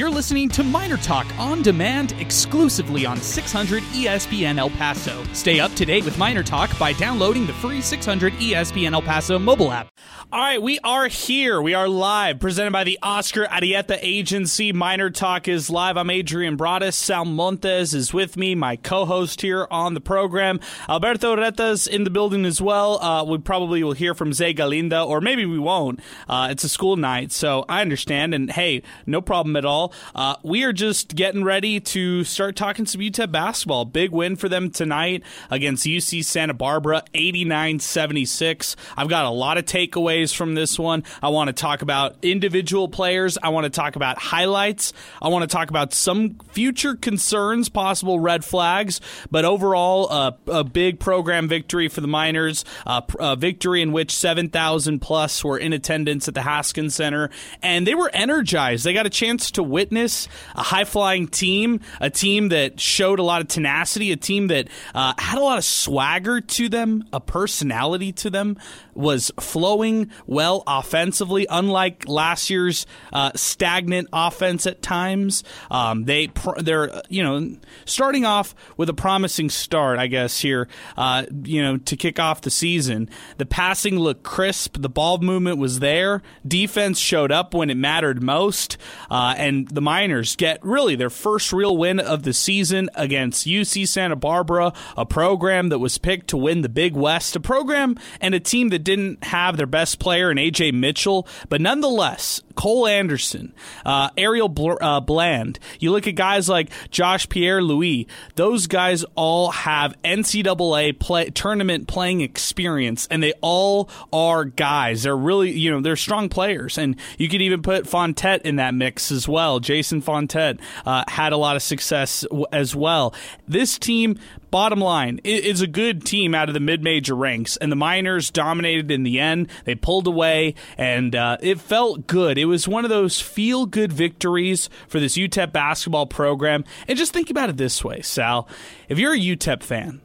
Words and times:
You're 0.00 0.08
listening 0.08 0.48
to 0.50 0.62
Miner 0.62 0.96
Talk 0.96 1.26
on 1.38 1.60
demand 1.60 2.12
exclusively 2.12 3.04
on 3.04 3.18
600 3.18 3.82
ESPN 3.82 4.56
El 4.56 4.70
Paso. 4.70 5.22
Stay 5.34 5.60
up 5.60 5.74
to 5.74 5.84
date 5.84 6.06
with 6.06 6.16
Miner 6.16 6.42
Talk 6.42 6.70
by 6.78 6.94
downloading 6.94 7.46
the 7.46 7.52
free 7.52 7.82
600 7.82 8.32
ESPN 8.32 8.94
El 8.94 9.02
Paso 9.02 9.38
mobile 9.38 9.70
app. 9.70 9.90
All 10.32 10.40
right, 10.40 10.62
we 10.62 10.78
are 10.84 11.08
here. 11.08 11.60
We 11.60 11.74
are 11.74 11.86
live, 11.86 12.40
presented 12.40 12.72
by 12.72 12.84
the 12.84 12.98
Oscar 13.02 13.44
Arieta 13.44 13.98
Agency. 14.00 14.72
Miner 14.72 15.10
Talk 15.10 15.48
is 15.48 15.68
live. 15.68 15.98
I'm 15.98 16.08
Adrian 16.08 16.56
Broadus. 16.56 16.96
Sal 16.96 17.26
Montes 17.26 17.92
is 17.92 18.14
with 18.14 18.38
me, 18.38 18.54
my 18.54 18.76
co-host 18.76 19.42
here 19.42 19.66
on 19.70 19.92
the 19.92 20.00
program. 20.00 20.60
Alberto 20.88 21.36
Retas 21.36 21.86
in 21.86 22.04
the 22.04 22.10
building 22.10 22.46
as 22.46 22.62
well. 22.62 23.02
Uh, 23.02 23.24
we 23.24 23.36
probably 23.36 23.82
will 23.82 23.92
hear 23.92 24.14
from 24.14 24.32
Zay 24.32 24.54
Galinda, 24.54 25.06
or 25.06 25.20
maybe 25.20 25.44
we 25.44 25.58
won't. 25.58 26.00
Uh, 26.26 26.48
it's 26.50 26.64
a 26.64 26.70
school 26.70 26.96
night, 26.96 27.32
so 27.32 27.66
I 27.68 27.82
understand. 27.82 28.32
And 28.32 28.50
hey, 28.50 28.82
no 29.04 29.20
problem 29.20 29.56
at 29.56 29.66
all. 29.66 29.89
Uh, 30.14 30.36
we 30.42 30.64
are 30.64 30.72
just 30.72 31.14
getting 31.14 31.44
ready 31.44 31.80
to 31.80 32.24
start 32.24 32.56
talking 32.56 32.86
some 32.86 33.00
UTEP 33.00 33.30
basketball. 33.30 33.84
Big 33.84 34.10
win 34.10 34.36
for 34.36 34.48
them 34.48 34.70
tonight 34.70 35.22
against 35.50 35.86
UC 35.86 36.24
Santa 36.24 36.54
Barbara, 36.54 37.02
89 37.14 37.78
76. 37.78 38.76
I've 38.96 39.08
got 39.08 39.24
a 39.24 39.30
lot 39.30 39.58
of 39.58 39.64
takeaways 39.64 40.34
from 40.34 40.54
this 40.54 40.78
one. 40.78 41.04
I 41.22 41.28
want 41.28 41.48
to 41.48 41.52
talk 41.52 41.82
about 41.82 42.16
individual 42.22 42.88
players. 42.88 43.38
I 43.42 43.50
want 43.50 43.64
to 43.64 43.70
talk 43.70 43.96
about 43.96 44.18
highlights. 44.18 44.92
I 45.20 45.28
want 45.28 45.48
to 45.48 45.54
talk 45.54 45.70
about 45.70 45.92
some 45.92 46.38
future 46.52 46.94
concerns, 46.94 47.68
possible 47.68 48.20
red 48.20 48.44
flags. 48.44 49.00
But 49.30 49.44
overall, 49.44 50.10
uh, 50.10 50.32
a 50.46 50.64
big 50.64 51.00
program 51.00 51.48
victory 51.48 51.88
for 51.88 52.00
the 52.00 52.08
Miners, 52.08 52.64
uh, 52.86 53.02
a 53.18 53.36
victory 53.36 53.82
in 53.82 53.92
which 53.92 54.14
7,000 54.14 55.00
plus 55.00 55.44
were 55.44 55.58
in 55.58 55.72
attendance 55.72 56.28
at 56.28 56.34
the 56.34 56.42
Haskins 56.42 56.94
Center. 56.94 57.30
And 57.62 57.86
they 57.86 57.94
were 57.94 58.10
energized. 58.12 58.84
They 58.84 58.92
got 58.92 59.06
a 59.06 59.10
chance 59.10 59.50
to 59.52 59.62
witness 59.80 60.28
a 60.54 60.62
high 60.62 60.84
flying 60.84 61.26
team, 61.26 61.80
a 62.02 62.10
team 62.10 62.50
that 62.50 62.78
showed 62.78 63.18
a 63.18 63.22
lot 63.22 63.40
of 63.40 63.48
tenacity, 63.48 64.12
a 64.12 64.16
team 64.16 64.48
that 64.48 64.68
uh, 64.94 65.14
had 65.16 65.38
a 65.38 65.40
lot 65.42 65.56
of 65.56 65.64
swagger 65.64 66.42
to 66.42 66.68
them, 66.68 67.04
a 67.14 67.20
personality 67.20 68.12
to 68.12 68.28
them, 68.28 68.58
was 69.00 69.32
flowing 69.40 70.10
well 70.26 70.62
offensively, 70.66 71.46
unlike 71.50 72.06
last 72.06 72.50
year's 72.50 72.86
uh, 73.12 73.32
stagnant 73.34 74.08
offense 74.12 74.66
at 74.66 74.82
times. 74.82 75.42
Um, 75.70 76.04
they 76.04 76.30
they're 76.58 77.02
you 77.08 77.22
know 77.22 77.56
starting 77.84 78.24
off 78.24 78.54
with 78.76 78.88
a 78.88 78.94
promising 78.94 79.50
start, 79.50 79.98
I 79.98 80.06
guess 80.06 80.40
here. 80.40 80.68
Uh, 80.96 81.24
you 81.44 81.62
know 81.62 81.78
to 81.78 81.96
kick 81.96 82.18
off 82.18 82.42
the 82.42 82.50
season, 82.50 83.08
the 83.38 83.46
passing 83.46 83.98
looked 83.98 84.22
crisp, 84.22 84.76
the 84.78 84.88
ball 84.88 85.18
movement 85.18 85.58
was 85.58 85.80
there, 85.80 86.22
defense 86.46 86.98
showed 86.98 87.32
up 87.32 87.54
when 87.54 87.70
it 87.70 87.76
mattered 87.76 88.22
most, 88.22 88.76
uh, 89.10 89.34
and 89.36 89.68
the 89.68 89.80
Miners 89.80 90.36
get 90.36 90.62
really 90.64 90.94
their 90.94 91.10
first 91.10 91.52
real 91.52 91.76
win 91.76 91.98
of 91.98 92.22
the 92.22 92.32
season 92.32 92.90
against 92.94 93.46
UC 93.46 93.88
Santa 93.88 94.16
Barbara, 94.16 94.72
a 94.96 95.06
program 95.06 95.68
that 95.70 95.78
was 95.78 95.98
picked 95.98 96.28
to 96.28 96.36
win 96.36 96.62
the 96.62 96.68
Big 96.68 96.94
West, 96.94 97.34
a 97.36 97.40
program 97.40 97.96
and 98.20 98.34
a 98.34 98.40
team 98.40 98.68
that 98.68 98.84
didn't 98.90 99.24
have 99.24 99.56
their 99.56 99.66
best 99.66 99.98
player 100.00 100.30
in 100.30 100.36
Ajay 100.36 100.72
Mitchell, 100.72 101.26
but 101.48 101.60
nonetheless, 101.60 102.42
Cole 102.60 102.86
Anderson, 102.86 103.54
uh, 103.86 104.10
Ariel 104.18 104.50
Bl- 104.50 104.72
uh, 104.82 105.00
Bland. 105.00 105.58
You 105.78 105.92
look 105.92 106.06
at 106.06 106.14
guys 106.14 106.46
like 106.46 106.68
Josh 106.90 107.26
Pierre 107.26 107.62
Louis. 107.62 108.06
Those 108.34 108.66
guys 108.66 109.02
all 109.14 109.50
have 109.50 109.94
NCAA 110.04 110.98
play, 110.98 111.30
tournament 111.30 111.88
playing 111.88 112.20
experience, 112.20 113.08
and 113.10 113.22
they 113.22 113.32
all 113.40 113.88
are 114.12 114.44
guys. 114.44 115.04
They're 115.04 115.16
really, 115.16 115.52
you 115.52 115.70
know, 115.70 115.80
they're 115.80 115.96
strong 115.96 116.28
players, 116.28 116.76
and 116.76 116.96
you 117.16 117.30
could 117.30 117.40
even 117.40 117.62
put 117.62 117.84
Fontet 117.86 118.42
in 118.42 118.56
that 118.56 118.74
mix 118.74 119.10
as 119.10 119.26
well. 119.26 119.58
Jason 119.58 120.02
Fontet 120.02 120.60
uh, 120.84 121.04
had 121.08 121.32
a 121.32 121.38
lot 121.38 121.56
of 121.56 121.62
success 121.62 122.26
w- 122.28 122.44
as 122.52 122.76
well. 122.76 123.14
This 123.48 123.78
team 123.78 124.18
bottom 124.50 124.80
line, 124.80 125.20
it's 125.22 125.60
a 125.60 125.66
good 125.66 126.04
team 126.04 126.34
out 126.34 126.48
of 126.48 126.54
the 126.54 126.60
mid-major 126.60 127.14
ranks, 127.14 127.56
and 127.56 127.70
the 127.70 127.76
Miners 127.76 128.30
dominated 128.30 128.90
in 128.90 129.04
the 129.04 129.20
end. 129.20 129.48
They 129.64 129.76
pulled 129.76 130.06
away, 130.08 130.54
and 130.76 131.14
uh, 131.14 131.36
it 131.40 131.60
felt 131.60 132.06
good. 132.06 132.36
It 132.36 132.46
was 132.50 132.68
one 132.68 132.84
of 132.84 132.90
those 132.90 133.20
feel-good 133.20 133.92
victories 133.92 134.68
for 134.88 135.00
this 135.00 135.16
UTEP 135.16 135.52
basketball 135.52 136.06
program. 136.06 136.64
And 136.86 136.98
just 136.98 137.12
think 137.12 137.30
about 137.30 137.48
it 137.48 137.56
this 137.56 137.82
way, 137.82 138.02
Sal. 138.02 138.46
If 138.88 138.98
you're 138.98 139.14
a 139.14 139.18
UTEP 139.18 139.62
fan, 139.62 140.02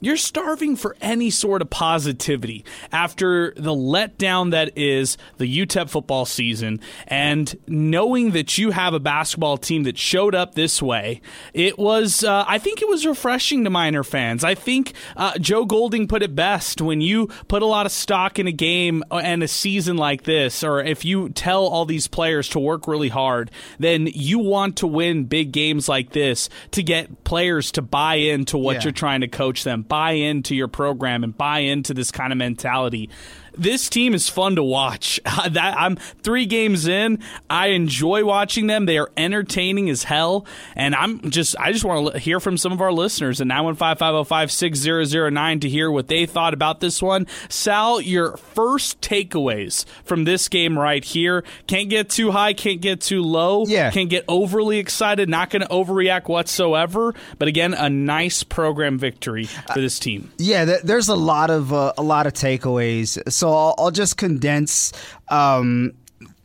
you're 0.00 0.16
starving 0.16 0.76
for 0.76 0.96
any 1.00 1.30
sort 1.30 1.62
of 1.62 1.70
positivity 1.70 2.64
after 2.92 3.52
the 3.56 3.74
letdown 3.74 4.50
that 4.50 4.76
is 4.76 5.16
the 5.38 5.66
UTEP 5.66 5.88
football 5.88 6.26
season 6.26 6.80
and 7.06 7.56
knowing 7.66 8.32
that 8.32 8.58
you 8.58 8.70
have 8.72 8.94
a 8.94 9.00
basketball 9.00 9.56
team 9.56 9.84
that 9.84 9.96
showed 9.96 10.34
up 10.34 10.54
this 10.54 10.82
way. 10.82 11.20
It 11.54 11.78
was, 11.78 12.24
uh, 12.24 12.44
I 12.46 12.58
think 12.58 12.82
it 12.82 12.88
was 12.88 13.06
refreshing 13.06 13.64
to 13.64 13.70
Miner 13.70 14.04
fans. 14.04 14.44
I 14.44 14.54
think 14.54 14.92
uh, 15.16 15.38
Joe 15.38 15.64
Golding 15.64 16.08
put 16.08 16.22
it 16.22 16.34
best 16.34 16.80
when 16.80 17.00
you 17.00 17.28
put 17.48 17.62
a 17.62 17.66
lot 17.66 17.86
of 17.86 17.92
stock 17.92 18.38
in 18.38 18.46
a 18.46 18.52
game 18.52 19.02
and 19.10 19.42
a 19.42 19.48
season 19.48 19.96
like 19.96 20.24
this, 20.24 20.62
or 20.62 20.80
if 20.80 21.04
you 21.04 21.30
tell 21.30 21.66
all 21.66 21.86
these 21.86 22.06
players 22.06 22.48
to 22.50 22.58
work 22.58 22.86
really 22.86 23.08
hard, 23.08 23.50
then 23.78 24.08
you 24.12 24.38
want 24.38 24.76
to 24.76 24.86
win 24.86 25.24
big 25.24 25.52
games 25.52 25.88
like 25.88 26.12
this 26.12 26.48
to 26.72 26.82
get 26.82 27.24
players 27.24 27.72
to 27.72 27.82
buy 27.82 28.16
into 28.16 28.58
what 28.58 28.76
yeah. 28.76 28.82
you're 28.84 28.92
trying 28.92 29.22
to 29.22 29.28
coach 29.28 29.64
them 29.64 29.85
buy 29.88 30.12
into 30.12 30.54
your 30.54 30.68
program 30.68 31.24
and 31.24 31.36
buy 31.36 31.60
into 31.60 31.94
this 31.94 32.10
kind 32.10 32.32
of 32.32 32.38
mentality 32.38 33.10
this 33.56 33.88
team 33.88 34.14
is 34.14 34.28
fun 34.28 34.56
to 34.56 34.62
watch. 34.62 35.20
that 35.50 35.74
I'm 35.78 35.96
three 35.96 36.46
games 36.46 36.86
in. 36.86 37.18
I 37.48 37.68
enjoy 37.68 38.24
watching 38.24 38.66
them. 38.66 38.86
They 38.86 38.98
are 38.98 39.10
entertaining 39.16 39.90
as 39.90 40.04
hell, 40.04 40.46
and 40.74 40.94
I'm 40.94 41.30
just 41.30 41.56
I 41.58 41.72
just 41.72 41.84
want 41.84 42.12
to 42.12 42.18
hear 42.18 42.40
from 42.40 42.56
some 42.56 42.72
of 42.72 42.80
our 42.80 42.92
listeners 42.92 43.40
at 43.40 43.46
nine 43.46 43.64
one 43.64 43.74
five 43.74 43.98
five 43.98 44.12
zero 44.12 44.24
five 44.24 44.52
six 44.52 44.78
zero 44.78 45.04
zero 45.04 45.30
nine 45.30 45.60
to 45.60 45.68
hear 45.68 45.90
what 45.90 46.08
they 46.08 46.26
thought 46.26 46.54
about 46.54 46.80
this 46.80 47.02
one. 47.02 47.26
Sal, 47.48 48.00
your 48.00 48.36
first 48.36 49.00
takeaways 49.00 49.84
from 50.04 50.24
this 50.24 50.48
game 50.48 50.78
right 50.78 51.04
here. 51.04 51.44
Can't 51.66 51.88
get 51.88 52.08
too 52.10 52.30
high, 52.30 52.52
can't 52.52 52.80
get 52.80 53.00
too 53.00 53.22
low. 53.22 53.64
Yeah, 53.66 53.90
can't 53.90 54.10
get 54.10 54.24
overly 54.28 54.78
excited. 54.78 55.28
Not 55.28 55.50
going 55.50 55.62
to 55.62 55.68
overreact 55.68 56.28
whatsoever. 56.28 57.14
But 57.38 57.48
again, 57.48 57.74
a 57.74 57.88
nice 57.88 58.42
program 58.42 58.98
victory 58.98 59.44
for 59.44 59.80
this 59.80 59.98
team. 59.98 60.30
Uh, 60.32 60.34
yeah, 60.38 60.64
there's 60.82 61.08
a 61.08 61.14
lot 61.14 61.50
of 61.50 61.72
uh, 61.72 61.92
a 61.98 62.02
lot 62.02 62.26
of 62.26 62.32
takeaways. 62.32 63.20
So 63.32 63.45
so 63.46 63.52
I'll, 63.54 63.74
I'll 63.78 63.90
just 63.92 64.16
condense 64.16 64.92
um, 65.28 65.92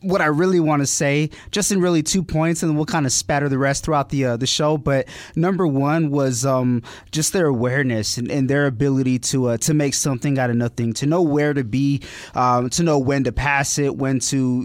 what 0.02 0.20
I 0.20 0.26
really 0.26 0.60
want 0.60 0.82
to 0.82 0.86
say, 0.86 1.30
just 1.50 1.72
in 1.72 1.80
really 1.80 2.00
two 2.00 2.22
points, 2.22 2.62
and 2.62 2.76
we'll 2.76 2.86
kind 2.86 3.06
of 3.06 3.12
spatter 3.12 3.48
the 3.48 3.58
rest 3.58 3.84
throughout 3.84 4.10
the 4.10 4.24
uh, 4.24 4.36
the 4.36 4.46
show. 4.46 4.78
But 4.78 5.08
number 5.34 5.66
one 5.66 6.12
was 6.12 6.46
um, 6.46 6.84
just 7.10 7.32
their 7.32 7.46
awareness 7.46 8.18
and, 8.18 8.30
and 8.30 8.48
their 8.48 8.66
ability 8.66 9.18
to 9.18 9.46
uh, 9.48 9.56
to 9.58 9.74
make 9.74 9.94
something 9.94 10.38
out 10.38 10.48
of 10.48 10.54
nothing, 10.54 10.92
to 10.92 11.06
know 11.06 11.22
where 11.22 11.52
to 11.54 11.64
be, 11.64 12.02
um, 12.36 12.70
to 12.70 12.84
know 12.84 13.00
when 13.00 13.24
to 13.24 13.32
pass 13.32 13.80
it, 13.80 13.96
when 13.96 14.20
to 14.20 14.64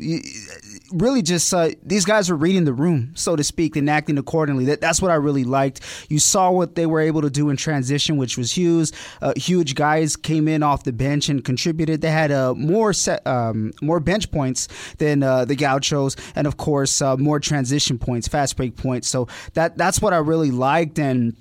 really 0.91 1.21
just 1.21 1.53
uh, 1.53 1.69
these 1.83 2.05
guys 2.05 2.29
were 2.29 2.35
reading 2.35 2.65
the 2.65 2.73
room, 2.73 3.11
so 3.15 3.35
to 3.35 3.43
speak, 3.43 3.75
and 3.75 3.89
acting 3.89 4.17
accordingly. 4.17 4.65
That, 4.65 4.81
that's 4.81 5.01
what 5.01 5.11
I 5.11 5.15
really 5.15 5.43
liked. 5.43 5.81
You 6.09 6.19
saw 6.19 6.51
what 6.51 6.75
they 6.75 6.85
were 6.85 6.99
able 6.99 7.21
to 7.21 7.29
do 7.29 7.49
in 7.49 7.57
transition, 7.57 8.17
which 8.17 8.37
was 8.37 8.51
huge. 8.51 8.91
Uh, 9.21 9.33
huge 9.35 9.75
guys 9.75 10.15
came 10.15 10.47
in 10.47 10.63
off 10.63 10.83
the 10.83 10.93
bench 10.93 11.29
and 11.29 11.43
contributed. 11.43 12.01
They 12.01 12.11
had 12.11 12.31
uh, 12.31 12.53
more 12.53 12.93
set, 12.93 13.25
um, 13.25 13.73
more 13.81 13.99
bench 13.99 14.31
points 14.31 14.67
than 14.97 15.23
uh, 15.23 15.45
the 15.45 15.55
Gauchos, 15.55 16.15
and 16.35 16.47
of 16.47 16.57
course 16.57 17.01
uh, 17.01 17.17
more 17.17 17.39
transition 17.39 17.97
points, 17.97 18.27
fast 18.27 18.57
break 18.57 18.75
points. 18.75 19.07
So 19.07 19.27
that 19.53 19.77
that's 19.77 20.01
what 20.01 20.13
I 20.13 20.17
really 20.17 20.51
liked 20.51 20.99
and 20.99 21.35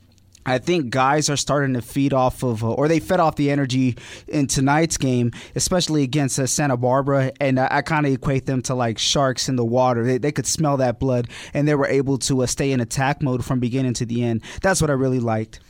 I 0.46 0.58
think 0.58 0.90
guys 0.90 1.28
are 1.28 1.36
starting 1.36 1.74
to 1.74 1.82
feed 1.82 2.12
off 2.12 2.42
of, 2.42 2.62
uh, 2.62 2.72
or 2.72 2.88
they 2.88 3.00
fed 3.00 3.20
off 3.20 3.36
the 3.36 3.50
energy 3.50 3.96
in 4.28 4.46
tonight's 4.46 4.96
game, 4.96 5.32
especially 5.54 6.04
against 6.04 6.38
uh, 6.38 6.46
Santa 6.46 6.76
Barbara. 6.76 7.32
And 7.40 7.58
I, 7.58 7.68
I 7.70 7.82
kind 7.82 8.06
of 8.06 8.12
equate 8.12 8.46
them 8.46 8.62
to 8.62 8.74
like 8.74 8.98
sharks 8.98 9.48
in 9.48 9.56
the 9.56 9.64
water. 9.64 10.04
They, 10.04 10.18
they 10.18 10.32
could 10.32 10.46
smell 10.46 10.76
that 10.78 11.00
blood, 11.00 11.28
and 11.52 11.66
they 11.66 11.74
were 11.74 11.86
able 11.86 12.18
to 12.18 12.42
uh, 12.42 12.46
stay 12.46 12.72
in 12.72 12.80
attack 12.80 13.20
mode 13.22 13.44
from 13.44 13.60
beginning 13.60 13.94
to 13.94 14.06
the 14.06 14.24
end. 14.24 14.42
That's 14.62 14.80
what 14.80 14.88
I 14.88 14.94
really 14.94 15.20
liked. 15.20 15.60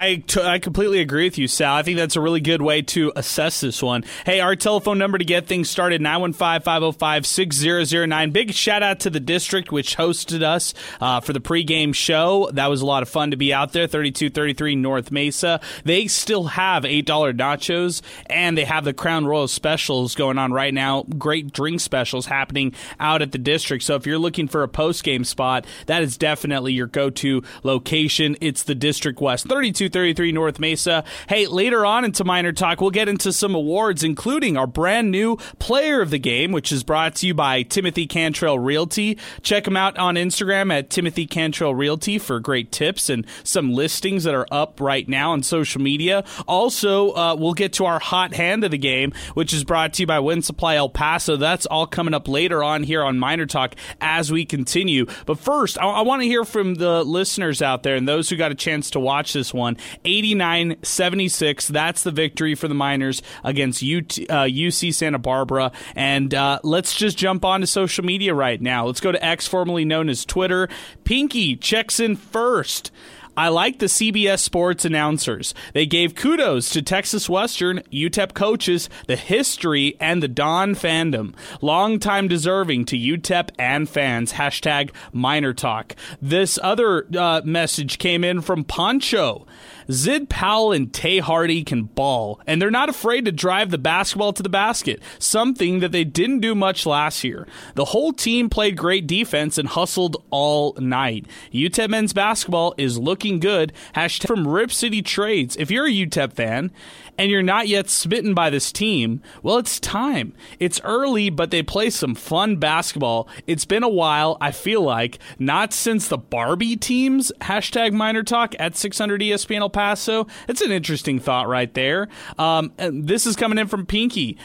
I, 0.00 0.16
t- 0.16 0.42
I 0.42 0.58
completely 0.58 1.00
agree 1.00 1.22
with 1.24 1.38
you, 1.38 1.46
Sal. 1.46 1.76
I 1.76 1.82
think 1.82 1.98
that's 1.98 2.16
a 2.16 2.20
really 2.20 2.40
good 2.40 2.60
way 2.60 2.82
to 2.82 3.12
assess 3.14 3.60
this 3.60 3.80
one. 3.80 4.02
Hey, 4.26 4.40
our 4.40 4.56
telephone 4.56 4.98
number 4.98 5.18
to 5.18 5.24
get 5.24 5.46
things 5.46 5.70
started, 5.70 6.00
915-505-6009. 6.00 8.32
Big 8.32 8.52
shout 8.52 8.82
out 8.82 8.98
to 9.00 9.08
the 9.08 9.20
district, 9.20 9.70
which 9.70 9.96
hosted 9.96 10.42
us 10.42 10.74
uh, 11.00 11.20
for 11.20 11.32
the 11.32 11.40
pregame 11.40 11.94
show. 11.94 12.50
That 12.52 12.66
was 12.66 12.82
a 12.82 12.86
lot 12.86 13.04
of 13.04 13.08
fun 13.08 13.30
to 13.30 13.36
be 13.36 13.54
out 13.54 13.72
there, 13.72 13.86
3233 13.86 14.74
North 14.74 15.12
Mesa. 15.12 15.60
They 15.84 16.08
still 16.08 16.42
have 16.44 16.82
$8 16.82 17.04
nachos, 17.04 18.02
and 18.26 18.58
they 18.58 18.64
have 18.64 18.84
the 18.84 18.92
Crown 18.92 19.26
Royal 19.26 19.46
specials 19.46 20.16
going 20.16 20.38
on 20.38 20.52
right 20.52 20.74
now. 20.74 21.04
Great 21.16 21.52
drink 21.52 21.80
specials 21.80 22.26
happening 22.26 22.74
out 22.98 23.22
at 23.22 23.30
the 23.30 23.38
district. 23.38 23.84
So 23.84 23.94
if 23.94 24.06
you're 24.06 24.18
looking 24.18 24.48
for 24.48 24.64
a 24.64 24.68
post-game 24.68 25.22
spot, 25.22 25.68
that 25.86 26.02
is 26.02 26.16
definitely 26.16 26.72
your 26.72 26.88
go-to 26.88 27.44
location. 27.62 28.36
It's 28.40 28.64
the 28.64 28.74
District 28.74 29.20
West, 29.20 29.46
32 29.46 29.83
233 29.88 30.32
North 30.32 30.58
Mesa. 30.58 31.04
Hey, 31.28 31.46
later 31.46 31.84
on 31.84 32.04
into 32.04 32.24
Miner 32.24 32.52
Talk, 32.52 32.80
we'll 32.80 32.90
get 32.90 33.08
into 33.08 33.32
some 33.32 33.54
awards, 33.54 34.02
including 34.02 34.56
our 34.56 34.66
brand 34.66 35.10
new 35.10 35.36
Player 35.58 36.00
of 36.00 36.10
the 36.10 36.18
Game, 36.18 36.52
which 36.52 36.72
is 36.72 36.82
brought 36.82 37.14
to 37.16 37.26
you 37.26 37.34
by 37.34 37.62
Timothy 37.62 38.06
Cantrell 38.06 38.58
Realty. 38.58 39.18
Check 39.42 39.66
him 39.66 39.76
out 39.76 39.96
on 39.98 40.14
Instagram 40.14 40.72
at 40.72 40.90
Timothy 40.90 41.26
Cantrell 41.26 41.74
Realty 41.74 42.18
for 42.18 42.40
great 42.40 42.72
tips 42.72 43.08
and 43.08 43.26
some 43.42 43.72
listings 43.72 44.24
that 44.24 44.34
are 44.34 44.46
up 44.50 44.80
right 44.80 45.08
now 45.08 45.32
on 45.32 45.42
social 45.42 45.80
media. 45.80 46.24
Also, 46.48 47.12
uh, 47.12 47.36
we'll 47.38 47.54
get 47.54 47.72
to 47.74 47.84
our 47.84 47.98
hot 47.98 48.34
hand 48.34 48.64
of 48.64 48.70
the 48.70 48.78
game, 48.78 49.12
which 49.34 49.52
is 49.52 49.64
brought 49.64 49.94
to 49.94 50.02
you 50.02 50.06
by 50.06 50.18
Winsupply 50.18 50.76
El 50.76 50.88
Paso. 50.88 51.36
That's 51.36 51.66
all 51.66 51.86
coming 51.86 52.14
up 52.14 52.28
later 52.28 52.62
on 52.62 52.82
here 52.82 53.02
on 53.02 53.18
Miner 53.18 53.46
Talk 53.46 53.74
as 54.00 54.32
we 54.32 54.44
continue. 54.44 55.06
But 55.26 55.38
first, 55.38 55.78
I, 55.78 55.86
I 55.86 56.00
want 56.02 56.22
to 56.22 56.28
hear 56.28 56.44
from 56.44 56.76
the 56.76 57.04
listeners 57.04 57.62
out 57.62 57.82
there 57.82 57.96
and 57.96 58.08
those 58.08 58.28
who 58.28 58.36
got 58.36 58.52
a 58.52 58.54
chance 58.54 58.90
to 58.90 59.00
watch 59.00 59.32
this 59.32 59.52
one. 59.52 59.73
89 60.04 60.76
76. 60.82 61.68
That's 61.68 62.02
the 62.02 62.10
victory 62.10 62.54
for 62.54 62.68
the 62.68 62.74
Miners 62.74 63.22
against 63.42 63.82
UT, 63.82 64.18
uh, 64.30 64.44
UC 64.44 64.94
Santa 64.94 65.18
Barbara. 65.18 65.72
And 65.94 66.34
uh, 66.34 66.60
let's 66.62 66.94
just 66.96 67.18
jump 67.18 67.44
on 67.44 67.60
to 67.60 67.66
social 67.66 68.04
media 68.04 68.34
right 68.34 68.60
now. 68.60 68.86
Let's 68.86 69.00
go 69.00 69.12
to 69.12 69.24
X, 69.24 69.46
formerly 69.46 69.84
known 69.84 70.08
as 70.08 70.24
Twitter. 70.24 70.68
Pinky 71.04 71.56
checks 71.56 72.00
in 72.00 72.16
first. 72.16 72.90
I 73.36 73.48
like 73.48 73.78
the 73.78 73.86
CBS 73.86 74.40
Sports 74.40 74.84
announcers. 74.84 75.54
They 75.72 75.86
gave 75.86 76.14
kudos 76.14 76.70
to 76.70 76.82
Texas 76.82 77.28
Western, 77.28 77.80
UTEP 77.92 78.34
coaches, 78.34 78.88
the 79.06 79.16
history, 79.16 79.96
and 80.00 80.22
the 80.22 80.28
Don 80.28 80.74
fandom. 80.74 81.34
Long 81.60 81.98
time 81.98 82.28
deserving 82.28 82.84
to 82.86 82.96
UTEP 82.96 83.50
and 83.58 83.88
fans. 83.88 84.34
Hashtag 84.34 84.90
Miner 85.12 85.52
Talk. 85.52 85.96
This 86.22 86.58
other 86.62 87.06
uh, 87.16 87.42
message 87.44 87.98
came 87.98 88.22
in 88.22 88.40
from 88.40 88.64
Poncho. 88.64 89.46
Zid 89.90 90.28
Powell 90.28 90.72
and 90.72 90.92
Tae 90.92 91.18
Hardy 91.18 91.62
can 91.64 91.84
ball, 91.84 92.40
and 92.46 92.60
they're 92.60 92.70
not 92.70 92.88
afraid 92.88 93.24
to 93.24 93.32
drive 93.32 93.70
the 93.70 93.78
basketball 93.78 94.32
to 94.32 94.42
the 94.42 94.48
basket, 94.48 95.02
something 95.18 95.80
that 95.80 95.92
they 95.92 96.04
didn't 96.04 96.40
do 96.40 96.54
much 96.54 96.86
last 96.86 97.24
year. 97.24 97.46
The 97.74 97.86
whole 97.86 98.12
team 98.12 98.48
played 98.48 98.76
great 98.76 99.06
defense 99.06 99.58
and 99.58 99.68
hustled 99.68 100.16
all 100.30 100.74
night. 100.78 101.26
UTEP 101.52 101.88
men's 101.90 102.12
basketball 102.12 102.74
is 102.78 102.98
looking 102.98 103.40
good. 103.40 103.72
Hashtag 103.94 104.26
from 104.26 104.48
Rip 104.48 104.72
City 104.72 105.02
Trades. 105.02 105.56
If 105.56 105.70
you're 105.70 105.86
a 105.86 105.90
UTEP 105.90 106.32
fan 106.32 106.70
and 107.18 107.30
you're 107.30 107.42
not 107.42 107.68
yet 107.68 107.88
smitten 107.88 108.34
by 108.34 108.50
this 108.50 108.72
team, 108.72 109.22
well, 109.42 109.58
it's 109.58 109.78
time. 109.80 110.34
It's 110.58 110.80
early, 110.84 111.30
but 111.30 111.50
they 111.50 111.62
play 111.62 111.90
some 111.90 112.14
fun 112.14 112.56
basketball. 112.56 113.28
It's 113.46 113.64
been 113.64 113.82
a 113.82 113.88
while, 113.88 114.36
I 114.40 114.50
feel 114.50 114.82
like, 114.82 115.18
not 115.38 115.72
since 115.72 116.08
the 116.08 116.18
Barbee 116.18 116.78
teams. 116.80 117.32
Hashtag 117.40 117.92
Miner 117.92 118.22
Talk 118.22 118.54
at 118.58 118.76
600 118.76 119.20
ESPN 119.20 119.60
El 119.60 119.70
Paso. 119.70 120.26
It's 120.48 120.60
an 120.60 120.72
interesting 120.72 121.18
thought 121.20 121.48
right 121.48 121.72
there. 121.74 122.08
Um, 122.38 122.72
this 122.78 123.26
is 123.26 123.36
coming 123.36 123.58
in 123.58 123.68
from 123.68 123.86
Pinky. 123.86 124.38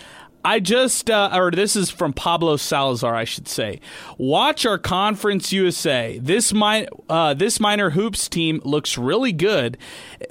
I 0.43 0.59
just, 0.59 1.09
uh, 1.09 1.29
or 1.33 1.51
this 1.51 1.75
is 1.75 1.89
from 1.89 2.13
Pablo 2.13 2.55
Salazar, 2.55 3.13
I 3.13 3.25
should 3.25 3.47
say. 3.47 3.81
Watch 4.17 4.65
our 4.65 4.77
Conference 4.77 5.51
USA. 5.51 6.17
This 6.19 6.53
mi- 6.53 6.87
uh, 7.09 7.33
this 7.33 7.59
Miner 7.59 7.89
hoops 7.89 8.29
team 8.29 8.61
looks 8.63 8.97
really 8.97 9.33
good 9.33 9.77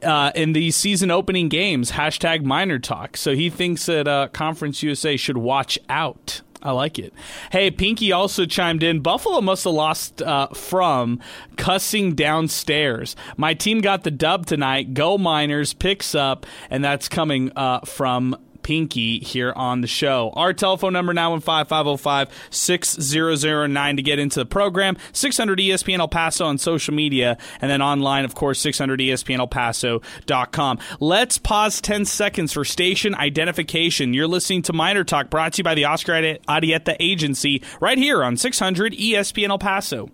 uh, 0.03 0.33
in 0.35 0.55
these 0.55 0.77
season 0.77 1.11
opening 1.11 1.49
games. 1.49 1.93
Hashtag 1.93 2.43
Miner 2.45 2.79
Talk. 2.79 3.17
So 3.17 3.35
he 3.35 3.51
thinks 3.51 3.87
that 3.87 4.09
uh, 4.09 4.29
Conference 4.29 4.83
USA 4.83 5.17
should 5.17 5.39
watch 5.39 5.79
out. 5.89 6.41
I 6.63 6.73
like 6.73 6.99
it. 6.99 7.13
Hey, 7.53 7.71
Pinky 7.71 8.11
also 8.11 8.45
chimed 8.45 8.83
in. 8.83 9.01
Buffalo 9.01 9.41
must 9.41 9.65
have 9.65 9.75
lost 9.75 10.21
uh, 10.23 10.49
from 10.49 11.21
cussing 11.57 12.15
downstairs. 12.15 13.15
My 13.37 13.55
team 13.55 13.81
got 13.81 14.03
the 14.03 14.11
dub 14.11 14.47
tonight. 14.47 14.93
Go 14.93 15.19
Miners 15.19 15.73
picks 15.73 16.15
up, 16.17 16.47
and 16.69 16.83
that's 16.83 17.09
coming 17.09 17.53
uh, 17.55 17.81
from 17.81 18.37
Pinky 18.69 19.19
here 19.21 19.51
on 19.57 19.81
the 19.81 19.87
show. 19.87 20.31
Our 20.35 20.53
telephone 20.53 20.93
number 20.93 21.15
now 21.15 21.33
in 21.33 21.41
505 21.41 22.29
6009 22.51 23.97
to 23.97 24.03
get 24.03 24.19
into 24.19 24.41
the 24.41 24.45
program. 24.45 24.99
600 25.15 25.59
ESPN 25.59 26.01
El 26.01 26.09
Paso 26.09 26.45
on 26.45 26.59
social 26.59 26.93
media, 26.93 27.39
and 27.63 27.71
then 27.71 27.81
online, 27.81 28.27
of 28.27 28.35
course, 28.35 28.61
600 28.61 29.01
ESPN 29.01 29.39
El 29.39 29.47
Paso.com. 29.47 30.79
Let's 31.01 31.39
pause 31.39 31.81
10 31.81 32.05
seconds 32.05 32.53
for 32.53 32.67
station 32.67 33.15
identification. 33.15 34.13
You're 34.13 34.29
listening 34.29 34.61
to 34.65 34.75
Miner 34.75 35.03
Talk 35.03 35.31
brought 35.31 35.55
to 35.55 35.61
you 35.61 35.65
by 35.65 35.75
the 35.75 35.87
Oscar 35.87 36.13
Arieta 36.13 36.95
Agency 37.01 37.63
right 37.81 37.97
here 37.97 38.23
on 38.23 38.37
600 38.37 38.93
ESPN 38.93 39.49
El 39.49 39.59
Paso. 39.59 40.11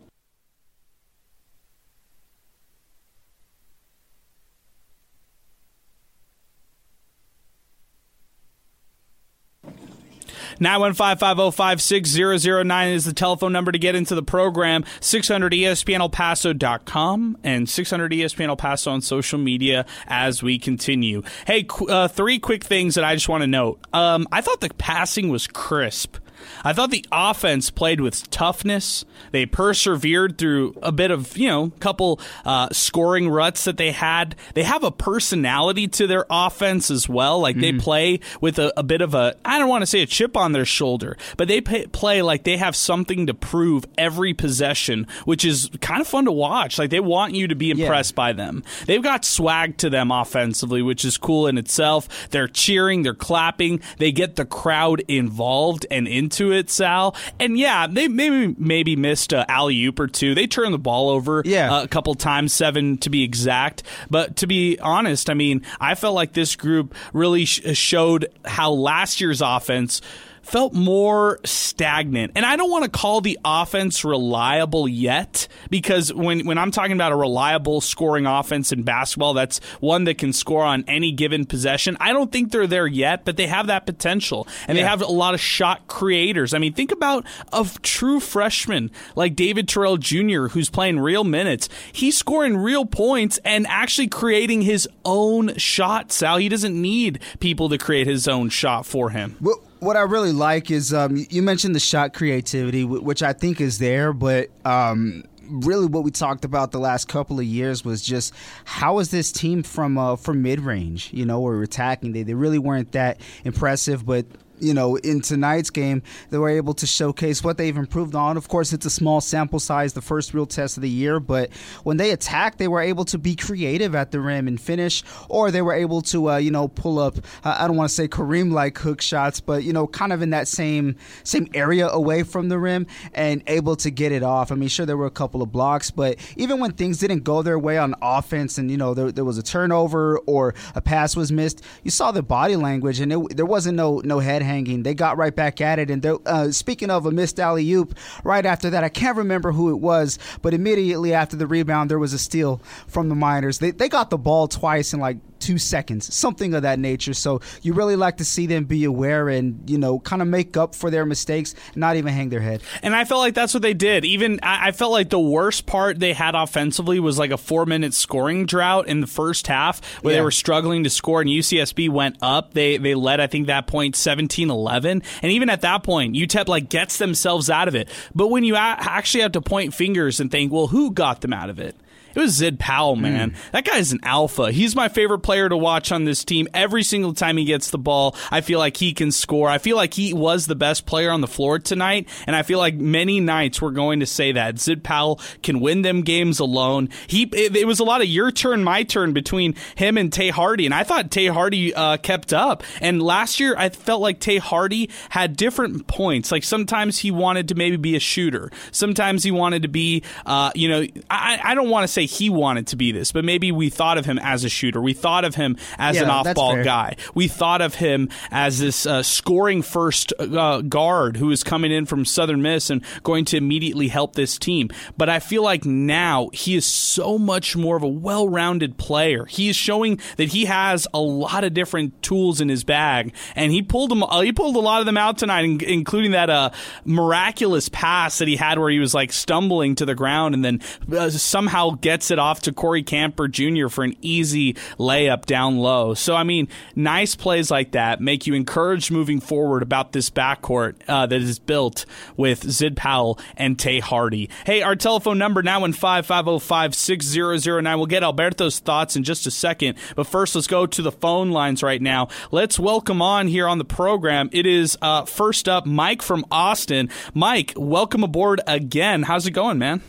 915-505-6009 10.60 12.92
is 12.92 13.04
the 13.04 13.12
telephone 13.12 13.52
number 13.52 13.72
to 13.72 13.78
get 13.78 13.94
into 13.94 14.14
the 14.14 14.22
program. 14.22 14.84
600ESPNElPaso.com 15.00 17.38
and 17.42 17.66
600ESPNElPaso 17.66 18.90
on 18.90 19.00
social 19.00 19.38
media 19.38 19.86
as 20.06 20.42
we 20.42 20.58
continue. 20.58 21.22
Hey, 21.46 21.64
qu- 21.64 21.88
uh, 21.88 22.08
three 22.08 22.38
quick 22.38 22.64
things 22.64 22.94
that 22.94 23.04
I 23.04 23.14
just 23.14 23.28
want 23.28 23.42
to 23.42 23.46
note. 23.46 23.80
Um, 23.92 24.26
I 24.32 24.40
thought 24.40 24.60
the 24.60 24.70
passing 24.74 25.28
was 25.28 25.46
crisp 25.46 26.16
I 26.64 26.72
thought 26.72 26.90
the 26.90 27.04
offense 27.12 27.70
played 27.70 28.00
with 28.00 28.28
toughness. 28.30 29.04
They 29.32 29.46
persevered 29.46 30.38
through 30.38 30.76
a 30.82 30.92
bit 30.92 31.10
of, 31.10 31.36
you 31.36 31.48
know, 31.48 31.70
couple 31.80 32.20
uh, 32.44 32.68
scoring 32.72 33.28
ruts 33.28 33.64
that 33.64 33.76
they 33.76 33.92
had. 33.92 34.36
They 34.54 34.62
have 34.62 34.84
a 34.84 34.90
personality 34.90 35.88
to 35.88 36.06
their 36.06 36.26
offense 36.30 36.90
as 36.90 37.08
well. 37.08 37.40
Like 37.40 37.56
they 37.56 37.72
mm. 37.72 37.80
play 37.80 38.20
with 38.40 38.58
a, 38.58 38.72
a, 38.78 38.82
bit 38.82 39.00
of 39.00 39.14
a, 39.14 39.36
I 39.44 39.58
don't 39.58 39.68
want 39.68 39.82
to 39.82 39.86
say 39.86 40.02
a 40.02 40.06
chip 40.06 40.36
on 40.36 40.52
their 40.52 40.64
shoulder, 40.64 41.16
but 41.36 41.48
they 41.48 41.60
pay, 41.60 41.86
play 41.86 42.22
like 42.22 42.44
they 42.44 42.56
have 42.56 42.74
something 42.74 43.26
to 43.26 43.34
prove 43.34 43.84
every 43.96 44.34
possession, 44.34 45.06
which 45.24 45.44
is 45.44 45.70
kind 45.80 46.00
of 46.00 46.06
fun 46.06 46.24
to 46.24 46.32
watch. 46.32 46.78
Like 46.78 46.90
they 46.90 47.00
want 47.00 47.34
you 47.34 47.48
to 47.48 47.54
be 47.54 47.70
impressed 47.70 48.12
yeah. 48.12 48.16
by 48.16 48.32
them. 48.32 48.62
They've 48.86 49.02
got 49.02 49.24
swag 49.24 49.76
to 49.78 49.90
them 49.90 50.10
offensively, 50.10 50.82
which 50.82 51.04
is 51.04 51.18
cool 51.18 51.46
in 51.46 51.58
itself. 51.58 52.28
They're 52.30 52.48
cheering, 52.48 53.02
they're 53.02 53.14
clapping, 53.14 53.80
they 53.98 54.12
get 54.12 54.36
the 54.36 54.44
crowd 54.44 55.02
involved 55.08 55.86
and 55.90 56.08
into 56.08 56.33
into 56.34 56.52
it, 56.52 56.70
Sal. 56.70 57.14
And 57.38 57.58
yeah, 57.58 57.86
they 57.86 58.08
maybe 58.08 58.54
maybe 58.58 58.96
missed 58.96 59.32
a 59.32 59.50
alley 59.50 59.82
oop 59.84 59.98
or 59.98 60.06
two. 60.06 60.34
They 60.34 60.46
turned 60.46 60.74
the 60.74 60.78
ball 60.78 61.10
over 61.10 61.42
yeah. 61.44 61.72
Uh, 61.72 61.84
a 61.84 61.88
couple 61.88 62.14
times, 62.14 62.52
seven 62.52 62.98
to 62.98 63.10
be 63.10 63.22
exact. 63.22 63.82
But 64.10 64.36
to 64.36 64.46
be 64.46 64.78
honest, 64.80 65.30
I 65.30 65.34
mean, 65.34 65.62
I 65.80 65.94
felt 65.94 66.14
like 66.14 66.32
this 66.32 66.56
group 66.56 66.94
really 67.12 67.44
sh- 67.44 67.76
showed 67.76 68.26
how 68.44 68.72
last 68.72 69.20
year's 69.20 69.40
offense 69.40 70.00
felt 70.44 70.74
more 70.74 71.40
stagnant. 71.44 72.32
And 72.36 72.44
I 72.44 72.56
don't 72.56 72.70
want 72.70 72.84
to 72.84 72.90
call 72.90 73.20
the 73.20 73.38
offense 73.44 74.04
reliable 74.04 74.86
yet 74.86 75.48
because 75.70 76.12
when, 76.12 76.46
when 76.46 76.58
I'm 76.58 76.70
talking 76.70 76.92
about 76.92 77.12
a 77.12 77.16
reliable 77.16 77.80
scoring 77.80 78.26
offense 78.26 78.70
in 78.70 78.82
basketball, 78.82 79.34
that's 79.34 79.58
one 79.80 80.04
that 80.04 80.18
can 80.18 80.32
score 80.32 80.62
on 80.62 80.84
any 80.86 81.12
given 81.12 81.46
possession. 81.46 81.96
I 81.98 82.12
don't 82.12 82.30
think 82.30 82.52
they're 82.52 82.66
there 82.66 82.86
yet, 82.86 83.24
but 83.24 83.36
they 83.36 83.46
have 83.46 83.68
that 83.68 83.86
potential. 83.86 84.46
And 84.68 84.76
yeah. 84.76 84.84
they 84.84 84.88
have 84.88 85.02
a 85.02 85.06
lot 85.06 85.34
of 85.34 85.40
shot 85.40 85.86
creators. 85.88 86.54
I 86.54 86.58
mean, 86.58 86.74
think 86.74 86.92
about 86.92 87.24
a 87.52 87.66
true 87.82 88.20
freshman 88.20 88.90
like 89.16 89.34
David 89.34 89.66
Terrell 89.66 89.96
Jr., 89.96 90.48
who's 90.48 90.70
playing 90.70 91.00
real 91.00 91.24
minutes. 91.24 91.68
He's 91.92 92.16
scoring 92.16 92.56
real 92.56 92.84
points 92.84 93.38
and 93.44 93.66
actually 93.66 94.08
creating 94.08 94.62
his 94.62 94.88
own 95.04 95.56
shot, 95.56 96.12
Sal. 96.12 96.36
He 96.36 96.48
doesn't 96.48 96.80
need 96.80 97.20
people 97.40 97.68
to 97.70 97.78
create 97.78 98.06
his 98.06 98.28
own 98.28 98.50
shot 98.50 98.86
for 98.86 99.10
him. 99.10 99.36
Well, 99.40 99.62
what 99.84 99.96
I 99.96 100.02
really 100.02 100.32
like 100.32 100.70
is 100.70 100.92
um, 100.92 101.24
you 101.30 101.42
mentioned 101.42 101.74
the 101.74 101.80
shot 101.80 102.14
creativity, 102.14 102.84
which 102.84 103.22
I 103.22 103.32
think 103.32 103.60
is 103.60 103.78
there, 103.78 104.12
but 104.12 104.50
um, 104.64 105.24
really 105.48 105.86
what 105.86 106.04
we 106.04 106.10
talked 106.10 106.44
about 106.44 106.72
the 106.72 106.78
last 106.78 107.08
couple 107.08 107.38
of 107.38 107.44
years 107.44 107.84
was 107.84 108.02
just 108.02 108.32
how 108.64 108.98
is 108.98 109.10
this 109.10 109.30
team 109.30 109.62
from 109.62 109.98
uh, 109.98 110.16
from 110.16 110.42
mid 110.42 110.60
range? 110.60 111.10
You 111.12 111.26
know, 111.26 111.40
or 111.40 111.62
attacking. 111.62 112.12
They 112.12 112.22
they 112.22 112.34
really 112.34 112.58
weren't 112.58 112.92
that 112.92 113.20
impressive, 113.44 114.04
but 114.04 114.26
you 114.60 114.74
know, 114.74 114.96
in 114.96 115.20
tonight's 115.20 115.70
game, 115.70 116.02
they 116.30 116.38
were 116.38 116.48
able 116.48 116.74
to 116.74 116.86
showcase 116.86 117.42
what 117.42 117.58
they've 117.58 117.76
improved 117.76 118.14
on. 118.14 118.36
Of 118.36 118.48
course, 118.48 118.72
it's 118.72 118.86
a 118.86 118.90
small 118.90 119.20
sample 119.20 119.60
size, 119.60 119.92
the 119.92 120.02
first 120.02 120.34
real 120.34 120.46
test 120.46 120.76
of 120.76 120.82
the 120.82 120.88
year, 120.88 121.20
but 121.20 121.52
when 121.82 121.96
they 121.96 122.10
attacked, 122.10 122.58
they 122.58 122.68
were 122.68 122.80
able 122.80 123.04
to 123.06 123.18
be 123.18 123.36
creative 123.36 123.94
at 123.94 124.10
the 124.10 124.20
rim 124.20 124.48
and 124.48 124.60
finish, 124.60 125.02
or 125.28 125.50
they 125.50 125.62
were 125.62 125.74
able 125.74 126.02
to, 126.02 126.30
uh, 126.30 126.36
you 126.36 126.50
know, 126.50 126.68
pull 126.68 126.98
up. 126.98 127.18
Uh, 127.44 127.56
I 127.58 127.66
don't 127.66 127.76
want 127.76 127.88
to 127.88 127.94
say 127.94 128.08
Kareem 128.08 128.52
like 128.52 128.78
hook 128.78 129.00
shots, 129.00 129.40
but 129.40 129.64
you 129.64 129.72
know, 129.72 129.86
kind 129.86 130.12
of 130.12 130.22
in 130.22 130.30
that 130.30 130.48
same 130.48 130.96
same 131.22 131.48
area 131.54 131.88
away 131.88 132.22
from 132.22 132.48
the 132.48 132.58
rim 132.58 132.86
and 133.12 133.42
able 133.46 133.76
to 133.76 133.90
get 133.90 134.12
it 134.12 134.22
off. 134.22 134.52
I 134.52 134.54
mean, 134.54 134.68
sure, 134.68 134.86
there 134.86 134.96
were 134.96 135.06
a 135.06 135.10
couple 135.10 135.42
of 135.42 135.52
blocks, 135.52 135.90
but 135.90 136.16
even 136.36 136.60
when 136.60 136.72
things 136.72 136.98
didn't 136.98 137.24
go 137.24 137.42
their 137.42 137.58
way 137.58 137.78
on 137.78 137.94
offense, 138.02 138.58
and 138.58 138.70
you 138.70 138.76
know, 138.76 138.94
there, 138.94 139.12
there 139.12 139.24
was 139.24 139.38
a 139.38 139.42
turnover 139.42 140.18
or 140.26 140.54
a 140.74 140.80
pass 140.80 141.16
was 141.16 141.32
missed, 141.32 141.62
you 141.82 141.90
saw 141.90 142.10
the 142.10 142.22
body 142.22 142.56
language, 142.56 143.00
and 143.00 143.12
it, 143.12 143.36
there 143.36 143.46
wasn't 143.46 143.76
no 143.76 144.00
no 144.04 144.18
head 144.18 144.42
hanging. 144.54 144.82
They 144.82 144.94
got 144.94 145.16
right 145.16 145.34
back 145.34 145.60
at 145.60 145.78
it. 145.78 145.90
And 145.90 146.04
uh, 146.06 146.52
speaking 146.52 146.90
of 146.90 147.06
a 147.06 147.10
missed 147.10 147.40
alley 147.40 147.70
oop, 147.72 147.96
right 148.22 148.46
after 148.46 148.70
that, 148.70 148.84
I 148.84 148.88
can't 148.88 149.16
remember 149.16 149.52
who 149.52 149.70
it 149.70 149.80
was, 149.80 150.18
but 150.42 150.54
immediately 150.54 151.12
after 151.12 151.36
the 151.36 151.46
rebound, 151.46 151.90
there 151.90 151.98
was 151.98 152.12
a 152.12 152.18
steal 152.18 152.60
from 152.86 153.08
the 153.08 153.14
Miners. 153.14 153.58
They, 153.58 153.72
they 153.72 153.88
got 153.88 154.10
the 154.10 154.18
ball 154.18 154.48
twice 154.48 154.92
in 154.92 155.00
like 155.00 155.18
two 155.44 155.58
seconds, 155.58 156.12
something 156.14 156.54
of 156.54 156.62
that 156.62 156.78
nature. 156.78 157.12
So 157.12 157.40
you 157.60 157.74
really 157.74 157.96
like 157.96 158.16
to 158.16 158.24
see 158.24 158.46
them 158.46 158.64
be 158.64 158.84
aware 158.84 159.28
and, 159.28 159.68
you 159.68 159.76
know, 159.76 159.98
kind 159.98 160.22
of 160.22 160.28
make 160.28 160.56
up 160.56 160.74
for 160.74 160.90
their 160.90 161.04
mistakes, 161.04 161.54
not 161.74 161.96
even 161.96 162.14
hang 162.14 162.30
their 162.30 162.40
head. 162.40 162.62
And 162.82 162.96
I 162.96 163.04
felt 163.04 163.20
like 163.20 163.34
that's 163.34 163.52
what 163.52 163.62
they 163.62 163.74
did. 163.74 164.06
Even 164.06 164.40
I 164.42 164.72
felt 164.72 164.92
like 164.92 165.10
the 165.10 165.20
worst 165.20 165.66
part 165.66 165.98
they 165.98 166.14
had 166.14 166.34
offensively 166.34 166.98
was 166.98 167.18
like 167.18 167.30
a 167.30 167.36
four 167.36 167.66
minute 167.66 167.92
scoring 167.92 168.46
drought 168.46 168.88
in 168.88 169.00
the 169.00 169.06
first 169.06 169.46
half 169.46 169.84
where 170.02 170.14
yeah. 170.14 170.20
they 170.20 170.24
were 170.24 170.30
struggling 170.30 170.84
to 170.84 170.90
score 170.90 171.20
and 171.20 171.28
UCSB 171.28 171.90
went 171.90 172.16
up. 172.22 172.54
They 172.54 172.78
they 172.78 172.94
led, 172.94 173.20
I 173.20 173.26
think, 173.26 173.48
that 173.48 173.66
point 173.66 173.96
17 173.96 174.33
11. 174.38 175.02
And 175.22 175.32
even 175.32 175.48
at 175.50 175.62
that 175.62 175.82
point, 175.82 176.14
UTEP 176.14 176.48
like 176.48 176.68
gets 176.68 176.98
themselves 176.98 177.48
out 177.48 177.68
of 177.68 177.74
it. 177.74 177.88
But 178.14 178.28
when 178.28 178.44
you 178.44 178.56
actually 178.56 179.22
have 179.22 179.32
to 179.32 179.40
point 179.40 179.74
fingers 179.74 180.20
and 180.20 180.30
think, 180.30 180.52
well, 180.52 180.66
who 180.66 180.90
got 180.90 181.20
them 181.20 181.32
out 181.32 181.50
of 181.50 181.58
it? 181.58 181.76
It 182.14 182.20
was 182.20 182.32
Zid 182.32 182.58
Powell, 182.60 182.96
man. 182.96 183.32
Mm. 183.32 183.50
That 183.52 183.64
guy's 183.64 183.92
an 183.92 184.00
alpha. 184.02 184.52
He's 184.52 184.76
my 184.76 184.88
favorite 184.88 185.20
player 185.20 185.48
to 185.48 185.56
watch 185.56 185.90
on 185.90 186.04
this 186.04 186.24
team. 186.24 186.46
Every 186.54 186.82
single 186.84 187.12
time 187.12 187.36
he 187.36 187.44
gets 187.44 187.70
the 187.70 187.78
ball, 187.78 188.14
I 188.30 188.40
feel 188.40 188.58
like 188.58 188.76
he 188.76 188.92
can 188.92 189.10
score. 189.10 189.48
I 189.48 189.58
feel 189.58 189.76
like 189.76 189.94
he 189.94 190.12
was 190.12 190.46
the 190.46 190.54
best 190.54 190.86
player 190.86 191.10
on 191.10 191.20
the 191.20 191.26
floor 191.26 191.58
tonight, 191.58 192.08
and 192.26 192.36
I 192.36 192.42
feel 192.42 192.58
like 192.58 192.76
many 192.76 193.18
nights 193.18 193.60
we're 193.60 193.72
going 193.72 194.00
to 194.00 194.06
say 194.06 194.32
that 194.32 194.60
Zid 194.60 194.84
Powell 194.84 195.20
can 195.42 195.60
win 195.60 195.82
them 195.82 196.02
games 196.02 196.38
alone. 196.38 196.88
He 197.06 197.24
it, 197.32 197.56
it 197.56 197.66
was 197.66 197.80
a 197.80 197.84
lot 197.84 198.00
of 198.00 198.06
your 198.06 198.30
turn, 198.30 198.62
my 198.62 198.84
turn 198.84 199.12
between 199.12 199.54
him 199.74 199.98
and 199.98 200.12
Tae 200.12 200.30
Hardy, 200.30 200.66
and 200.66 200.74
I 200.74 200.84
thought 200.84 201.10
Tae 201.10 201.26
Hardy 201.26 201.74
uh, 201.74 201.96
kept 201.96 202.32
up. 202.32 202.62
And 202.80 203.02
last 203.02 203.40
year, 203.40 203.54
I 203.58 203.70
felt 203.70 204.00
like 204.00 204.20
Tae 204.20 204.38
Hardy 204.38 204.88
had 205.10 205.36
different 205.36 205.86
points. 205.88 206.30
Like 206.30 206.44
sometimes 206.44 206.98
he 206.98 207.10
wanted 207.10 207.48
to 207.48 207.54
maybe 207.54 207.76
be 207.76 207.96
a 207.96 208.00
shooter, 208.00 208.50
sometimes 208.70 209.24
he 209.24 209.32
wanted 209.32 209.62
to 209.62 209.68
be, 209.68 210.02
uh, 210.26 210.52
you 210.54 210.68
know, 210.68 210.86
I, 211.10 211.40
I 211.42 211.54
don't 211.54 211.70
want 211.70 211.84
to 211.84 211.88
say 211.88 212.03
say 212.06 212.24
he 212.24 212.30
wanted 212.30 212.66
to 212.68 212.76
be 212.76 212.92
this, 212.92 213.12
but 213.12 213.24
maybe 213.24 213.52
we 213.52 213.70
thought 213.70 213.98
of 213.98 214.06
him 214.06 214.18
as 214.18 214.44
a 214.44 214.48
shooter. 214.48 214.80
We 214.80 214.92
thought 214.92 215.24
of 215.24 215.34
him 215.34 215.56
as 215.78 215.96
yeah, 215.96 216.04
an 216.04 216.10
off 216.10 216.34
ball 216.34 216.62
guy. 216.62 216.96
We 217.14 217.28
thought 217.28 217.62
of 217.62 217.74
him 217.74 218.08
as 218.30 218.58
this 218.58 218.86
uh, 218.86 219.02
scoring 219.02 219.62
first 219.62 220.12
uh, 220.18 220.62
guard 220.62 221.16
who 221.16 221.30
is 221.30 221.42
coming 221.42 221.72
in 221.72 221.86
from 221.86 222.04
Southern 222.04 222.42
Miss 222.42 222.70
and 222.70 222.84
going 223.02 223.24
to 223.26 223.36
immediately 223.36 223.88
help 223.88 224.14
this 224.14 224.38
team. 224.38 224.70
But 224.96 225.08
I 225.08 225.18
feel 225.18 225.42
like 225.42 225.64
now 225.64 226.30
he 226.32 226.54
is 226.54 226.66
so 226.66 227.18
much 227.18 227.56
more 227.56 227.76
of 227.76 227.82
a 227.82 227.88
well 227.88 228.28
rounded 228.28 228.76
player. 228.76 229.24
He 229.26 229.48
is 229.48 229.56
showing 229.56 230.00
that 230.16 230.28
he 230.28 230.46
has 230.46 230.86
a 230.94 231.00
lot 231.00 231.44
of 231.44 231.54
different 231.54 232.02
tools 232.02 232.40
in 232.40 232.48
his 232.48 232.64
bag, 232.64 233.14
and 233.34 233.52
he 233.52 233.62
pulled 233.62 233.90
them. 233.90 234.02
Uh, 234.02 234.20
he 234.20 234.32
pulled 234.32 234.56
a 234.56 234.60
lot 234.60 234.80
of 234.80 234.86
them 234.86 234.96
out 234.96 235.18
tonight, 235.18 235.62
including 235.62 236.12
that 236.12 236.30
uh, 236.30 236.50
miraculous 236.84 237.68
pass 237.68 238.18
that 238.18 238.28
he 238.28 238.36
had 238.36 238.58
where 238.58 238.70
he 238.70 238.78
was 238.78 238.94
like 238.94 239.12
stumbling 239.12 239.74
to 239.74 239.84
the 239.84 239.94
ground 239.94 240.34
and 240.34 240.44
then 240.44 240.60
uh, 240.96 241.10
somehow 241.10 241.70
get 241.70 241.93
gets 241.94 242.10
it 242.10 242.18
off 242.18 242.42
to 242.42 242.52
Corey 242.52 242.82
Camper 242.82 243.28
Jr. 243.28 243.68
for 243.68 243.84
an 243.84 243.94
easy 244.00 244.54
layup 244.80 245.26
down 245.26 245.58
low. 245.58 245.94
So, 245.94 246.16
I 246.16 246.24
mean, 246.24 246.48
nice 246.74 247.14
plays 247.14 247.52
like 247.52 247.70
that 247.70 248.00
make 248.00 248.26
you 248.26 248.34
encouraged 248.34 248.90
moving 248.90 249.20
forward 249.20 249.62
about 249.62 249.92
this 249.92 250.10
backcourt 250.10 250.74
uh, 250.88 251.06
that 251.06 251.22
is 251.22 251.38
built 251.38 251.86
with 252.16 252.50
Zid 252.50 252.76
Powell 252.76 253.16
and 253.36 253.56
Tae 253.56 253.78
Hardy. 253.78 254.28
Hey, 254.44 254.60
our 254.62 254.74
telephone 254.74 255.18
number 255.18 255.40
now 255.40 255.64
in 255.64 255.72
5505 255.72 256.74
6009. 256.74 257.78
We'll 257.78 257.86
get 257.86 258.02
Alberto's 258.02 258.58
thoughts 258.58 258.96
in 258.96 259.04
just 259.04 259.28
a 259.28 259.30
second. 259.30 259.78
But 259.94 260.08
first, 260.08 260.34
let's 260.34 260.48
go 260.48 260.66
to 260.66 260.82
the 260.82 260.90
phone 260.90 261.30
lines 261.30 261.62
right 261.62 261.80
now. 261.80 262.08
Let's 262.32 262.58
welcome 262.58 263.02
on 263.02 263.28
here 263.28 263.46
on 263.46 263.58
the 263.58 263.64
program. 263.64 264.30
It 264.32 264.46
is 264.46 264.76
uh, 264.82 265.04
first 265.04 265.48
up 265.48 265.64
Mike 265.64 266.02
from 266.02 266.26
Austin. 266.32 266.90
Mike, 267.14 267.52
welcome 267.56 268.02
aboard 268.02 268.40
again. 268.48 269.04
How's 269.04 269.28
it 269.28 269.30
going, 269.30 269.58
man? 269.58 269.80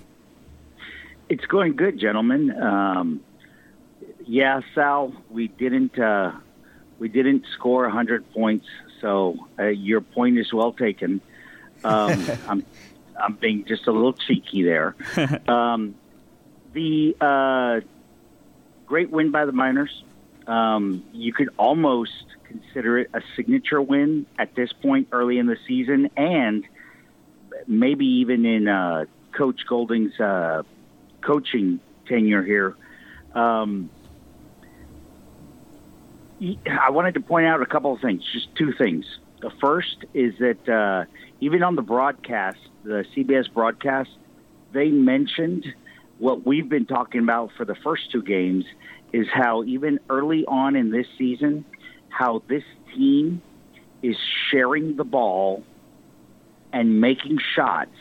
It's 1.27 1.46
going 1.46 1.75
good, 1.75 2.00
gentlemen. 2.00 2.51
Um, 2.51 3.22
yeah, 4.25 4.62
Sal, 4.74 5.13
we 5.29 5.48
didn't 5.48 5.98
uh, 5.98 6.34
we 7.00 7.10
didn't 7.10 7.46
score 7.53 7.89
hundred 7.89 8.32
points, 8.32 8.67
so 9.01 9.48
uh, 9.58 9.65
your 9.65 10.01
point 10.01 10.38
is 10.38 10.53
well 10.53 10.72
taken. 10.72 11.22
Um, 11.84 12.25
I'm 12.48 12.65
I'm 13.20 13.34
being 13.36 13.65
just 13.65 13.88
a 13.88 13.91
little 13.91 14.13
cheeky 14.13 14.63
there. 14.63 14.96
Um, 15.48 15.96
the 16.74 17.15
uh, 17.22 17.79
great 18.86 19.10
win 19.10 19.32
by 19.32 19.46
the 19.46 19.53
Miners. 19.53 20.03
Um, 20.46 21.03
you 21.13 21.32
could 21.34 21.50
almost 21.58 22.25
consider 22.48 23.00
it 23.00 23.10
a 23.13 23.22
signature 23.36 23.82
win 23.82 24.25
at 24.38 24.53
this 24.55 24.74
point 24.74 25.08
early 25.12 25.38
in 25.38 25.48
the 25.48 25.58
season, 25.67 26.10
and 26.17 26.65
maybe 27.65 28.05
even 28.05 28.46
in 28.46 28.67
uh, 28.67 29.05
Coach 29.32 29.62
Golding's 29.67 30.20
uh, 30.20 30.63
coaching 31.25 31.79
tenure 32.08 32.44
here. 32.44 32.75
Um, 33.34 33.89
I 36.70 36.91
wanted 36.91 37.15
to 37.15 37.22
point 37.22 37.46
out 37.46 37.62
a 37.62 37.65
couple 37.65 37.94
of 37.94 38.01
things, 38.01 38.24
just 38.34 38.53
two 38.55 38.74
things. 38.74 39.05
The 39.41 39.51
first 39.62 40.05
is 40.13 40.34
that 40.39 40.70
uh, 40.70 41.05
even 41.39 41.63
on 41.63 41.75
the 41.75 41.82
broadcast, 41.82 42.58
the 42.84 43.05
CBS 43.15 43.51
broadcast, 43.51 44.10
they 44.74 44.89
mentioned 44.89 45.65
what 46.17 46.46
we've 46.46 46.70
been 46.70 46.86
talking 46.86 47.22
about 47.22 47.51
for 47.58 47.65
the 47.65 47.75
first 47.75 48.12
two 48.12 48.22
games 48.22 48.65
is 49.12 49.27
how 49.32 49.63
even 49.63 50.00
early 50.10 50.46
on 50.46 50.75
in 50.75 50.91
this 50.91 51.08
season, 51.17 51.65
how 52.10 52.44
this 52.48 52.63
team 52.94 53.41
is 54.01 54.15
sharing 54.50 54.96
the 54.96 55.03
ball 55.03 55.63
and 56.72 57.01
making 57.01 57.39
shots. 57.55 57.96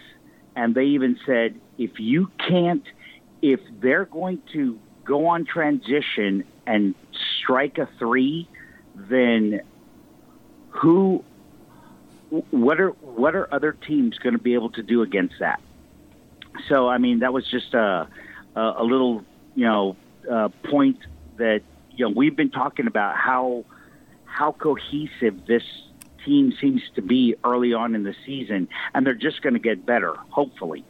And 0.57 0.75
they 0.75 0.87
even 0.87 1.19
said, 1.25 1.59
if 1.79 1.99
you 1.99 2.31
can't– 2.39 2.85
if 3.45 3.61
they're 3.83 4.07
going 4.07 4.41
to 4.55 4.79
go 5.05 5.27
on 5.27 5.45
transition 5.45 6.45
and 6.67 6.95
strike 7.39 7.77
a 7.77 7.87
three, 7.99 8.49
then 8.95 9.61
who, 10.71 11.23
what 12.31 12.81
are 12.81 12.93
what 12.93 13.35
are 13.35 13.53
other 13.53 13.73
teams 13.73 14.17
going 14.17 14.33
to 14.33 14.41
be 14.43 14.55
able 14.55 14.71
to 14.71 14.83
do 14.83 15.03
against 15.03 15.35
that? 15.41 15.61
So, 16.71 16.89
I 16.89 16.97
mean, 16.97 17.19
that 17.19 17.35
was 17.35 17.47
just 17.51 17.75
a 17.75 18.09
a, 18.57 18.61
a 18.79 18.83
little, 18.83 19.23
you 19.55 19.67
know, 19.67 19.97
uh, 20.31 20.49
point 20.71 21.01
that 21.37 21.61
you 21.91 22.07
know 22.07 22.15
we've 22.17 22.35
been 22.35 22.51
talking 22.51 22.87
about 22.87 23.15
how 23.15 23.67
how 24.25 24.53
cohesive 24.53 25.45
this 25.47 25.65
team 26.25 26.55
seems 26.59 26.81
to 26.95 27.03
be 27.03 27.35
early 27.45 27.75
on 27.75 27.95
in 27.95 28.05
the 28.05 28.15
season, 28.25 28.69
and 28.95 29.07
they're 29.07 29.13
just 29.13 29.43
going 29.43 29.53
to 29.53 29.61
get 29.61 29.85
better, 29.85 30.15
hopefully. 30.31 30.83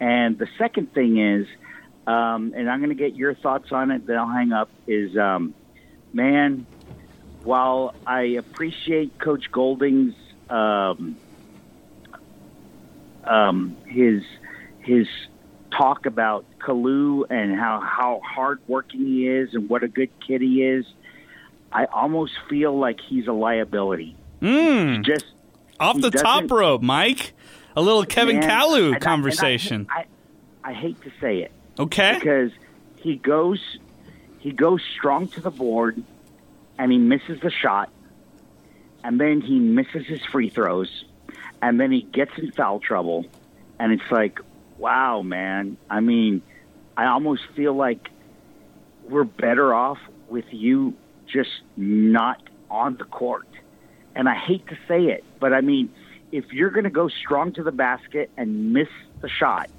And 0.00 0.38
the 0.38 0.48
second 0.58 0.94
thing 0.94 1.18
is 1.18 1.46
um, 2.06 2.52
and 2.56 2.70
I'm 2.70 2.80
going 2.80 2.90
to 2.90 2.94
get 2.96 3.14
your 3.14 3.34
thoughts 3.34 3.72
on 3.72 3.90
it. 3.90 4.06
Then 4.06 4.18
I'll 4.18 4.28
hang 4.28 4.52
up. 4.52 4.68
Is 4.86 5.16
um, 5.16 5.54
man, 6.12 6.66
while 7.44 7.94
I 8.06 8.22
appreciate 8.22 9.18
Coach 9.18 9.50
Golding's 9.52 10.14
um, 10.50 11.16
um, 13.24 13.76
his 13.86 14.22
his 14.80 15.06
talk 15.70 16.06
about 16.06 16.44
Kalu 16.58 17.24
and 17.30 17.54
how 17.58 17.80
how 17.80 18.20
hardworking 18.24 19.06
he 19.06 19.28
is 19.28 19.54
and 19.54 19.68
what 19.68 19.82
a 19.82 19.88
good 19.88 20.10
kid 20.26 20.42
he 20.42 20.62
is, 20.62 20.84
I 21.72 21.86
almost 21.86 22.32
feel 22.48 22.76
like 22.78 23.00
he's 23.00 23.26
a 23.26 23.32
liability. 23.32 24.16
Mm. 24.40 25.04
Just 25.04 25.26
off 25.78 26.00
the 26.00 26.10
top 26.10 26.50
rope, 26.50 26.82
Mike. 26.82 27.34
A 27.74 27.80
little 27.80 28.04
Kevin 28.04 28.40
man, 28.40 28.50
Kalu 28.50 29.00
conversation. 29.00 29.86
I, 29.88 30.04
I, 30.62 30.70
I 30.70 30.72
hate 30.74 31.00
to 31.02 31.12
say 31.20 31.38
it, 31.38 31.52
Okay. 31.78 32.14
Because 32.14 32.52
he 32.96 33.16
goes 33.16 33.60
he 34.38 34.50
goes 34.50 34.80
strong 34.96 35.28
to 35.28 35.40
the 35.40 35.50
board 35.50 36.02
and 36.78 36.90
he 36.90 36.98
misses 36.98 37.40
the 37.40 37.50
shot 37.50 37.90
and 39.04 39.20
then 39.20 39.40
he 39.40 39.58
misses 39.58 40.06
his 40.06 40.20
free 40.26 40.48
throws 40.48 41.04
and 41.60 41.78
then 41.78 41.92
he 41.92 42.02
gets 42.02 42.32
in 42.38 42.50
foul 42.52 42.80
trouble 42.80 43.24
and 43.78 43.92
it's 43.92 44.10
like 44.10 44.40
wow 44.78 45.22
man 45.22 45.76
i 45.88 46.00
mean 46.00 46.42
i 46.96 47.06
almost 47.06 47.42
feel 47.54 47.74
like 47.74 48.08
we're 49.08 49.24
better 49.24 49.72
off 49.74 49.98
with 50.28 50.46
you 50.50 50.94
just 51.26 51.50
not 51.76 52.42
on 52.70 52.96
the 52.96 53.04
court 53.04 53.48
and 54.14 54.28
i 54.28 54.34
hate 54.34 54.66
to 54.66 54.76
say 54.88 55.06
it 55.06 55.24
but 55.38 55.52
i 55.52 55.60
mean 55.60 55.92
if 56.32 56.52
you're 56.52 56.70
going 56.70 56.84
to 56.84 56.90
go 56.90 57.08
strong 57.08 57.52
to 57.52 57.62
the 57.62 57.72
basket 57.72 58.30
and 58.36 58.72
miss 58.72 58.88
the 59.20 59.28
shot 59.28 59.70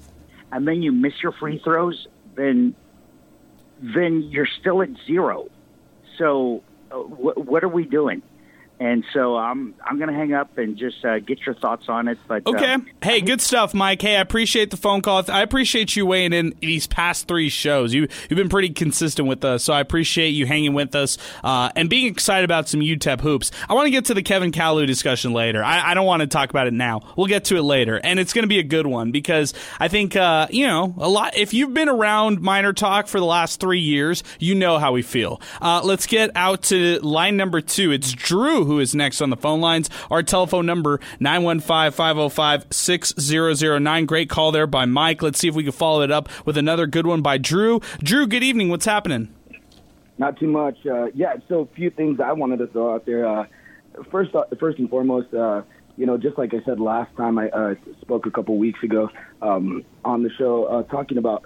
and 0.54 0.68
then 0.68 0.82
you 0.82 0.92
miss 0.92 1.12
your 1.20 1.32
free 1.32 1.60
throws, 1.62 2.06
then 2.36 2.74
then 3.80 4.22
you're 4.30 4.48
still 4.60 4.82
at 4.82 4.90
zero. 5.04 5.48
So 6.16 6.62
uh, 6.92 6.98
wh- 6.98 7.36
what 7.36 7.64
are 7.64 7.68
we 7.68 7.84
doing? 7.84 8.22
And 8.84 9.02
so 9.14 9.38
I'm 9.38 9.74
I'm 9.82 9.96
going 9.96 10.10
to 10.10 10.14
hang 10.14 10.34
up 10.34 10.58
and 10.58 10.76
just 10.76 11.02
uh, 11.06 11.18
get 11.18 11.40
your 11.46 11.54
thoughts 11.54 11.88
on 11.88 12.06
it. 12.06 12.18
But 12.28 12.46
okay, 12.46 12.74
uh, 12.74 12.78
hey, 13.02 13.22
good 13.22 13.40
stuff, 13.40 13.72
Mike. 13.72 14.02
Hey, 14.02 14.16
I 14.16 14.20
appreciate 14.20 14.70
the 14.70 14.76
phone 14.76 15.00
call. 15.00 15.24
I 15.28 15.40
appreciate 15.40 15.96
you 15.96 16.04
weighing 16.04 16.34
in 16.34 16.54
these 16.60 16.86
past 16.86 17.26
three 17.26 17.48
shows. 17.48 17.94
You 17.94 18.08
you've 18.28 18.36
been 18.36 18.50
pretty 18.50 18.68
consistent 18.68 19.26
with 19.26 19.42
us, 19.42 19.64
so 19.64 19.72
I 19.72 19.80
appreciate 19.80 20.30
you 20.30 20.44
hanging 20.44 20.74
with 20.74 20.94
us 20.94 21.16
uh, 21.42 21.70
and 21.74 21.88
being 21.88 22.08
excited 22.08 22.44
about 22.44 22.68
some 22.68 22.80
UTEP 22.80 23.22
hoops. 23.22 23.50
I 23.70 23.72
want 23.72 23.86
to 23.86 23.90
get 23.90 24.04
to 24.06 24.14
the 24.14 24.22
Kevin 24.22 24.52
Kalu 24.52 24.86
discussion 24.86 25.32
later. 25.32 25.64
I, 25.64 25.92
I, 25.92 25.94
don't 25.94 26.04
want 26.04 26.20
to 26.20 26.26
talk 26.26 26.50
about 26.50 26.66
it 26.66 26.74
now. 26.74 27.00
We'll 27.16 27.26
get 27.26 27.46
to 27.46 27.56
it 27.56 27.62
later, 27.62 27.98
and 28.04 28.20
it's 28.20 28.34
going 28.34 28.42
to 28.42 28.48
be 28.48 28.58
a 28.58 28.62
good 28.64 28.86
one 28.86 29.12
because 29.12 29.54
I 29.80 29.88
think 29.88 30.14
uh, 30.14 30.48
you 30.50 30.66
know 30.66 30.94
a 30.98 31.08
lot. 31.08 31.38
If 31.38 31.54
you've 31.54 31.72
been 31.72 31.88
around 31.88 32.42
Miner 32.42 32.74
Talk 32.74 33.08
for 33.08 33.18
the 33.18 33.24
last 33.24 33.60
three 33.60 33.80
years, 33.80 34.22
you 34.38 34.54
know 34.54 34.78
how 34.78 34.92
we 34.92 35.00
feel. 35.00 35.40
Uh, 35.62 35.80
let's 35.82 36.06
get 36.06 36.32
out 36.34 36.64
to 36.64 36.98
line 36.98 37.38
number 37.38 37.62
two. 37.62 37.90
It's 37.90 38.12
Drew 38.12 38.73
who 38.74 38.80
is 38.80 38.94
next 38.94 39.20
on 39.20 39.30
the 39.30 39.36
phone 39.36 39.60
lines. 39.60 39.90
Our 40.10 40.22
telephone 40.22 40.64
number, 40.66 41.00
915-505-6009. 41.20 44.06
Great 44.06 44.28
call 44.28 44.52
there 44.52 44.66
by 44.66 44.84
Mike. 44.84 45.22
Let's 45.22 45.38
see 45.38 45.48
if 45.48 45.54
we 45.54 45.62
can 45.62 45.72
follow 45.72 46.02
it 46.02 46.10
up 46.10 46.28
with 46.44 46.58
another 46.58 46.86
good 46.86 47.06
one 47.06 47.22
by 47.22 47.38
Drew. 47.38 47.80
Drew, 48.02 48.26
good 48.26 48.42
evening. 48.42 48.68
What's 48.68 48.86
happening? 48.86 49.32
Not 50.18 50.38
too 50.38 50.48
much. 50.48 50.76
Uh, 50.86 51.06
yeah, 51.14 51.36
so 51.48 51.60
a 51.60 51.66
few 51.74 51.88
things 51.90 52.20
I 52.20 52.32
wanted 52.32 52.58
to 52.58 52.66
throw 52.68 52.94
out 52.94 53.06
there. 53.06 53.26
Uh, 53.26 53.46
first, 54.10 54.34
uh, 54.34 54.44
first 54.60 54.78
and 54.78 54.88
foremost, 54.88 55.34
uh, 55.34 55.62
you 55.96 56.06
know, 56.06 56.18
just 56.18 56.38
like 56.38 56.54
I 56.54 56.62
said 56.64 56.80
last 56.80 57.14
time 57.16 57.38
I 57.38 57.48
uh, 57.50 57.74
spoke 58.00 58.26
a 58.26 58.30
couple 58.30 58.56
weeks 58.58 58.82
ago 58.82 59.10
um, 59.42 59.84
on 60.04 60.22
the 60.22 60.30
show, 60.38 60.64
uh, 60.64 60.82
talking 60.84 61.18
about 61.18 61.44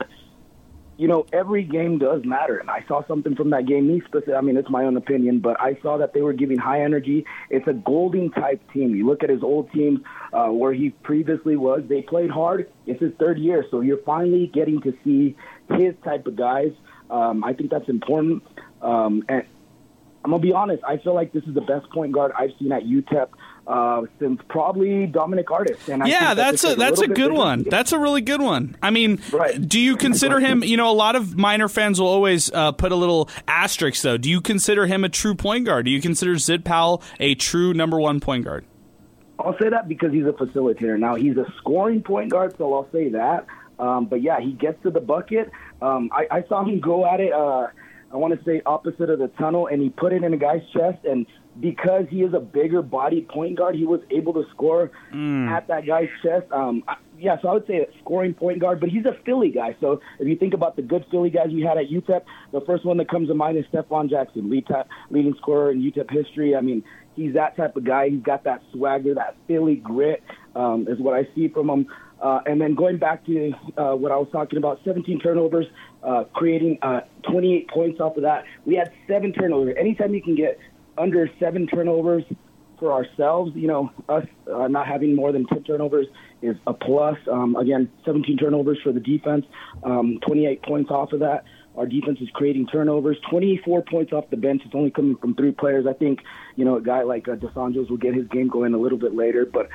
you 0.99 1.07
know, 1.07 1.25
every 1.33 1.63
game 1.63 1.99
does 1.99 2.25
matter. 2.25 2.59
And 2.59 2.69
I 2.69 2.85
saw 2.89 3.07
something 3.07 3.37
from 3.37 3.51
that 3.51 3.67
game. 3.67 3.87
Me 3.87 4.03
specific, 4.05 4.35
I 4.35 4.41
mean, 4.41 4.57
it's 4.57 4.69
my 4.69 4.85
own 4.85 4.97
opinion, 4.97 5.39
but 5.39 5.59
I 5.61 5.79
saw 5.81 5.97
that 5.99 6.13
they 6.13 6.23
were 6.23 6.33
giving 6.33 6.59
high 6.59 6.83
energy. 6.83 7.25
It's 7.51 7.67
a 7.69 7.73
Golding 7.73 8.33
type 8.33 8.61
team. 8.73 8.97
You 8.97 9.07
look 9.07 9.23
at 9.23 9.31
his 9.31 9.45
old 9.45 9.71
team 9.71 10.05
uh, 10.33 10.49
where 10.49 10.73
he 10.73 10.91
previously 10.91 11.57
was. 11.57 11.85
They 11.89 12.03
played 12.03 12.31
hard. 12.31 12.69
It's 12.87 13.01
his 13.01 13.13
third 13.21 13.39
year, 13.39 13.65
so 13.71 13.81
you're 13.81 14.03
finally 14.03 14.51
getting 14.53 14.83
to 14.83 14.93
see 15.05 15.37
his 15.71 15.95
type 16.03 16.27
of 16.27 16.35
guys. 16.35 16.73
Um, 17.11 17.45
I 17.45 17.53
think 17.53 17.71
that's 17.71 17.89
important. 17.89 18.43
Um, 18.83 19.23
and 19.29 19.45
I'm 20.25 20.33
gonna 20.33 20.43
be 20.43 20.53
honest. 20.53 20.83
I 20.85 20.97
feel 20.99 21.15
like 21.15 21.33
this 21.33 21.45
is 21.45 21.55
the 21.55 21.61
best 21.61 21.89
point 21.91 22.13
guard 22.13 22.33
I've 22.37 22.51
seen 22.59 22.73
at 22.73 22.83
UTEP 22.83 23.29
uh, 23.69 24.03
since 24.19 24.41
probably 24.49 25.07
Dominic 25.07 25.51
Artis. 25.51 25.89
And 25.89 26.03
I 26.03 26.07
yeah, 26.07 26.35
that's 26.35 26.65
a 26.65 26.75
that's 26.75 27.01
a, 27.01 27.05
a 27.05 27.09
good 27.09 27.33
one. 27.33 27.65
That's 27.69 27.93
a 27.93 27.99
really 27.99 28.23
good 28.23 28.41
one. 28.41 28.77
I 28.83 28.91
mean, 28.91 29.21
right. 29.31 29.61
do 29.61 29.79
you 29.79 29.97
consider 29.97 30.41
him? 30.41 30.65
You 30.65 30.79
know, 30.79 30.91
a 30.91 30.97
lot 30.97 31.15
of 31.15 31.37
Miner 31.37 31.69
fans 31.69 32.01
will 32.01 32.09
always 32.09 32.51
uh, 32.51 32.73
put 32.73 32.93
a 32.93 32.97
little 32.97 33.29
asterisk 33.47 34.03
though. 34.03 34.17
Do 34.17 34.31
you 34.31 34.41
consider 34.41 34.87
him 34.87 35.05
a 35.05 35.11
true 35.11 35.35
point 35.35 35.67
guard? 35.67 35.85
Do 35.85 35.91
you 35.91 36.01
consider 36.01 36.39
Zid 36.39 36.65
Powell 36.65 37.03
a 37.21 37.35
true 37.35 37.75
number 37.75 38.01
one 38.01 38.21
point 38.21 38.47
guard? 38.47 38.65
I'll 39.39 39.57
say 39.59 39.69
that 39.69 39.87
because 39.87 40.13
he's 40.13 40.27
a 40.27 40.33
facilitator. 40.33 40.99
Now 40.99 41.15
he's 41.15 41.37
a 41.37 41.47
scoring 41.59 42.03
point 42.03 42.31
guard, 42.31 42.55
so 42.57 42.75
I'll 42.75 42.91
say 42.91 43.11
that. 43.11 43.47
Um, 43.79 44.07
but 44.07 44.23
yeah, 44.23 44.41
he 44.41 44.53
gets 44.53 44.83
to 44.83 44.91
the 44.91 45.01
bucket. 45.01 45.51
Um, 45.81 46.11
I, 46.13 46.39
I 46.39 46.45
saw 46.49 46.65
him 46.65 46.81
go 46.81 47.07
at 47.07 47.21
it. 47.21 47.33
Uh, 47.33 47.69
I 48.11 48.17
want 48.17 48.37
to 48.37 48.45
say 48.45 48.63
opposite 48.65 49.11
of 49.11 49.19
the 49.19 49.29
tunnel, 49.39 49.67
and 49.67 49.83
he 49.83 49.91
put 49.91 50.13
it 50.13 50.25
in 50.25 50.33
a 50.33 50.39
guy's 50.39 50.63
chest, 50.73 51.05
and 51.05 51.27
because 51.61 52.07
he 52.09 52.23
is 52.23 52.35
a 52.35 52.41
bigger 52.41 52.83
body 52.83 53.23
point 53.23 53.57
guard, 53.59 53.75
he 53.75 53.85
was 53.85 54.01
able 54.11 54.33
to 54.35 54.45
score 54.51 54.91
mm. 55.13 55.49
at 55.49 55.67
that 55.69 55.87
guy's 55.87 56.09
chest. 56.23 56.51
Um, 56.53 56.85
yeah, 57.19 57.37
so 57.43 57.49
I 57.49 57.55
would 57.55 57.67
say 57.67 57.79
a 57.79 57.87
scoring 58.01 58.33
point 58.33 58.61
guard, 58.61 58.81
but 58.81 58.89
he's 58.89 59.05
a 59.05 59.17
Philly 59.25 59.51
guy. 59.51 59.77
So 59.81 60.01
if 60.21 60.29
you 60.29 60.37
think 60.37 60.55
about 60.55 60.77
the 60.77 60.83
good 60.83 61.05
Philly 61.11 61.31
guys 61.31 61.49
we 61.53 61.63
had 61.63 61.77
at 61.77 61.89
UTEP, 61.89 62.23
the 62.53 62.61
first 62.61 62.85
one 62.85 62.97
that 62.99 63.09
comes 63.09 63.29
to 63.29 63.35
mind 63.35 63.59
is 63.59 63.65
Stefon 63.73 64.09
Jackson, 64.09 64.49
lead 64.51 64.67
leading 65.11 65.35
scorer 65.39 65.73
in 65.73 65.81
UTEP 65.81 66.11
history. 66.11 66.55
I 66.55 66.61
mean, 66.61 66.85
he's 67.17 67.35
that 67.35 67.57
type 67.57 67.77
of 67.77 67.85
guy. 67.85 68.11
He's 68.11 68.23
got 68.23 68.45
that 68.45 68.63
swagger, 68.73 69.15
that 69.15 69.37
Philly 69.49 69.77
grit, 69.77 70.23
um, 70.55 70.87
is 70.89 70.99
what 71.01 71.15
I 71.15 71.27
see 71.35 71.49
from 71.49 71.69
him. 71.69 71.87
Uh, 72.21 72.41
and 72.47 72.61
then 72.61 72.75
going 72.75 72.99
back 72.99 73.25
to 73.27 73.53
uh, 73.77 73.95
what 73.95 74.11
I 74.11 74.17
was 74.17 74.29
talking 74.33 74.59
about, 74.59 74.81
17 74.85 75.21
turnovers, 75.21 75.67
uh, 76.03 76.25
creating 76.35 76.79
uh, 76.83 77.01
28 77.31 77.69
points 77.69 78.01
off 78.01 78.17
of 78.17 78.23
that. 78.23 78.45
We 78.65 78.75
had 78.75 78.93
seven 79.07 79.33
turnovers. 79.33 79.77
Anytime 79.79 80.15
you 80.15 80.23
can 80.23 80.35
get 80.35 80.59
under 80.99 81.31
seven 81.39 81.67
turnovers 81.67 82.25
for 82.79 82.93
ourselves. 82.93 83.53
You 83.55 83.69
know, 83.69 83.91
us 84.09 84.27
uh, 84.53 84.69
not 84.69 84.87
having 84.87 85.15
more 85.15 85.33
than 85.33 85.47
10 85.47 85.65
turnovers 85.65 86.07
is 86.43 86.57
a 86.67 86.73
plus. 86.73 87.19
Um, 87.31 87.57
again, 87.57 87.91
17 88.05 88.37
turnovers 88.39 88.79
for 88.83 88.93
the 88.93 89.01
defense, 89.01 89.47
um, 89.83 90.19
28 90.27 90.63
points 90.63 90.91
off 90.91 91.13
of 91.13 91.21
that. 91.21 91.45
Our 91.77 91.87
defense 91.87 92.19
is 92.21 92.29
creating 92.31 92.67
turnovers. 92.67 93.19
24 93.31 93.83
points 93.83 94.13
off 94.13 94.29
the 94.31 94.37
bench. 94.37 94.63
It's 94.65 94.75
only 94.75 94.91
coming 94.91 95.17
from 95.17 95.35
three 95.35 95.53
players. 95.53 95.87
I 95.87 95.93
think, 95.93 96.21
you 96.57 96.65
know, 96.65 96.77
a 96.77 96.81
guy 96.81 97.03
like 97.03 97.29
uh, 97.29 97.37
Dos 97.37 97.53
Anjos 97.53 97.89
will 97.89 97.99
get 97.99 98.15
his 98.15 98.27
game 98.29 98.49
going 98.49 98.75
a 98.75 98.79
little 98.79 98.99
bit 98.99 99.15
later. 99.15 99.47
But 99.47 99.69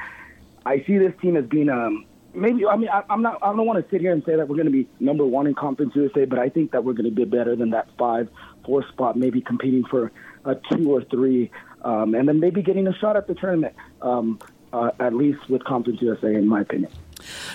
I 0.65 0.83
see 0.85 0.97
this 0.97 1.13
team 1.21 1.37
as 1.37 1.45
being 1.45 1.69
um, 1.69 2.05
maybe. 2.33 2.65
I 2.65 2.75
mean, 2.75 2.89
I, 2.89 3.03
I'm 3.09 3.21
not. 3.21 3.39
I 3.41 3.55
don't 3.55 3.65
want 3.65 3.83
to 3.83 3.89
sit 3.89 4.01
here 4.01 4.11
and 4.11 4.21
say 4.25 4.35
that 4.35 4.49
we're 4.49 4.57
going 4.57 4.65
to 4.65 4.71
be 4.71 4.87
number 4.99 5.25
one 5.25 5.47
in 5.47 5.55
Conference 5.55 5.93
USA, 5.95 6.25
but 6.25 6.39
I 6.39 6.49
think 6.49 6.71
that 6.71 6.83
we're 6.83 6.93
going 6.93 7.09
to 7.09 7.15
be 7.15 7.23
better 7.25 7.55
than 7.55 7.69
that 7.69 7.87
five, 7.97 8.27
four 8.65 8.85
spot, 8.89 9.15
maybe 9.15 9.39
competing 9.39 9.86
for 9.86 10.12
a 10.45 10.56
two 10.71 10.91
or 10.91 11.03
three, 11.03 11.51
um, 11.84 12.15
and 12.15 12.27
then 12.27 12.39
maybe 12.39 12.62
getting 12.62 12.88
a 12.88 12.93
shot 12.93 13.15
at 13.15 13.27
the 13.27 13.36
tournament, 13.36 13.75
um, 14.01 14.39
uh, 14.71 14.91
at 14.99 15.13
least 15.13 15.49
with 15.49 15.63
Conference 15.63 16.01
USA, 16.01 16.34
in 16.34 16.47
my 16.47 16.62
opinion. 16.62 16.91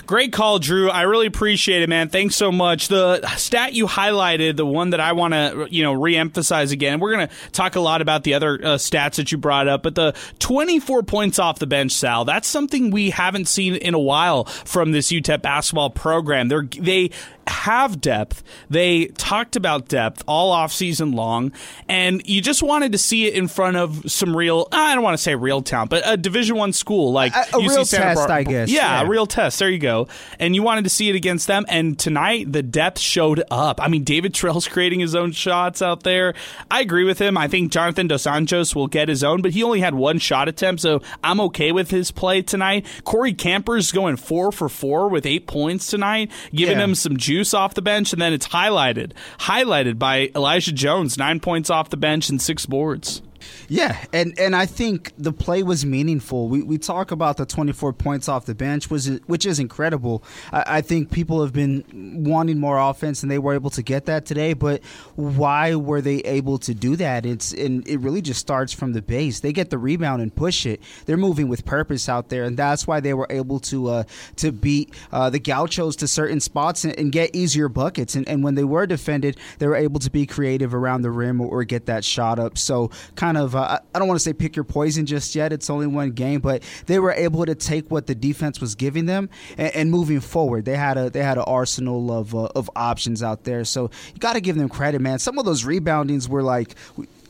Great 0.07 0.33
call, 0.33 0.59
Drew. 0.59 0.89
I 0.91 1.03
really 1.03 1.27
appreciate 1.27 1.83
it, 1.83 1.89
man. 1.89 2.09
Thanks 2.09 2.37
so 2.37 2.51
much. 2.51 2.89
The 2.89 3.27
stat 3.37 3.75
you 3.75 3.87
highlighted, 3.87 4.57
the 4.57 4.67
one 4.67 4.91
that 4.91 5.01
I 5.01 5.13
want 5.13 5.35
to, 5.35 5.69
you 5.71 5.83
know, 5.83 5.95
reemphasize 5.95 6.73
again. 6.73 7.01
We're 7.01 7.13
going 7.13 7.29
to 7.29 7.35
talk 7.53 7.77
a 7.77 7.81
lot 7.81 8.01
about 8.01 8.25
the 8.25 8.35
other 8.35 8.55
uh, 8.55 8.67
stats 8.77 9.17
that 9.17 9.31
you 9.33 9.39
brought 9.39 9.69
up, 9.69 9.83
but 9.83 9.95
the 9.95 10.15
24 10.39 11.03
points 11.03 11.39
off 11.39 11.59
the 11.59 11.67
bench, 11.67 11.93
Sal. 11.93 12.25
That's 12.25 12.49
something 12.49 12.91
we 12.91 13.11
haven't 13.11 13.49
seen 13.49 13.75
in 13.75 13.95
a 13.95 13.99
while 13.99 14.45
from 14.45 14.93
this 14.93 15.13
UTEP 15.13 15.43
basketball 15.43 15.91
program. 15.91 16.49
They're 16.49 16.63
they 16.63 17.11
have 17.49 18.01
depth. 18.01 18.43
They 18.71 19.07
talked 19.07 19.57
about 19.57 19.89
depth 19.89 20.23
all 20.27 20.51
off 20.51 20.73
season 20.73 21.13
long, 21.13 21.53
and 21.89 22.23
you 22.27 22.41
just 22.41 22.63
wanted 22.63 22.93
to 22.93 22.99
see 22.99 23.27
it 23.27 23.35
in 23.35 23.49
front 23.49 23.77
of 23.77 24.11
some 24.11 24.37
real. 24.37 24.69
I 24.73 24.95
don't 24.95 25.05
want 25.05 25.17
to 25.17 25.23
say 25.23 25.35
real 25.35 25.63
talent, 25.63 25.91
but 25.91 26.03
a 26.07 26.17
Division 26.17 26.57
One 26.57 26.73
school 26.73 27.13
like 27.13 27.35
a, 27.35 27.47
a 27.55 27.59
real 27.59 27.85
Santa 27.85 28.05
test, 28.05 28.29
Bar- 28.29 28.31
I 28.31 28.43
guess. 28.43 28.71
Yeah, 28.71 29.01
yeah, 29.01 29.03
a 29.03 29.09
real 29.09 29.27
test. 29.27 29.59
There 29.59 29.71
you 29.71 29.79
go. 29.79 30.09
And 30.39 30.55
you 30.55 30.63
wanted 30.63 30.85
to 30.85 30.91
see 30.91 31.09
it 31.09 31.17
against 31.17 31.47
them. 31.47 31.65
And 31.69 31.99
tonight, 31.99 32.53
the 32.53 32.63
depth 32.63 33.01
showed 33.01 33.43
up. 33.51 33.81
I 33.83 33.89
mean, 33.89 34.05
David 34.05 34.35
Terrell's 34.35 34.69
creating 34.69 35.01
his 35.01 35.15
own 35.15 35.33
shots 35.33 35.83
out 35.83 36.03
there. 36.03 36.35
I 36.71 36.81
agree 36.81 37.05
with 37.05 37.21
him. 37.21 37.37
I 37.37 37.49
think 37.49 37.73
Jonathan 37.73 38.09
Dos 38.09 38.25
Anjos 38.25 38.75
will 38.75 38.87
get 38.87 39.09
his 39.09 39.25
own, 39.25 39.43
but 39.43 39.53
he 39.53 39.63
only 39.63 39.81
had 39.81 39.95
one 39.95 40.19
shot 40.19 40.49
attempt, 40.49 40.83
so 40.83 41.01
I'm 41.25 41.41
okay 41.41 41.73
with 41.73 41.91
his 41.91 42.11
play 42.11 42.43
tonight. 42.43 42.87
Corey 43.05 43.33
Camper's 43.33 43.93
going 43.93 44.17
four 44.17 44.53
for 44.53 44.69
four 44.69 45.09
with 45.09 45.27
eight 45.27 45.47
points 45.47 45.87
tonight, 45.87 46.31
giving 46.53 46.79
yeah. 46.79 46.85
him 46.85 46.95
some 46.95 47.17
juice 47.17 47.38
juice 47.39 47.55
off 47.55 47.75
the 47.75 47.83
bench, 47.83 48.13
and 48.13 48.21
then 48.21 48.33
it's 48.33 48.49
highlighted, 48.49 49.13
highlighted 49.39 49.97
by 49.97 50.29
Elijah 50.35 50.73
Jones, 50.73 51.17
nine 51.17 51.39
points 51.39 51.71
off 51.71 51.89
the 51.89 51.97
bench 51.97 52.29
and 52.29 52.43
six 52.43 52.67
boards. 52.67 53.23
Yeah, 53.69 54.03
and, 54.13 54.39
and 54.39 54.57
I 54.57 54.67
think 54.67 55.13
the 55.19 55.33
play 55.33 55.63
was 55.63 55.85
meaningful. 55.85 56.49
We, 56.49 56.63
we 56.63 56.79
talk 56.79 57.11
about 57.11 57.37
the 57.37 57.47
24 57.47 57.93
points 57.93 58.29
off 58.29 58.47
the 58.47 58.55
bench, 58.55 58.91
which 58.91 59.07
is, 59.07 59.21
which 59.27 59.47
is 59.47 59.59
incredible. 59.59 60.23
I, 60.53 60.79
I 60.79 60.81
think 60.81 61.11
people 61.11 61.43
have 61.43 61.53
been 61.53 61.85
wanting 62.25 62.59
more 62.59 62.79
offense, 62.79 63.23
and 63.23 63.31
they 63.31 63.39
were 63.39 63.55
able 63.55 63.71
to 63.71 63.83
get 63.83 64.07
that 64.07 64.27
today. 64.27 64.55
But 64.55 64.83
why 65.17 65.75
were 65.75 66.01
they 66.01 66.19
able 66.19 66.59
to 66.59 66.75
do 66.75 66.97
that? 66.97 67.27
It's 67.27 67.53
and 67.53 67.87
it 67.87 67.99
really 68.01 68.23
just 68.23 68.41
starts 68.41 68.73
from 68.73 68.93
the 68.93 69.03
base. 69.03 69.41
They 69.41 69.53
get 69.53 69.71
the 69.71 69.79
rebound 69.79 70.23
and 70.23 70.35
push 70.35 70.67
it. 70.67 70.81
They're 71.07 71.17
moving 71.17 71.49
with 71.49 71.65
purpose 71.65 72.09
out 72.09 72.29
there, 72.29 72.45
and 72.45 72.57
that's 72.57 72.87
why 72.87 73.01
they 73.01 73.15
were 73.15 73.27
able 73.31 73.61
to 73.61 73.89
uh, 73.89 74.05
to 74.37 74.53
beat 74.53 74.95
uh, 75.13 75.31
the 75.31 75.39
Gauchos 75.39 75.97
to 75.97 76.09
certain 76.09 76.41
spots 76.41 76.85
and, 76.85 76.99
and 76.99 77.13
get 77.13 77.35
easier 77.35 77.69
buckets. 77.69 78.15
And, 78.15 78.29
and 78.29 78.43
when 78.43 78.55
they 78.55 78.65
were 78.65 78.87
defended, 78.87 79.37
they 79.59 79.67
were 79.67 79.77
able 79.77 80.01
to 80.01 80.11
be 80.11 80.27
creative 80.27 80.75
around 80.75 81.03
the 81.03 81.11
rim 81.11 81.41
or, 81.41 81.49
or 81.49 81.65
get 81.65 81.87
that 81.87 82.05
shot 82.05 82.39
up. 82.39 82.59
So 82.59 82.91
kind 83.15 83.37
of 83.37 83.38
uh, 83.47 83.79
I 83.95 83.99
don't 83.99 84.09
want 84.09 84.19
to 84.19 84.25
say 84.25 84.33
pick 84.33 84.57
your 84.57 84.65
poison 84.65 85.07
just 85.07 85.35
yet. 85.35 85.53
It's 85.53 85.71
only 85.71 85.87
one 85.87 86.11
game, 86.13 86.41
but 86.41 86.63
they 86.87 86.99
were 86.99 87.13
able 87.13 87.47
to 87.47 87.55
take 87.55 87.91
what 87.91 88.07
the 88.07 88.15
defense 88.15 88.61
was 88.61 88.75
giving 88.75 89.07
them 89.07 89.31
and, 89.57 89.75
and 89.75 89.91
moving 89.91 90.21
forward. 90.21 90.65
They 90.65 90.77
had 90.77 90.97
a 90.97 91.11
they 91.11 91.23
had 91.23 91.39
an 91.39 91.45
arsenal 91.47 92.13
of 92.13 92.35
uh, 92.35 92.49
of 92.55 92.71
options 92.77 93.23
out 93.23 93.45
there. 93.45 93.65
So 93.65 93.91
you 94.13 94.19
got 94.19 94.35
to 94.35 94.41
give 94.41 94.57
them 94.57 94.69
credit, 94.69 95.01
man. 95.01 95.19
Some 95.19 95.39
of 95.39 95.45
those 95.45 95.65
reboundings 95.65 96.29
were 96.29 96.43
like 96.43 96.75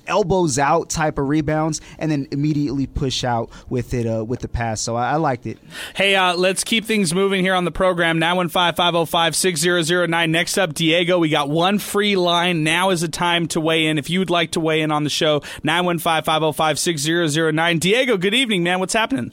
elbows 0.09 0.59
out 0.59 0.91
type 0.91 1.19
of 1.19 1.29
rebounds, 1.29 1.81
and 1.99 2.11
then 2.11 2.27
immediately 2.33 2.87
push 2.87 3.23
out 3.25 3.51
with 3.69 3.95
it 3.95 4.07
uh, 4.07 4.25
with 4.25 4.41
the 4.41 4.49
pass. 4.49 4.81
So 4.81 4.97
I, 4.97 5.13
I 5.13 5.17
liked 5.17 5.47
it. 5.47 5.59
Hey, 5.95 6.17
uh, 6.17 6.35
let's 6.35 6.65
keep 6.65 6.85
things 6.85 7.15
moving 7.15 7.43
here 7.43 7.55
on 7.55 7.65
the 7.65 7.71
program. 7.71 8.19
Nine 8.19 8.37
one 8.37 8.49
five 8.49 8.77
five 8.77 8.95
zero 8.95 9.03
oh 9.03 9.05
five 9.05 9.37
six 9.37 9.61
zero 9.61 9.83
zero 9.83 10.07
nine. 10.07 10.33
Next 10.33 10.59
up, 10.59 10.75
Diego. 10.75 11.19
We 11.19 11.29
got 11.29 11.49
one 11.49 11.79
free 11.79 12.17
line. 12.17 12.65
Now 12.65 12.91
is 12.91 13.03
the 13.03 13.09
time 13.09 13.47
to 13.49 13.61
weigh 13.61 13.87
in. 13.87 13.99
If 13.99 14.11
you 14.11 14.19
would 14.19 14.31
like 14.31 14.53
to 14.53 14.61
weigh 14.61 14.81
in 14.81 14.91
on 14.91 15.05
the 15.05 15.11
show, 15.11 15.43
nine 15.63 15.85
one 15.85 15.99
five 15.99 16.25
five 16.25 16.41
zero 16.41 16.49
oh 16.49 16.53
five 16.53 16.79
six 16.79 17.03
zero 17.03 17.27
zero 17.27 17.51
nine. 17.51 17.79
Diego, 17.79 18.17
good 18.17 18.35
evening, 18.35 18.63
man. 18.63 18.81
What's 18.81 18.95
happening? 18.95 19.33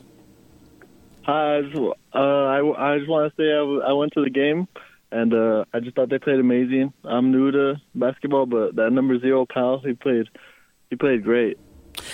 Hi, 1.23 1.57
I 1.57 1.61
just, 1.63 1.75
uh, 1.75 2.19
I, 2.19 2.93
I 2.93 2.97
just 2.99 3.09
want 3.09 3.31
to 3.31 3.41
say 3.41 3.51
I, 3.51 3.57
w- 3.57 3.81
I 3.81 3.93
went 3.93 4.13
to 4.13 4.23
the 4.23 4.29
game 4.29 4.67
and 5.11 5.33
uh, 5.33 5.65
I 5.73 5.79
just 5.79 5.95
thought 5.95 6.09
they 6.09 6.19
played 6.19 6.39
amazing. 6.39 6.93
I'm 7.03 7.31
new 7.31 7.49
to 7.49 7.81
basketball, 7.95 8.45
but 8.45 8.75
that 8.75 8.91
number 8.91 9.17
zero 9.19 9.47
Powell, 9.51 9.79
he 9.79 9.93
played 9.93 10.29
he 10.89 10.95
played 10.95 11.23
great. 11.23 11.57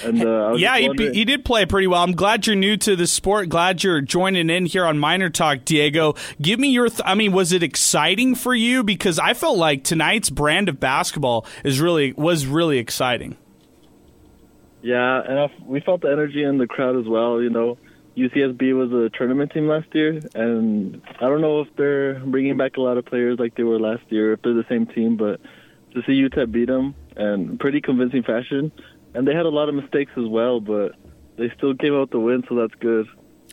And 0.04 0.24
uh, 0.24 0.54
yeah, 0.58 0.78
he, 0.78 1.12
he, 1.12 1.26
did 1.26 1.46
play 1.46 1.66
pretty 1.66 1.88
well. 1.88 2.04
I'm 2.04 2.14
glad 2.14 2.48
you're 2.48 2.56
new 2.56 2.78
to 2.78 2.96
the 2.96 3.08
sport. 3.08 3.50
Glad 3.50 3.84
you're 3.84 4.02
joining 4.02 4.50
in 4.50 4.66
here 4.66 4.86
on 4.86 5.00
Miner 5.00 5.30
Talk, 5.30 5.66
Diego. 5.66 6.16
Give 6.42 6.60
me 6.60 6.70
your. 6.70 6.90
Th- 6.90 7.02
I 7.06 7.16
mean, 7.16 7.32
was 7.32 7.52
it 7.52 7.64
exciting 7.64 8.36
for 8.36 8.54
you? 8.54 8.84
Because 8.84 9.20
I 9.20 9.34
felt 9.34 9.58
like 9.58 9.84
tonight's 9.84 10.30
brand 10.30 10.70
of 10.70 10.80
basketball 10.80 11.46
is 11.64 11.80
really 11.80 12.14
was 12.14 12.46
really 12.46 12.78
exciting. 12.78 13.38
Yeah, 14.82 15.22
and 15.28 15.40
I, 15.40 15.52
we 15.66 15.80
felt 15.80 16.02
the 16.02 16.12
energy 16.12 16.44
in 16.44 16.58
the 16.58 16.68
crowd 16.68 16.98
as 16.98 17.06
well. 17.08 17.42
You 17.42 17.50
know, 17.50 17.78
UCSB 18.18 18.76
was 18.78 18.92
a 18.92 19.16
tournament 19.16 19.52
team 19.52 19.68
last 19.68 19.88
year, 19.94 20.20
and 20.34 21.02
I 21.20 21.22
don't 21.22 21.42
know 21.42 21.62
if 21.62 21.68
they're 21.76 22.20
bringing 22.20 22.58
back 22.58 22.78
a 22.78 22.82
lot 22.82 22.98
of 22.98 23.06
players 23.06 23.40
like 23.40 23.56
they 23.56 23.64
were 23.64 23.80
last 23.80 24.04
year, 24.10 24.34
if 24.34 24.42
they're 24.42 24.54
the 24.54 24.66
same 24.70 24.88
team, 24.88 25.18
but 25.18 25.40
to 25.94 26.02
see 26.04 26.14
UTEP 26.14 26.52
beat 26.52 26.68
them 26.68 26.96
and 27.16 27.60
pretty 27.60 27.82
convincing 27.82 28.24
fashion, 28.24 28.72
and 29.14 29.28
they 29.28 29.34
had 29.34 29.46
a 29.46 29.50
lot 29.50 29.70
of 29.70 29.76
mistakes 29.76 30.12
as 30.18 30.28
well, 30.28 30.60
but 30.60 30.94
they 31.38 31.52
still 31.58 31.76
came 31.76 31.94
out 31.94 32.12
the 32.12 32.20
win, 32.20 32.44
so 32.48 32.56
that's 32.56 32.74
good. 32.80 33.08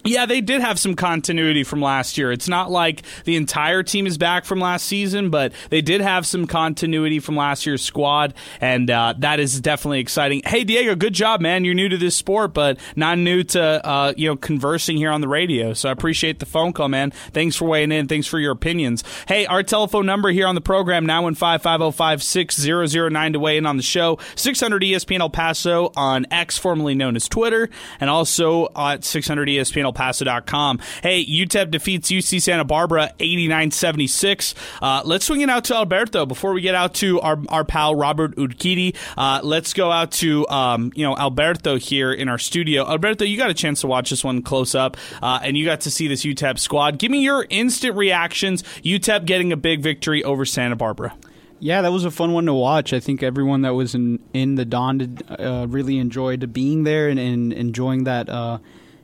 Yeah, 0.04 0.26
they 0.26 0.40
did 0.40 0.60
have 0.60 0.78
some 0.78 0.94
continuity 0.94 1.64
from 1.64 1.80
last 1.80 2.18
year. 2.18 2.32
It's 2.32 2.48
not 2.48 2.70
like 2.70 3.02
the 3.24 3.36
entire 3.36 3.82
team 3.82 4.06
is 4.06 4.18
back 4.18 4.44
from 4.44 4.60
last 4.60 4.86
season, 4.86 5.30
but 5.30 5.52
they 5.70 5.80
did 5.80 6.00
have 6.00 6.26
some 6.26 6.46
continuity 6.46 7.20
from 7.20 7.36
last 7.36 7.66
year's 7.66 7.82
squad, 7.82 8.34
and 8.60 8.90
uh, 8.90 9.14
that 9.18 9.40
is 9.40 9.60
definitely 9.60 10.00
exciting. 10.00 10.42
Hey, 10.44 10.64
Diego, 10.64 10.94
good 10.94 11.14
job, 11.14 11.40
man. 11.40 11.64
You're 11.64 11.74
new 11.74 11.88
to 11.88 11.96
this 11.96 12.16
sport, 12.16 12.54
but 12.54 12.78
not 12.96 13.18
new 13.18 13.42
to 13.44 13.86
uh, 13.86 14.12
you 14.16 14.28
know 14.28 14.36
conversing 14.36 14.96
here 14.96 15.10
on 15.10 15.20
the 15.20 15.28
radio. 15.28 15.72
So 15.72 15.88
I 15.88 15.92
appreciate 15.92 16.38
the 16.38 16.46
phone 16.46 16.72
call, 16.72 16.88
man. 16.88 17.10
Thanks 17.10 17.56
for 17.56 17.66
weighing 17.66 17.92
in. 17.92 18.08
Thanks 18.08 18.26
for 18.26 18.38
your 18.38 18.52
opinions. 18.52 19.04
Hey, 19.26 19.46
our 19.46 19.62
telephone 19.62 20.06
number 20.06 20.30
here 20.30 20.46
on 20.46 20.54
the 20.54 20.60
program 20.60 21.06
nine 21.06 21.22
one 21.22 21.34
five 21.34 21.62
five 21.62 21.80
zero 21.80 21.90
five 21.90 22.22
six 22.22 22.58
zero 22.58 22.86
zero 22.86 23.08
nine 23.08 23.32
to 23.32 23.40
weigh 23.40 23.56
in 23.56 23.66
on 23.66 23.76
the 23.76 23.82
show. 23.82 24.18
Six 24.36 24.60
hundred 24.60 24.82
ESPN 24.82 25.20
El 25.20 25.30
Paso 25.30 25.92
on 25.96 26.26
X, 26.30 26.56
formerly 26.58 26.94
known 26.94 27.16
as 27.16 27.28
Twitter, 27.28 27.68
and 28.00 28.08
also 28.08 28.68
at 28.76 29.04
six 29.04 29.26
hundred 29.26 29.48
ESPN 29.48 29.87
ElPaso.com. 29.92 30.80
Hey, 31.02 31.24
UTEP 31.24 31.70
defeats 31.70 32.10
UC 32.10 32.42
Santa 32.42 32.64
Barbara 32.64 33.12
89-76. 33.18 34.54
Uh, 34.80 35.02
let's 35.04 35.24
swing 35.24 35.40
it 35.40 35.50
out 35.50 35.64
to 35.64 35.74
Alberto 35.74 36.26
before 36.26 36.52
we 36.52 36.60
get 36.60 36.74
out 36.74 36.94
to 36.94 37.20
our, 37.20 37.38
our 37.48 37.64
pal 37.64 37.94
Robert 37.94 38.36
Urquidy. 38.36 38.94
Uh, 39.16 39.40
let's 39.42 39.72
go 39.72 39.90
out 39.90 40.12
to 40.12 40.48
um, 40.48 40.92
you 40.94 41.04
know 41.04 41.16
Alberto 41.16 41.76
here 41.76 42.12
in 42.12 42.28
our 42.28 42.38
studio. 42.38 42.86
Alberto, 42.88 43.24
you 43.24 43.36
got 43.36 43.50
a 43.50 43.54
chance 43.54 43.80
to 43.82 43.86
watch 43.86 44.10
this 44.10 44.24
one 44.24 44.42
close 44.42 44.74
up, 44.74 44.96
uh, 45.22 45.40
and 45.42 45.56
you 45.56 45.64
got 45.64 45.82
to 45.82 45.90
see 45.90 46.08
this 46.08 46.24
UTEP 46.24 46.58
squad. 46.58 46.98
Give 46.98 47.10
me 47.10 47.22
your 47.22 47.46
instant 47.50 47.96
reactions. 47.96 48.62
UTEP 48.82 49.24
getting 49.24 49.52
a 49.52 49.56
big 49.56 49.82
victory 49.82 50.22
over 50.24 50.44
Santa 50.44 50.76
Barbara. 50.76 51.14
Yeah, 51.60 51.82
that 51.82 51.90
was 51.90 52.04
a 52.04 52.10
fun 52.10 52.32
one 52.32 52.46
to 52.46 52.54
watch. 52.54 52.92
I 52.92 53.00
think 53.00 53.22
everyone 53.22 53.62
that 53.62 53.74
was 53.74 53.94
in 53.94 54.20
in 54.32 54.54
the 54.54 54.64
Don 54.64 54.98
did, 54.98 55.22
uh, 55.28 55.66
really 55.68 55.98
enjoyed 55.98 56.52
being 56.52 56.84
there 56.84 57.08
and, 57.08 57.18
and 57.18 57.52
enjoying 57.52 58.04
that 58.04 58.28
uh, 58.28 58.58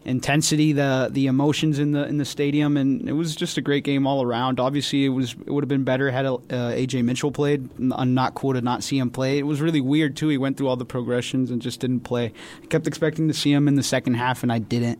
intensity, 0.04 0.72
the 0.72 1.08
the 1.10 1.26
emotions 1.26 1.78
in 1.78 1.92
the 1.92 2.06
in 2.06 2.18
the 2.18 2.24
stadium, 2.24 2.76
and 2.76 3.08
it 3.08 3.12
was 3.12 3.34
just 3.34 3.56
a 3.56 3.60
great 3.60 3.84
game 3.84 4.06
all 4.06 4.22
around. 4.22 4.60
Obviously, 4.60 5.04
it 5.04 5.10
was 5.10 5.32
it 5.32 5.50
would 5.50 5.64
have 5.64 5.68
been 5.68 5.84
better 5.84 6.10
had 6.10 6.26
uh, 6.26 6.38
Ajay 6.48 7.02
Mitchell 7.04 7.32
played. 7.32 7.68
I'm 7.92 8.14
not 8.14 8.34
cool 8.34 8.52
to 8.54 8.60
not 8.60 8.82
see 8.82 8.98
him 8.98 9.10
play. 9.10 9.38
It 9.38 9.44
was 9.44 9.60
really 9.60 9.80
weird 9.80 10.16
too. 10.16 10.28
He 10.28 10.38
went 10.38 10.56
through 10.56 10.68
all 10.68 10.76
the 10.76 10.84
progressions 10.84 11.50
and 11.50 11.60
just 11.60 11.80
didn't 11.80 12.00
play. 12.00 12.32
I 12.62 12.66
kept 12.66 12.86
expecting 12.86 13.28
to 13.28 13.34
see 13.34 13.52
him 13.52 13.68
in 13.68 13.74
the 13.76 13.82
second 13.82 14.14
half, 14.14 14.42
and 14.42 14.52
I 14.52 14.58
didn't. 14.58 14.98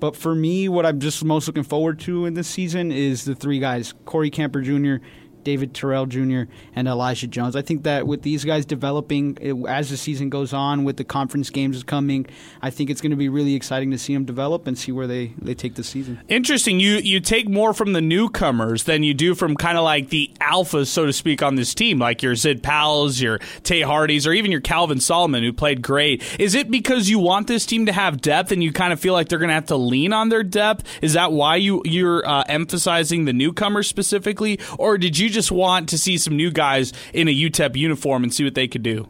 But 0.00 0.16
for 0.16 0.34
me, 0.34 0.68
what 0.68 0.86
I'm 0.86 0.98
just 0.98 1.22
most 1.24 1.46
looking 1.46 1.62
forward 1.62 2.00
to 2.00 2.26
in 2.26 2.34
this 2.34 2.48
season 2.48 2.90
is 2.90 3.24
the 3.24 3.34
three 3.34 3.60
guys: 3.60 3.94
Corey 4.04 4.30
Camper 4.30 4.62
Jr., 4.62 5.04
David 5.44 5.74
Terrell 5.74 6.06
Jr. 6.06 6.42
and 6.74 6.88
Elijah 6.88 7.26
Jones. 7.26 7.56
I 7.56 7.62
think 7.62 7.84
that 7.84 8.06
with 8.06 8.22
these 8.22 8.44
guys 8.44 8.64
developing 8.64 9.66
as 9.66 9.90
the 9.90 9.96
season 9.96 10.30
goes 10.30 10.52
on, 10.52 10.84
with 10.84 10.96
the 10.96 11.04
conference 11.04 11.50
games 11.50 11.76
is 11.76 11.82
coming, 11.82 12.26
I 12.62 12.70
think 12.70 12.90
it's 12.90 13.00
going 13.00 13.10
to 13.10 13.16
be 13.16 13.28
really 13.28 13.54
exciting 13.54 13.90
to 13.90 13.98
see 13.98 14.14
them 14.14 14.24
develop 14.24 14.66
and 14.66 14.78
see 14.78 14.92
where 14.92 15.06
they, 15.06 15.34
they 15.40 15.54
take 15.54 15.74
the 15.74 15.84
season. 15.84 16.20
Interesting. 16.28 16.80
You 16.80 16.96
you 16.96 17.20
take 17.20 17.48
more 17.48 17.72
from 17.72 17.92
the 17.92 18.00
newcomers 18.00 18.84
than 18.84 19.02
you 19.02 19.14
do 19.14 19.34
from 19.34 19.56
kind 19.56 19.78
of 19.78 19.84
like 19.84 20.10
the 20.10 20.30
alphas, 20.40 20.88
so 20.88 21.06
to 21.06 21.12
speak, 21.12 21.42
on 21.42 21.54
this 21.54 21.74
team, 21.74 21.98
like 21.98 22.22
your 22.22 22.34
Zid 22.34 22.62
Powells, 22.62 23.20
your 23.20 23.38
Tae 23.62 23.82
Hardys, 23.82 24.26
or 24.26 24.32
even 24.32 24.50
your 24.50 24.60
Calvin 24.60 25.00
Solomon, 25.00 25.42
who 25.42 25.52
played 25.52 25.82
great. 25.82 26.22
Is 26.38 26.54
it 26.54 26.70
because 26.70 27.08
you 27.08 27.18
want 27.18 27.46
this 27.46 27.66
team 27.66 27.86
to 27.86 27.92
have 27.92 28.20
depth 28.20 28.52
and 28.52 28.62
you 28.62 28.72
kind 28.72 28.92
of 28.92 29.00
feel 29.00 29.14
like 29.14 29.28
they're 29.28 29.38
going 29.38 29.48
to 29.48 29.54
have 29.54 29.66
to 29.66 29.76
lean 29.76 30.12
on 30.12 30.28
their 30.28 30.42
depth? 30.42 30.84
Is 31.02 31.14
that 31.14 31.32
why 31.32 31.56
you 31.56 31.82
you're 31.84 32.26
uh, 32.26 32.44
emphasizing 32.48 33.24
the 33.24 33.32
newcomers 33.32 33.88
specifically, 33.88 34.58
or 34.78 34.98
did 34.98 35.18
you 35.18 35.29
just 35.30 35.52
want 35.52 35.88
to 35.90 35.98
see 35.98 36.18
some 36.18 36.36
new 36.36 36.50
guys 36.50 36.92
in 37.12 37.28
a 37.28 37.34
UTEP 37.34 37.76
uniform 37.76 38.22
and 38.22 38.32
see 38.32 38.44
what 38.44 38.54
they 38.54 38.68
could 38.68 38.82
do? 38.82 39.08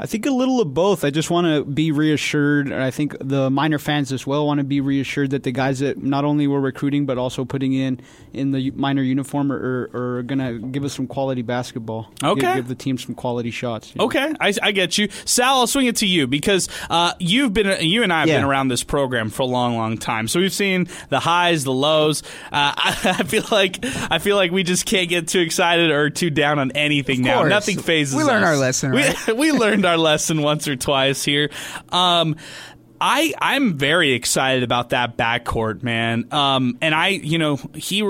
I 0.00 0.06
think 0.06 0.26
a 0.26 0.30
little 0.30 0.60
of 0.60 0.74
both. 0.74 1.04
I 1.04 1.10
just 1.10 1.30
want 1.30 1.46
to 1.46 1.64
be 1.64 1.92
reassured. 1.92 2.66
And 2.66 2.82
I 2.82 2.90
think 2.90 3.16
the 3.20 3.50
Miner 3.50 3.78
fans 3.78 4.12
as 4.12 4.26
well 4.26 4.46
want 4.46 4.58
to 4.58 4.64
be 4.64 4.80
reassured 4.80 5.30
that 5.30 5.42
the 5.42 5.52
guys 5.52 5.80
that 5.80 5.98
not 6.02 6.24
only 6.24 6.46
were 6.46 6.60
recruiting 6.60 7.06
but 7.06 7.18
also 7.18 7.44
putting 7.44 7.72
in 7.72 8.00
in 8.32 8.52
the 8.52 8.70
Miner 8.72 9.02
uniform 9.02 9.50
are, 9.50 9.88
are, 9.92 10.18
are 10.18 10.22
going 10.22 10.38
to 10.38 10.66
give 10.68 10.84
us 10.84 10.92
some 10.94 11.06
quality 11.06 11.42
basketball. 11.42 12.12
Okay, 12.22 12.40
give, 12.40 12.54
give 12.54 12.68
the 12.68 12.74
team 12.74 12.98
some 12.98 13.14
quality 13.14 13.50
shots. 13.50 13.94
You 13.94 13.98
know? 13.98 14.04
Okay, 14.06 14.34
I, 14.40 14.54
I, 14.62 14.72
get 14.72 14.98
you, 14.98 15.08
Sal. 15.24 15.58
I'll 15.58 15.66
swing 15.66 15.86
it 15.86 15.96
to 15.96 16.06
you 16.06 16.26
because 16.26 16.68
uh, 16.90 17.14
you've 17.18 17.52
been 17.52 17.76
you 17.80 18.02
and 18.02 18.12
I 18.12 18.20
have 18.20 18.28
yeah. 18.28 18.36
been 18.38 18.44
around 18.44 18.68
this 18.68 18.84
program 18.84 19.30
for 19.30 19.42
a 19.42 19.46
long, 19.46 19.76
long 19.76 19.98
time. 19.98 20.28
So 20.28 20.40
we've 20.40 20.52
seen 20.52 20.88
the 21.08 21.20
highs, 21.20 21.64
the 21.64 21.72
lows. 21.72 22.22
Uh, 22.52 22.74
I, 22.76 23.16
I, 23.18 23.22
feel 23.24 23.44
like 23.50 23.78
I 24.10 24.18
feel 24.18 24.36
like 24.36 24.52
we 24.52 24.62
just 24.62 24.86
can't 24.86 25.08
get 25.08 25.28
too 25.28 25.40
excited 25.40 25.90
or 25.90 26.10
too 26.10 26.30
down 26.30 26.58
on 26.58 26.70
anything 26.72 27.22
now. 27.22 27.42
Nothing 27.44 27.78
phases. 27.78 28.14
We 28.14 28.22
learned 28.22 28.44
us. 28.44 28.50
our 28.50 28.56
lesson. 28.56 28.90
Right? 28.92 29.26
We, 29.26 29.32
we 29.48 29.52
learned 29.52 29.86
our 29.88 29.96
lesson 29.98 30.42
once 30.42 30.68
or 30.68 30.76
twice 30.76 31.24
here. 31.24 31.50
Um, 31.90 32.36
I 33.00 33.34
I'm 33.38 33.78
very 33.78 34.12
excited 34.12 34.62
about 34.62 34.90
that 34.90 35.16
backcourt, 35.16 35.82
man. 35.82 36.28
Um, 36.32 36.78
and 36.80 36.94
I, 36.94 37.08
you 37.08 37.38
know, 37.38 37.56
he 37.74 38.02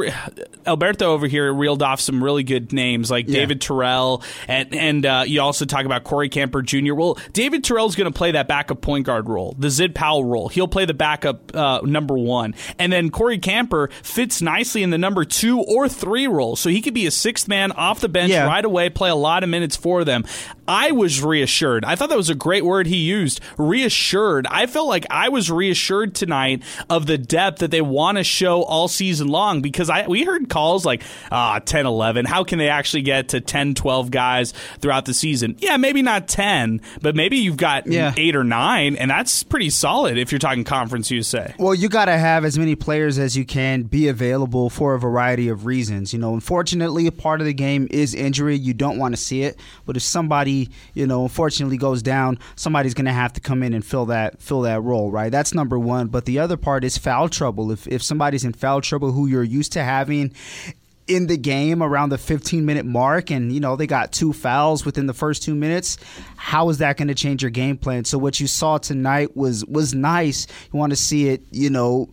Alberto 0.66 1.12
over 1.12 1.27
here 1.27 1.53
reeled 1.53 1.83
off 1.83 2.01
some 2.01 2.22
really 2.22 2.42
good 2.42 2.72
names 2.72 3.11
like 3.11 3.29
yeah. 3.29 3.35
David 3.35 3.61
Terrell, 3.61 4.22
and 4.46 4.74
and 4.74 5.07
uh, 5.07 5.24
you 5.27 5.40
also 5.40 5.64
talk 5.64 5.85
about 5.85 6.05
Corey 6.05 6.29
Camper 6.29 6.62
Jr. 6.62 6.94
Well, 6.94 7.18
David 7.33 7.64
Terrell's 7.64 7.96
going 7.96 8.11
to 8.11 8.16
play 8.16 8.33
that 8.33 8.48
backup 8.48 8.81
point 8.81 9.07
guard 9.07 9.29
role, 9.29 9.55
the 9.59 9.70
Zid 9.70 9.94
Powell 9.94 10.24
role. 10.24 10.48
He'll 10.48 10.68
play 10.68 10.85
the 10.85 10.94
backup 10.94 11.55
uh, 11.55 11.81
number 11.83 12.16
one, 12.16 12.55
and 12.79 12.92
then 12.92 13.11
Corey 13.11 13.38
Camper 13.38 13.90
fits 14.03 14.40
nicely 14.40 14.83
in 14.83 14.90
the 14.90 14.98
number 14.98 15.24
two 15.24 15.61
or 15.61 15.88
three 15.88 16.27
role, 16.27 16.57
so 16.57 16.70
he 16.70 16.81
could 16.81 16.94
be 16.94 17.07
a 17.07 17.11
sixth 17.11 17.48
man 17.48 17.72
off 17.72 18.01
the 18.01 18.09
bench 18.09 18.31
yeah. 18.31 18.46
right 18.46 18.64
away, 18.64 18.90
play 18.90 19.11
a 19.11 19.14
lot 19.14 19.42
of 19.42 19.51
minutes 19.51 19.77
for 19.77 20.05
them. 20.05 20.24
I 20.66 20.92
was 20.92 21.22
reassured. 21.22 21.85
I 21.85 21.96
thought 21.96 22.11
that 22.11 22.18
was 22.18 22.29
a 22.29 22.35
great 22.35 22.64
word 22.64 22.87
he 22.87 22.96
used. 22.96 23.40
Reassured. 23.57 24.46
I 24.46 24.66
felt 24.66 24.77
like 24.86 25.06
I 25.10 25.28
was 25.28 25.50
reassured 25.50 26.14
tonight 26.14 26.62
of 26.88 27.06
the 27.06 27.18
depth 27.18 27.60
that 27.60 27.70
they 27.70 27.80
want 27.80 28.18
to 28.18 28.24
show 28.24 28.62
all 28.62 28.88
season 28.88 29.28
long 29.28 29.60
because 29.60 29.90
I 29.90 30.06
we 30.06 30.24
heard 30.24 30.48
calls 30.48 30.84
like 30.84 31.02
ah 31.30 31.58
10 31.58 31.86
11 31.86 32.24
how 32.24 32.44
can 32.44 32.58
they 32.58 32.68
actually 32.68 33.02
get 33.02 33.28
to 33.30 33.40
10 33.40 33.74
12 33.74 34.10
guys 34.10 34.52
throughout 34.80 35.04
the 35.04 35.14
season? 35.14 35.56
Yeah 35.58 35.76
maybe 35.76 36.02
not 36.02 36.28
10 36.28 36.80
but 37.02 37.14
maybe 37.14 37.38
you've 37.38 37.56
got 37.56 37.86
yeah. 37.86 38.12
8 38.16 38.36
or 38.36 38.44
9 38.44 38.96
and 38.96 39.10
that's 39.10 39.42
pretty 39.42 39.70
solid 39.70 40.18
if 40.18 40.32
you're 40.32 40.38
talking 40.38 40.64
conference 40.64 41.10
USA 41.10 41.54
well 41.58 41.74
you 41.74 41.88
got 41.88 42.06
to 42.06 42.18
have 42.18 42.44
as 42.44 42.58
many 42.58 42.74
players 42.74 43.18
as 43.18 43.36
you 43.36 43.44
can 43.44 43.82
be 43.82 44.08
available 44.08 44.70
for 44.70 44.94
a 44.94 44.98
variety 44.98 45.48
of 45.48 45.66
reasons 45.66 46.12
you 46.12 46.18
know. 46.18 46.34
Unfortunately 46.34 47.06
a 47.06 47.12
part 47.12 47.40
of 47.40 47.46
the 47.46 47.54
game 47.54 47.88
is 47.90 48.14
injury. 48.14 48.56
You 48.56 48.74
don't 48.74 48.98
want 48.98 49.14
to 49.14 49.20
see 49.20 49.42
it 49.42 49.58
but 49.86 49.96
if 49.96 50.02
somebody 50.02 50.70
you 50.94 51.06
know 51.06 51.22
unfortunately 51.22 51.76
goes 51.76 52.02
down 52.02 52.38
somebody's 52.56 52.94
going 52.94 53.06
to 53.06 53.12
have 53.12 53.32
to 53.32 53.40
come 53.40 53.62
in 53.62 53.74
and 53.74 53.84
fill 53.84 54.06
that 54.06 54.40
fill 54.40 54.62
that 54.62 54.67
role, 54.76 55.11
right? 55.11 55.31
That's 55.31 55.54
number 55.54 55.78
one. 55.78 56.09
But 56.09 56.24
the 56.24 56.38
other 56.38 56.57
part 56.57 56.85
is 56.85 56.98
foul 56.98 57.28
trouble. 57.28 57.70
If 57.70 57.87
if 57.87 58.02
somebody's 58.02 58.44
in 58.44 58.52
foul 58.52 58.81
trouble 58.81 59.12
who 59.12 59.26
you're 59.26 59.42
used 59.42 59.72
to 59.72 59.83
having 59.83 60.33
in 61.09 61.26
the 61.26 61.38
game 61.38 61.83
around 61.83 62.11
the 62.11 62.18
15 62.18 62.66
minute 62.66 62.85
mark 62.85 63.31
and 63.31 63.50
you 63.50 63.61
know 63.61 63.76
they 63.76 63.87
got 63.87 64.12
two 64.12 64.33
fouls 64.33 64.85
within 64.85 65.07
the 65.07 65.14
first 65.14 65.42
2 65.42 65.54
minutes 65.54 65.96
how 66.37 66.68
is 66.68 66.78
that 66.78 66.98
going 66.98 67.09
to 67.09 67.14
change 67.14 67.42
your 67.42 67.50
game 67.50 67.78
plan 67.78 68.04
so 68.04 68.18
what 68.18 68.38
you 68.38 68.46
saw 68.46 68.76
tonight 68.76 69.35
was 69.35 69.64
was 69.64 69.94
nice 69.94 70.46
you 70.70 70.78
want 70.78 70.90
to 70.90 70.96
see 70.96 71.28
it 71.28 71.42
you 71.50 71.70
know 71.70 72.11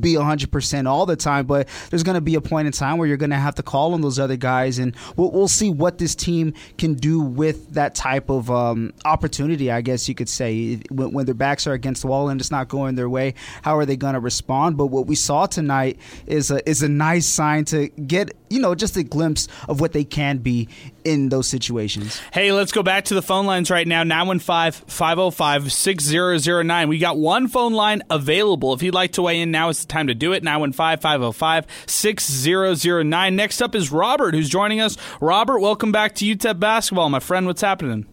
be 0.00 0.14
100% 0.14 0.88
all 0.88 1.06
the 1.06 1.16
time, 1.16 1.46
but 1.46 1.68
there's 1.90 2.02
going 2.02 2.14
to 2.14 2.20
be 2.20 2.34
a 2.34 2.40
point 2.40 2.66
in 2.66 2.72
time 2.72 2.98
where 2.98 3.06
you're 3.06 3.16
going 3.16 3.30
to 3.30 3.36
have 3.36 3.54
to 3.56 3.62
call 3.62 3.94
on 3.94 4.00
those 4.00 4.18
other 4.18 4.36
guys, 4.36 4.78
and 4.78 4.94
we'll, 5.16 5.30
we'll 5.30 5.48
see 5.48 5.70
what 5.70 5.98
this 5.98 6.14
team 6.14 6.54
can 6.78 6.94
do 6.94 7.20
with 7.20 7.72
that 7.74 7.94
type 7.94 8.30
of 8.30 8.50
um, 8.50 8.92
opportunity, 9.04 9.70
I 9.70 9.80
guess 9.80 10.08
you 10.08 10.14
could 10.14 10.28
say. 10.28 10.76
When, 10.90 11.12
when, 11.12 11.26
their 11.26 11.34
backs 11.34 11.66
are 11.66 11.72
against 11.72 12.02
the 12.02 12.08
wall 12.08 12.28
and 12.28 12.40
it's 12.40 12.50
not 12.50 12.68
going 12.68 12.94
their 12.94 13.08
way, 13.08 13.34
how 13.62 13.76
are 13.78 13.86
they 13.86 13.96
going 13.96 14.14
to 14.14 14.20
respond? 14.20 14.76
But 14.76 14.86
what 14.86 15.06
we 15.06 15.14
saw 15.14 15.46
tonight 15.46 15.98
is 16.26 16.50
a, 16.50 16.68
is 16.68 16.82
a 16.82 16.88
nice 16.88 17.26
sign 17.26 17.64
to 17.66 17.88
get, 17.88 18.32
you 18.54 18.60
know, 18.60 18.74
just 18.74 18.96
a 18.96 19.02
glimpse 19.02 19.48
of 19.68 19.80
what 19.80 19.92
they 19.92 20.04
can 20.04 20.38
be 20.38 20.68
in 21.04 21.28
those 21.28 21.48
situations. 21.48 22.20
Hey, 22.32 22.52
let's 22.52 22.72
go 22.72 22.82
back 22.82 23.06
to 23.06 23.14
the 23.14 23.20
phone 23.20 23.46
lines 23.46 23.70
right 23.70 23.86
now 23.86 24.04
915 24.04 24.86
505 24.88 25.72
6009. 25.72 26.88
We 26.88 26.98
got 26.98 27.18
one 27.18 27.48
phone 27.48 27.74
line 27.74 28.02
available. 28.08 28.72
If 28.72 28.82
you'd 28.82 28.94
like 28.94 29.12
to 29.12 29.22
weigh 29.22 29.40
in 29.40 29.50
now, 29.50 29.68
is 29.68 29.80
the 29.80 29.88
time 29.88 30.06
to 30.06 30.14
do 30.14 30.32
it. 30.32 30.42
915 30.42 31.00
505 31.00 31.66
6009. 31.86 33.36
Next 33.36 33.60
up 33.60 33.74
is 33.74 33.90
Robert, 33.90 34.34
who's 34.34 34.48
joining 34.48 34.80
us. 34.80 34.96
Robert, 35.20 35.58
welcome 35.58 35.90
back 35.90 36.14
to 36.16 36.24
UTEP 36.24 36.60
basketball. 36.60 37.10
My 37.10 37.20
friend, 37.20 37.46
what's 37.46 37.60
happening? 37.60 38.06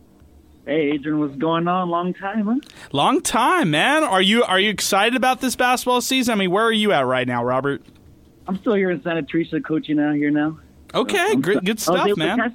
Hey, 0.66 0.92
Adrian, 0.94 1.20
what's 1.20 1.36
going 1.36 1.68
on? 1.68 1.90
Long 1.90 2.14
time, 2.14 2.46
huh? 2.46 2.56
Long 2.92 3.22
time, 3.22 3.72
man. 3.72 4.04
Are 4.04 4.22
you 4.22 4.44
are 4.44 4.60
you 4.60 4.70
excited 4.70 5.16
about 5.16 5.42
this 5.42 5.56
basketball 5.56 6.02
season? 6.02 6.34
I 6.34 6.36
mean, 6.36 6.52
where 6.52 6.66
are 6.66 6.72
you 6.72 6.92
at 6.92 7.06
right 7.06 7.28
now, 7.28 7.44
Robert? 7.44 7.84
I'm 8.52 8.58
still 8.58 8.74
here 8.74 8.92
in 8.92 9.02
Santa 9.02 9.22
Teresa 9.22 9.62
coaching 9.62 9.98
out 9.98 10.14
here 10.16 10.30
now. 10.30 10.60
Okay, 10.94 11.38
great, 11.38 11.64
good 11.64 11.80
stuff, 11.80 12.18
man. 12.18 12.54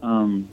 Um, 0.00 0.48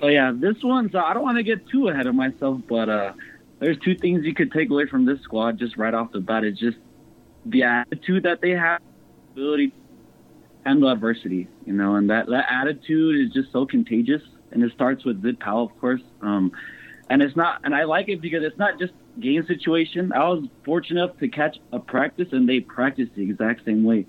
so 0.00 0.08
yeah, 0.08 0.32
this 0.34 0.60
one. 0.64 0.90
So 0.90 0.98
I 0.98 1.14
don't 1.14 1.22
want 1.22 1.36
to 1.36 1.44
get 1.44 1.68
too 1.68 1.90
ahead 1.90 2.08
of 2.08 2.16
myself, 2.16 2.60
but 2.68 2.88
uh, 2.88 3.12
there's 3.60 3.78
two 3.78 3.94
things 3.94 4.24
you 4.24 4.34
could 4.34 4.50
take 4.50 4.68
away 4.68 4.86
from 4.86 5.04
this 5.04 5.20
squad 5.20 5.60
just 5.60 5.76
right 5.76 5.94
off 5.94 6.10
the 6.10 6.18
bat. 6.18 6.42
It's 6.42 6.58
just 6.58 6.76
the 7.46 7.62
attitude 7.62 8.24
that 8.24 8.40
they 8.40 8.50
have, 8.50 8.80
ability 9.30 9.68
to 9.68 9.74
handle 10.64 10.88
adversity, 10.90 11.46
you 11.64 11.74
know, 11.74 11.94
and 11.94 12.10
that 12.10 12.26
that 12.30 12.46
attitude 12.50 13.24
is 13.24 13.32
just 13.32 13.52
so 13.52 13.64
contagious. 13.64 14.22
And 14.50 14.64
it 14.64 14.72
starts 14.72 15.04
with 15.04 15.22
Zid 15.22 15.38
Powell, 15.38 15.66
of 15.66 15.80
course. 15.80 16.02
Um, 16.20 16.50
and 17.08 17.22
it's 17.22 17.36
not, 17.36 17.60
and 17.62 17.76
I 17.76 17.84
like 17.84 18.08
it 18.08 18.20
because 18.20 18.42
it's 18.42 18.58
not 18.58 18.80
just 18.80 18.92
game 19.20 19.44
situation. 19.46 20.12
I 20.12 20.28
was 20.28 20.44
fortunate 20.64 21.02
enough 21.02 21.18
to 21.18 21.28
catch 21.28 21.58
a 21.72 21.78
practice, 21.78 22.28
and 22.32 22.48
they 22.48 22.60
practice 22.60 23.08
the 23.14 23.22
exact 23.22 23.64
same 23.64 23.84
way. 23.84 24.06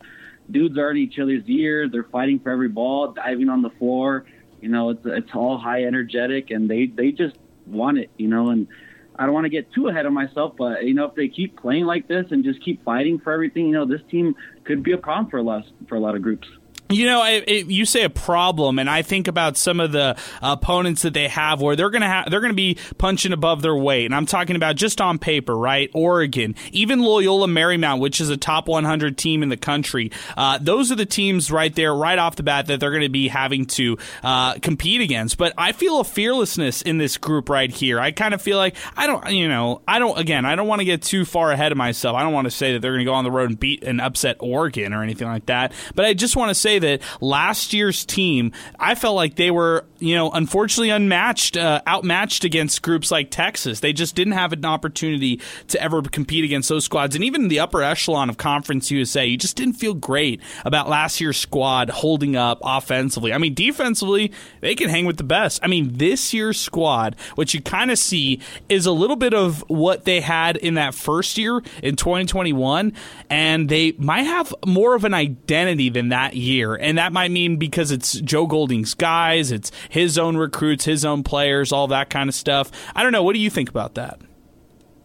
Dudes 0.52 0.78
are 0.78 0.92
in 0.92 0.98
each 0.98 1.20
other's 1.20 1.44
ears. 1.48 1.90
They're 1.92 2.04
fighting 2.04 2.40
for 2.40 2.52
every 2.52 2.70
ball, 2.70 3.14
diving 3.14 3.50
on 3.50 3.62
the 3.62 3.70
floor. 3.72 4.26
You 4.62 4.70
know, 4.70 4.90
it's 4.90 5.02
it's 5.06 5.30
all 5.34 5.58
high 5.58 5.84
energetic, 5.84 6.52
and 6.52 6.70
they 6.70 6.88
they 6.88 7.12
just 7.12 7.36
want 7.66 7.98
it. 7.98 8.10
You 8.18 8.28
know, 8.28 8.50
and 8.50 8.68
I 9.16 9.26
don't 9.26 9.34
want 9.34 9.46
to 9.46 9.50
get 9.50 9.72
too 9.74 9.88
ahead 9.88 10.06
of 10.06 10.14
myself, 10.14 10.54
but 10.58 10.84
you 10.84 10.94
know, 10.94 11.06
if 11.06 11.16
they 11.16 11.28
keep 11.28 11.60
playing 11.60 11.86
like 11.86 12.08
this 12.08 12.26
and 12.32 12.44
just 12.44 12.64
keep 12.64 12.84
fighting 12.84 13.20
for 13.20 13.32
everything, 13.32 13.68
you 13.68 13.74
know, 13.74 13.86
this 13.86 14.02
team 14.10 14.36
could 14.64 14.84
be 14.84 14.94
a 14.94 14.98
problem 14.98 15.30
for 15.30 15.38
a 15.38 15.44
lot 15.44 15.64
for 15.88 15.96
a 15.96 16.00
lot 16.00 16.16
of 16.16 16.22
groups. 16.22 16.48
You 16.90 17.06
know, 17.06 17.24
it, 17.26 17.44
it, 17.48 17.68
you 17.68 17.86
say 17.86 18.04
a 18.04 18.10
problem, 18.10 18.78
and 18.78 18.90
I 18.90 19.02
think 19.02 19.28
about 19.28 19.58
some 19.58 19.80
of 19.80 19.92
the 19.92 20.16
opponents 20.42 21.02
that 21.04 21.14
they 21.14 21.28
have 21.28 21.62
where 21.62 21.76
they're 21.76 21.90
gonna 21.90 22.08
have 22.08 22.30
they're 22.30 22.42
gonna 22.42 22.54
be 22.54 22.78
punching 22.98 23.34
above 23.34 23.62
their 23.62 23.76
weight, 23.76 24.06
and 24.06 24.16
I'm 24.16 24.26
talking 24.26 24.56
about 24.56 24.76
just 24.76 25.02
on 25.02 25.18
paper, 25.18 25.56
right? 25.56 25.90
Oregon, 25.94 26.56
even 26.72 27.00
Loyola 27.00 27.48
Marymount, 27.48 28.00
which 28.00 28.22
is 28.22 28.30
a 28.30 28.38
top 28.38 28.68
100 28.68 29.18
team 29.18 29.44
in 29.44 29.50
the 29.50 29.58
country. 29.58 30.12
Uh, 30.38 30.60
those 30.62 30.92
are 30.92 30.96
the 30.96 31.06
teams 31.06 31.50
right 31.52 31.74
there, 31.74 31.96
right 31.96 32.20
off 32.20 32.36
the 32.36 32.44
bat, 32.44 32.68
that 32.68 32.80
they're 32.80 32.94
to 33.00 33.10
be 33.10 33.28
having 33.28 33.66
to 33.66 33.98
uh, 34.24 34.56
compete 34.56 35.02
against. 35.02 35.38
But 35.38 35.54
I 35.58 35.72
feel 35.72 36.00
a 36.00 36.04
fearlessness 36.04 36.82
in 36.82 36.98
this 36.98 37.18
group 37.18 37.50
right 37.50 37.72
here. 37.72 38.00
I 38.00 38.12
kind 38.12 38.34
of 38.34 38.42
feel 38.42 38.58
like 38.58 38.76
I 38.96 39.08
don't, 39.08 39.32
you 39.32 39.48
know, 39.48 39.82
I 39.88 40.00
don't. 40.00 40.18
Again, 40.18 40.46
I 40.46 40.56
don't 40.56 40.68
want 40.68 40.80
to 40.80 40.86
get 40.86 41.02
too 41.02 41.26
far 41.26 41.52
ahead 41.52 41.72
of 41.72 41.78
myself. 41.78 42.16
I 42.16 42.24
don't 42.24 42.34
want 42.34 42.46
to 42.46 42.52
say 42.52 42.74
that 42.74 42.80
they're 42.80 42.98
to 42.98 43.04
go 43.04 43.14
on 43.14 43.24
the 43.24 43.32
road 43.32 43.50
and 43.50 43.60
beat 43.60 43.84
and 43.84 44.00
upset 44.00 44.38
Oregon 44.40 44.94
or 44.94 45.02
anything 45.04 45.28
like 45.28 45.48
that. 45.48 45.74
But 45.96 46.06
I 46.06 46.14
just 46.14 46.36
want 46.36 46.50
to 46.50 46.56
say 46.56 46.80
that 46.84 47.02
last 47.20 47.74
year's 47.74 48.06
team, 48.06 48.52
I 48.80 48.96
felt 48.96 49.16
like 49.16 49.36
they 49.36 49.50
were, 49.50 49.86
you 50.00 50.16
know, 50.16 50.30
unfortunately 50.30 50.92
unmatched, 50.92 51.58
uh, 51.58 51.82
outmatched 51.88 52.44
against 52.44 52.82
groups 52.82 53.10
like 53.10 53.32
Texas. 53.32 53.80
They 53.80 53.94
just 53.94 54.16
didn't 54.16 54.34
have 54.34 54.54
an 54.54 54.66
opportunity 54.66 55.42
to 55.70 55.82
ever 55.82 56.02
compete 56.04 56.46
against 56.46 56.70
those 56.70 56.86
squads. 56.86 57.16
And 57.16 57.24
even 57.24 57.48
the 57.48 57.60
upper 57.60 57.82
echelon 57.82 58.30
of 58.30 58.38
Conference 58.38 58.92
USA, 58.92 59.26
you 59.26 59.38
just 59.38 59.56
didn't 59.56 59.76
feel 59.76 59.94
great 59.94 60.42
about 60.66 60.90
last 60.90 61.20
year's 61.20 61.38
squad 61.38 61.90
holding 61.90 62.36
up 62.36 62.60
offensively. 62.64 63.34
I 63.34 63.38
mean, 63.38 63.54
defensively, 63.54 64.32
they 64.62 64.76
can 64.76 64.90
hang 64.90 65.06
with 65.06 65.18
the 65.18 65.24
best. 65.24 65.60
I 65.64 65.68
mean, 65.68 65.98
this 65.98 66.34
year's 66.34 66.60
squad, 66.60 67.16
what 67.36 67.54
you 67.54 67.62
kind 67.62 67.90
of 67.92 67.98
see 67.98 68.40
is 68.70 68.86
a 68.86 68.92
little 68.92 69.16
bit 69.16 69.34
of 69.34 69.64
what 69.70 70.06
they 70.06 70.22
had 70.22 70.58
in 70.58 70.76
that 70.76 70.94
first 70.94 71.38
year 71.38 71.62
in 71.82 71.96
2021, 71.96 72.94
and 73.30 73.70
they 73.70 73.94
might 73.94 74.24
have 74.24 74.54
more 74.66 74.96
of 74.96 75.06
an 75.06 75.14
identity 75.14 75.90
than 75.90 76.10
that 76.10 76.36
year. 76.36 76.63
And 76.72 76.98
that 76.98 77.12
might 77.12 77.32
mean 77.32 77.58
because 77.58 77.92
it's 77.92 78.14
Joe 78.22 78.48
Golding's 78.48 78.94
guys, 78.94 79.52
it's 79.52 79.72
his 79.90 80.18
own 80.18 80.38
recruits, 80.38 80.86
his 80.86 81.04
own 81.04 81.24
players, 81.24 81.72
all 81.72 81.88
that 81.88 82.10
kind 82.10 82.30
of 82.30 82.36
stuff. 82.36 82.72
I 82.96 83.04
don't 83.04 83.12
know. 83.12 83.24
What 83.24 83.34
do 83.34 83.40
you 83.40 83.50
think 83.50 83.70
about 83.70 83.96
that? 83.96 84.20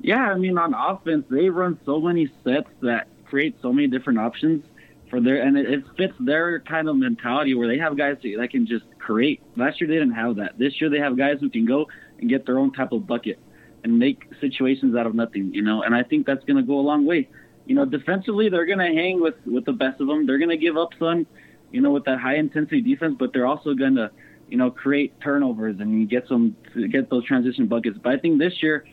Yeah, 0.01 0.31
I 0.31 0.37
mean, 0.37 0.59
on 0.59 0.75
offense, 0.75 1.25
they 1.29 1.49
run 1.49 1.79
so 1.85 2.01
many 2.01 2.31
sets 2.45 2.69
that 2.83 3.09
create 3.25 3.57
so 3.61 3.73
many 3.73 3.89
different 3.89 4.19
options 4.19 4.65
for 5.11 5.21
their, 5.21 5.43
and 5.43 5.57
it, 5.57 5.71
it 5.71 5.85
fits 5.97 6.15
their 6.21 6.61
kind 6.61 6.89
of 6.89 6.97
mentality 6.97 7.55
where 7.55 7.69
they 7.69 7.79
have 7.79 7.97
guys 7.97 8.17
that 8.23 8.49
can 8.51 8.67
just 8.67 8.85
create. 8.99 9.43
Last 9.57 9.81
year 9.81 9.89
they 9.89 9.95
didn't 9.95 10.15
have 10.15 10.37
that. 10.37 10.59
This 10.59 10.81
year 10.81 10.91
they 10.91 10.99
have 10.99 11.17
guys 11.17 11.39
who 11.41 11.51
can 11.51 11.67
go 11.67 11.87
and 12.21 12.29
get 12.29 12.47
their 12.47 12.59
own 12.59 12.73
type 12.73 12.93
of 12.93 13.07
bucket 13.07 13.39
and 13.83 13.99
make 13.99 14.25
situations 14.41 14.95
out 14.97 15.07
of 15.07 15.15
nothing, 15.15 15.53
you 15.55 15.63
know. 15.63 15.83
And 15.83 15.95
I 15.95 16.03
think 16.03 16.27
that's 16.27 16.45
going 16.45 16.57
to 16.57 16.63
go 16.63 16.79
a 16.79 16.83
long 16.83 17.07
way. 17.07 17.29
You 17.67 17.75
know, 17.75 17.85
defensively 17.85 18.49
they're 18.49 18.67
going 18.67 18.79
to 18.79 18.87
hang 18.87 19.21
with 19.21 19.35
with 19.45 19.65
the 19.65 19.73
best 19.73 20.01
of 20.01 20.07
them. 20.07 20.27
They're 20.27 20.39
going 20.39 20.51
to 20.51 20.57
give 20.57 20.77
up 20.77 20.91
some 20.99 21.27
you 21.71 21.81
know, 21.81 21.91
with 21.91 22.05
that 22.05 22.19
high 22.19 22.37
intensity 22.37 22.81
defense, 22.81 23.17
but 23.19 23.33
they're 23.33 23.47
also 23.47 23.75
going 23.75 23.95
to, 23.97 24.11
you 24.49 24.57
know, 24.57 24.71
create 24.71 25.21
turnovers 25.21 25.77
and 25.81 26.09
get 26.09 26.27
some 26.29 26.57
get 26.91 27.11
those 27.11 27.25
transition 27.25 27.67
buckets. 27.67 27.99
But 28.03 28.13
I 28.13 28.19
think 28.19 28.39
this 28.39 28.63
year, 28.63 28.85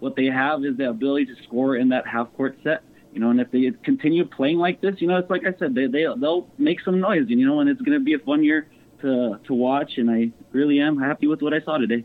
what 0.00 0.16
they 0.16 0.26
have 0.26 0.64
is 0.64 0.76
the 0.76 0.90
ability 0.90 1.26
to 1.26 1.36
score 1.44 1.76
in 1.76 1.88
that 1.90 2.06
half 2.06 2.32
court 2.36 2.58
set. 2.62 2.82
You 3.12 3.20
know, 3.20 3.30
and 3.30 3.40
if 3.40 3.50
they 3.52 3.70
continue 3.84 4.24
playing 4.24 4.58
like 4.58 4.80
this, 4.80 4.96
you 4.98 5.06
know, 5.06 5.16
it's 5.18 5.30
like 5.30 5.46
I 5.46 5.54
said, 5.58 5.74
they 5.74 5.86
they 5.86 6.06
they'll 6.18 6.48
make 6.58 6.80
some 6.80 7.00
noise. 7.00 7.26
You 7.28 7.46
know, 7.46 7.60
and 7.60 7.70
it's 7.70 7.80
going 7.80 7.98
to 7.98 8.04
be 8.04 8.14
a 8.14 8.18
fun 8.18 8.42
year 8.42 8.68
to 9.02 9.38
to 9.44 9.54
watch. 9.54 9.98
And 9.98 10.10
I 10.10 10.32
really 10.50 10.80
am 10.80 10.98
happy 10.98 11.28
with 11.28 11.40
what 11.40 11.54
I 11.54 11.60
saw 11.60 11.78
today. 11.78 12.04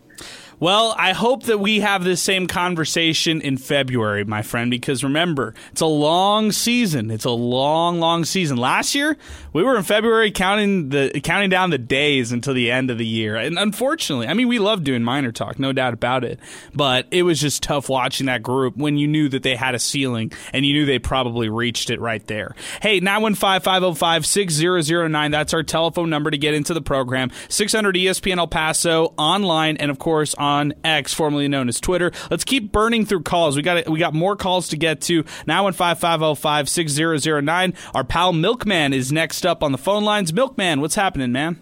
Well, 0.60 0.94
I 0.98 1.14
hope 1.14 1.44
that 1.44 1.62
we 1.62 1.80
have 1.80 2.04
this 2.04 2.22
same 2.22 2.46
conversation 2.46 3.40
in 3.40 3.56
February, 3.56 4.26
my 4.26 4.42
friend, 4.42 4.70
because 4.70 5.06
remember, 5.06 5.54
it's 5.72 5.80
a 5.80 5.86
long 5.86 6.52
season. 6.52 7.12
It's 7.12 7.24
a 7.24 7.32
long, 7.32 8.02
long 8.02 8.26
season. 8.26 8.58
Last 8.58 8.94
year, 8.94 9.16
we 9.54 9.64
were 9.64 9.78
in 9.78 9.84
February 9.84 10.32
counting 10.32 10.90
the 10.90 11.22
counting 11.24 11.50
down 11.50 11.70
the 11.70 11.78
days 11.78 12.34
until 12.34 12.54
the 12.54 12.72
end 12.72 12.92
of 12.92 12.98
the 12.98 13.06
year. 13.06 13.38
And 13.38 13.58
unfortunately, 13.58 14.28
I 14.28 14.34
mean, 14.34 14.50
we 14.50 14.60
love 14.60 14.84
doing 14.84 15.02
Miner 15.02 15.32
Talk, 15.32 15.60
no 15.60 15.72
doubt 15.72 15.94
about 15.94 16.26
it. 16.26 16.42
But 16.74 17.08
it 17.10 17.24
was 17.24 17.40
just 17.40 17.64
tough 17.64 17.88
watching 17.88 18.26
that 18.26 18.44
group 18.44 18.76
when 18.76 18.98
you 18.98 19.08
knew 19.08 19.30
that 19.30 19.44
they 19.44 19.56
had 19.56 19.76
a 19.76 19.80
ceiling 19.80 20.34
and 20.52 20.66
you 20.66 20.74
knew 20.74 20.86
they 20.86 21.00
probably 21.00 21.48
reached 21.48 21.90
it 21.90 22.02
right 22.02 22.28
there. 22.28 22.54
Hey, 22.82 23.00
915-505-6009, 23.00 25.32
that's 25.32 25.54
our 25.54 25.64
telephone 25.64 26.10
number 26.10 26.30
to 26.30 26.38
get 26.38 26.54
into 26.54 26.74
the 26.74 26.82
program. 26.82 27.32
600 27.48 27.96
ESPN 27.96 28.40
El 28.40 28.48
Paso 28.48 29.14
online 29.18 29.78
and 29.78 29.90
of 29.90 30.00
course 30.00 30.36
on 30.36 30.49
on 30.50 30.74
X, 30.84 31.14
formerly 31.14 31.48
known 31.48 31.70
as 31.70 31.80
Twitter. 31.80 32.12
Let's 32.32 32.44
keep 32.44 32.72
burning 32.72 33.06
through 33.06 33.24
calls. 33.24 33.56
We 33.56 33.62
got 33.62 33.88
we 33.88 34.00
got 34.00 34.14
more 34.14 34.36
calls 34.36 34.70
to 34.70 34.78
get 34.78 35.02
to. 35.02 35.24
Now 35.46 35.68
in 35.68 35.74
five 35.74 36.00
five 36.00 36.20
zero 36.20 36.36
five 36.36 36.68
six 36.68 36.92
zero 36.92 37.18
zero 37.18 37.40
nine. 37.40 37.74
Our 37.94 38.04
pal 38.04 38.34
Milkman 38.34 38.94
is 38.94 39.12
next 39.12 39.46
up 39.46 39.64
on 39.64 39.72
the 39.72 39.78
phone 39.78 40.04
lines. 40.04 40.34
Milkman, 40.34 40.82
what's 40.82 40.96
happening, 40.96 41.32
man? 41.32 41.62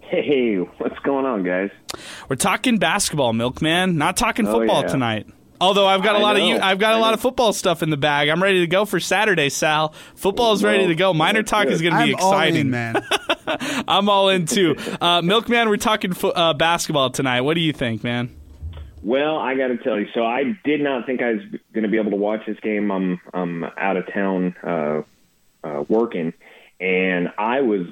Hey, 0.00 0.56
what's 0.78 0.98
going 1.00 1.24
on, 1.26 1.42
guys? 1.42 1.70
We're 2.28 2.36
talking 2.36 2.78
basketball, 2.78 3.32
Milkman. 3.32 3.96
Not 3.96 4.16
talking 4.16 4.46
Oh, 4.46 4.52
football 4.52 4.82
yeah. 4.82 4.86
tonight. 4.88 5.26
Although 5.60 5.86
I've 5.86 6.02
got 6.02 6.16
a 6.16 6.18
I 6.18 6.22
lot 6.22 6.36
of 6.36 6.42
you, 6.42 6.58
I've 6.58 6.78
got 6.78 6.92
a 6.94 6.96
I 6.96 7.00
lot 7.00 7.08
know. 7.08 7.14
of 7.14 7.20
football 7.20 7.52
stuff 7.52 7.82
in 7.82 7.90
the 7.90 7.96
bag. 7.96 8.28
I'm 8.28 8.42
ready 8.42 8.60
to 8.60 8.66
go 8.66 8.84
for 8.84 9.00
Saturday, 9.00 9.48
Sal. 9.48 9.94
Football 10.14 10.52
is 10.52 10.62
ready 10.62 10.86
to 10.86 10.94
go. 10.94 11.14
Miner 11.14 11.42
Talk 11.42 11.64
good. 11.64 11.72
is 11.74 11.82
going 11.82 11.94
to 11.94 12.04
be 12.04 12.14
I'm 12.14 12.20
all 12.20 12.32
exciting, 12.32 12.60
in, 12.62 12.70
man. 12.70 13.02
I'm 13.88 14.08
all 14.08 14.28
in 14.28 14.46
too. 14.46 14.76
Uh, 15.00 15.22
Milkman, 15.22 15.68
we're 15.68 15.76
talking 15.76 16.12
fo- 16.12 16.30
uh, 16.30 16.52
basketball 16.54 17.10
tonight. 17.10 17.42
What 17.42 17.54
do 17.54 17.60
you 17.60 17.72
think, 17.72 18.02
man? 18.04 18.34
Well, 19.02 19.38
I 19.38 19.54
got 19.54 19.68
to 19.68 19.76
tell 19.78 20.00
you, 20.00 20.08
so 20.14 20.24
I 20.26 20.42
did 20.64 20.80
not 20.80 21.06
think 21.06 21.22
I 21.22 21.32
was 21.34 21.42
going 21.72 21.84
to 21.84 21.88
be 21.88 21.98
able 21.98 22.10
to 22.10 22.16
watch 22.16 22.40
this 22.46 22.58
game. 22.60 22.90
I'm 22.90 23.20
I'm 23.32 23.64
out 23.64 23.96
of 23.96 24.12
town 24.12 24.54
uh, 24.64 25.02
uh, 25.62 25.84
working, 25.88 26.32
and 26.80 27.28
I 27.38 27.60
was 27.60 27.86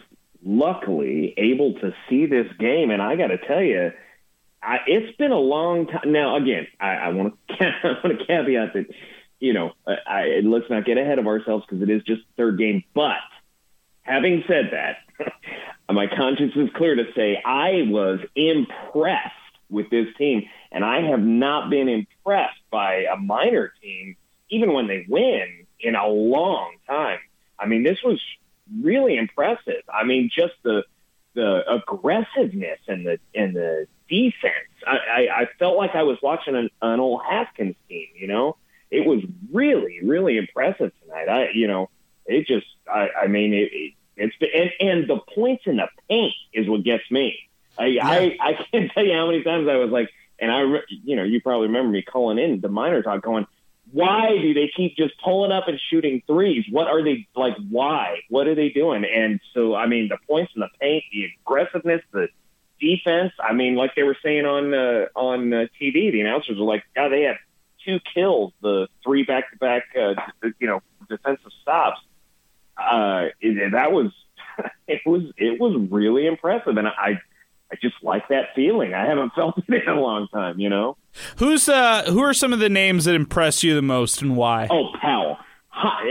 luckily 0.45 1.35
able 1.37 1.75
to 1.75 1.95
see 2.09 2.27
this 2.27 2.47
game. 2.59 2.91
And 2.91 3.01
I 3.01 3.17
got 3.17 3.29
to 3.29 3.39
tell 3.39 3.63
you, 3.63 3.93
I, 4.65 4.79
it's 4.87 5.17
been 5.17 5.33
a 5.33 5.39
long 5.39 5.87
time. 5.87 6.13
Now, 6.13 6.37
again, 6.37 6.67
I, 6.81 6.95
I 6.95 7.09
want 7.09 7.35
to 7.49 7.55
I 7.85 7.93
want 8.03 8.19
to 8.19 8.27
caveat 8.27 8.73
that 8.75 8.87
you 9.41 9.53
know 9.53 9.73
I, 9.87 10.41
let's 10.43 10.71
not 10.71 10.85
get 10.85 10.99
ahead 10.99 11.19
of 11.19 11.27
ourselves 11.27 11.65
because 11.69 11.83
it 11.83 11.91
is 11.91 12.03
just 12.03 12.23
third 12.37 12.59
game. 12.59 12.83
But 12.95 13.19
having 14.03 14.43
said 14.49 14.71
that, 14.73 15.33
my 15.93 16.07
conscience 16.07 16.53
is 16.57 16.71
clear 16.75 16.95
to 16.95 17.05
say 17.15 17.41
I 17.45 17.85
was 17.87 18.21
impressed 18.35 19.33
with 19.69 19.91
this 19.91 20.07
team, 20.17 20.49
and 20.73 20.85
I 20.85 21.03
have 21.11 21.21
not 21.21 21.71
been 21.71 21.89
impressed 21.89 22.61
by 22.71 23.05
a 23.13 23.17
Miner 23.17 23.73
team, 23.83 24.17
even 24.49 24.73
when 24.73 24.87
they 24.87 25.05
win, 25.09 25.67
in 25.81 25.95
a 25.95 26.07
long 26.07 26.77
time. 26.89 27.19
I 27.59 27.67
mean, 27.67 27.83
this 27.83 27.99
was 28.03 28.21
really 28.83 29.17
impressive. 29.17 29.83
I 29.93 30.05
mean, 30.05 30.31
just 30.35 30.55
the 30.63 30.85
the 31.35 31.63
aggressiveness 31.71 32.79
and 32.89 33.07
the 33.07 33.19
and 33.35 33.55
the 33.55 33.87
defense. 34.09 34.71
I, 34.87 34.97
I, 34.97 35.41
I 35.43 35.49
felt 35.59 35.77
like 35.77 35.95
I 35.95 36.03
was 36.03 36.19
watching 36.23 36.55
an, 36.55 36.71
an 36.83 37.01
old 37.01 37.23
Haskins 37.29 37.77
team. 37.89 38.09
You 38.17 38.29
know, 38.29 38.57
it 38.91 39.07
was 39.07 39.21
really 39.53 40.01
really 40.03 40.37
impressive 40.39 40.93
tonight. 41.03 41.29
I 41.29 41.49
you 41.55 41.67
know, 41.67 41.91
it 42.27 42.47
just 42.47 42.67
I, 42.89 43.09
I 43.25 43.27
mean 43.27 43.53
it, 43.53 43.71
it 43.73 43.95
it's 44.17 44.37
been, 44.37 44.51
and 44.55 44.71
and 44.81 45.11
the 45.11 45.19
points 45.35 45.65
in 45.67 45.77
the 45.77 45.89
paint 46.09 46.35
is 46.53 46.69
what 46.69 46.85
gets 46.85 47.09
me. 47.11 47.37
I, 47.79 47.99
I 48.01 48.37
I 48.41 48.53
can't 48.73 48.91
tell 48.93 49.05
you 49.05 49.13
how 49.13 49.27
many 49.27 49.43
times 49.43 49.69
I 49.69 49.77
was 49.77 49.91
like, 49.91 50.11
and 50.39 50.51
I 50.51 50.63
you 50.89 51.17
know 51.17 51.25
you 51.25 51.41
probably 51.41 51.67
remember 51.67 51.91
me 51.91 52.03
calling 52.03 52.39
in 52.39 52.61
the 52.61 52.69
Miner 52.69 53.03
Talk 53.03 53.23
going. 53.23 53.47
Why 53.95 54.37
do 54.37 54.55
they 54.55 54.73
keep 54.77 54.97
just 54.97 55.15
pulling 55.23 55.53
up 55.53 55.69
and 55.69 55.79
shooting 55.89 56.21
threes? 56.27 56.65
What 56.69 56.89
are 56.89 57.01
they 57.05 57.29
like? 57.37 57.55
Why? 57.71 58.23
What 58.29 58.49
are 58.49 58.57
they 58.57 58.71
doing? 58.71 59.05
And 59.05 59.39
so, 59.53 59.77
I 59.77 59.87
mean, 59.87 60.09
the 60.09 60.19
points 60.29 60.51
in 60.57 60.63
the 60.63 60.69
paint, 60.81 61.05
the 61.13 61.27
aggressiveness, 61.41 62.03
the 62.11 62.27
defense. 62.81 63.33
I 63.39 63.53
mean, 63.53 63.77
like 63.77 63.95
they 63.95 64.03
were 64.03 64.17
saying 64.21 64.47
on 64.47 64.75
uh, 64.75 65.07
on 65.15 65.53
uh, 65.53 65.67
TV, 65.81 66.11
the 66.11 66.23
announcers 66.23 66.59
were 66.59 66.65
like, 66.65 66.83
"God, 66.97 67.11
they 67.11 67.23
had 67.23 67.37
two 67.85 68.01
kills, 68.13 68.53
the 68.61 68.89
three 69.05 69.23
back 69.23 69.53
to 69.53 69.59
back, 69.59 69.85
you 69.95 70.67
know, 70.67 70.83
defensive 71.09 71.53
stops." 71.63 72.01
Uh, 72.77 73.27
that 73.71 73.93
was 73.93 74.11
it 74.89 75.03
was 75.07 75.23
it 75.37 75.61
was 75.61 75.89
really 75.89 76.27
impressive, 76.27 76.77
and 76.77 76.89
I 76.89 77.21
I 77.73 77.77
just 77.81 77.97
like 78.03 78.29
that 78.29 78.55
feeling. 78.55 78.95
I 78.95 79.07
haven't 79.07 79.33
felt 79.35 79.59
it 79.59 79.65
in 79.69 79.89
a 79.89 80.01
long 80.01 80.29
time, 80.29 80.59
you 80.59 80.69
know. 80.69 80.97
Who's 81.39 81.69
uh 81.69 82.05
who 82.05 82.21
are 82.21 82.35
some 82.35 82.53
of 82.53 82.59
the 82.59 82.69
names 82.69 83.05
that 83.05 83.15
impress 83.15 83.63
you 83.63 83.75
the 83.75 83.83
most 83.83 84.23
and 84.23 84.37
why? 84.37 84.69
Oh, 84.71 84.91
Powell. 85.01 85.39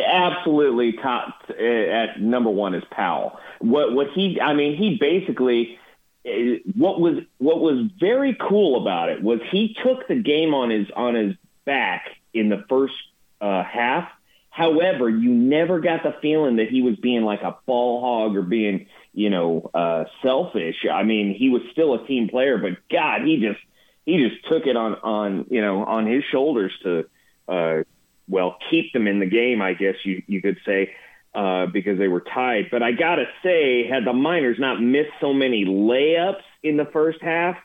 Absolutely 0.08 0.94
top 0.94 1.36
at 1.50 2.20
number 2.20 2.50
1 2.50 2.76
is 2.76 2.84
Powell. 2.92 3.40
What 3.60 3.94
what 3.94 4.08
he 4.14 4.40
I 4.42 4.54
mean, 4.54 4.76
he 4.76 4.98
basically 5.00 5.80
eh, 6.26 6.58
what 6.76 7.00
was 7.00 7.24
what 7.38 7.60
was 7.60 7.90
very 8.00 8.36
cool 8.40 8.82
about 8.82 9.10
it 9.10 9.24
was 9.24 9.40
he 9.52 9.76
took 9.84 10.08
the 10.08 10.16
game 10.16 10.54
on 10.54 10.70
his 10.70 10.88
on 10.96 11.16
his 11.16 11.36
back 11.66 12.08
in 12.34 12.50
the 12.50 12.66
first 12.68 12.96
uh, 13.42 13.64
half. 13.64 14.10
However, 14.50 15.10
you 15.10 15.30
never 15.30 15.80
got 15.80 16.04
the 16.04 16.14
feeling 16.22 16.58
that 16.58 16.70
he 16.70 16.82
was 16.82 16.96
being 16.98 17.24
like 17.24 17.42
a 17.42 17.58
ball 17.66 18.02
hog 18.02 18.36
or 18.36 18.44
being 18.44 18.88
you 19.14 19.30
know, 19.30 19.70
uh, 19.74 20.06
selfish. 20.22 20.86
I 20.92 21.04
mean, 21.04 21.36
he 21.38 21.50
was 21.50 21.62
still 21.72 21.94
a 21.94 22.06
team 22.08 22.30
player, 22.30 22.58
but 22.58 22.78
God, 22.92 23.22
he 23.26 23.38
just 23.38 23.60
he 24.06 24.28
just 24.28 24.46
took 24.48 24.66
it 24.66 24.76
on 24.76 24.96
on 24.96 25.46
you 25.50 25.62
know 25.62 25.84
on 25.84 26.06
his 26.06 26.24
shoulders 26.32 26.72
to 26.84 27.06
uh, 27.48 27.84
well 28.28 28.58
keep 28.70 28.92
them 28.94 29.08
in 29.08 29.20
the 29.20 29.26
game. 29.26 29.62
I 29.62 29.74
guess 29.74 29.96
you 30.04 30.24
you 30.28 30.42
could 30.42 30.58
say 30.66 30.94
uh, 31.34 31.68
because 31.68 31.98
they 31.98 32.08
were 32.08 32.22
tied. 32.22 32.70
But 32.72 32.84
I 32.84 32.92
gotta 32.92 33.26
say, 33.44 33.88
had 33.88 34.06
the 34.06 34.14
Miners 34.14 34.58
not 34.60 34.82
missed 34.82 35.14
so 35.22 35.34
many 35.34 35.66
layups 35.66 36.44
in 36.64 36.78
the 36.78 36.86
first 36.86 37.22
half, 37.22 37.58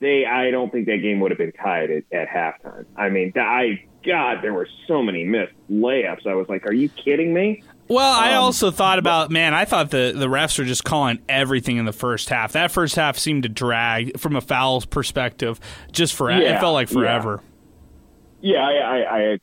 they 0.00 0.24
I 0.26 0.50
don't 0.50 0.70
think 0.70 0.86
that 0.86 0.98
game 0.98 1.20
would 1.20 1.30
have 1.30 1.38
been 1.38 1.52
tied 1.52 1.90
at, 1.90 2.04
at 2.12 2.28
halftime. 2.28 2.86
I 2.96 3.08
mean, 3.10 3.32
I 3.36 3.84
God, 4.04 4.38
there 4.42 4.52
were 4.52 4.68
so 4.86 5.02
many 5.02 5.24
missed 5.24 5.54
layups. 5.70 6.26
I 6.26 6.34
was 6.34 6.48
like, 6.48 6.66
are 6.66 6.72
you 6.72 6.88
kidding 6.88 7.32
me? 7.32 7.62
Well, 7.88 8.12
I 8.12 8.34
um, 8.34 8.44
also 8.44 8.70
thought 8.70 8.98
about 8.98 9.30
man. 9.30 9.52
I 9.52 9.64
thought 9.64 9.90
the 9.90 10.12
the 10.14 10.26
refs 10.26 10.58
were 10.58 10.64
just 10.64 10.84
calling 10.84 11.20
everything 11.28 11.76
in 11.76 11.84
the 11.84 11.92
first 11.92 12.28
half. 12.30 12.52
That 12.52 12.70
first 12.70 12.96
half 12.96 13.18
seemed 13.18 13.42
to 13.42 13.48
drag 13.48 14.18
from 14.18 14.36
a 14.36 14.40
foul 14.40 14.80
perspective, 14.82 15.60
just 15.92 16.14
for 16.14 16.30
yeah, 16.30 16.56
it 16.56 16.60
felt 16.60 16.72
like 16.72 16.88
forever. 16.88 17.42
Yeah, 18.40 18.70
yeah 18.70 18.80
I, 18.80 18.96
I, 18.96 19.00
I 19.00 19.20
agree. 19.20 19.40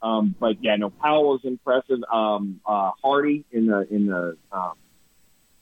Um, 0.00 0.34
but 0.38 0.62
yeah, 0.62 0.76
no, 0.76 0.90
Powell 0.90 1.30
was 1.30 1.40
impressive. 1.44 1.98
Um, 2.12 2.60
uh, 2.66 2.92
Hardy 3.02 3.44
in 3.50 3.66
the 3.66 3.86
in 3.90 4.06
the 4.06 4.36
um, 4.52 4.74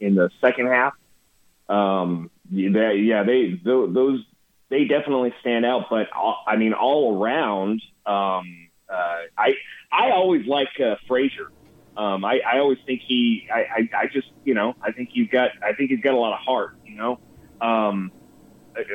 in 0.00 0.14
the 0.14 0.30
second 0.40 0.66
half. 0.66 0.94
Um, 1.68 2.30
they, 2.50 2.96
yeah, 3.04 3.22
they 3.22 3.60
those 3.64 4.20
they 4.68 4.84
definitely 4.84 5.32
stand 5.40 5.64
out. 5.64 5.86
But 5.88 6.12
all, 6.12 6.42
I 6.46 6.56
mean, 6.56 6.72
all 6.74 7.22
around, 7.22 7.82
um, 8.04 8.68
uh, 8.88 9.22
I 9.38 9.54
I 9.92 10.10
always 10.10 10.46
like 10.46 10.68
uh, 10.80 10.96
Frazier 11.08 11.50
um, 11.96 12.24
I, 12.24 12.40
I 12.40 12.58
always 12.58 12.78
think 12.86 13.02
he, 13.06 13.48
I, 13.52 13.60
I, 13.60 14.02
I 14.02 14.06
just, 14.12 14.28
you 14.44 14.54
know, 14.54 14.74
I 14.82 14.92
think 14.92 15.10
he's 15.12 15.28
got, 15.28 15.50
I 15.62 15.72
think 15.72 15.90
he's 15.90 16.00
got 16.00 16.14
a 16.14 16.18
lot 16.18 16.34
of 16.34 16.40
heart, 16.40 16.76
you 16.84 16.96
know. 16.96 17.18
Um, 17.60 18.12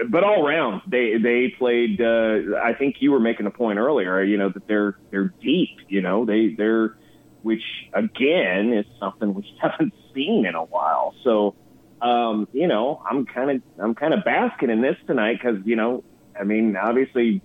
but 0.10 0.24
all 0.24 0.46
around, 0.46 0.82
they 0.88 1.18
they 1.18 1.54
played. 1.58 2.02
Uh, 2.02 2.58
I 2.62 2.74
think 2.74 2.98
you 3.00 3.12
were 3.12 3.20
making 3.20 3.46
a 3.46 3.52
point 3.52 3.80
earlier, 3.80 4.22
you 4.24 4.38
know, 4.38 4.50
that 4.50 4.68
they're 4.68 4.98
they're 5.10 5.34
deep. 5.42 5.78
You 5.88 6.02
know, 6.02 6.26
they 6.26 6.54
they're, 6.56 6.96
which 7.42 7.64
again 7.94 8.74
is 8.74 8.86
something 9.00 9.34
we 9.34 9.58
haven't 9.62 9.94
seen 10.14 10.46
in 10.46 10.56
a 10.56 10.64
while. 10.64 11.16
So, 11.24 11.56
um, 12.02 12.48
you 12.54 12.68
know, 12.68 13.02
I'm 13.10 13.26
kind 13.26 13.52
of 13.52 13.62
I'm 13.84 13.96
kind 13.96 14.14
of 14.14 14.24
basking 14.24 14.70
in 14.70 14.82
this 14.82 14.98
tonight 15.08 15.40
because 15.42 15.66
you 15.66 15.76
know, 15.76 16.04
I 16.40 16.44
mean, 16.44 16.76
obviously, 16.76 17.42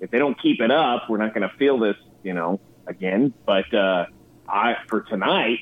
if 0.00 0.10
they 0.10 0.18
don't 0.18 0.40
keep 0.40 0.60
it 0.60 0.70
up, 0.70 1.08
we're 1.08 1.18
not 1.18 1.34
going 1.34 1.48
to 1.48 1.56
feel 1.56 1.78
this, 1.78 1.96
you 2.22 2.34
know, 2.34 2.60
again. 2.86 3.32
But 3.46 3.72
uh, 3.72 4.06
I 4.48 4.76
for 4.88 5.02
tonight, 5.02 5.58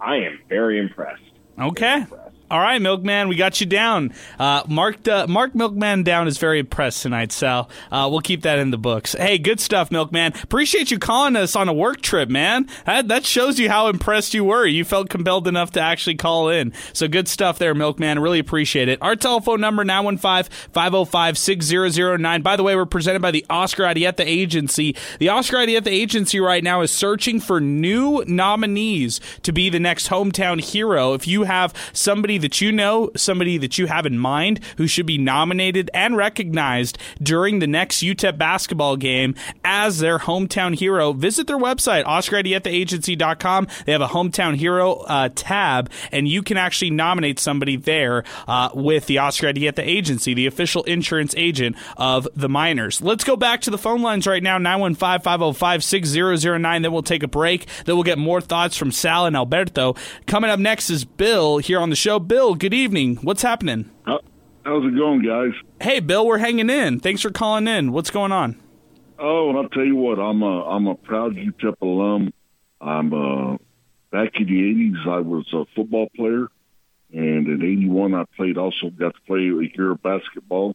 I 0.00 0.16
am 0.16 0.40
very 0.48 0.78
impressed. 0.78 1.22
Okay. 1.58 1.84
Very 1.84 2.00
impressed. 2.02 2.35
All 2.48 2.60
right, 2.60 2.80
Milkman, 2.80 3.28
we 3.28 3.34
got 3.34 3.60
you 3.60 3.66
down. 3.66 4.14
Uh, 4.38 4.62
Mark, 4.68 5.08
uh, 5.08 5.26
Mark 5.26 5.56
Milkman 5.56 6.04
down 6.04 6.28
is 6.28 6.38
very 6.38 6.60
impressed 6.60 7.02
tonight, 7.02 7.32
Sal. 7.32 7.68
Uh, 7.90 8.06
we'll 8.08 8.20
keep 8.20 8.42
that 8.42 8.60
in 8.60 8.70
the 8.70 8.78
books. 8.78 9.14
Hey, 9.14 9.36
good 9.36 9.58
stuff, 9.58 9.90
Milkman. 9.90 10.32
Appreciate 10.44 10.92
you 10.92 11.00
calling 11.00 11.34
us 11.34 11.56
on 11.56 11.68
a 11.68 11.72
work 11.72 12.02
trip, 12.02 12.28
man. 12.28 12.68
That, 12.84 13.08
that 13.08 13.26
shows 13.26 13.58
you 13.58 13.68
how 13.68 13.88
impressed 13.88 14.32
you 14.32 14.44
were. 14.44 14.64
You 14.64 14.84
felt 14.84 15.10
compelled 15.10 15.48
enough 15.48 15.72
to 15.72 15.80
actually 15.80 16.14
call 16.14 16.48
in. 16.48 16.72
So 16.92 17.08
good 17.08 17.26
stuff 17.26 17.58
there, 17.58 17.74
Milkman. 17.74 18.20
Really 18.20 18.38
appreciate 18.38 18.88
it. 18.88 19.02
Our 19.02 19.16
telephone 19.16 19.60
number, 19.60 19.84
915-505-6009. 19.84 22.44
By 22.44 22.54
the 22.54 22.62
way, 22.62 22.76
we're 22.76 22.86
presented 22.86 23.22
by 23.22 23.32
the 23.32 23.44
Oscar 23.50 23.82
Arieta 23.82 24.20
Agency. 24.20 24.94
The 25.18 25.30
Oscar 25.30 25.56
Arieta 25.56 25.88
Agency 25.88 26.38
right 26.38 26.62
now 26.62 26.82
is 26.82 26.92
searching 26.92 27.40
for 27.40 27.60
new 27.60 28.22
nominees 28.28 29.20
to 29.42 29.50
be 29.50 29.68
the 29.68 29.80
next 29.80 30.10
hometown 30.10 30.60
hero. 30.60 31.12
If 31.12 31.26
you 31.26 31.42
have 31.42 31.74
somebody 31.92 32.35
that 32.38 32.60
you 32.60 32.72
know, 32.72 33.10
somebody 33.16 33.58
that 33.58 33.78
you 33.78 33.86
have 33.86 34.06
in 34.06 34.18
mind 34.18 34.60
who 34.76 34.86
should 34.86 35.06
be 35.06 35.18
nominated 35.18 35.90
and 35.94 36.16
recognized 36.16 36.98
during 37.22 37.58
the 37.58 37.66
next 37.66 38.02
UTEP 38.02 38.38
basketball 38.38 38.96
game 38.96 39.34
as 39.64 39.98
their 39.98 40.18
hometown 40.18 40.74
hero, 40.74 41.12
visit 41.12 41.46
their 41.46 41.58
website, 41.58 42.04
OscarArietaAgency.com. 42.04 43.68
They 43.84 43.92
have 43.92 44.00
a 44.00 44.08
hometown 44.08 44.56
hero 44.56 44.94
uh, 45.06 45.28
tab, 45.34 45.90
and 46.12 46.28
you 46.28 46.42
can 46.42 46.56
actually 46.56 46.90
nominate 46.90 47.38
somebody 47.38 47.76
there 47.76 48.24
uh, 48.48 48.70
with 48.74 49.06
the 49.06 49.18
Oscar 49.18 49.52
Arieta 49.52 49.80
Agency, 49.80 50.34
the 50.34 50.46
official 50.46 50.82
insurance 50.84 51.34
agent 51.36 51.76
of 51.96 52.28
the 52.34 52.48
Miners. 52.48 53.00
Let's 53.00 53.24
go 53.24 53.36
back 53.36 53.60
to 53.62 53.70
the 53.70 53.78
phone 53.78 54.02
lines 54.02 54.26
right 54.26 54.42
now, 54.42 54.58
915 54.58 55.20
505 55.20 55.84
6009. 55.84 56.82
Then 56.82 56.92
we'll 56.92 57.02
take 57.02 57.22
a 57.22 57.28
break. 57.28 57.66
Then 57.84 57.96
we'll 57.96 58.04
get 58.04 58.18
more 58.18 58.40
thoughts 58.40 58.76
from 58.76 58.90
Sal 58.92 59.26
and 59.26 59.36
Alberto. 59.36 59.94
Coming 60.26 60.50
up 60.50 60.58
next 60.58 60.90
is 60.90 61.04
Bill 61.04 61.58
here 61.58 61.80
on 61.80 61.90
the 61.90 61.96
show. 61.96 62.18
Bill, 62.26 62.54
good 62.54 62.74
evening. 62.74 63.16
What's 63.16 63.42
happening? 63.42 63.90
how's 64.04 64.84
it 64.84 64.96
going, 64.96 65.22
guys? 65.22 65.52
Hey, 65.80 66.00
Bill, 66.00 66.26
we're 66.26 66.38
hanging 66.38 66.70
in. 66.70 66.98
Thanks 66.98 67.22
for 67.22 67.30
calling 67.30 67.68
in. 67.68 67.92
What's 67.92 68.10
going 68.10 68.32
on? 68.32 68.60
Oh, 69.18 69.50
and 69.50 69.58
I'll 69.58 69.68
tell 69.68 69.84
you 69.84 69.96
what, 69.96 70.18
I'm 70.18 70.42
a 70.42 70.64
I'm 70.66 70.86
a 70.88 70.94
proud 70.94 71.36
UTEP 71.36 71.76
alum. 71.80 72.32
I'm 72.80 73.12
uh, 73.14 73.56
back 74.10 74.32
in 74.40 74.46
the 74.46 75.06
'80s. 75.06 75.08
I 75.08 75.20
was 75.20 75.46
a 75.52 75.66
football 75.74 76.08
player, 76.16 76.48
and 77.12 77.46
in 77.46 77.62
'81 77.62 78.14
I 78.14 78.24
played. 78.36 78.58
Also 78.58 78.90
got 78.90 79.14
to 79.14 79.20
play 79.26 79.48
a 79.48 79.76
year 79.76 79.92
of 79.92 80.02
basketball, 80.02 80.74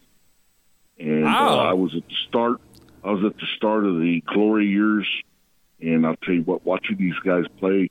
and 0.98 1.24
wow. 1.24 1.60
uh, 1.60 1.64
I 1.64 1.74
was 1.74 1.94
at 1.96 2.08
the 2.08 2.16
start. 2.28 2.62
I 3.04 3.12
was 3.12 3.26
at 3.26 3.36
the 3.36 3.48
start 3.58 3.86
of 3.86 4.00
the 4.00 4.24
glory 4.26 4.68
years, 4.68 5.08
and 5.82 6.06
I'll 6.06 6.16
tell 6.18 6.34
you 6.34 6.44
what, 6.44 6.66
watching 6.66 6.98
these 6.98 7.20
guys 7.26 7.46
play 7.60 7.90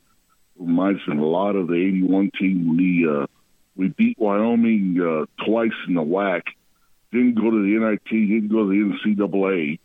reminds 0.59 1.07
me 1.07 1.19
a 1.19 1.21
lot 1.21 1.57
of 1.57 1.69
the 1.69 1.75
'81 1.75 2.31
team. 2.39 2.77
We 2.77 3.07
uh, 3.09 3.27
we 3.81 3.89
beat 3.89 4.19
Wyoming 4.19 5.01
uh, 5.01 5.43
twice 5.43 5.73
in 5.89 5.95
the 5.95 6.03
WAC. 6.03 6.43
Didn't 7.13 7.37
go 7.37 7.51
to 7.51 7.63
the 7.63 7.79
NIT. 7.79 8.11
Didn't 8.11 8.49
go 8.49 8.69
to 8.69 8.69
the 8.69 9.17
NCAA. 9.17 9.79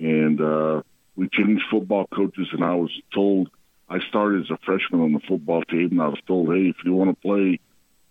And 0.00 0.40
uh, 0.40 0.82
we 1.14 1.28
changed 1.28 1.62
football 1.70 2.08
coaches, 2.12 2.48
and 2.50 2.64
I 2.64 2.74
was 2.74 2.90
told 3.14 3.48
I 3.88 4.00
started 4.08 4.42
as 4.42 4.50
a 4.50 4.58
freshman 4.66 5.00
on 5.00 5.12
the 5.12 5.20
football 5.20 5.62
team, 5.62 5.90
and 5.92 6.02
I 6.02 6.08
was 6.08 6.18
told, 6.26 6.48
hey, 6.48 6.70
if 6.70 6.76
you 6.84 6.92
want 6.92 7.10
to 7.10 7.28
play 7.28 7.60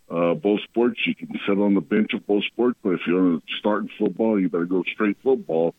uh, 0.10 0.36
both 0.36 0.62
sports, 0.62 1.02
you 1.06 1.14
can 1.14 1.38
sit 1.46 1.60
on 1.60 1.74
the 1.74 1.82
bench 1.82 2.14
of 2.14 2.26
both 2.26 2.46
sports. 2.46 2.80
But 2.82 2.92
if 2.92 3.02
you 3.06 3.16
want 3.16 3.46
to 3.46 3.56
start 3.58 3.84
in 3.84 3.90
football, 4.00 4.40
you 4.40 4.48
better 4.48 4.64
go 4.64 4.84
straight 4.84 5.18
football. 5.22 5.76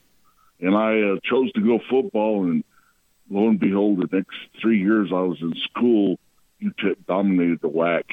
And 0.61 0.77
I 0.77 1.01
uh, 1.01 1.17
chose 1.25 1.51
to 1.53 1.63
go 1.63 1.81
football, 1.89 2.45
and 2.45 2.63
lo 3.31 3.49
and 3.49 3.59
behold, 3.59 4.01
the 4.01 4.17
next 4.19 4.37
three 4.61 4.81
years 4.83 5.09
I 5.11 5.23
was 5.23 5.39
in 5.41 5.55
school, 5.71 6.19
UTEP 6.63 7.07
dominated 7.07 7.63
the 7.63 7.71
WAC. 7.71 8.05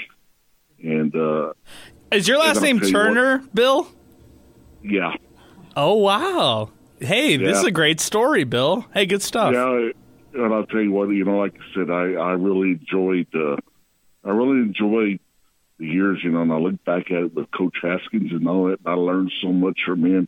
And 0.83 1.15
uh, 1.15 1.53
is 2.11 2.27
your 2.27 2.37
last 2.37 2.61
name 2.61 2.79
Turner, 2.79 3.43
Bill? 3.53 3.87
Yeah. 4.83 5.13
Oh 5.75 5.95
wow! 5.95 6.71
Hey, 6.99 7.35
yeah. 7.35 7.47
this 7.47 7.59
is 7.59 7.65
a 7.65 7.71
great 7.71 7.99
story, 7.99 8.43
Bill. 8.43 8.85
Hey, 8.93 9.05
good 9.05 9.21
stuff. 9.21 9.53
Yeah, 9.53 9.89
and 10.33 10.53
I'll 10.53 10.65
tell 10.65 10.81
you 10.81 10.91
what, 10.91 11.09
you 11.09 11.25
know, 11.25 11.37
like 11.37 11.55
I 11.55 11.75
said, 11.75 11.89
I 11.89 12.13
I 12.13 12.31
really 12.33 12.71
enjoyed, 12.71 13.27
uh, 13.33 13.57
I 14.23 14.31
really 14.31 14.59
enjoyed 14.59 15.19
the 15.79 15.85
years, 15.85 16.19
you 16.23 16.31
know, 16.31 16.41
and 16.41 16.51
I 16.51 16.57
look 16.57 16.83
back 16.85 17.11
at 17.11 17.23
it 17.23 17.35
with 17.35 17.51
Coach 17.51 17.77
Haskins 17.81 18.31
and 18.31 18.47
all 18.47 18.69
that. 18.69 18.79
I 18.85 18.93
learned 18.93 19.31
so 19.41 19.51
much 19.51 19.79
from 19.85 20.05
him, 20.05 20.27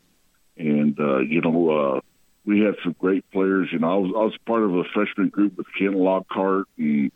and 0.58 1.00
uh, 1.00 1.20
you 1.20 1.42
know, 1.42 1.70
uh, 1.70 2.00
we 2.46 2.62
had 2.62 2.76
some 2.84 2.96
great 3.00 3.30
players. 3.32 3.70
You 3.72 3.80
know, 3.80 3.92
I 3.92 3.96
was 3.96 4.12
I 4.16 4.24
was 4.24 4.38
part 4.46 4.64
of 4.64 4.76
a 4.76 4.84
freshman 4.94 5.30
group 5.30 5.58
with 5.58 5.68
Ken 5.78 5.94
Lockhart 5.94 6.66
and 6.78 7.12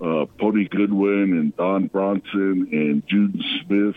uh, 0.00 0.26
Pody 0.38 0.68
Goodwin 0.68 1.36
and 1.38 1.56
Don 1.56 1.88
Bronson 1.88 2.68
and 2.72 3.02
Jude 3.06 3.40
Smith 3.64 3.96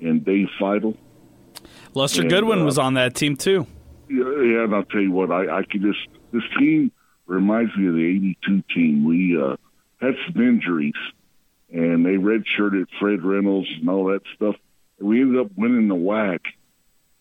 and 0.00 0.24
Dave 0.24 0.48
Feitl. 0.60 0.96
Lester 1.94 2.22
and, 2.22 2.30
Goodwin 2.30 2.60
uh, 2.60 2.64
was 2.64 2.78
on 2.78 2.94
that 2.94 3.14
team 3.14 3.36
too. 3.36 3.66
Yeah, 4.08 4.24
yeah, 4.24 4.64
and 4.64 4.74
I'll 4.74 4.84
tell 4.84 5.00
you 5.00 5.10
what, 5.10 5.32
I, 5.32 5.58
I 5.58 5.62
can 5.64 5.82
just 5.82 6.06
this 6.32 6.42
team 6.58 6.92
reminds 7.26 7.76
me 7.76 7.88
of 7.88 7.94
the 7.94 8.04
'82 8.04 8.62
team. 8.74 9.04
We 9.04 9.40
uh, 9.40 9.56
had 10.00 10.14
some 10.26 10.42
injuries, 10.42 10.94
and 11.72 12.04
they 12.04 12.16
redshirted 12.16 12.86
Fred 13.00 13.22
Reynolds 13.22 13.68
and 13.80 13.88
all 13.88 14.06
that 14.06 14.22
stuff. 14.34 14.56
We 15.00 15.20
ended 15.20 15.40
up 15.40 15.50
winning 15.56 15.88
the 15.88 15.94
WAC, 15.94 16.40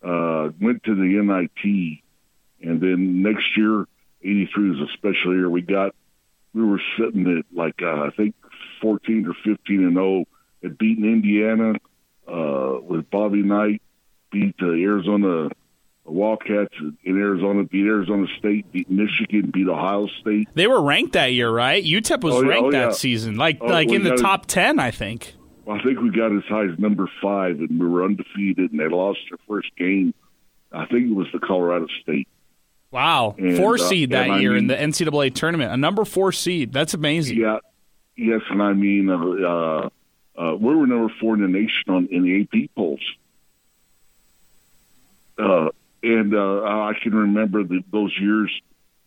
uh, 0.03 0.51
went 0.61 0.83
to 0.83 0.95
the 0.95 1.21
NIT, 1.21 1.99
and 2.61 2.81
then 2.81 3.21
next 3.21 3.57
year, 3.57 3.85
83 4.21 4.69
was 4.69 4.89
a 4.89 4.93
special 4.93 5.33
year. 5.33 5.49
We 5.49 5.61
got, 5.61 5.93
we 6.55 6.63
were 6.63 6.81
sitting 6.97 7.37
at 7.37 7.45
like, 7.55 7.81
uh, 7.83 8.03
I 8.03 8.09
think 8.17 8.33
14 8.81 9.27
or 9.27 9.33
15 9.43 9.83
and 9.83 9.93
0, 9.95 10.25
had 10.63 10.77
beaten 10.77 11.03
Indiana 11.05 11.73
uh, 12.27 12.79
with 12.81 13.09
Bobby 13.11 13.43
Knight, 13.43 13.81
beat 14.31 14.55
uh, 14.61 14.67
Arizona 14.69 15.49
Wildcats 16.05 16.73
in 17.03 17.17
Arizona, 17.19 17.63
beat 17.63 17.85
Arizona 17.85 18.27
State, 18.37 18.71
beat 18.71 18.89
Michigan, 18.89 19.49
beat 19.51 19.67
Ohio 19.67 20.07
State. 20.21 20.47
They 20.53 20.67
were 20.67 20.81
ranked 20.81 21.13
that 21.13 21.33
year, 21.33 21.49
right? 21.49 21.83
UTEP 21.83 22.23
was 22.23 22.35
Oh, 22.35 22.41
yeah, 22.43 22.49
ranked 22.49 22.65
oh, 22.67 22.71
yeah. 22.71 22.85
that 22.87 22.95
season, 22.95 23.35
like 23.37 23.57
Oh, 23.61 23.65
like 23.67 23.91
in 23.91 24.03
the 24.03 24.13
it. 24.13 24.19
top 24.21 24.45
ten, 24.45 24.79
I 24.79 24.91
think. 24.91 25.33
Well, 25.65 25.77
I 25.79 25.83
think 25.83 25.99
we 25.99 26.11
got 26.11 26.31
as 26.35 26.43
high 26.43 26.65
as 26.65 26.77
number 26.77 27.09
five, 27.21 27.59
and 27.59 27.79
we 27.79 27.87
were 27.87 28.03
undefeated, 28.05 28.71
and 28.71 28.79
they 28.79 28.87
lost 28.87 29.19
their 29.29 29.39
first 29.47 29.75
game. 29.77 30.13
I 30.71 30.85
think 30.85 31.09
it 31.09 31.15
was 31.15 31.27
the 31.33 31.39
Colorado 31.39 31.87
State. 32.03 32.27
Wow, 32.91 33.35
And, 33.37 33.57
four 33.57 33.75
uh, 33.75 33.77
seed 33.77 34.11
that 34.11 34.29
I 34.29 34.39
year 34.39 34.55
in 34.55 34.67
the 34.67 34.75
NCAA 34.75 35.33
tournament, 35.33 35.71
a 35.71 35.77
number 35.77 36.05
four 36.05 36.31
seed. 36.31 36.71
That's 36.71 36.93
amazing. 36.93 37.37
Yeah, 37.37 37.59
yes, 38.15 38.41
and 38.49 38.61
I 38.61 38.73
mean, 38.73 39.09
uh, 39.09 39.17
uh, 39.17 39.89
uh, 40.37 40.55
we 40.55 40.75
were 40.75 40.87
number 40.87 41.13
four 41.19 41.33
in 41.35 41.41
the 41.41 41.47
nation 41.47 41.83
on 41.89 42.07
in 42.07 42.23
the 42.23 42.41
AP 42.41 42.69
polls. 42.75 43.01
Uh, 45.37 45.69
and 46.03 46.33
uh, 46.33 46.63
I 46.63 46.93
can 47.01 47.13
remember 47.13 47.63
the, 47.63 47.83
those 47.91 48.15
years 48.19 48.51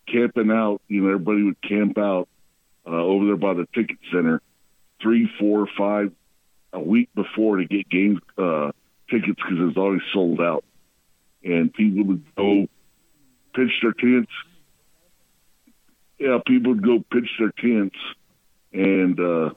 camping 0.06 0.50
out. 0.50 0.82
You 0.88 1.02
know, 1.02 1.08
everybody 1.08 1.42
would 1.44 1.60
camp 1.62 1.96
out 1.96 2.28
uh, 2.86 2.90
over 2.90 3.26
there 3.26 3.36
by 3.36 3.54
the 3.54 3.66
ticket 3.74 3.98
center, 4.10 4.42
three, 5.00 5.30
four, 5.38 5.66
five 5.78 6.12
a 6.72 6.80
week 6.80 7.08
before 7.14 7.56
to 7.56 7.64
get 7.64 7.88
game 7.88 8.20
uh, 8.36 8.72
tickets 9.08 9.36
because 9.36 9.58
it 9.58 9.64
was 9.64 9.76
always 9.76 10.02
sold 10.12 10.40
out. 10.40 10.64
And 11.44 11.72
people 11.72 12.04
would 12.04 12.34
go 12.34 12.66
pitch 13.54 13.72
their 13.82 13.92
tents. 13.92 14.32
Yeah, 16.18 16.38
people 16.46 16.74
would 16.74 16.84
go 16.84 17.04
pitch 17.10 17.30
their 17.38 17.52
tents 17.52 17.96
and 18.72 19.18
uh, 19.20 19.50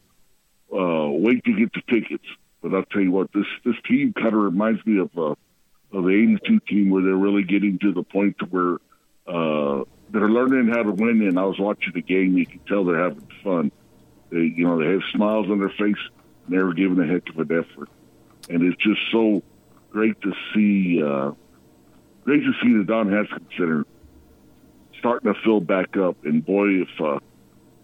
uh, 0.73 1.09
wait 1.09 1.43
to 1.45 1.53
get 1.53 1.73
the 1.73 1.81
tickets. 1.89 2.25
But 2.61 2.75
I'll 2.75 2.83
tell 2.83 3.01
you 3.01 3.11
what, 3.11 3.31
this 3.33 3.47
this 3.65 3.75
team 3.87 4.13
kind 4.13 4.27
of 4.27 4.41
reminds 4.41 4.85
me 4.85 4.99
of 4.99 5.09
uh, 5.17 5.35
of 5.97 6.03
the 6.05 6.09
'82 6.09 6.59
team 6.67 6.89
where 6.89 7.03
they're 7.03 7.15
really 7.15 7.43
getting 7.43 7.79
to 7.79 7.91
the 7.91 8.03
point 8.03 8.37
to 8.39 8.45
where 8.45 8.77
uh, 9.27 9.83
they're 10.11 10.29
learning 10.29 10.67
how 10.71 10.83
to 10.83 10.91
win. 10.91 11.21
And 11.27 11.39
I 11.39 11.45
was 11.45 11.57
watching 11.57 11.93
the 11.93 12.01
game; 12.01 12.37
you 12.37 12.45
can 12.45 12.59
tell 12.67 12.85
they're 12.85 13.01
having 13.01 13.27
fun. 13.43 13.71
They, 14.29 14.53
you 14.55 14.65
know, 14.65 14.79
they 14.79 14.91
have 14.91 15.01
smiles 15.11 15.49
on 15.49 15.59
their 15.59 15.69
face, 15.69 15.79
and 16.45 16.49
they're 16.49 16.71
giving 16.73 16.99
a 16.99 17.07
heck 17.07 17.27
of 17.29 17.39
an 17.39 17.51
effort. 17.51 17.89
And 18.49 18.63
it's 18.63 18.81
just 18.81 19.01
so 19.11 19.41
great 19.91 20.19
to 20.21 20.33
see, 20.53 21.01
uh, 21.03 21.31
great 22.23 22.43
to 22.43 22.53
see 22.61 22.77
the 22.77 22.83
Don 22.83 23.11
Haskins 23.11 23.49
Center 23.57 23.85
starting 24.99 25.33
to 25.33 25.39
fill 25.43 25.59
back 25.59 25.97
up. 25.97 26.17
And 26.23 26.45
boy, 26.45 26.81
if 26.81 26.89
uh, 26.99 27.19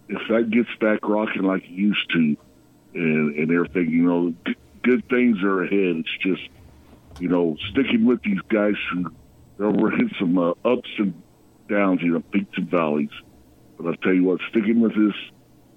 if 0.09 0.21
that 0.29 0.49
gets 0.51 0.69
back 0.79 0.99
rocking 1.03 1.43
like 1.43 1.63
it 1.63 1.69
used 1.69 2.09
to, 2.11 2.37
and, 2.93 3.35
and 3.35 3.51
everything, 3.51 3.89
you 3.89 4.03
know, 4.03 4.33
g- 4.45 4.55
good 4.83 5.07
things 5.09 5.43
are 5.43 5.63
ahead. 5.63 5.97
It's 5.97 6.17
just, 6.21 6.49
you 7.19 7.27
know, 7.27 7.57
sticking 7.71 8.05
with 8.05 8.21
these 8.21 8.39
guys 8.49 8.75
who 8.91 9.11
they'll 9.57 9.89
hit 9.89 10.11
some 10.19 10.37
uh, 10.37 10.51
ups 10.63 10.89
and 10.97 11.21
downs, 11.69 12.01
you 12.01 12.13
know, 12.13 12.23
peaks 12.31 12.57
and 12.57 12.69
valleys. 12.69 13.09
But 13.77 13.87
I'll 13.87 13.95
tell 13.97 14.13
you 14.13 14.23
what, 14.23 14.39
sticking 14.49 14.79
with 14.79 14.95
this 14.95 15.15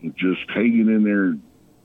and 0.03 0.17
just 0.17 0.49
hanging 0.49 0.89
in 0.89 1.05
there, 1.05 1.37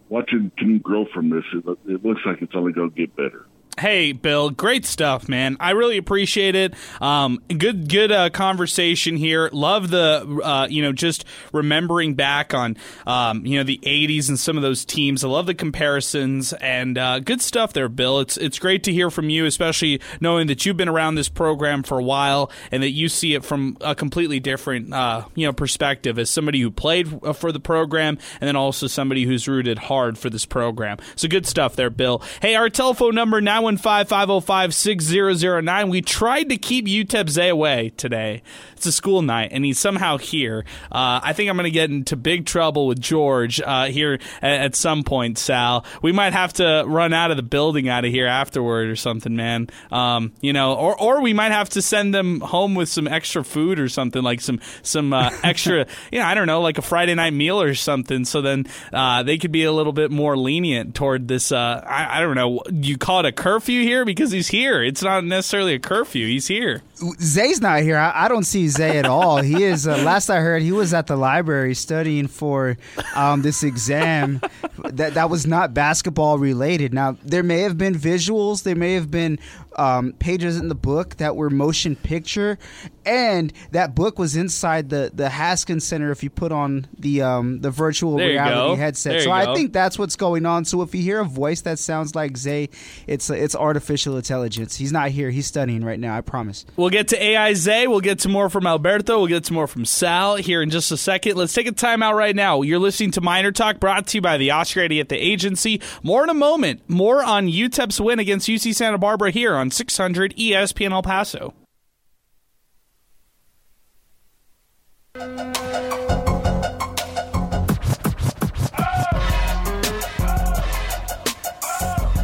watching 0.07 0.51
team 0.57 0.80
grow 0.80 1.05
from 1.13 1.30
this, 1.30 1.43
it, 1.53 1.78
it 1.88 2.05
looks 2.05 2.21
like 2.26 2.41
it's 2.41 2.55
only 2.55 2.71
going 2.71 2.91
to 2.91 2.95
get 2.95 3.15
better. 3.15 3.47
Hey, 3.78 4.13
Bill, 4.13 4.51
great 4.51 4.86
stuff, 4.86 5.28
man. 5.28 5.57
I 5.59 5.71
really 5.71 5.97
appreciate 5.97 6.55
it. 6.55 6.73
Um, 7.01 7.41
good, 7.49 7.89
good 7.89 8.09
uh, 8.09 8.30
conversation 8.30 9.17
here. 9.17 9.49
Love 9.51 9.89
the, 9.89 10.41
uh, 10.41 10.67
you 10.69 10.82
know, 10.82 10.93
just 10.93 11.26
remembering 11.51 12.13
back 12.13 12.53
on, 12.53 12.78
um, 13.05 13.45
you 13.45 13.57
know, 13.57 13.63
the 13.63 13.80
'80s 13.84 14.30
and 14.30 14.39
some 14.39 14.55
of 14.55 14.63
those 14.63 14.86
teams. 14.86 15.26
I 15.26 15.28
love 15.28 15.45
the 15.45 15.53
comparisons 15.53 16.53
and 16.53 16.97
uh, 16.97 17.19
good 17.19 17.41
stuff 17.41 17.73
there, 17.73 17.89
Bill. 17.89 18.21
It's 18.21 18.38
it's 18.38 18.59
great 18.59 18.84
to 18.86 18.93
hear 18.93 19.11
from 19.11 19.30
you, 19.30 19.45
especially 19.45 19.99
knowing 20.21 20.47
that 20.47 20.65
you've 20.65 20.78
been 20.78 20.88
around 20.88 21.15
this 21.15 21.28
program 21.28 21.84
for 21.84 21.99
a 21.99 22.03
while 22.03 22.49
and 22.71 22.82
that 22.82 22.91
you 22.91 23.09
see 23.09 23.34
it 23.34 23.43
from 23.43 23.78
a 23.82 23.93
completely 23.93 24.39
different, 24.39 24.93
uh, 24.93 25.26
you 25.36 25.45
know, 25.45 25.51
perspective 25.53 26.17
as 26.17 26.30
somebody 26.30 26.61
who 26.61 26.71
played 26.71 27.19
uh, 27.23 27.34
for 27.34 27.51
the 27.51 27.59
program 27.59 28.17
and 28.39 28.47
then 28.47 28.55
also 28.55 28.88
somebody 28.88 29.26
who's 29.26 29.49
rooted 29.49 29.78
hard 29.80 30.17
for 30.17 30.30
this 30.30 30.45
program. 30.45 30.97
So 31.17 31.28
good 31.28 31.45
stuff 31.45 31.76
there, 31.76 31.89
Bill. 31.89 32.21
Hey, 32.41 32.55
our 32.55 32.69
telephone 32.69 33.15
number 33.15 33.41
915-505-6009. 33.74 35.89
We 35.89 36.01
tried 36.01 36.49
to 36.49 36.57
keep 36.57 36.86
UTEP 36.86 37.30
Zay 37.30 37.49
away 37.49 37.91
today. 37.97 38.41
It's 38.74 38.86
a 38.86 38.91
school 38.91 39.22
night, 39.22 39.49
and 39.51 39.66
he's 39.66 39.80
somehow 39.80 40.18
here. 40.18 40.66
Uh, 40.91 41.20
I 41.24 41.34
think 41.34 41.49
I'm 41.49 41.55
going 41.55 41.63
to 41.63 41.72
get 41.72 41.89
into 41.89 42.16
big 42.16 42.45
trouble 42.45 42.88
with 42.88 42.99
George 42.99 43.61
uh, 43.61 43.86
here 43.86 44.20
at, 44.41 44.61
at 44.61 44.76
some 44.76 45.03
point, 45.03 45.38
Sal. 45.38 45.86
We 46.01 46.11
might 46.11 46.34
have 46.34 46.53
to 46.53 46.84
run 46.86 47.13
out 47.13 47.32
of 47.32 47.38
the 47.38 47.43
building 47.43 47.89
out 47.89 48.05
of 48.05 48.11
here 48.11 48.28
afterward 48.28 48.89
or 48.89 48.95
something, 48.95 49.36
man. 49.36 49.68
Um, 49.91 50.34
you 50.41 50.53
know, 50.53 50.76
or 50.76 50.99
or 50.99 51.22
we 51.22 51.34
might 51.34 51.51
have 51.51 51.70
to 51.70 51.82
send 51.82 52.13
them 52.13 52.41
home 52.41 52.76
with 52.76 52.89
some 52.89 53.07
extra 53.07 53.43
food 53.43 53.80
or 53.80 53.89
something, 53.89 54.22
like 54.22 54.41
some 54.41 54.59
some 54.84 55.13
uh, 55.13 55.32
extra, 55.43 55.88
you 56.11 56.20
know, 56.20 56.26
I 56.26 56.36
don't 56.36 56.47
know, 56.47 56.61
like 56.61 56.78
a 56.78 56.84
Friday 56.84 57.16
night 57.16 57.34
meal 57.34 57.61
or 57.61 57.74
something. 57.74 58.26
So 58.26 58.41
then 58.41 58.68
uh, 58.93 59.24
they 59.24 59.38
could 59.38 59.51
be 59.51 59.63
a 59.63 59.72
little 59.72 59.93
bit 59.93 60.11
more 60.11 60.38
lenient 60.38 60.95
toward 60.95 61.28
this. 61.28 61.51
Uh, 61.51 61.84
I, 61.86 62.20
I 62.20 62.22
don't 62.22 62.36
know. 62.36 62.61
You 62.72 62.97
call 62.97 63.22
it 63.22 63.26
a 63.26 63.32
curfew 63.56 63.84
here 63.84 64.03
because 64.03 64.32
he's 64.32 64.49
here. 64.49 64.84
It's 64.84 65.01
not 65.01 65.24
necessarily 65.24 65.76
a 65.76 65.80
curfew. 65.80 66.28
He's 66.28 66.47
here. 66.47 66.82
Zay's 66.98 67.62
not 67.62 67.82
here. 67.82 67.98
I, 67.98 68.26
I 68.26 68.28
don't 68.28 68.43
see 68.43 68.68
Zay 68.68 68.98
at 68.98 69.06
all. 69.06 69.41
He 69.41 69.64
is. 69.64 69.88
Uh, 69.88 69.98
last 70.04 70.30
I 70.30 70.39
heard, 70.39 70.62
he 70.62 70.72
was 70.72 70.93
at 70.93 71.08
the 71.08 71.16
library 71.16 71.76
studying 71.76 72.28
for 72.28 72.78
um, 73.16 73.41
this 73.41 73.64
exam 73.64 74.41
that 74.84 75.16
that 75.16 75.30
was 75.30 75.46
not 75.46 75.74
basketball 75.74 76.38
related. 76.38 76.93
Now 76.93 77.18
there 77.24 77.43
may 77.43 77.60
have 77.60 77.78
been 77.78 77.96
visuals. 77.96 78.64
There 78.64 78.76
may 78.76 78.93
have 78.93 79.12
been 79.12 79.39
um, 79.78 80.14
pages 80.14 80.58
in 80.58 80.70
the 80.70 80.76
book 80.76 81.18
that 81.18 81.36
were 81.36 81.50
motion 81.50 81.96
picture, 81.96 82.58
and 83.06 83.52
that 83.72 83.96
book 83.96 84.18
was 84.18 84.36
inside 84.36 84.89
the 84.89 85.12
the 85.14 85.30
Haskins 85.30 85.86
Center. 85.86 86.12
If 86.12 86.24
you 86.24 86.30
put 86.30 86.52
on 86.52 86.88
the 86.98 87.22
um, 87.22 87.62
the 87.62 87.72
virtual 87.72 88.18
There 88.18 88.30
reality 88.30 88.80
headset, 88.80 89.22
so 89.22 89.28
you 89.28 89.32
I 89.32 89.54
think 89.54 89.74
that's 89.74 90.00
what's 90.00 90.16
going 90.16 90.46
on. 90.46 90.66
So 90.66 90.82
if 90.82 90.96
you 90.96 91.02
hear 91.02 91.20
a 91.20 91.26
voice 91.26 91.62
that 91.62 91.80
sounds 91.80 92.16
like 92.16 92.38
Zay, 92.38 92.70
it's 93.08 93.30
it's 93.30 93.56
artificial 93.56 94.16
intelligence. 94.18 94.78
He's 94.78 94.91
not 94.91 95.10
here. 95.10 95.30
He's 95.30 95.48
studying 95.48 95.84
right 95.84 96.00
now. 96.00 96.16
I 96.16 96.22
promise. 96.22 96.66
We'll 96.78 96.85
get 96.90 97.10
to 97.10 97.24
AI 97.24 97.54
Zay. 97.54 97.88
We'll 97.88 98.00
get 98.02 98.20
to 98.20 98.30
more 98.30 98.50
from 98.50 98.68
Alberto. 98.68 99.20
We'll 99.20 99.28
get 99.28 99.46
to 99.46 99.54
more 99.54 99.68
from 99.68 99.86
Sal 99.86 100.36
here 100.36 100.62
in 100.62 100.70
just 100.70 100.92
a 100.92 100.98
second. 100.98 101.36
Let's 101.36 101.54
take 101.54 101.68
a 101.68 101.72
time 101.72 102.04
out 102.04 102.16
right 102.16 102.36
now. 102.36 102.62
You're 102.62 102.80
listening 102.80 103.12
to 103.12 103.22
Miner 103.22 103.52
Talk 103.52 103.80
brought 103.80 104.08
to 104.08 104.18
you 104.18 104.22
by 104.22 104.38
the 104.38 104.52
Oscar 104.52 104.82
Arieta 104.82 105.14
agency. 105.14 105.82
More 106.04 106.24
in 106.24 106.30
a 106.30 106.34
moment. 106.34 106.90
More 106.90 107.24
on 107.24 107.48
UTEP's 107.48 108.02
win 108.02 108.20
against 108.20 108.48
UC 108.48 108.76
Santa 108.76 108.98
Barbara 108.98 109.32
here 109.32 109.56
on 109.56 109.72
600 109.72 110.36
ESPN 110.36 110.92
El 110.92 111.04
Paso. 111.04 111.54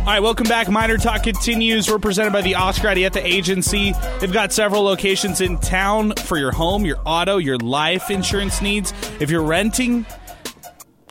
All 0.01 0.07
right, 0.07 0.19
welcome 0.19 0.47
back. 0.47 0.67
Miner 0.67 0.97
Talk 0.97 1.21
continues. 1.21 1.87
We're 1.87 1.99
presented 1.99 2.33
by 2.33 2.41
the 2.41 2.55
Oscar 2.55 2.87
Arietta 2.87 3.23
Agency. 3.23 3.93
They've 4.19 4.33
got 4.33 4.51
several 4.51 4.81
locations 4.81 5.41
in 5.41 5.59
town 5.59 6.13
for 6.15 6.39
your 6.39 6.51
home, 6.51 6.85
your 6.85 6.97
auto, 7.05 7.37
your 7.37 7.59
life 7.59 8.09
insurance 8.09 8.63
needs. 8.63 8.93
If 9.19 9.29
you're 9.29 9.43
renting, 9.43 10.07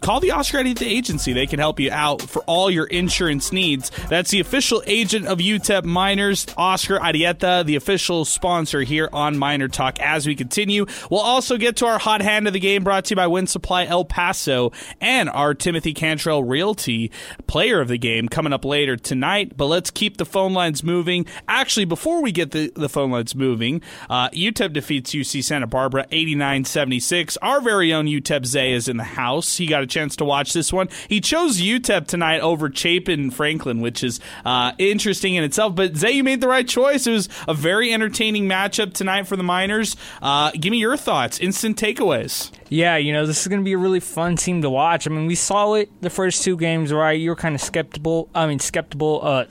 call 0.00 0.20
the 0.20 0.30
Oscar 0.30 0.58
Arietta 0.58 0.86
Agency. 0.86 1.32
They 1.32 1.46
can 1.46 1.58
help 1.58 1.78
you 1.80 1.90
out 1.90 2.22
for 2.22 2.42
all 2.42 2.70
your 2.70 2.86
insurance 2.86 3.52
needs. 3.52 3.90
That's 4.08 4.30
the 4.30 4.40
official 4.40 4.82
agent 4.86 5.26
of 5.26 5.38
UTEP 5.38 5.84
Miners, 5.84 6.46
Oscar 6.56 6.98
Arietta, 6.98 7.64
the 7.64 7.76
official 7.76 8.24
sponsor 8.24 8.82
here 8.82 9.08
on 9.12 9.38
Miner 9.38 9.68
Talk. 9.68 9.98
As 10.00 10.26
we 10.26 10.34
continue, 10.34 10.86
we'll 11.10 11.20
also 11.20 11.56
get 11.56 11.76
to 11.76 11.86
our 11.86 11.98
hot 11.98 12.22
hand 12.22 12.46
of 12.46 12.52
the 12.52 12.60
game 12.60 12.84
brought 12.84 13.06
to 13.06 13.12
you 13.12 13.16
by 13.16 13.26
Winsupply 13.26 13.86
El 13.86 14.04
Paso 14.04 14.72
and 15.00 15.28
our 15.28 15.54
Timothy 15.54 15.94
Cantrell 15.94 16.42
Realty 16.42 17.10
player 17.46 17.80
of 17.80 17.88
the 17.88 17.98
game 17.98 18.28
coming 18.28 18.52
up 18.52 18.64
later 18.64 18.96
tonight. 18.96 19.56
But 19.56 19.66
let's 19.66 19.90
keep 19.90 20.16
the 20.16 20.26
phone 20.26 20.52
lines 20.52 20.82
moving. 20.82 21.26
Actually, 21.48 21.84
before 21.84 22.22
we 22.22 22.32
get 22.32 22.52
the, 22.52 22.72
the 22.74 22.88
phone 22.88 23.10
lines 23.10 23.34
moving, 23.34 23.82
uh, 24.08 24.30
UTEP 24.30 24.72
defeats 24.72 25.12
UC 25.12 25.44
Santa 25.44 25.66
Barbara 25.66 26.06
89 26.10 26.64
76. 26.64 27.36
Our 27.38 27.60
very 27.60 27.92
own 27.92 28.06
UTEP 28.06 28.46
Zay 28.46 28.72
is 28.72 28.88
in 28.88 28.96
the 28.96 29.04
house. 29.04 29.56
He 29.56 29.66
got 29.66 29.82
a 29.82 29.86
chance 29.90 30.16
to 30.16 30.24
watch 30.24 30.52
this 30.52 30.72
one. 30.72 30.88
He 31.08 31.20
chose 31.20 31.60
UTEP 31.60 32.06
tonight 32.06 32.40
over 32.40 32.70
Chapin 32.72 33.30
Franklin, 33.30 33.80
which 33.80 34.02
is 34.02 34.20
uh, 34.44 34.72
interesting 34.78 35.34
in 35.34 35.44
itself. 35.44 35.74
But 35.74 35.96
Zay, 35.96 36.12
you 36.12 36.24
made 36.24 36.40
the 36.40 36.48
right 36.48 36.66
choice. 36.66 37.06
It 37.06 37.12
was 37.12 37.28
a 37.46 37.54
very 37.54 37.92
entertaining 37.92 38.48
matchup 38.48 38.94
tonight 38.94 39.26
for 39.26 39.36
the 39.36 39.42
Miners. 39.42 39.96
Uh, 40.22 40.50
give 40.52 40.70
me 40.70 40.78
your 40.78 40.96
thoughts, 40.96 41.38
instant 41.40 41.76
takeaways. 41.76 42.50
Yeah, 42.68 42.96
you 42.96 43.12
know, 43.12 43.26
this 43.26 43.40
is 43.40 43.48
going 43.48 43.60
to 43.60 43.64
be 43.64 43.72
a 43.72 43.78
really 43.78 44.00
fun 44.00 44.36
team 44.36 44.62
to 44.62 44.70
watch. 44.70 45.06
I 45.06 45.10
mean, 45.10 45.26
we 45.26 45.34
saw 45.34 45.74
it 45.74 45.90
the 46.00 46.10
first 46.10 46.44
two 46.44 46.56
games, 46.56 46.92
right? 46.92 47.18
You 47.18 47.30
were 47.30 47.36
kind 47.36 47.54
of 47.54 47.60
skeptical. 47.60 48.28
I 48.34 48.46
mean, 48.46 48.60
skeptical, 48.60 49.20
uh, 49.22 49.46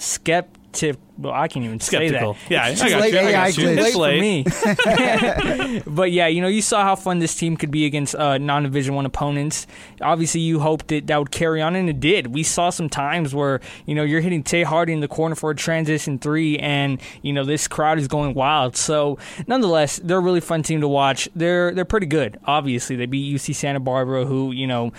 tip. 0.72 0.99
Well, 1.17 1.34
I 1.34 1.49
can't 1.49 1.65
even 1.65 1.80
say 1.82 2.09
that. 2.09 2.36
Yeah, 2.49 2.70
It's 2.70 2.82
I 2.82 2.89
got 2.89 3.01
late- 3.01 3.13
you. 3.13 3.20
I 3.20 3.32
got 3.32 3.57
you. 3.57 3.67
It's 3.67 3.95
late 3.95 4.45
for 4.45 5.67
me. 5.67 5.82
but 5.88 6.11
yeah, 6.11 6.28
you 6.28 6.41
know, 6.41 6.47
you 6.47 6.61
saw 6.61 6.84
how 6.84 6.95
fun 6.95 7.20
this 7.20 7.36
team 7.36 7.57
could 7.57 7.72
be 7.72 7.86
against 7.86 8.15
uh, 8.15 8.38
non-division 8.38 8.95
one 8.95 9.05
opponents. 9.05 9.67
Obviously, 10.01 10.41
you 10.41 10.59
hoped 10.59 10.88
that 10.89 11.07
that 11.07 11.17
would 11.17 11.32
carry 11.32 11.61
on, 11.61 11.76
and 11.76 11.89
it 11.89 11.99
did. 11.99 12.28
We 12.28 12.43
saw 12.43 12.70
some 12.70 12.88
times 12.89 13.36
where 13.36 13.59
you 13.86 13.95
know 13.95 14.03
you're 14.03 14.22
hitting 14.22 14.43
Tae 14.43 14.63
Hardy 14.63 14.93
in 14.93 15.01
the 15.01 15.07
corner 15.07 15.36
for 15.36 15.51
a 15.51 15.55
transition 15.55 16.20
three, 16.20 16.57
and 16.59 17.01
you 17.22 17.34
know 17.34 17.43
this 17.43 17.67
crowd 17.67 17.99
is 17.99 18.07
going 18.07 18.34
wild. 18.34 18.78
So, 18.78 19.17
nonetheless, 19.47 19.99
they're 20.03 20.17
a 20.17 20.22
really 20.22 20.41
fun 20.41 20.63
team 20.63 20.82
to 20.82 20.88
watch. 20.88 21.28
They're 21.36 21.74
they're 21.74 21.86
pretty 21.86 22.07
good. 22.07 22.39
Obviously, 22.45 22.95
they 22.95 23.05
beat 23.05 23.36
UC 23.36 23.55
Santa 23.55 23.80
Barbara, 23.82 24.26
who 24.26 24.51
you 24.51 24.67
know 24.67 24.93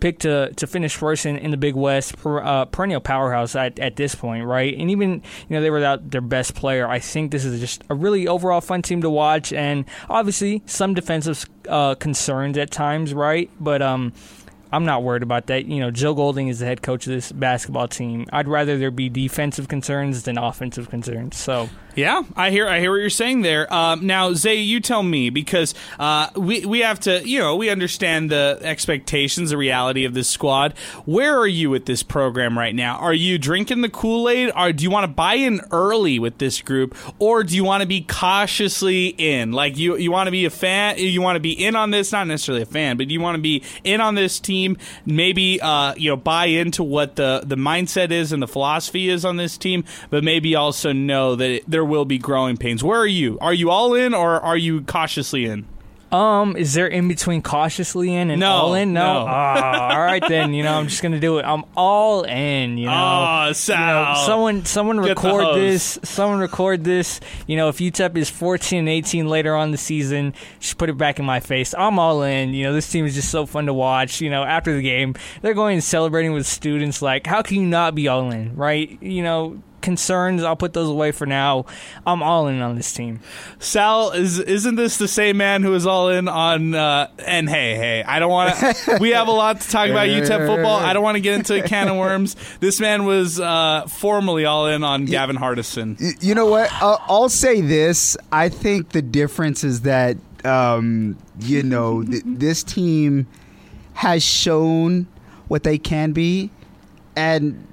picked 0.00 0.22
to 0.22 0.52
to 0.54 0.66
finish 0.66 0.94
first 0.94 1.26
in, 1.26 1.36
in 1.36 1.50
the 1.50 1.56
Big 1.56 1.74
West, 1.74 2.16
per, 2.18 2.40
uh, 2.40 2.64
perennial 2.66 3.00
powerhouse 3.00 3.54
at, 3.54 3.78
at 3.78 3.96
this 3.96 4.14
point, 4.14 4.44
right? 4.44 4.74
And 4.76 4.90
even 4.90 5.22
you 5.48 5.56
know 5.56 5.60
they 5.60 5.70
were 5.70 5.78
without 5.78 6.10
their 6.10 6.20
best 6.20 6.54
player. 6.54 6.88
I 6.88 6.98
think 6.98 7.30
this 7.30 7.44
is 7.44 7.60
just 7.60 7.82
a 7.88 7.94
really 7.94 8.26
overall 8.28 8.60
fun 8.60 8.82
team 8.82 9.02
to 9.02 9.10
watch, 9.10 9.52
and 9.52 9.84
obviously 10.08 10.62
some 10.66 10.94
defensive 10.94 11.44
uh, 11.68 11.94
concerns 11.94 12.58
at 12.58 12.70
times, 12.70 13.14
right? 13.14 13.50
But 13.60 13.82
um. 13.82 14.12
I'm 14.70 14.84
not 14.84 15.02
worried 15.02 15.22
about 15.22 15.46
that. 15.46 15.64
You 15.64 15.80
know, 15.80 15.90
Joe 15.90 16.12
Golding 16.12 16.48
is 16.48 16.58
the 16.58 16.66
head 16.66 16.82
coach 16.82 17.06
of 17.06 17.12
this 17.14 17.32
basketball 17.32 17.88
team. 17.88 18.26
I'd 18.34 18.48
rather 18.48 18.76
there 18.76 18.90
be 18.90 19.08
defensive 19.08 19.68
concerns 19.68 20.24
than 20.24 20.36
offensive 20.36 20.90
concerns. 20.90 21.38
So, 21.38 21.70
Yeah, 21.98 22.22
I 22.36 22.50
hear. 22.50 22.68
I 22.68 22.78
hear 22.78 22.92
what 22.92 22.98
you're 22.98 23.10
saying 23.10 23.42
there. 23.42 23.74
Um, 23.74 24.06
now, 24.06 24.32
Zay, 24.32 24.54
you 24.54 24.78
tell 24.78 25.02
me 25.02 25.30
because 25.30 25.74
uh, 25.98 26.28
we 26.36 26.64
we 26.64 26.78
have 26.78 27.00
to. 27.00 27.28
You 27.28 27.40
know, 27.40 27.56
we 27.56 27.70
understand 27.70 28.30
the 28.30 28.56
expectations, 28.62 29.50
the 29.50 29.56
reality 29.56 30.04
of 30.04 30.14
this 30.14 30.28
squad. 30.28 30.74
Where 31.06 31.36
are 31.36 31.48
you 31.48 31.70
with 31.70 31.86
this 31.86 32.04
program 32.04 32.56
right 32.56 32.72
now? 32.72 32.98
Are 32.98 33.12
you 33.12 33.36
drinking 33.36 33.80
the 33.80 33.88
Kool 33.88 34.28
Aid? 34.28 34.52
Or 34.54 34.72
do 34.72 34.84
you 34.84 34.90
want 34.90 35.04
to 35.04 35.08
buy 35.08 35.34
in 35.34 35.60
early 35.72 36.20
with 36.20 36.38
this 36.38 36.62
group, 36.62 36.96
or 37.18 37.42
do 37.42 37.56
you 37.56 37.64
want 37.64 37.80
to 37.80 37.88
be 37.88 38.02
cautiously 38.02 39.08
in? 39.08 39.50
Like 39.50 39.76
you, 39.76 39.96
you 39.96 40.12
want 40.12 40.28
to 40.28 40.32
be 40.32 40.44
a 40.44 40.50
fan. 40.50 40.98
You 40.98 41.20
want 41.20 41.34
to 41.34 41.40
be 41.40 41.50
in 41.50 41.74
on 41.74 41.90
this, 41.90 42.12
not 42.12 42.28
necessarily 42.28 42.62
a 42.62 42.66
fan, 42.66 42.96
but 42.96 43.10
you 43.10 43.20
want 43.20 43.34
to 43.34 43.42
be 43.42 43.64
in 43.82 44.00
on 44.00 44.14
this 44.14 44.38
team. 44.38 44.76
Maybe 45.04 45.60
uh, 45.60 45.96
you 45.96 46.10
know 46.10 46.16
buy 46.16 46.44
into 46.44 46.84
what 46.84 47.16
the 47.16 47.42
the 47.44 47.56
mindset 47.56 48.12
is 48.12 48.30
and 48.30 48.40
the 48.40 48.46
philosophy 48.46 49.08
is 49.08 49.24
on 49.24 49.36
this 49.36 49.58
team, 49.58 49.82
but 50.10 50.22
maybe 50.22 50.54
also 50.54 50.92
know 50.92 51.34
that 51.34 51.50
it, 51.50 51.64
there 51.66 51.87
will 51.88 52.04
be 52.04 52.18
growing 52.18 52.56
pains. 52.56 52.84
Where 52.84 52.98
are 53.00 53.06
you? 53.06 53.38
Are 53.40 53.54
you 53.54 53.70
all 53.70 53.94
in, 53.94 54.14
or 54.14 54.40
are 54.40 54.56
you 54.56 54.82
cautiously 54.82 55.46
in? 55.46 55.66
Um, 56.10 56.56
is 56.56 56.72
there 56.72 56.86
in 56.86 57.06
between 57.06 57.42
cautiously 57.42 58.14
in 58.14 58.30
and 58.30 58.40
No, 58.40 58.50
all 58.50 58.74
in? 58.74 58.94
No. 58.94 59.24
no. 59.24 59.26
Ah, 59.28 59.92
all 59.94 60.00
right 60.00 60.22
then. 60.26 60.54
You 60.54 60.62
know, 60.62 60.72
I'm 60.72 60.88
just 60.88 61.02
gonna 61.02 61.20
do 61.20 61.36
it. 61.38 61.42
I'm 61.44 61.64
all 61.76 62.22
in. 62.22 62.78
You 62.78 62.86
know. 62.86 62.92
Oh, 62.92 63.52
You 63.68 63.74
know, 63.74 64.14
someone, 64.24 64.64
someone 64.64 65.02
Get 65.02 65.10
record 65.22 65.56
this. 65.56 65.98
Someone 66.04 66.40
record 66.40 66.82
this. 66.84 67.20
You 67.46 67.58
know, 67.58 67.68
if 67.68 67.76
UTEP 67.76 68.16
is 68.16 68.30
14 68.30 68.78
and 68.78 68.88
18 68.88 69.28
later 69.28 69.54
on 69.54 69.70
the 69.70 69.76
season, 69.76 70.32
just 70.60 70.78
put 70.78 70.88
it 70.88 70.96
back 70.96 71.18
in 71.18 71.26
my 71.26 71.40
face. 71.40 71.74
I'm 71.76 71.98
all 71.98 72.22
in. 72.22 72.54
You 72.54 72.64
know, 72.64 72.72
this 72.72 72.90
team 72.90 73.04
is 73.04 73.14
just 73.14 73.30
so 73.30 73.44
fun 73.44 73.66
to 73.66 73.74
watch. 73.74 74.22
You 74.22 74.30
know, 74.30 74.44
after 74.44 74.74
the 74.74 74.82
game, 74.82 75.14
they're 75.42 75.52
going 75.54 75.74
and 75.74 75.84
celebrating 75.84 76.32
with 76.32 76.46
students. 76.46 77.02
Like, 77.02 77.26
how 77.26 77.42
can 77.42 77.60
you 77.60 77.66
not 77.66 77.94
be 77.94 78.08
all 78.08 78.30
in, 78.30 78.56
right? 78.56 78.96
You 79.02 79.22
know, 79.22 79.62
concerns. 79.88 80.42
I'll 80.42 80.54
put 80.54 80.74
those 80.74 80.90
away 80.90 81.12
for 81.12 81.24
now. 81.24 81.64
I'm 82.06 82.22
all 82.22 82.46
in 82.46 82.60
on 82.60 82.76
this 82.76 82.92
team. 82.92 83.20
Sal 83.58 84.10
is 84.10 84.38
isn't 84.38 84.74
this 84.74 84.98
the 84.98 85.08
same 85.08 85.38
man 85.38 85.62
who 85.62 85.72
is 85.74 85.86
all 85.86 86.10
in 86.10 86.28
on 86.28 86.74
uh, 86.74 87.08
and 87.26 87.48
hey 87.48 87.74
hey 87.76 88.02
I 88.06 88.18
don't 88.18 88.30
want 88.30 88.54
to 88.54 88.98
we 89.00 89.10
have 89.10 89.28
a 89.28 89.32
lot 89.32 89.62
to 89.62 89.68
talk 89.70 89.88
about 89.88 90.08
UTEP 90.08 90.46
football 90.46 90.76
I 90.76 90.92
don't 90.92 91.02
want 91.02 91.14
to 91.16 91.20
get 91.22 91.34
into 91.36 91.54
a 91.62 91.66
can 91.66 91.88
of 91.88 91.96
worms 91.96 92.36
this 92.60 92.80
man 92.80 93.06
was 93.06 93.40
uh, 93.40 93.86
formerly 93.88 94.44
all 94.44 94.66
in 94.66 94.84
on 94.84 95.06
Gavin 95.06 95.36
Hardison 95.36 95.98
Y- 95.98 96.12
You 96.20 96.34
know 96.34 96.46
what? 96.46 96.70
I'll, 96.82 97.02
I'll 97.08 97.28
say 97.30 97.62
this. 97.62 98.14
I 98.30 98.50
think 98.50 98.90
the 98.90 99.00
difference 99.02 99.64
is 99.64 99.80
that 99.82 100.18
um, 100.44 101.16
you 101.40 101.62
know 101.62 102.02
th- 102.10 102.22
this 102.26 102.62
team 102.62 103.26
has 103.94 104.22
shown 104.22 105.06
what 105.48 105.62
they 105.62 105.78
can 105.78 106.12
be, 106.12 106.50
and 107.16 107.66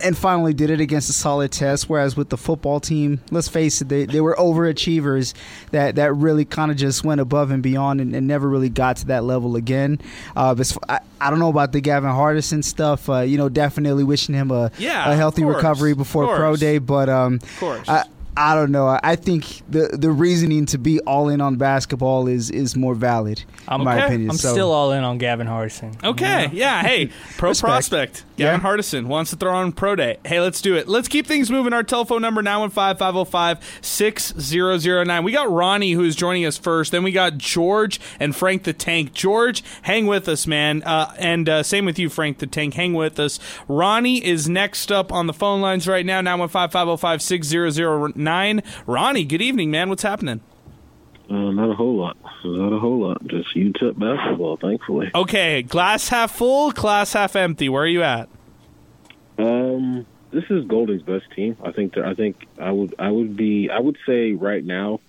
and 0.00 0.16
finally 0.16 0.52
did 0.54 0.70
it 0.70 0.80
against 0.80 1.10
a 1.10 1.12
solid 1.12 1.52
test. 1.52 1.88
Whereas 1.88 2.16
with 2.16 2.28
the 2.28 2.36
football 2.36 2.80
team, 2.80 3.20
let's 3.30 3.48
face 3.48 3.80
it, 3.80 3.88
they, 3.88 4.04
they 4.06 4.20
were 4.20 4.34
overachievers 4.38 5.34
that, 5.70 5.96
that 5.96 6.14
really 6.14 6.44
kind 6.44 6.70
of 6.70 6.76
just 6.76 7.04
went 7.04 7.20
above 7.20 7.50
and 7.50 7.62
beyond 7.62 8.00
and, 8.00 8.14
and 8.14 8.26
never 8.26 8.48
really 8.48 8.68
got 8.68 8.96
to 8.98 9.06
that 9.06 9.24
level 9.24 9.56
again. 9.56 10.00
Uh, 10.36 10.54
but 10.54 10.76
I, 10.88 11.00
I 11.20 11.30
don't 11.30 11.38
know 11.38 11.48
about 11.50 11.72
the 11.72 11.80
Gavin 11.80 12.10
Hardison 12.10 12.62
stuff. 12.62 13.08
Uh, 13.08 13.20
you 13.20 13.38
know, 13.38 13.48
definitely 13.48 14.04
wishing 14.04 14.34
him 14.34 14.50
a, 14.50 14.70
Yeah, 14.78 15.10
a 15.10 15.16
healthy 15.16 15.44
recovery 15.44 15.94
before 15.94 16.34
pro 16.36 16.56
day. 16.56 16.78
But 16.78 17.08
um, 17.08 17.34
of 17.42 17.60
course 17.60 17.88
I, 17.88 18.04
I 18.40 18.54
don't 18.54 18.70
know. 18.70 18.86
I- 18.86 19.00
I 19.02 19.16
think 19.16 19.62
the 19.68 19.88
the 19.98 20.10
reasoning 20.10 20.66
to 20.66 20.78
be 20.78 21.00
all 21.00 21.28
in 21.28 21.40
on 21.40 21.56
basketball 21.56 22.28
is 22.28 22.50
is 22.50 22.76
more 22.76 22.94
valid, 22.94 23.42
I'm, 23.66 23.80
in 23.80 23.84
my 23.84 23.96
Okay. 23.96 24.04
opinion. 24.06 24.30
I'm 24.30 24.36
So- 24.36 24.52
still 24.52 24.70
all 24.70 24.92
in 24.92 25.02
on 25.02 25.18
Gavin 25.18 25.48
Hardison. 25.48 25.94
Okay, 26.04 26.48
yeah. 26.52 26.82
Hey, 26.82 27.10
pro 27.36 27.52
prospect. 27.54 28.22
Gavin 28.36 28.60
Yeah. 28.60 28.66
Hardison 28.70 29.06
wants 29.06 29.30
to 29.30 29.36
throw 29.36 29.56
on 29.56 29.72
pro 29.72 29.96
day. 29.96 30.18
Hey, 30.24 30.38
let's 30.40 30.60
do 30.62 30.76
it. 30.76 30.86
Let's 30.88 31.08
keep 31.08 31.26
things 31.26 31.50
moving. 31.50 31.72
Our 31.72 31.82
telephone 31.82 32.22
number 32.22 32.40
915-505-6009. 32.42 35.24
We 35.24 35.32
got 35.32 35.50
Ronnie 35.50 35.90
who 35.92 36.04
is 36.04 36.14
joining 36.14 36.46
us 36.46 36.56
first. 36.56 36.92
Then 36.92 37.02
we 37.02 37.10
got 37.10 37.36
George 37.38 37.98
and 38.20 38.36
Frank 38.36 38.62
the 38.62 38.72
Tank. 38.72 39.12
George, 39.12 39.64
hang 39.82 40.06
with 40.06 40.28
us, 40.28 40.46
man. 40.46 40.84
Uh, 40.84 41.12
and 41.18 41.48
uh, 41.48 41.64
same 41.64 41.84
with 41.84 41.98
you, 41.98 42.08
Frank 42.08 42.38
the 42.38 42.46
Tank. 42.46 42.74
Hang 42.74 42.94
with 42.94 43.18
us. 43.18 43.40
Ronnie 43.66 44.24
is 44.24 44.48
next 44.48 44.92
up 44.92 45.10
on 45.12 45.26
the 45.26 45.32
phone 45.32 45.60
lines 45.60 45.88
right 45.88 46.06
now. 46.06 46.20
915-505-6009. 46.20 48.27
Ronnie, 48.86 49.24
good 49.24 49.42
evening, 49.42 49.70
man. 49.70 49.88
What's 49.88 50.02
happening? 50.02 50.40
Uh, 51.30 51.50
not 51.50 51.70
a 51.70 51.74
whole 51.74 51.96
lot. 51.96 52.16
Not 52.44 52.72
a 52.72 52.78
whole 52.78 53.00
lot. 53.00 53.26
Just 53.26 53.54
UTEP 53.54 53.98
basketball, 53.98 54.56
thankfully. 54.56 55.10
Okay, 55.14 55.62
glass 55.62 56.08
half 56.08 56.34
full, 56.34 56.70
glass 56.72 57.12
half 57.12 57.36
empty. 57.36 57.68
Where 57.68 57.82
are 57.82 57.86
you 57.86 58.02
at? 58.02 58.28
Um, 59.38 60.06
this 60.30 60.44
is 60.50 60.64
Golding's 60.64 61.02
best 61.02 61.24
team. 61.34 61.56
I 61.62 61.72
think. 61.72 61.96
I 61.98 62.14
think 62.14 62.46
I 62.58 62.70
would. 62.70 62.94
I 62.98 63.10
would 63.10 63.36
be. 63.36 63.70
I 63.70 63.78
would 63.78 63.98
say 64.06 64.32
right 64.32 64.64
now, 64.64 65.00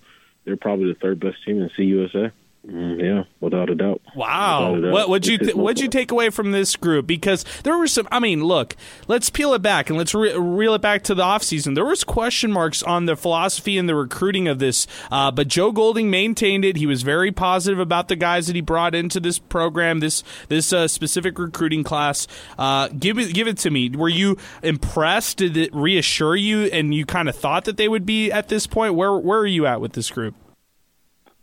they're 0.44 0.56
probably 0.56 0.92
the 0.92 0.98
third 0.98 1.20
best 1.20 1.36
team 1.44 1.60
in 1.60 1.68
CUSA. 1.70 2.32
Mm, 2.66 3.00
yeah, 3.02 3.22
without 3.40 3.70
a 3.70 3.74
doubt. 3.74 4.02
Wow. 4.14 4.74
A 4.74 4.80
doubt. 4.82 4.92
What 4.92 5.08
would 5.08 5.26
you 5.26 5.38
th- 5.38 5.54
what'd 5.54 5.80
you 5.80 5.88
take 5.88 6.10
away 6.10 6.28
from 6.28 6.52
this 6.52 6.76
group? 6.76 7.06
Because 7.06 7.42
there 7.64 7.76
were 7.78 7.86
some. 7.86 8.06
I 8.12 8.18
mean, 8.18 8.44
look, 8.44 8.76
let's 9.08 9.30
peel 9.30 9.54
it 9.54 9.62
back 9.62 9.88
and 9.88 9.96
let's 9.96 10.14
re- 10.14 10.36
reel 10.36 10.74
it 10.74 10.82
back 10.82 11.02
to 11.04 11.14
the 11.14 11.22
offseason. 11.22 11.74
There 11.74 11.86
was 11.86 12.04
question 12.04 12.52
marks 12.52 12.82
on 12.82 13.06
the 13.06 13.16
philosophy 13.16 13.78
and 13.78 13.88
the 13.88 13.94
recruiting 13.94 14.46
of 14.46 14.58
this, 14.58 14.86
uh, 15.10 15.30
but 15.30 15.48
Joe 15.48 15.72
Golding 15.72 16.10
maintained 16.10 16.66
it. 16.66 16.76
He 16.76 16.84
was 16.84 17.00
very 17.02 17.32
positive 17.32 17.78
about 17.78 18.08
the 18.08 18.16
guys 18.16 18.46
that 18.46 18.54
he 18.54 18.60
brought 18.60 18.94
into 18.94 19.20
this 19.20 19.38
program, 19.38 20.00
this 20.00 20.22
this 20.48 20.70
uh, 20.70 20.86
specific 20.86 21.38
recruiting 21.38 21.82
class. 21.82 22.26
Uh, 22.58 22.88
give 22.88 23.18
it 23.18 23.32
give 23.32 23.48
it 23.48 23.56
to 23.58 23.70
me. 23.70 23.88
Were 23.88 24.10
you 24.10 24.36
impressed? 24.62 25.38
Did 25.38 25.56
it 25.56 25.74
reassure 25.74 26.36
you? 26.36 26.64
And 26.64 26.94
you 26.94 27.06
kind 27.06 27.30
of 27.30 27.36
thought 27.36 27.64
that 27.64 27.78
they 27.78 27.88
would 27.88 28.04
be 28.04 28.30
at 28.30 28.48
this 28.48 28.66
point. 28.66 28.96
Where 28.96 29.16
where 29.16 29.38
are 29.38 29.46
you 29.46 29.66
at 29.66 29.80
with 29.80 29.94
this 29.94 30.10
group? 30.10 30.34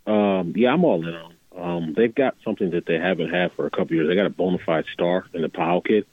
Um, 0.07 0.53
yeah, 0.55 0.71
I'm 0.71 0.83
all 0.85 1.07
in 1.07 1.13
on. 1.13 1.33
Um, 1.55 1.93
they've 1.95 2.13
got 2.13 2.35
something 2.43 2.71
that 2.71 2.85
they 2.85 2.97
haven't 2.97 3.29
had 3.29 3.51
for 3.53 3.65
a 3.65 3.69
couple 3.69 3.95
years. 3.95 4.07
They 4.07 4.15
got 4.15 4.25
a 4.25 4.31
bona 4.31 4.57
fide 4.65 4.85
star 4.93 5.25
in 5.33 5.41
the 5.41 5.49
Powell 5.49 5.81
kid. 5.81 6.05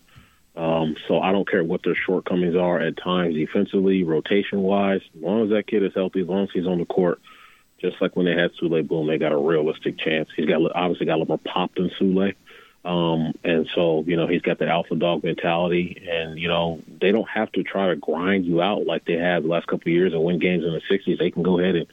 Um, 0.57 0.97
so 1.09 1.21
I 1.21 1.33
don't 1.33 1.49
care 1.49 1.65
what 1.65 1.83
their 1.83 1.97
shortcomings 1.97 2.55
are 2.55 2.81
at 2.81 2.97
times, 2.97 3.35
defensively, 3.35 4.05
rotation 4.05 4.61
wise. 4.61 5.01
As 5.17 5.23
long 5.23 5.45
as 5.45 5.51
that 5.51 5.67
kid 5.67 5.83
is 5.83 5.93
healthy, 5.95 6.21
as 6.21 6.29
long 6.29 6.45
as 6.45 6.51
he's 6.53 6.67
on 6.67 6.79
the 6.79 6.85
court, 6.85 7.21
just 7.81 8.01
like 8.01 8.17
when 8.17 8.27
they 8.27 8.35
had 8.35 8.53
Souley 8.55 8.87
Boum, 8.87 9.09
they 9.09 9.19
got 9.19 9.33
a 9.33 9.37
realistic 9.37 9.99
chance. 9.99 10.29
He's 10.35 10.47
got 10.47 10.61
obviously 10.75 11.07
got 11.07 11.17
a 11.17 11.19
little 11.19 11.37
more 11.37 11.53
pop 11.53 11.75
than 11.75 11.91
Souley. 12.01 12.35
Um, 12.85 13.33
and 13.43 13.67
so, 13.75 14.05
you 14.07 14.15
know, 14.15 14.27
he's 14.27 14.43
got 14.43 14.59
the 14.59 14.69
alpha 14.69 14.95
dog 14.95 15.25
mentality 15.25 16.07
and, 16.07 16.39
you 16.39 16.49
know, 16.49 16.83
they 17.01 17.13
don't 17.13 17.29
have 17.31 17.51
to 17.53 17.63
try 17.63 17.89
to 17.89 17.97
grind 17.97 18.45
you 18.45 18.61
out 18.61 18.85
like 18.85 19.07
they 19.07 19.15
have 19.15 19.43
the 19.43 19.49
last 19.49 19.67
couple 19.67 19.91
of 19.91 19.95
years 19.95 20.13
and 20.13 20.23
win 20.23 20.39
games 20.39 20.65
in 20.65 20.73
the 20.73 20.83
sixties. 20.87 21.19
They 21.19 21.31
can 21.31 21.43
go 21.43 21.59
ahead 21.59 21.77
and 21.77 21.87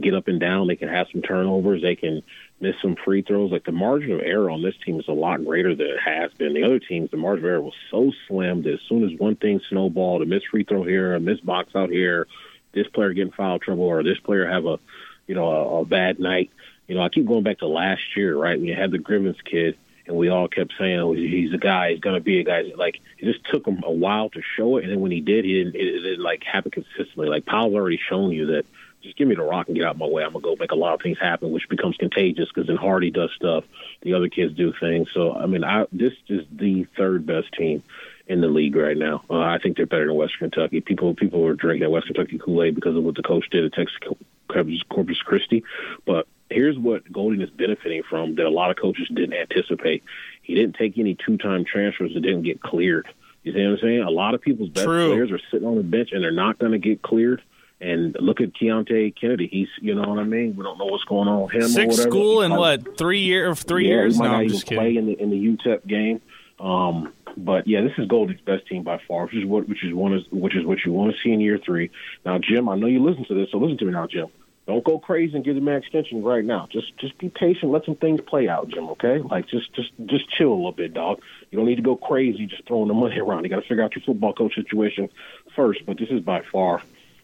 get 0.00 0.14
up 0.14 0.26
and 0.26 0.40
down. 0.40 0.66
They 0.66 0.76
can 0.76 0.88
have 0.88 1.08
some 1.12 1.20
turnovers. 1.20 1.82
They 1.82 1.96
can 1.96 2.22
miss 2.60 2.76
some 2.80 2.96
free 2.96 3.20
throws. 3.20 3.52
Like 3.52 3.64
the 3.64 3.72
margin 3.72 4.12
of 4.12 4.20
error 4.22 4.48
on 4.48 4.62
this 4.62 4.74
team 4.86 4.98
is 4.98 5.06
a 5.06 5.12
lot 5.12 5.44
greater 5.44 5.74
than 5.74 5.86
it 5.86 6.00
has 6.00 6.32
been. 6.32 6.54
The 6.54 6.64
other 6.64 6.78
teams, 6.78 7.10
the 7.10 7.18
margin 7.18 7.44
of 7.44 7.50
error 7.50 7.60
was 7.60 7.74
so 7.90 8.10
slim 8.26 8.62
that 8.62 8.72
as 8.72 8.80
soon 8.88 9.04
as 9.04 9.18
one 9.18 9.36
thing 9.36 9.60
snowballed, 9.68 10.22
a 10.22 10.24
missed 10.24 10.48
free 10.48 10.64
throw 10.64 10.82
here, 10.82 11.14
a 11.14 11.20
missed 11.20 11.44
box 11.44 11.76
out 11.76 11.90
here, 11.90 12.26
this 12.72 12.88
player 12.88 13.12
getting 13.12 13.32
foul 13.32 13.58
trouble 13.58 13.84
or 13.84 14.02
this 14.02 14.18
player 14.18 14.48
have 14.48 14.64
a, 14.64 14.78
you 15.26 15.34
know, 15.34 15.46
a, 15.46 15.80
a 15.80 15.84
bad 15.84 16.18
night. 16.18 16.50
You 16.86 16.94
know, 16.94 17.02
I 17.02 17.10
keep 17.10 17.26
going 17.26 17.42
back 17.42 17.58
to 17.58 17.66
last 17.66 18.16
year, 18.16 18.34
right? 18.34 18.58
When 18.58 18.66
you 18.66 18.74
had 18.74 18.92
the 18.92 18.98
Grivens 18.98 19.44
kid 19.44 19.76
and 20.08 20.16
we 20.16 20.30
all 20.30 20.48
kept 20.48 20.72
saying, 20.78 20.98
oh, 20.98 21.12
he's 21.12 21.52
a 21.52 21.58
guy, 21.58 21.92
he's 21.92 22.00
to 22.00 22.20
be 22.20 22.40
a 22.40 22.44
guy. 22.44 22.72
Like, 22.74 23.00
it 23.18 23.26
just 23.26 23.44
took 23.44 23.66
him 23.66 23.82
a 23.84 23.92
while 23.92 24.30
to 24.30 24.42
show 24.56 24.78
it. 24.78 24.84
And 24.84 24.92
then 24.92 25.00
when 25.00 25.12
he 25.12 25.20
did, 25.20 25.44
he 25.44 25.62
didn't, 25.62 25.76
it, 25.76 25.86
it 25.86 26.00
didn't 26.00 26.24
like 26.24 26.42
happen 26.42 26.70
consistently. 26.70 27.28
Like, 27.28 27.44
Powell's 27.46 27.74
already 27.74 27.98
shown 28.08 28.32
you 28.32 28.46
that 28.46 28.66
just 29.02 29.16
give 29.16 29.28
me 29.28 29.34
the 29.34 29.42
rock 29.42 29.68
and 29.68 29.76
get 29.76 29.84
out 29.84 29.94
of 29.94 29.98
my 29.98 30.06
way. 30.06 30.24
I'm 30.24 30.32
to 30.32 30.40
go 30.40 30.56
make 30.58 30.72
a 30.72 30.76
lot 30.76 30.94
of 30.94 31.02
things 31.02 31.18
happen, 31.18 31.50
which 31.50 31.68
becomes 31.68 31.96
contagious 31.96 32.48
because 32.48 32.66
then 32.66 32.76
Hardy 32.76 33.10
does 33.10 33.30
stuff. 33.36 33.64
The 34.00 34.14
other 34.14 34.28
kids 34.28 34.54
do 34.54 34.72
things. 34.72 35.08
So, 35.12 35.34
I 35.34 35.46
mean, 35.46 35.62
I, 35.62 35.86
this 35.92 36.14
is 36.28 36.44
the 36.50 36.84
third 36.96 37.26
best 37.26 37.52
team 37.52 37.82
in 38.26 38.40
the 38.40 38.48
league 38.48 38.76
right 38.76 38.96
now. 38.96 39.22
Uh, 39.30 39.38
I 39.38 39.58
think 39.58 39.76
they're 39.76 39.86
better 39.86 40.06
than 40.06 40.16
Western 40.16 40.50
Kentucky. 40.50 40.80
People 40.80 41.14
people 41.14 41.46
are 41.46 41.54
drinking 41.54 41.84
that 41.84 41.90
Western 41.90 42.14
Kentucky 42.14 42.38
Kool 42.38 42.62
Aid 42.62 42.74
because 42.74 42.96
of 42.96 43.04
what 43.04 43.14
the 43.14 43.22
coach 43.22 43.48
did 43.50 43.64
at 43.64 43.72
Texas 43.72 43.98
Corpus 44.88 45.22
Christi, 45.22 45.64
but 46.04 46.26
here's 46.50 46.78
what 46.78 47.10
Golding 47.12 47.40
is 47.40 47.50
benefiting 47.50 48.02
from 48.08 48.36
that 48.36 48.46
a 48.46 48.50
lot 48.50 48.70
of 48.70 48.76
coaches 48.76 49.08
didn't 49.08 49.34
anticipate. 49.34 50.02
He 50.42 50.54
didn't 50.54 50.76
take 50.76 50.98
any 50.98 51.14
two-time 51.14 51.64
transfers 51.64 52.14
that 52.14 52.20
didn't 52.20 52.42
get 52.42 52.60
cleared. 52.60 53.08
You 53.42 53.52
see 53.52 53.62
what 53.62 53.72
I'm 53.72 53.78
saying? 53.80 54.02
A 54.02 54.10
lot 54.10 54.34
of 54.34 54.40
people's 54.40 54.70
best 54.70 54.86
True. 54.86 55.08
players 55.10 55.30
are 55.30 55.40
sitting 55.50 55.66
on 55.66 55.76
the 55.76 55.82
bench 55.82 56.10
and 56.12 56.22
they're 56.22 56.30
not 56.30 56.58
going 56.58 56.72
to 56.72 56.78
get 56.78 57.02
cleared. 57.02 57.42
And 57.80 58.16
look 58.18 58.40
at 58.40 58.54
Keonte 58.54 59.14
Kennedy. 59.14 59.46
He's, 59.46 59.68
you 59.80 59.94
know 59.94 60.08
what 60.08 60.18
I 60.18 60.24
mean. 60.24 60.56
We 60.56 60.64
don't 60.64 60.78
know 60.78 60.86
what's 60.86 61.04
going 61.04 61.28
on 61.28 61.42
with 61.42 61.52
him. 61.52 61.62
or 61.62 61.68
Six 61.68 61.96
school 61.96 62.42
in 62.42 62.50
what 62.50 62.98
three 62.98 63.20
year 63.20 63.54
three 63.54 63.84
yeah, 63.84 63.94
years? 63.94 64.16
He 64.16 64.18
might 64.18 64.30
No, 64.30 64.34
I'm 64.34 64.48
just 64.48 64.66
play 64.66 64.96
in 64.96 65.06
the 65.06 65.12
in 65.12 65.30
the 65.30 65.36
UTEP 65.36 65.86
game. 65.86 66.20
Um, 66.58 67.12
but 67.36 67.68
yeah, 67.68 67.82
this 67.82 67.92
is 67.96 68.08
Golding's 68.08 68.40
best 68.40 68.66
team 68.66 68.82
by 68.82 69.00
far, 69.06 69.26
which 69.26 69.36
is 69.36 69.44
what 69.44 69.68
which 69.68 69.84
is 69.84 69.94
one 69.94 70.12
is 70.12 70.24
which 70.32 70.56
is 70.56 70.64
what 70.64 70.78
you 70.84 70.92
want 70.92 71.14
to 71.14 71.22
see 71.22 71.30
in 71.30 71.40
year 71.40 71.58
three. 71.64 71.90
Now, 72.26 72.38
Jim, 72.38 72.68
I 72.68 72.74
know 72.76 72.88
you 72.88 73.02
listen 73.02 73.24
to 73.26 73.34
this, 73.34 73.52
so 73.52 73.58
listen 73.58 73.78
to 73.78 73.84
me 73.84 73.92
now, 73.92 74.08
Jim. 74.08 74.26
Don't 74.68 74.84
go 74.84 74.98
crazy 74.98 75.34
and 75.34 75.42
give 75.42 75.54
the 75.54 75.62
man 75.62 75.78
extension 75.78 76.22
right 76.22 76.44
now. 76.44 76.68
Just 76.70 76.94
just 76.98 77.16
be 77.16 77.30
patient, 77.30 77.72
let 77.72 77.86
some 77.86 77.96
things 77.96 78.20
play 78.20 78.50
out, 78.50 78.68
Jim. 78.68 78.90
Okay, 78.90 79.16
like 79.18 79.48
just 79.48 79.72
just 79.72 79.90
just 80.04 80.28
chill 80.28 80.52
a 80.52 80.54
little 80.54 80.72
bit, 80.72 80.92
dog. 80.92 81.22
You 81.50 81.56
don't 81.56 81.66
need 81.66 81.76
to 81.76 81.82
go 81.82 81.96
crazy 81.96 82.44
just 82.44 82.66
throwing 82.66 82.88
the 82.88 82.94
money 82.94 83.18
around. 83.20 83.44
You 83.44 83.48
got 83.48 83.62
to 83.62 83.66
figure 83.66 83.82
out 83.82 83.96
your 83.96 84.02
football 84.04 84.34
coach 84.34 84.54
situation 84.54 85.08
first. 85.56 85.86
But 85.86 85.96
this 85.96 86.10
is 86.10 86.20
by 86.20 86.42
far 86.52 86.82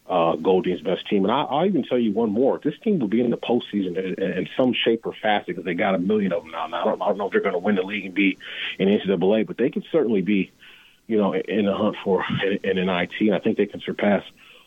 uh, 0.09 0.37
Golding's 0.37 0.81
best 0.81 1.07
team. 1.07 1.25
And 1.25 1.31
I, 1.31 1.43
I'll 1.43 1.67
even 1.67 1.83
tell 1.83 1.99
you 1.99 2.13
one 2.13 2.31
more. 2.31 2.59
This 2.65 2.79
team 2.79 2.99
will 2.99 3.09
be 3.09 3.21
in 3.21 3.31
the 3.31 3.37
postseason 3.37 3.99
in, 3.99 4.23
in 4.23 4.49
some 4.57 4.73
shape 4.73 5.05
or 5.05 5.13
fashion 5.13 5.45
because 5.49 5.65
they 5.67 5.75
got 5.75 5.95
a 5.95 5.99
million 5.99 6.33
of 6.33 6.45
them 6.45 6.53
now. 6.53 6.67
Now 6.67 6.81
I 6.81 6.85
don't, 6.85 7.03
I 7.03 7.09
don't 7.09 7.19
know 7.19 7.27
if 7.27 7.33
they're 7.33 7.43
going 7.43 7.53
to 7.53 7.59
win 7.59 7.75
the 7.75 7.83
league 7.83 8.07
and 8.07 8.15
be 8.15 8.39
in 8.79 8.89
NCAA, 8.89 9.47
but 9.47 9.59
they 9.59 9.69
can 9.69 9.85
certainly 9.93 10.23
be, 10.23 10.51
you 11.07 11.19
know, 11.19 11.35
in 11.35 11.67
the 11.67 11.77
hunt 11.77 11.97
for 12.03 12.25
in, 12.43 12.79
in 12.79 12.79
an 12.79 12.89
IT. 12.89 13.21
And 13.21 13.35
I 13.35 13.39
think 13.39 13.59
they 13.59 13.67
can 13.67 13.83
surpass 13.83 14.23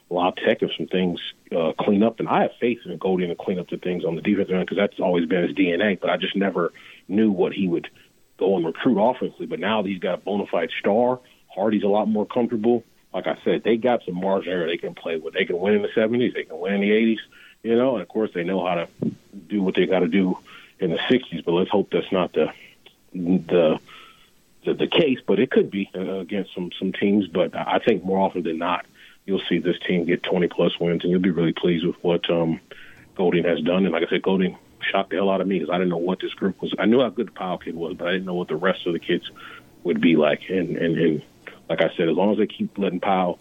La 0.10 0.32
Tech 0.32 0.64
if 0.64 0.72
some 0.78 0.88
things 0.88 1.20
uh, 1.56 1.74
clean 1.80 2.04
up. 2.04 2.20
And 2.20 2.30
I 2.30 2.44
have 2.44 2.52
faith 2.60 2.80
in 2.86 2.98
Golding 2.98 3.30
to 3.30 3.36
clean 3.36 3.60
up 3.60 3.70
the 3.70 3.78
things 3.78 4.06
on 4.06 4.16
the 4.16 4.22
defensive 4.22 4.56
end 4.56 4.66
because 4.66 4.78
that's 4.78 5.00
always 5.00 5.26
been 5.26 5.44
his 5.44 5.56
DNA. 5.56 6.00
But 6.00 6.10
I 6.10 6.18
just 6.18 6.36
never 6.36 6.72
knew 7.08 7.32
what 7.32 7.54
he 7.54 7.68
would 7.68 7.90
go 8.38 8.56
and 8.56 8.66
recruit 8.66 9.00
offensively. 9.00 9.48
But 9.48 9.60
now 9.60 9.82
that 9.82 9.90
he's 9.90 10.00
got 10.00 10.16
a 10.16 10.18
bona 10.18 10.46
fide 10.46 10.72
star, 10.80 11.20
Hardy's 11.54 11.84
a 11.84 11.88
lot 11.88 12.08
more 12.08 12.26
comfortable 12.26 12.84
like 13.14 13.26
I 13.28 13.38
said, 13.44 13.64
they 13.64 13.78
got 13.78 14.04
some 14.06 14.16
margin 14.16 14.52
there 14.52 14.68
they 14.68 14.78
can 14.78 14.94
play 14.94 15.18
with. 15.18 15.34
They 15.34 15.46
can 15.46 15.58
win 15.58 15.76
in 15.76 15.82
the 15.82 15.88
70s, 15.88 16.34
they 16.34 16.44
can 16.44 16.60
win 16.60 16.76
in 16.76 16.82
the 16.82 16.92
80s, 16.92 17.20
you 17.64 17.76
know, 17.76 17.94
and 17.94 18.02
of 18.02 18.08
course 18.08 18.32
they 18.34 18.44
know 18.44 18.66
how 18.66 18.76
to 18.76 18.88
do 19.48 19.64
what 19.64 19.76
they 19.76 19.86
got 19.86 20.00
to 20.00 20.08
do 20.08 20.38
in 20.80 20.92
the 20.92 20.98
60s. 20.98 21.44
But 21.44 21.54
let's 21.54 21.72
hope 21.72 21.90
that's 21.92 22.12
not 22.12 22.34
the 22.34 22.54
the 23.14 23.80
the, 24.66 24.74
the 24.74 24.88
case. 24.88 25.20
But 25.26 25.40
it 25.40 25.50
could 25.50 25.72
be 25.72 25.90
uh, 25.96 26.20
against 26.20 26.54
some 26.54 26.72
some 26.78 26.92
teams. 26.92 27.28
But 27.28 27.56
I 27.56 27.80
think 27.80 28.04
more 28.04 28.20
often 28.20 28.44
than 28.44 28.60
not, 28.60 28.86
you'll 29.28 29.42
see 29.48 29.60
this 29.60 29.78
team 29.86 30.06
get 30.06 30.24
20 30.24 30.48
plus 30.48 30.80
wins, 30.80 31.04
and 31.04 31.12
you'll 31.12 31.20
be 31.20 31.30
really 31.30 31.54
pleased 31.54 31.86
with 31.86 31.98
what 32.02 32.28
um, 32.30 32.60
Golding 33.16 33.44
has 33.44 33.62
done. 33.62 33.86
And 33.86 33.92
like 33.92 34.04
I 34.04 34.10
said, 34.10 34.24
Golding 34.24 34.58
shocked 34.90 35.12
the 35.12 35.18
hell 35.18 35.30
out 35.30 35.42
of 35.42 35.48
me 35.48 35.60
because 35.60 35.72
I 35.72 35.78
didn't 35.78 35.90
know 35.90 35.98
what 35.98 36.20
this 36.20 36.34
group 36.34 36.62
was. 36.62 36.74
I 36.80 36.86
knew 36.86 37.02
how 37.02 37.10
good 37.10 37.28
the 37.28 37.32
Powell 37.32 37.58
kid 37.58 37.76
was, 37.76 37.96
but 37.96 38.08
I 38.08 38.12
didn't 38.12 38.26
know 38.26 38.34
what 38.34 38.48
the 38.48 38.56
rest 38.56 38.88
of 38.88 38.94
the 38.94 39.00
kids 39.00 39.30
would 39.84 40.02
be 40.02 40.16
like. 40.16 40.50
And 40.50 40.78
and, 40.78 40.98
and 40.98 41.22
like 41.70 41.82
I 41.82 41.92
said, 41.98 42.10
as 42.10 42.16
long 42.16 42.32
as 42.32 42.38
they 42.38 42.48
keep 42.48 42.78
letting 42.78 43.02
Powell 43.02 43.38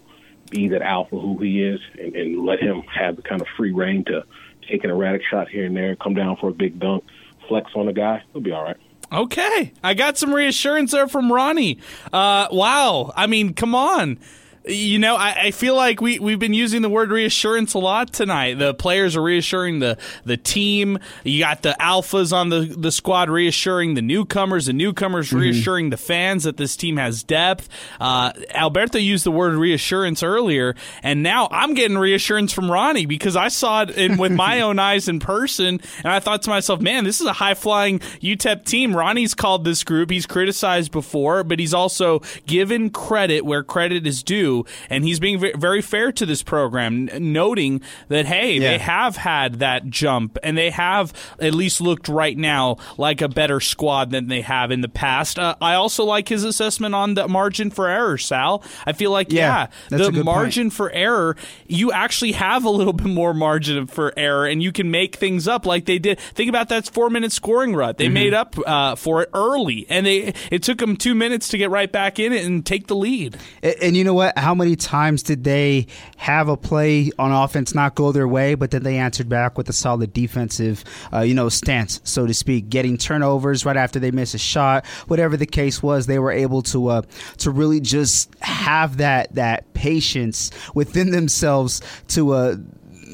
be 0.49 0.67
that 0.69 0.81
alpha 0.81 1.17
who 1.19 1.37
he 1.39 1.63
is 1.63 1.79
and, 1.99 2.15
and 2.15 2.45
let 2.45 2.59
him 2.59 2.81
have 2.83 3.15
the 3.15 3.21
kind 3.21 3.41
of 3.41 3.47
free 3.55 3.71
reign 3.71 4.03
to 4.05 4.23
take 4.67 4.83
an 4.83 4.89
erratic 4.89 5.21
shot 5.23 5.47
here 5.47 5.65
and 5.65 5.75
there, 5.75 5.95
come 5.95 6.13
down 6.13 6.35
for 6.37 6.49
a 6.49 6.53
big 6.53 6.79
dunk, 6.79 7.03
flex 7.47 7.71
on 7.75 7.87
a 7.87 7.93
guy, 7.93 8.23
he'll 8.33 8.41
be 8.41 8.51
all 8.51 8.63
right. 8.63 8.77
Okay, 9.09 9.71
I 9.81 9.93
got 9.93 10.17
some 10.17 10.33
reassurance 10.33 10.91
there 10.91 11.07
from 11.07 11.31
Ronnie. 11.31 11.79
Uh, 12.11 12.47
wow, 12.51 13.13
I 13.15 13.27
mean, 13.27 13.53
come 13.53 13.73
on. 13.73 14.19
You 14.67 14.99
know, 14.99 15.15
I, 15.15 15.43
I 15.45 15.51
feel 15.51 15.75
like 15.75 16.01
we, 16.01 16.19
we've 16.19 16.39
been 16.39 16.53
using 16.53 16.81
the 16.81 16.89
word 16.89 17.09
reassurance 17.11 17.73
a 17.73 17.79
lot 17.79 18.11
tonight. 18.13 18.59
The 18.59 18.73
players 18.73 19.15
are 19.15 19.21
reassuring 19.21 19.79
the, 19.79 19.97
the 20.25 20.37
team. 20.37 20.99
You 21.23 21.39
got 21.39 21.61
the 21.61 21.75
alphas 21.79 22.33
on 22.33 22.49
the, 22.49 22.61
the 22.61 22.91
squad 22.91 23.29
reassuring 23.29 23.93
the 23.93 24.01
newcomers, 24.01 24.65
the 24.67 24.73
newcomers 24.73 25.27
Mm-hmm. 25.27 25.37
reassuring 25.39 25.89
the 25.89 25.97
fans 25.97 26.43
that 26.43 26.57
this 26.57 26.75
team 26.75 26.97
has 26.97 27.23
depth. 27.23 27.67
Uh, 27.99 28.31
Alberto 28.51 28.97
used 28.97 29.25
the 29.25 29.31
word 29.31 29.55
reassurance 29.55 30.21
earlier, 30.23 30.75
and 31.01 31.23
now 31.23 31.47
I'm 31.51 31.73
getting 31.73 31.97
reassurance 31.97 32.53
from 32.53 32.69
Ronnie 32.71 33.05
because 33.05 33.35
I 33.35 33.47
saw 33.47 33.83
it 33.83 33.91
in, 33.91 34.17
with 34.17 34.31
my 34.31 34.61
own 34.67 34.79
eyes 34.79 35.07
in 35.07 35.19
person, 35.19 35.79
and 36.03 36.07
I 36.13 36.19
thought 36.19 36.43
to 36.43 36.49
myself, 36.49 36.81
man, 36.81 37.03
this 37.03 37.19
is 37.19 37.27
a 37.27 37.33
high 37.33 37.53
flying 37.55 37.99
UTEP 37.99 38.65
team. 38.65 38.95
Ronnie's 38.95 39.33
called 39.33 39.63
this 39.65 39.83
group. 39.83 40.09
He's 40.09 40.25
criticized 40.25 40.91
before, 40.91 41.43
but 41.43 41.59
he's 41.59 41.73
also 41.73 42.21
given 42.45 42.89
credit 42.89 43.41
where 43.45 43.63
credit 43.63 44.05
is 44.07 44.23
due, 44.23 44.56
and 44.89 45.03
he's 45.03 45.19
being 45.19 45.39
very 45.39 45.81
fair 45.81 46.11
to 46.13 46.25
this 46.25 46.43
program, 46.43 47.09
noting 47.19 47.81
that 48.07 48.25
hey, 48.25 48.59
they 48.59 48.77
have 48.77 49.15
had 49.17 49.55
that 49.59 49.87
jump, 49.89 50.37
and 50.43 50.57
they 50.57 50.69
have 50.71 51.13
at 51.39 51.53
least 51.53 51.81
looked 51.81 52.07
right 52.07 52.37
now 52.37 52.77
like 52.97 53.21
a 53.21 53.27
better 53.29 53.59
squad 53.59 54.11
than 54.11 54.27
they 54.27 54.41
have 54.41 54.71
in 54.71 54.81
the 54.81 54.89
past. 54.89 55.37
Uh, 55.39 55.55
I 55.61 55.73
also 55.75 56.03
like 56.03 56.27
his 56.29 56.43
assessment 56.43 56.95
on 56.95 57.13
the 57.13 57.27
margin 57.27 57.69
for 57.69 57.87
error, 57.87 58.17
Sal. 58.17 58.63
I 58.85 58.93
feel 58.93 59.11
like 59.11 59.31
Yeah, 59.31 59.67
yeah, 59.91 59.97
the 59.97 59.97
good 59.97 60.13
point. 60.15 60.25
margin 60.25 60.69
for 60.69 60.91
error, 60.91 61.35
you 61.67 61.91
actually 61.91 62.31
have 62.33 62.65
a 62.65 62.69
little 62.69 62.93
bit 63.01 63.07
more 63.07 63.33
margin 63.33 63.87
for 63.87 64.13
error, 64.17 64.45
and 64.47 64.61
you 64.63 64.71
can 64.71 64.89
make 64.91 65.15
things 65.17 65.47
up 65.47 65.65
like 65.65 65.85
they 65.85 65.99
did. 65.99 66.19
Think 66.19 66.49
about 66.49 66.69
that 66.69 66.87
four 66.89 67.09
minute 67.09 67.31
scoring 67.31 67.75
rut. 67.75 67.97
They 67.97 68.05
Mm-hmm. 68.07 68.13
made 68.13 68.33
up 68.33 68.55
uh, 68.65 68.95
for 68.95 69.21
it 69.23 69.29
early, 69.33 69.85
and 69.89 70.05
they 70.05 70.33
it 70.49 70.63
took 70.63 70.77
them 70.77 70.95
two 70.95 71.13
minutes 71.13 71.49
to 71.49 71.57
get 71.57 71.69
right 71.69 71.91
back 71.91 72.19
in 72.19 72.31
it 72.31 72.45
and 72.45 72.65
take 72.65 72.87
the 72.87 72.95
lead. 72.95 73.37
And, 73.61 73.75
and 73.81 73.97
you 73.97 74.03
know 74.05 74.13
what? 74.13 74.37
How 74.37 74.46
many 74.53 74.75
times 74.75 75.23
did 75.23 75.43
they 75.43 75.87
have 76.17 76.49
a 76.49 76.57
play 76.57 77.11
on 77.17 77.31
offense 77.31 77.73
not 77.73 77.95
go 77.95 78.11
their 78.11 78.27
way, 78.27 78.55
but 78.55 78.71
then 78.71 78.83
they 78.83 78.97
answered 78.97 79.29
back 79.29 79.57
with 79.57 79.69
a 79.69 79.73
solid 79.73 80.13
defensive, 80.13 80.83
uh, 81.13 81.21
you 81.21 81.33
know, 81.33 81.49
stance, 81.49 81.99
so 82.03 82.25
to 82.25 82.33
speak, 82.33 82.69
getting 82.69 82.97
turnovers 82.97 83.65
right 83.65 83.77
after 83.77 83.99
they 83.99 84.11
miss 84.11 84.33
a 84.33 84.37
shot, 84.37 84.85
whatever 85.07 85.37
the 85.37 85.45
case 85.45 85.81
was, 85.81 86.05
they 86.07 86.19
were 86.19 86.31
able 86.31 86.61
to 86.61 86.87
uh, 86.87 87.01
to 87.37 87.51
really 87.51 87.79
just 87.79 88.33
have 88.39 88.97
that 88.97 89.33
that 89.35 89.73
patience 89.73 90.51
within 90.73 91.11
themselves 91.11 91.81
to. 92.09 92.31
Uh, 92.31 92.55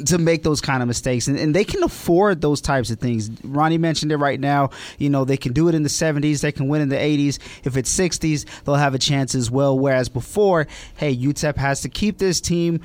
to 0.05 0.17
make 0.17 0.43
those 0.43 0.61
kind 0.61 0.81
of 0.81 0.87
mistakes. 0.87 1.27
And, 1.27 1.37
and 1.37 1.55
they 1.55 1.63
can 1.63 1.83
afford 1.83 2.41
those 2.41 2.61
types 2.61 2.89
of 2.89 2.99
things. 2.99 3.29
Ronnie 3.43 3.77
mentioned 3.77 4.11
it 4.11 4.17
right 4.17 4.39
now. 4.39 4.69
You 4.97 5.09
know 5.09 5.25
they 5.25 5.37
can 5.37 5.53
do 5.53 5.67
it 5.67 5.75
in 5.75 5.83
the 5.83 5.89
70s 5.89 6.41
they 6.41 6.51
can 6.51 6.67
win 6.67 6.81
in 6.81 6.89
the 6.89 6.95
80s 6.95 7.39
if 7.63 7.77
it's 7.77 7.95
60s 7.95 8.45
they'll 8.63 8.75
have 8.75 8.95
a 8.95 8.99
chance 8.99 9.35
as 9.35 9.49
well. 9.49 9.77
Whereas 9.77 10.09
before 10.09 10.67
hey 10.95 11.15
utep 11.15 11.57
has 11.57 11.81
to 11.81 11.89
keep 11.89 12.17
this 12.17 12.41
team 12.41 12.81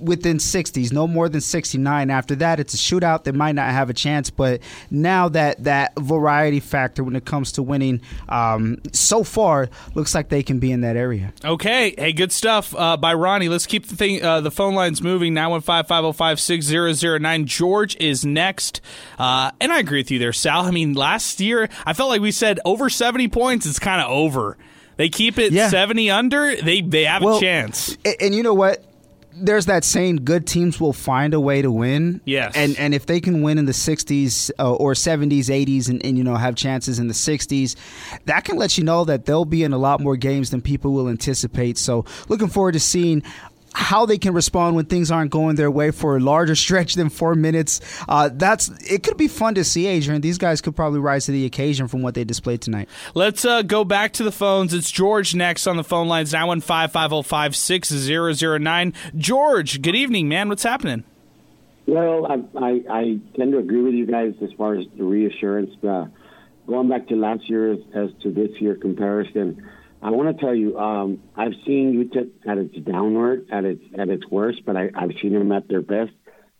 within 0.00 0.36
60s 0.38 0.92
no 0.92 1.06
more 1.08 1.28
than 1.28 1.40
69 1.40 2.10
after 2.10 2.34
that 2.36 2.60
it's 2.60 2.72
a 2.72 2.76
shootout 2.76 3.24
they 3.24 3.32
might 3.32 3.54
not 3.56 3.70
have 3.70 3.90
a 3.90 3.92
chance 3.92 4.30
but 4.30 4.60
now 4.90 5.28
that 5.28 5.64
that 5.64 5.92
variety 5.98 6.60
factor 6.60 7.02
when 7.02 7.16
it 7.16 7.24
comes 7.24 7.52
to 7.52 7.62
winning 7.62 8.00
um, 8.28 8.78
so 8.92 9.24
far 9.24 9.68
looks 9.94 10.14
like 10.14 10.28
they 10.28 10.42
can 10.42 10.58
be 10.58 10.70
in 10.70 10.82
that 10.82 10.96
area 10.96 11.32
Okay, 11.44 11.94
hey, 11.98 12.12
good 12.12 12.30
stuff 12.32 12.74
uh, 12.76 12.96
by 12.96 13.12
Ronnie. 13.14 13.48
Let's 13.48 13.66
keep 13.66 13.86
the 13.86 13.96
thing, 13.96 14.22
uh, 14.22 14.40
the 14.40 14.50
phone 14.50 14.74
lines 14.74 15.02
moving. 15.02 15.34
Nine 15.34 15.50
one 15.50 15.60
five 15.60 15.88
five 15.88 16.02
zero 16.02 16.12
five 16.12 16.38
six 16.38 16.64
zero 16.66 16.92
zero 16.92 17.18
nine. 17.18 17.46
George 17.46 17.96
is 17.96 18.24
next, 18.24 18.80
uh, 19.18 19.50
and 19.60 19.72
I 19.72 19.78
agree 19.80 19.98
with 20.00 20.10
you 20.10 20.18
there, 20.18 20.32
Sal. 20.32 20.62
I 20.62 20.70
mean, 20.70 20.92
last 20.94 21.40
year 21.40 21.68
I 21.84 21.92
felt 21.94 22.10
like 22.10 22.20
we 22.20 22.30
said 22.30 22.60
over 22.64 22.88
seventy 22.88 23.28
points. 23.28 23.66
It's 23.66 23.78
kind 23.78 24.00
of 24.00 24.10
over. 24.10 24.56
They 24.96 25.08
keep 25.08 25.38
it 25.38 25.52
Yeah. 25.52 25.68
seventy 25.68 26.10
under. 26.10 26.54
They 26.56 26.80
they 26.80 27.04
have 27.04 27.22
Well, 27.22 27.38
a 27.38 27.40
chance. 27.40 27.96
And, 28.04 28.16
and 28.20 28.34
you 28.34 28.42
know 28.42 28.54
what? 28.54 28.84
There's 29.34 29.66
that 29.66 29.84
saying: 29.84 30.24
good 30.24 30.46
teams 30.46 30.80
will 30.80 30.92
find 30.92 31.34
a 31.34 31.40
way 31.40 31.62
to 31.62 31.70
win. 31.70 32.20
Yes. 32.24 32.52
and 32.54 32.76
and 32.78 32.94
if 32.94 33.06
they 33.06 33.20
can 33.20 33.42
win 33.42 33.58
in 33.58 33.64
the 33.66 33.72
60s 33.72 34.50
uh, 34.58 34.74
or 34.74 34.92
70s, 34.92 35.46
80s, 35.46 35.88
and, 35.88 36.04
and 36.04 36.18
you 36.18 36.24
know 36.24 36.36
have 36.36 36.54
chances 36.54 36.98
in 36.98 37.08
the 37.08 37.14
60s, 37.14 37.76
that 38.26 38.44
can 38.44 38.56
let 38.56 38.78
you 38.78 38.84
know 38.84 39.04
that 39.04 39.26
they'll 39.26 39.44
be 39.44 39.62
in 39.62 39.72
a 39.72 39.78
lot 39.78 40.00
more 40.00 40.16
games 40.16 40.50
than 40.50 40.60
people 40.60 40.92
will 40.92 41.08
anticipate. 41.08 41.78
So, 41.78 42.04
looking 42.28 42.48
forward 42.48 42.72
to 42.72 42.80
seeing. 42.80 43.22
How 43.74 44.04
they 44.04 44.18
can 44.18 44.34
respond 44.34 44.76
when 44.76 44.84
things 44.84 45.10
aren't 45.10 45.30
going 45.30 45.56
their 45.56 45.70
way 45.70 45.90
for 45.90 46.16
a 46.16 46.20
larger 46.20 46.54
stretch 46.54 46.94
than 46.94 47.08
four 47.08 47.34
minutes. 47.34 47.80
Uh, 48.06 48.28
that's 48.32 48.68
it. 48.90 49.02
Could 49.02 49.16
be 49.16 49.28
fun 49.28 49.54
to 49.54 49.64
see, 49.64 49.86
Adrian. 49.86 50.20
These 50.20 50.38
guys 50.38 50.60
could 50.60 50.76
probably 50.76 51.00
rise 51.00 51.26
to 51.26 51.32
the 51.32 51.46
occasion 51.46 51.88
from 51.88 52.02
what 52.02 52.14
they 52.14 52.24
displayed 52.24 52.60
tonight. 52.60 52.88
Let's 53.14 53.44
uh, 53.44 53.62
go 53.62 53.84
back 53.84 54.12
to 54.14 54.24
the 54.24 54.32
phones. 54.32 54.74
It's 54.74 54.90
George 54.90 55.34
next 55.34 55.66
on 55.66 55.76
the 55.76 55.84
phone 55.84 56.06
lines. 56.06 56.32
Nine 56.32 56.46
one 56.46 56.60
five 56.60 56.92
five 56.92 57.10
zero 57.10 57.22
five 57.22 57.56
six 57.56 57.88
zero 57.88 58.32
zero 58.32 58.58
nine. 58.58 58.92
George, 59.16 59.80
good 59.80 59.96
evening, 59.96 60.28
man. 60.28 60.48
What's 60.48 60.64
happening? 60.64 61.04
Well, 61.86 62.26
I, 62.26 62.58
I, 62.58 62.80
I 62.90 63.18
tend 63.36 63.52
to 63.52 63.58
agree 63.58 63.82
with 63.82 63.94
you 63.94 64.06
guys 64.06 64.34
as 64.42 64.50
far 64.56 64.74
as 64.74 64.86
the 64.96 65.04
reassurance. 65.04 65.70
Uh, 65.82 66.06
going 66.66 66.88
back 66.88 67.08
to 67.08 67.16
last 67.16 67.48
year 67.48 67.72
as, 67.72 67.78
as 67.94 68.10
to 68.22 68.30
this 68.30 68.50
year 68.60 68.76
comparison, 68.76 69.68
I 70.02 70.10
want 70.10 70.36
to 70.36 70.44
tell 70.44 70.54
you, 70.54 70.78
um, 70.78 71.22
I've 71.36 71.54
seen 71.64 72.10
UTEP 72.10 72.50
at 72.50 72.58
its 72.58 72.76
downward, 72.84 73.48
at 73.52 73.64
its 73.64 73.82
at 73.96 74.08
its 74.08 74.26
worst, 74.28 74.62
but 74.66 74.76
I, 74.76 74.90
I've 74.94 75.12
seen 75.20 75.32
them 75.32 75.52
at 75.52 75.68
their 75.68 75.82
best, 75.82 76.12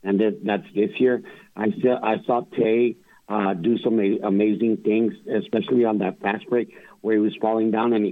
and 0.04 0.20
that, 0.20 0.40
that's 0.44 0.66
this 0.74 0.90
year. 0.98 1.22
I 1.56 1.66
saw 1.82 1.98
I 2.02 2.16
saw 2.24 2.42
Tae 2.56 2.96
uh, 3.28 3.54
do 3.54 3.78
some 3.78 3.98
amazing 3.98 4.78
things, 4.78 5.14
especially 5.42 5.84
on 5.84 5.98
that 5.98 6.20
fast 6.20 6.48
break. 6.48 6.72
where 7.00 7.14
he 7.14 7.20
was 7.20 7.34
falling 7.40 7.72
down 7.72 7.92
and 7.92 8.04
he, 8.04 8.10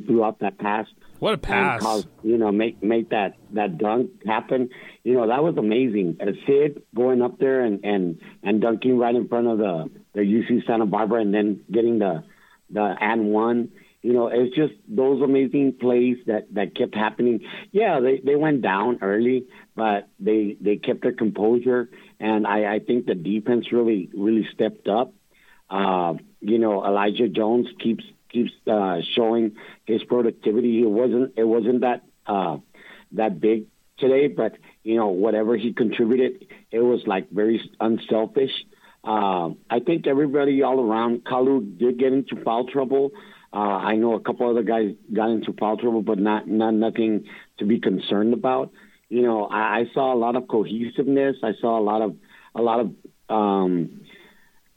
he 0.00 0.02
threw 0.06 0.24
out 0.24 0.38
that 0.40 0.58
pass. 0.58 0.86
What 1.18 1.34
a 1.34 1.38
pass! 1.38 1.82
caused, 1.82 2.08
you 2.22 2.38
know, 2.38 2.50
make 2.50 2.82
make 2.82 3.10
that 3.10 3.34
that 3.52 3.76
dunk 3.76 4.24
happen. 4.24 4.70
You 5.04 5.14
know, 5.14 5.26
that 5.28 5.42
was 5.42 5.56
amazing. 5.58 6.16
Uh, 6.20 6.32
Zid 6.46 6.82
going 6.94 7.20
up 7.20 7.38
there 7.38 7.60
and 7.62 7.84
and 7.84 8.20
and 8.42 8.62
dunking 8.62 8.96
right 8.98 9.14
in 9.14 9.28
front 9.28 9.46
of 9.46 9.58
the 9.58 9.90
the 10.14 10.20
UC 10.20 10.66
Santa 10.66 10.86
Barbara, 10.86 11.20
and 11.20 11.34
then 11.34 11.64
getting 11.70 11.98
the 11.98 12.24
the 12.70 12.96
and 12.98 13.26
one. 13.26 13.72
You 14.02 14.14
know, 14.14 14.28
it's 14.28 14.54
just 14.56 14.72
those 14.88 15.20
amazing 15.20 15.74
plays 15.78 16.16
that 16.26 16.52
that 16.54 16.74
kept 16.74 16.94
happening. 16.94 17.40
Yeah, 17.70 18.00
they 18.00 18.20
they 18.24 18.34
went 18.34 18.62
down 18.62 18.98
early, 19.02 19.46
but 19.76 20.08
they 20.18 20.56
they 20.60 20.76
kept 20.76 21.02
their 21.02 21.12
composure, 21.12 21.90
and 22.18 22.46
I 22.46 22.74
I 22.74 22.78
think 22.78 23.06
the 23.06 23.14
defense 23.14 23.72
really 23.72 24.08
really 24.14 24.48
stepped 24.54 24.88
up. 24.88 25.12
Uh, 25.68 26.14
you 26.40 26.58
know, 26.58 26.84
Elijah 26.84 27.28
Jones 27.28 27.68
keeps 27.78 28.04
keeps 28.30 28.52
uh, 28.66 29.00
showing 29.14 29.56
his 29.84 30.02
productivity. 30.04 30.82
It 30.82 30.90
wasn't 30.90 31.34
it 31.36 31.44
wasn't 31.44 31.82
that 31.82 32.02
uh, 32.26 32.56
that 33.12 33.38
big 33.38 33.66
today, 33.98 34.28
but 34.28 34.56
you 34.82 34.96
know 34.96 35.08
whatever 35.08 35.56
he 35.56 35.74
contributed, 35.74 36.46
it 36.70 36.80
was 36.80 37.02
like 37.06 37.30
very 37.30 37.60
unselfish. 37.78 38.52
Uh, 39.02 39.50
I 39.68 39.80
think 39.84 40.06
everybody 40.06 40.62
all 40.62 40.80
around 40.80 41.24
Kalu 41.24 41.78
did 41.78 41.98
get 41.98 42.12
into 42.12 42.36
foul 42.42 42.66
trouble. 42.66 43.12
Uh, 43.52 43.56
I 43.56 43.96
know 43.96 44.14
a 44.14 44.20
couple 44.20 44.48
other 44.48 44.62
guys 44.62 44.94
got 45.12 45.30
into 45.30 45.52
foul 45.58 45.76
trouble, 45.76 46.02
but 46.02 46.18
not 46.18 46.46
not 46.46 46.72
nothing 46.72 47.24
to 47.58 47.64
be 47.64 47.80
concerned 47.80 48.32
about. 48.32 48.70
You 49.08 49.22
know, 49.22 49.46
I, 49.46 49.80
I 49.80 49.84
saw 49.92 50.14
a 50.14 50.18
lot 50.18 50.36
of 50.36 50.46
cohesiveness. 50.46 51.36
I 51.42 51.52
saw 51.60 51.78
a 51.78 51.82
lot 51.82 52.02
of 52.02 52.16
a 52.54 52.62
lot 52.62 52.80
of 52.80 52.92
um, 53.28 54.02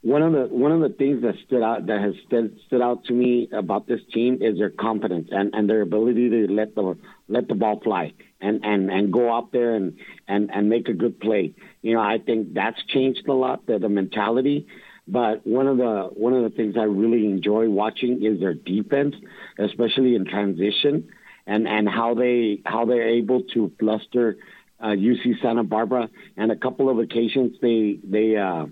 one 0.04 0.22
of 0.22 0.32
the 0.32 0.54
one 0.54 0.70
of 0.70 0.80
the 0.80 0.90
things 0.90 1.22
that 1.22 1.34
stood 1.46 1.62
out 1.62 1.86
that 1.86 2.00
has 2.00 2.14
stood, 2.26 2.58
stood 2.66 2.82
out 2.82 3.04
to 3.04 3.12
me 3.14 3.48
about 3.52 3.86
this 3.86 4.00
team 4.12 4.42
is 4.42 4.58
their 4.58 4.70
confidence 4.70 5.28
and, 5.30 5.54
and 5.54 5.68
their 5.68 5.80
ability 5.80 6.28
to 6.28 6.52
let 6.52 6.74
the 6.74 6.98
let 7.28 7.48
the 7.48 7.54
ball 7.54 7.80
fly 7.82 8.12
and, 8.44 8.64
and, 8.64 8.90
and 8.90 9.12
go 9.12 9.32
out 9.32 9.50
there 9.52 9.74
and, 9.74 9.96
and, 10.28 10.50
and 10.52 10.68
make 10.68 10.88
a 10.88 10.92
good 10.92 11.18
play. 11.18 11.54
You 11.80 11.94
know, 11.94 12.00
I 12.00 12.18
think 12.18 12.52
that's 12.52 12.82
changed 12.88 13.26
a 13.26 13.32
lot 13.32 13.66
the, 13.66 13.78
the 13.78 13.88
mentality. 13.88 14.66
But 15.06 15.46
one 15.46 15.66
of 15.66 15.76
the 15.76 16.08
one 16.14 16.32
of 16.32 16.42
the 16.44 16.56
things 16.56 16.76
I 16.78 16.84
really 16.84 17.26
enjoy 17.26 17.68
watching 17.68 18.24
is 18.24 18.40
their 18.40 18.54
defense, 18.54 19.14
especially 19.58 20.14
in 20.14 20.24
transition, 20.24 21.08
and, 21.46 21.68
and 21.68 21.88
how 21.88 22.14
they 22.14 22.62
how 22.64 22.86
they're 22.86 23.08
able 23.08 23.42
to 23.54 23.70
fluster 23.78 24.36
uh, 24.80 24.88
UC 24.88 25.42
Santa 25.42 25.62
Barbara. 25.62 26.08
And 26.36 26.50
a 26.50 26.56
couple 26.56 26.88
of 26.88 26.98
occasions 26.98 27.56
they 27.60 27.98
they 28.02 28.36
uh, 28.36 28.66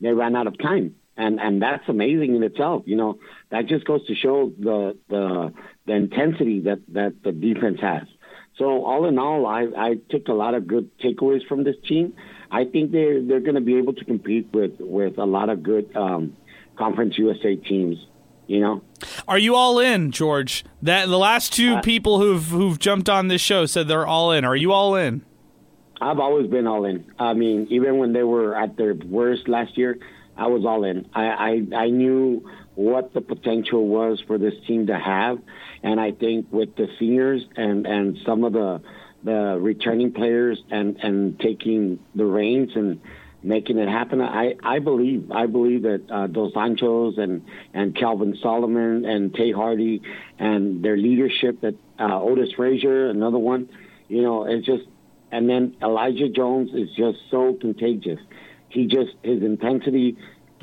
they 0.00 0.12
ran 0.12 0.36
out 0.36 0.46
of 0.46 0.56
time, 0.58 0.94
and 1.16 1.40
and 1.40 1.60
that's 1.60 1.88
amazing 1.88 2.36
in 2.36 2.44
itself. 2.44 2.84
You 2.86 2.96
know, 2.96 3.18
that 3.50 3.66
just 3.66 3.84
goes 3.84 4.06
to 4.06 4.14
show 4.14 4.52
the 4.56 4.96
the 5.08 5.52
the 5.86 5.94
intensity 5.94 6.60
that 6.60 6.78
that 6.92 7.24
the 7.24 7.32
defense 7.32 7.78
has. 7.80 8.04
So 8.58 8.84
all 8.84 9.06
in 9.06 9.18
all, 9.18 9.46
I 9.46 9.66
I 9.76 9.94
took 10.10 10.28
a 10.28 10.32
lot 10.32 10.54
of 10.54 10.66
good 10.66 10.90
takeaways 10.98 11.46
from 11.48 11.64
this 11.64 11.76
team. 11.88 12.14
I 12.52 12.64
think 12.66 12.92
they're 12.92 13.22
they're 13.22 13.40
going 13.40 13.54
to 13.54 13.60
be 13.62 13.76
able 13.78 13.94
to 13.94 14.04
compete 14.04 14.48
with 14.52 14.72
with 14.78 15.18
a 15.18 15.24
lot 15.24 15.48
of 15.48 15.62
good 15.62 15.96
um, 15.96 16.36
Conference 16.76 17.16
USA 17.18 17.56
teams. 17.56 17.96
You 18.46 18.60
know. 18.60 18.82
Are 19.26 19.38
you 19.38 19.54
all 19.54 19.78
in, 19.78 20.10
George? 20.10 20.64
That 20.82 21.08
the 21.08 21.18
last 21.18 21.54
two 21.54 21.76
Uh, 21.76 21.80
people 21.80 22.20
who've 22.20 22.44
who've 22.44 22.78
jumped 22.78 23.08
on 23.08 23.28
this 23.28 23.40
show 23.40 23.64
said 23.66 23.88
they're 23.88 24.06
all 24.06 24.30
in. 24.32 24.44
Are 24.44 24.56
you 24.56 24.72
all 24.72 24.94
in? 24.94 25.24
I've 26.00 26.18
always 26.18 26.50
been 26.50 26.66
all 26.66 26.84
in. 26.84 27.04
I 27.18 27.32
mean, 27.32 27.68
even 27.70 27.96
when 27.98 28.12
they 28.12 28.24
were 28.24 28.54
at 28.56 28.76
their 28.76 28.94
worst 28.94 29.48
last 29.48 29.78
year, 29.78 29.98
I 30.36 30.48
was 30.48 30.64
all 30.64 30.82
in. 30.84 31.08
I, 31.14 31.62
I, 31.72 31.76
I 31.84 31.90
knew 31.90 32.50
what 32.74 33.14
the 33.14 33.20
potential 33.20 33.86
was 33.86 34.20
for 34.26 34.36
this 34.36 34.54
team 34.66 34.88
to 34.88 34.98
have, 34.98 35.38
and 35.82 36.00
I 36.00 36.10
think 36.10 36.46
with 36.50 36.74
the 36.74 36.88
seniors 36.98 37.42
and, 37.56 37.86
and 37.86 38.18
some 38.26 38.42
of 38.42 38.52
the 38.52 38.82
the 39.24 39.58
returning 39.60 40.12
players 40.12 40.62
and, 40.70 40.96
and 41.02 41.38
taking 41.38 41.98
the 42.14 42.24
reins 42.24 42.70
and 42.74 43.00
making 43.42 43.78
it 43.78 43.88
happen, 43.88 44.20
I, 44.20 44.54
I 44.62 44.78
believe 44.78 45.30
I 45.32 45.46
believe 45.46 45.82
that 45.82 46.02
uh, 46.10 46.26
Dos 46.28 46.52
Anjos 46.54 47.18
and 47.18 47.42
and 47.74 47.96
Calvin 47.96 48.36
Solomon 48.40 49.04
and 49.04 49.34
Tae 49.34 49.52
Hardy 49.52 50.02
and 50.38 50.84
their 50.84 50.96
leadership 50.96 51.60
that 51.62 51.74
uh, 51.98 52.20
Otis 52.20 52.52
Frazier, 52.56 53.10
another 53.10 53.38
one, 53.38 53.68
you 54.08 54.22
know, 54.22 54.44
it's 54.44 54.66
just 54.66 54.84
and 55.30 55.48
then 55.48 55.76
Elijah 55.82 56.28
Jones 56.28 56.70
is 56.74 56.88
just 56.96 57.18
so 57.30 57.56
contagious. 57.60 58.20
He 58.68 58.86
just 58.86 59.10
his 59.22 59.42
intensity, 59.42 60.16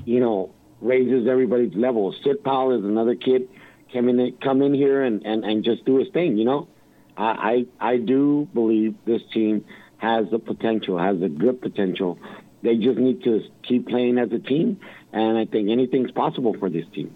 you 0.06 0.20
know, 0.20 0.54
raises 0.82 1.28
everybody's 1.28 1.76
level. 1.76 2.16
Zid 2.24 2.44
Powell 2.44 2.78
is 2.78 2.86
another 2.86 3.16
kid 3.16 3.50
come 3.92 4.10
in 4.10 4.38
come 4.42 4.62
in 4.62 4.74
here 4.74 5.04
and, 5.04 5.26
and, 5.26 5.44
and 5.44 5.64
just 5.64 5.86
do 5.86 5.98
his 5.98 6.10
thing, 6.10 6.38
you 6.38 6.46
know. 6.46 6.68
I, 7.20 7.66
I 7.80 7.92
I 7.94 7.98
do 7.98 8.48
believe 8.54 8.96
this 9.06 9.22
team 9.34 9.66
has 9.98 10.30
the 10.32 10.40
potential, 10.40 10.98
has 10.98 11.20
the 11.20 11.30
good 11.30 11.62
potential. 11.62 12.18
They 12.62 12.78
just 12.78 12.98
need 12.98 13.24
to 13.24 13.42
keep 13.64 13.88
playing 13.88 14.18
as 14.18 14.32
a 14.32 14.40
team 14.40 14.80
and 15.12 15.38
I 15.38 15.46
think 15.46 15.70
anything's 15.70 16.12
possible 16.12 16.56
for 16.58 16.70
this 16.70 16.86
team. 16.94 17.16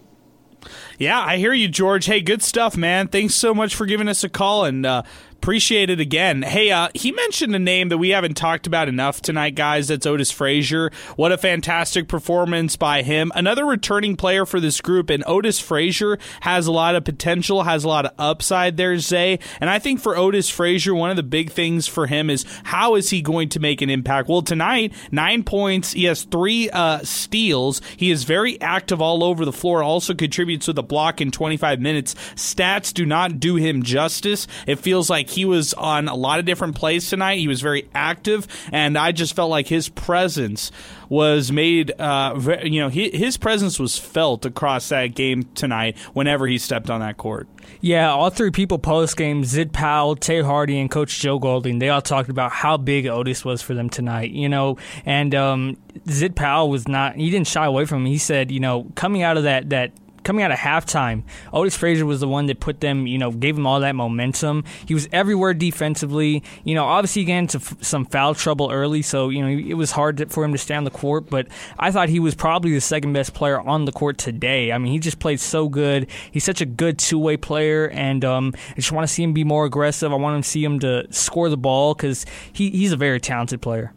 Yeah, 0.98 1.20
I 1.20 1.36
hear 1.36 1.52
you, 1.52 1.68
George. 1.68 2.06
Hey, 2.06 2.20
good 2.20 2.42
stuff, 2.42 2.76
man. 2.76 3.08
Thanks 3.08 3.34
so 3.34 3.54
much 3.54 3.74
for 3.74 3.84
giving 3.84 4.08
us 4.08 4.24
a 4.24 4.28
call 4.28 4.64
and 4.64 4.86
uh, 4.86 5.02
appreciate 5.44 5.90
it 5.90 6.00
again. 6.00 6.40
Hey, 6.40 6.70
uh, 6.70 6.88
he 6.94 7.12
mentioned 7.12 7.54
a 7.54 7.58
name 7.58 7.90
that 7.90 7.98
we 7.98 8.08
haven't 8.08 8.32
talked 8.32 8.66
about 8.66 8.88
enough 8.88 9.20
tonight, 9.20 9.54
guys. 9.54 9.88
That's 9.88 10.06
Otis 10.06 10.30
Frazier. 10.30 10.90
What 11.16 11.32
a 11.32 11.36
fantastic 11.36 12.08
performance 12.08 12.76
by 12.76 13.02
him. 13.02 13.30
Another 13.34 13.66
returning 13.66 14.16
player 14.16 14.46
for 14.46 14.58
this 14.58 14.80
group, 14.80 15.10
and 15.10 15.22
Otis 15.26 15.60
Frazier 15.60 16.18
has 16.40 16.66
a 16.66 16.72
lot 16.72 16.94
of 16.94 17.04
potential, 17.04 17.64
has 17.64 17.84
a 17.84 17.88
lot 17.88 18.06
of 18.06 18.12
upside 18.18 18.78
there, 18.78 18.96
Zay. 18.98 19.38
And 19.60 19.68
I 19.68 19.78
think 19.78 20.00
for 20.00 20.16
Otis 20.16 20.48
Frazier, 20.48 20.94
one 20.94 21.10
of 21.10 21.16
the 21.16 21.22
big 21.22 21.50
things 21.50 21.86
for 21.86 22.06
him 22.06 22.30
is 22.30 22.46
how 22.62 22.94
is 22.94 23.10
he 23.10 23.20
going 23.20 23.50
to 23.50 23.60
make 23.60 23.82
an 23.82 23.90
impact? 23.90 24.30
Well, 24.30 24.40
tonight, 24.40 24.94
nine 25.10 25.44
points. 25.44 25.92
He 25.92 26.04
has 26.04 26.22
three 26.22 26.70
uh, 26.70 27.00
steals. 27.00 27.82
He 27.98 28.10
is 28.10 28.24
very 28.24 28.58
active 28.62 29.02
all 29.02 29.22
over 29.22 29.44
the 29.44 29.52
floor. 29.52 29.82
Also 29.82 30.14
contributes 30.14 30.66
with 30.68 30.78
a 30.78 30.82
block 30.82 31.20
in 31.20 31.30
25 31.30 31.80
minutes. 31.80 32.14
Stats 32.34 32.94
do 32.94 33.04
not 33.04 33.38
do 33.38 33.56
him 33.56 33.82
justice. 33.82 34.46
It 34.66 34.78
feels 34.78 35.10
like 35.10 35.33
he 35.34 35.44
was 35.44 35.74
on 35.74 36.08
a 36.08 36.14
lot 36.14 36.38
of 36.38 36.44
different 36.44 36.74
plays 36.74 37.08
tonight. 37.08 37.38
He 37.38 37.48
was 37.48 37.60
very 37.60 37.88
active, 37.94 38.46
and 38.72 38.96
I 38.96 39.12
just 39.12 39.34
felt 39.34 39.50
like 39.50 39.66
his 39.66 39.88
presence 39.88 40.70
was 41.08 41.52
made. 41.52 41.92
Uh, 41.98 42.58
you 42.64 42.80
know, 42.80 42.88
he, 42.88 43.10
his 43.10 43.36
presence 43.36 43.78
was 43.78 43.98
felt 43.98 44.44
across 44.44 44.88
that 44.88 45.14
game 45.14 45.44
tonight. 45.54 45.96
Whenever 46.12 46.46
he 46.46 46.58
stepped 46.58 46.90
on 46.90 47.00
that 47.00 47.16
court. 47.16 47.48
Yeah, 47.80 48.10
all 48.10 48.30
three 48.30 48.50
people 48.50 48.78
post 48.78 49.16
game, 49.16 49.44
Zid 49.44 49.72
Powell, 49.72 50.16
Tae 50.16 50.42
Hardy, 50.42 50.80
and 50.80 50.90
Coach 50.90 51.18
Joe 51.18 51.38
Golding, 51.38 51.78
they 51.78 51.88
all 51.88 52.02
talked 52.02 52.28
about 52.28 52.52
how 52.52 52.76
big 52.76 53.06
Otis 53.06 53.44
was 53.44 53.62
for 53.62 53.74
them 53.74 53.90
tonight, 53.90 54.30
you 54.30 54.48
know, 54.48 54.78
and 55.04 55.34
um, 55.34 55.76
Zid 56.08 56.36
Powell 56.36 56.70
was 56.70 56.88
not, 56.88 57.16
he 57.16 57.30
didn't 57.30 57.46
shy 57.46 57.66
away 57.66 57.84
from 57.84 58.00
him. 58.00 58.06
He 58.06 58.18
said, 58.18 58.50
you 58.50 58.60
know, 58.60 58.86
coming 58.94 59.22
out 59.22 59.36
of 59.36 59.44
that, 59.44 59.70
that, 59.70 59.92
coming 60.24 60.42
out 60.42 60.50
of 60.50 60.58
halftime, 60.58 61.22
Otis 61.52 61.76
Frazier 61.76 62.06
was 62.06 62.20
the 62.20 62.28
one 62.28 62.46
that 62.46 62.60
put 62.60 62.80
them, 62.80 63.06
you 63.06 63.18
know, 63.18 63.30
gave 63.30 63.54
them 63.54 63.66
all 63.66 63.80
that 63.80 63.94
momentum. 63.94 64.64
He 64.86 64.94
was 64.94 65.08
everywhere 65.12 65.54
defensively. 65.54 66.42
You 66.64 66.74
know, 66.74 66.84
obviously 66.84 67.22
he 67.22 67.26
got 67.26 67.34
into 67.34 67.58
f- 67.58 67.76
some 67.80 68.06
foul 68.06 68.34
trouble 68.34 68.70
early, 68.70 69.02
so 69.02 69.28
you 69.28 69.42
know 69.42 69.48
it 69.48 69.74
was 69.74 69.92
hard 69.92 70.16
to, 70.18 70.26
for 70.26 70.44
him 70.44 70.52
to 70.52 70.58
stay 70.58 70.74
on 70.74 70.84
the 70.84 70.90
court. 70.90 71.30
But 71.30 71.48
I 71.78 71.90
thought 71.90 72.08
he 72.08 72.20
was 72.20 72.34
probably 72.34 72.72
the 72.72 72.80
second 72.80 73.12
best 73.12 73.34
player 73.34 73.60
on 73.60 73.84
the 73.84 73.92
court 73.92 74.18
today. 74.18 74.72
I 74.72 74.78
mean, 74.78 74.92
he 74.92 74.98
just 74.98 75.18
played 75.18 75.40
so 75.40 75.68
good. 75.68 76.08
He's 76.30 76.44
such 76.44 76.60
a 76.60 76.66
good 76.66 76.98
two 76.98 77.18
way 77.18 77.36
player, 77.36 77.88
and 77.90 78.24
um, 78.24 78.52
I 78.70 78.74
just 78.76 78.92
want 78.92 79.06
to 79.06 79.12
see 79.12 79.22
him 79.22 79.32
be 79.32 79.44
more 79.44 79.66
aggressive. 79.66 80.12
I 80.12 80.16
want 80.16 80.42
to 80.42 80.48
see 80.48 80.64
him 80.64 80.80
to 80.80 81.06
score 81.12 81.48
the 81.48 81.56
ball 81.56 81.94
because 81.94 82.26
he, 82.52 82.70
he's 82.70 82.92
a 82.92 82.96
very 82.96 83.20
talented 83.20 83.60
player. 83.60 83.92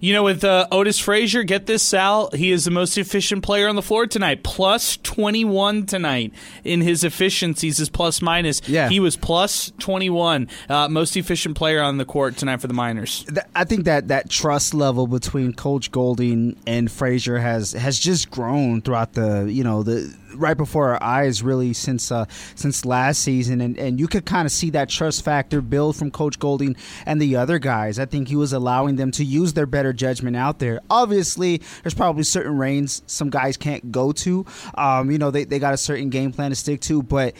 You 0.00 0.12
know, 0.12 0.22
with 0.22 0.44
uh, 0.44 0.66
Otis 0.70 0.98
Frazier, 0.98 1.42
get 1.42 1.66
this, 1.66 1.82
Sal. 1.82 2.30
He 2.32 2.50
is 2.50 2.64
the 2.64 2.70
most 2.70 2.98
efficient 2.98 3.42
player 3.42 3.68
on 3.68 3.76
the 3.76 3.82
floor 3.82 4.06
tonight. 4.06 4.42
Plus 4.42 4.96
21 4.98 5.86
tonight 5.86 6.32
in 6.64 6.80
his 6.80 7.04
efficiencies, 7.04 7.78
his 7.78 7.88
plus 7.88 8.20
minus. 8.20 8.60
Yeah. 8.68 8.88
He 8.88 9.00
was 9.00 9.16
plus 9.16 9.72
21. 9.78 10.48
Uh, 10.68 10.88
most 10.88 11.16
efficient 11.16 11.56
player 11.56 11.80
on 11.80 11.98
the 11.98 12.04
court 12.04 12.36
tonight 12.36 12.60
for 12.60 12.66
the 12.66 12.74
Miners. 12.74 13.26
I 13.54 13.64
think 13.64 13.84
that 13.84 14.08
that 14.08 14.28
trust 14.28 14.74
level 14.74 15.06
between 15.06 15.52
Coach 15.52 15.90
Golding 15.90 16.56
and 16.66 16.90
Frazier 16.90 17.38
has 17.38 17.72
has 17.72 17.98
just 17.98 18.30
grown 18.30 18.82
throughout 18.82 19.12
the 19.12 19.44
you 19.50 19.64
know 19.64 19.82
the 19.82 20.14
right 20.34 20.56
before 20.56 20.90
our 20.90 21.02
eyes 21.02 21.42
really 21.42 21.72
since 21.72 22.10
uh, 22.10 22.24
since 22.54 22.84
last 22.84 23.22
season 23.22 23.60
and, 23.60 23.78
and 23.78 24.00
you 24.00 24.08
could 24.08 24.26
kind 24.26 24.46
of 24.46 24.52
see 24.52 24.70
that 24.70 24.88
trust 24.88 25.24
factor 25.24 25.60
build 25.60 25.96
from 25.96 26.10
Coach 26.10 26.38
Golding 26.38 26.76
and 27.06 27.20
the 27.20 27.36
other 27.36 27.58
guys. 27.58 27.98
I 27.98 28.06
think 28.06 28.28
he 28.28 28.36
was 28.36 28.52
allowing 28.52 28.96
them 28.96 29.10
to 29.12 29.24
use 29.24 29.52
their 29.52 29.66
better 29.66 29.92
judgment 29.92 30.36
out 30.36 30.58
there. 30.58 30.80
Obviously, 30.90 31.60
there's 31.82 31.94
probably 31.94 32.24
certain 32.24 32.58
reigns 32.58 33.02
some 33.06 33.30
guys 33.30 33.56
can't 33.56 33.92
go 33.92 34.12
to. 34.12 34.46
Um, 34.74 35.10
you 35.10 35.18
know, 35.18 35.30
they, 35.30 35.44
they 35.44 35.58
got 35.58 35.74
a 35.74 35.78
certain 35.78 36.10
game 36.10 36.32
plan 36.32 36.50
to 36.50 36.56
stick 36.56 36.80
to, 36.82 37.02
but 37.02 37.34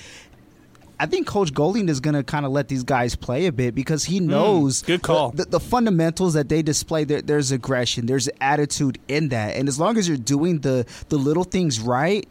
I 1.02 1.06
think 1.06 1.26
Coach 1.26 1.52
Golding 1.52 1.88
is 1.88 1.98
going 1.98 2.14
to 2.14 2.22
kind 2.22 2.46
of 2.46 2.52
let 2.52 2.68
these 2.68 2.84
guys 2.84 3.16
play 3.16 3.46
a 3.46 3.52
bit 3.52 3.74
because 3.74 4.04
he 4.04 4.20
knows 4.20 4.82
good 4.82 5.02
call. 5.02 5.32
The, 5.32 5.46
the 5.46 5.58
fundamentals 5.58 6.34
that 6.34 6.48
they 6.48 6.62
display. 6.62 7.02
There, 7.02 7.20
there's 7.20 7.50
aggression, 7.50 8.06
there's 8.06 8.28
attitude 8.40 9.00
in 9.08 9.30
that, 9.30 9.56
and 9.56 9.68
as 9.68 9.80
long 9.80 9.98
as 9.98 10.06
you're 10.06 10.16
doing 10.16 10.60
the 10.60 10.86
the 11.08 11.16
little 11.16 11.42
things 11.42 11.80
right. 11.80 12.28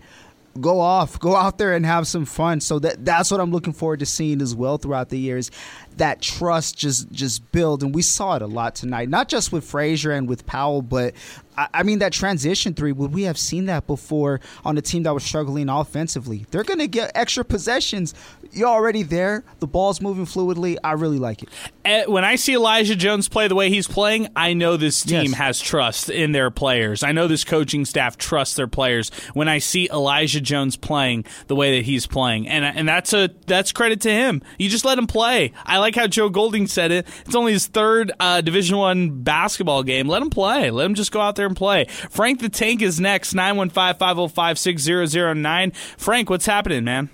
Go 0.60 0.80
off, 0.80 1.20
go 1.20 1.36
out 1.36 1.58
there 1.58 1.74
and 1.74 1.86
have 1.86 2.08
some 2.08 2.26
fun. 2.26 2.60
So 2.60 2.80
that 2.80 3.06
that's 3.06 3.32
what 3.32 3.40
I'm 3.40 3.52
looking 3.52 3.74
forward 3.74 4.00
to 4.00 4.06
seeing 4.06 4.42
as 4.42 4.56
well 4.56 4.78
throughout 4.78 5.10
the 5.10 5.18
years. 5.18 5.52
That 5.98 6.22
trust 6.22 6.78
just 6.78 7.12
just 7.12 7.52
build, 7.52 7.84
and 7.84 7.94
we 7.94 8.02
saw 8.02 8.36
it 8.36 8.42
a 8.42 8.48
lot 8.48 8.76
tonight. 8.76 9.10
Not 9.10 9.30
just 9.30 9.52
with 9.52 9.64
Frazier 9.64 10.12
and 10.12 10.28
with 10.28 10.46
Powell, 10.46 10.82
but 10.82 11.14
I, 11.58 11.68
I 11.74 11.84
mean 11.84 12.00
that 12.00 12.14
transition 12.14 12.74
three. 12.74 12.92
Would 12.92 13.14
we 13.14 13.24
have 13.24 13.38
seen 13.38 13.66
that 13.66 13.88
before 13.88 14.42
on 14.66 14.78
a 14.78 14.82
team 14.82 15.04
that 15.04 15.14
was 15.14 15.24
struggling 15.24 15.70
offensively? 15.70 16.46
They're 16.52 16.64
going 16.64 16.80
to 16.80 16.88
get 16.88 17.12
extra 17.16 17.46
possessions. 17.46 18.14
You're 18.54 18.68
already 18.70 19.04
there. 19.04 19.44
The 19.60 19.68
ball's 19.68 20.02
moving 20.02 20.26
fluidly. 20.26 20.78
I 20.84 20.94
really 20.94 21.20
like 21.20 21.44
it. 21.44 21.50
Eh, 21.86 22.06
When 22.06 22.24
I 22.26 22.36
see 22.36 22.54
Elijah 22.54 22.96
Jones 22.96 23.28
play 23.30 23.48
the 23.48 23.56
way 23.56 23.70
he's 23.70 23.88
playing, 23.88 24.28
I 24.36 24.54
know 24.54 24.78
this 24.78 25.02
team 25.04 25.32
Yes. 25.32 25.34
has 25.36 25.60
trust 25.62 26.10
in 26.10 26.32
their 26.34 26.52
players. 26.52 27.04
I 27.04 27.12
know 27.12 27.28
this 27.28 27.44
coaching 27.44 27.86
staff 27.86 28.18
trusts 28.18 28.56
their 28.56 28.68
players 28.68 29.10
when 29.34 29.48
I 29.48 29.60
see 29.60 29.88
Elijah 29.92 30.42
Jones 30.42 30.76
playing 30.76 31.26
the 31.48 31.56
way 31.56 31.78
that 31.78 31.86
he's 31.86 32.06
playing, 32.08 32.48
and 32.48 32.64
and 32.66 32.88
that's 32.88 33.14
a 33.14 33.30
that's 33.48 33.72
credit 33.72 34.02
to 34.02 34.12
him. 34.12 34.42
You 34.60 34.70
just 34.70 34.86
let 34.86 34.98
him 34.98 35.08
play. 35.08 35.54
I 35.66 35.78
like 35.80 35.96
how 35.96 36.08
Joe 36.08 36.30
Golding 36.30 36.68
said 36.68 36.92
it. 36.92 37.08
It's 37.26 37.36
only 37.36 37.54
his 37.54 37.68
third 37.68 38.12
uh, 38.20 38.42
Division 38.42 38.78
One 38.78 39.22
basketball 39.24 39.84
game. 39.84 40.08
Let 40.08 40.22
him 40.22 40.30
play. 40.30 40.70
Let 40.72 40.86
him 40.86 40.96
just 40.96 41.12
go 41.12 41.22
out 41.22 41.36
there 41.36 41.48
and 41.48 41.56
play. 41.56 41.86
Frank 42.10 42.40
the 42.42 42.50
Tank 42.50 42.82
is 42.82 43.00
next. 43.00 43.34
915-505-6009. 43.34 45.76
Frank, 45.98 46.30
what's 46.30 46.46
happening, 46.46 46.84
man? 46.84 47.10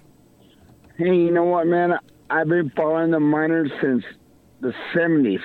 Hey, 0.97 1.15
you 1.15 1.29
know 1.29 1.43
what, 1.43 1.67
man? 1.67 1.93
I've 2.31 2.47
been 2.47 2.71
following 2.75 3.11
the 3.11 3.19
Miners 3.19 3.69
since 3.79 4.03
the 4.61 4.73
70s. 4.95 5.37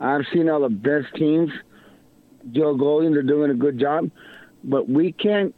I've 0.00 0.22
seen 0.32 0.48
all 0.48 0.62
the 0.62 0.68
best 0.68 1.14
teams. 1.14 1.50
Joe 2.50 2.74
Golding, 2.76 3.12
they're 3.12 3.22
doing 3.22 3.52
a 3.52 3.54
good 3.54 3.78
job. 3.78 4.10
But 4.64 4.88
we 4.88 5.12
can't 5.12 5.54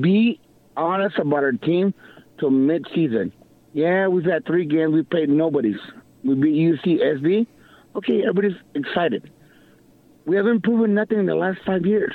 be 0.00 0.40
honest 0.76 1.16
about 1.20 1.44
our 1.44 1.52
team 1.52 1.94
till 2.40 2.50
mid-season. 2.50 3.32
Yeah, 3.72 4.08
we've 4.08 4.24
had 4.24 4.44
three 4.44 4.66
games. 4.66 4.94
We 4.94 5.04
played 5.04 5.28
nobody's. 5.28 5.78
We 6.24 6.34
beat 6.34 6.56
UCSB. 6.56 7.46
Okay, 7.94 8.22
everybody's 8.22 8.60
excited. 8.74 9.30
We 10.26 10.34
haven't 10.34 10.64
proven 10.64 10.92
nothing 10.92 11.20
in 11.20 11.26
the 11.26 11.36
last 11.36 11.60
five 11.64 11.86
years. 11.86 12.14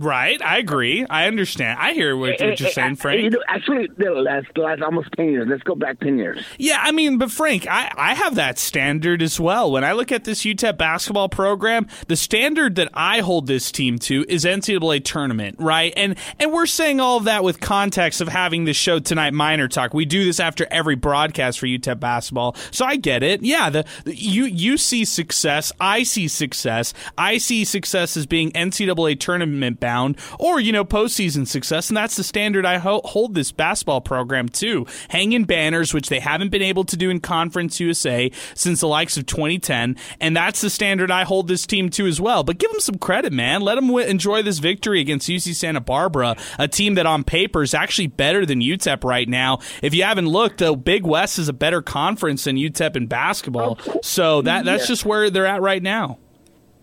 Right, 0.00 0.40
I 0.40 0.56
agree. 0.56 1.04
I 1.10 1.26
understand. 1.26 1.78
I 1.78 1.92
hear 1.92 2.16
what, 2.16 2.40
Eh, 2.40 2.48
what 2.48 2.58
you're 2.58 2.70
eh, 2.70 2.72
saying, 2.72 2.92
eh, 2.92 2.94
Frank. 2.94 3.22
you 3.22 3.28
know, 3.30 3.38
actually, 3.48 3.86
the 3.98 4.10
last, 4.10 4.46
the 4.54 4.62
last 4.62 4.80
almost 4.80 5.10
10 5.14 5.26
years. 5.28 5.46
Let's 5.46 5.62
go 5.62 5.74
back 5.74 6.00
10 6.00 6.16
years. 6.16 6.42
Yeah, 6.58 6.78
I 6.82 6.90
mean, 6.90 7.18
but 7.18 7.30
Frank, 7.30 7.66
I, 7.68 7.92
I 7.94 8.14
have 8.14 8.36
that 8.36 8.58
standard 8.58 9.20
as 9.20 9.38
well. 9.38 9.70
When 9.70 9.84
I 9.84 9.92
look 9.92 10.10
at 10.10 10.24
this 10.24 10.40
UTEP 10.42 10.78
basketball 10.78 11.28
program, 11.28 11.86
the 12.08 12.16
standard 12.16 12.76
that 12.76 12.88
I 12.94 13.20
hold 13.20 13.46
this 13.46 13.70
team 13.70 13.98
to 14.00 14.24
is 14.26 14.46
NCAA 14.46 15.04
tournament, 15.04 15.56
right? 15.58 15.92
And 15.98 16.16
and 16.38 16.50
we're 16.50 16.64
saying 16.64 16.98
all 16.98 17.18
of 17.18 17.24
that 17.24 17.44
with 17.44 17.60
context 17.60 18.22
of 18.22 18.28
having 18.28 18.64
this 18.64 18.78
show 18.78 19.00
tonight, 19.00 19.34
Miner 19.34 19.68
Talk. 19.68 19.92
We 19.92 20.06
do 20.06 20.24
this 20.24 20.40
after 20.40 20.66
every 20.70 20.94
broadcast 20.96 21.58
for 21.58 21.66
UTEP 21.66 22.00
basketball, 22.00 22.56
so 22.70 22.86
I 22.86 22.96
get 22.96 23.22
it. 23.22 23.42
Yeah, 23.42 23.68
the, 23.68 23.84
the 24.04 24.16
you 24.16 24.44
you 24.44 24.78
see 24.78 25.04
success, 25.04 25.72
I 25.78 26.04
see 26.04 26.26
success. 26.26 26.94
I 27.18 27.36
see 27.36 27.66
success 27.66 28.16
as 28.16 28.24
being 28.24 28.50
NCAA 28.52 29.20
tournament 29.20 29.78
bound, 29.90 30.16
or 30.38 30.60
you 30.60 30.70
know 30.72 30.84
postseason 30.84 31.46
success, 31.46 31.88
and 31.90 31.96
that's 31.96 32.16
the 32.16 32.22
standard 32.22 32.64
I 32.64 32.78
ho- 32.78 33.00
hold 33.04 33.34
this 33.34 33.50
basketball 33.52 34.00
program 34.00 34.48
to. 34.60 34.86
Hanging 35.08 35.44
banners, 35.44 35.92
which 35.92 36.08
they 36.08 36.20
haven't 36.20 36.50
been 36.50 36.62
able 36.62 36.84
to 36.84 36.96
do 36.96 37.10
in 37.10 37.20
Conference 37.20 37.80
USA 37.80 38.30
since 38.54 38.80
the 38.80 38.86
likes 38.88 39.16
of 39.16 39.26
2010, 39.26 39.96
and 40.20 40.36
that's 40.36 40.60
the 40.60 40.70
standard 40.70 41.10
I 41.10 41.24
hold 41.24 41.48
this 41.48 41.66
team 41.66 41.88
to 41.90 42.06
as 42.06 42.20
well. 42.20 42.44
But 42.44 42.58
give 42.58 42.70
them 42.70 42.80
some 42.80 42.98
credit, 42.98 43.32
man. 43.32 43.62
Let 43.62 43.74
them 43.76 43.88
w- 43.88 44.06
enjoy 44.06 44.42
this 44.42 44.58
victory 44.58 45.00
against 45.00 45.28
UC 45.28 45.54
Santa 45.54 45.80
Barbara, 45.80 46.36
a 46.58 46.68
team 46.68 46.94
that 46.94 47.06
on 47.06 47.24
paper 47.24 47.62
is 47.62 47.74
actually 47.74 48.06
better 48.08 48.46
than 48.46 48.60
UTEP 48.60 49.02
right 49.04 49.28
now. 49.28 49.58
If 49.82 49.94
you 49.94 50.04
haven't 50.04 50.28
looked, 50.28 50.58
the 50.58 50.74
Big 50.76 51.04
West 51.04 51.38
is 51.38 51.48
a 51.48 51.52
better 51.52 51.82
conference 51.82 52.44
than 52.44 52.56
UTEP 52.56 52.96
in 52.96 53.06
basketball, 53.06 53.78
oh, 53.88 54.00
so 54.02 54.42
that 54.42 54.64
that's 54.64 54.84
Yeah. 54.84 54.88
just 54.88 55.04
where 55.04 55.30
they're 55.30 55.46
at 55.46 55.62
right 55.62 55.82
now. 55.82 56.18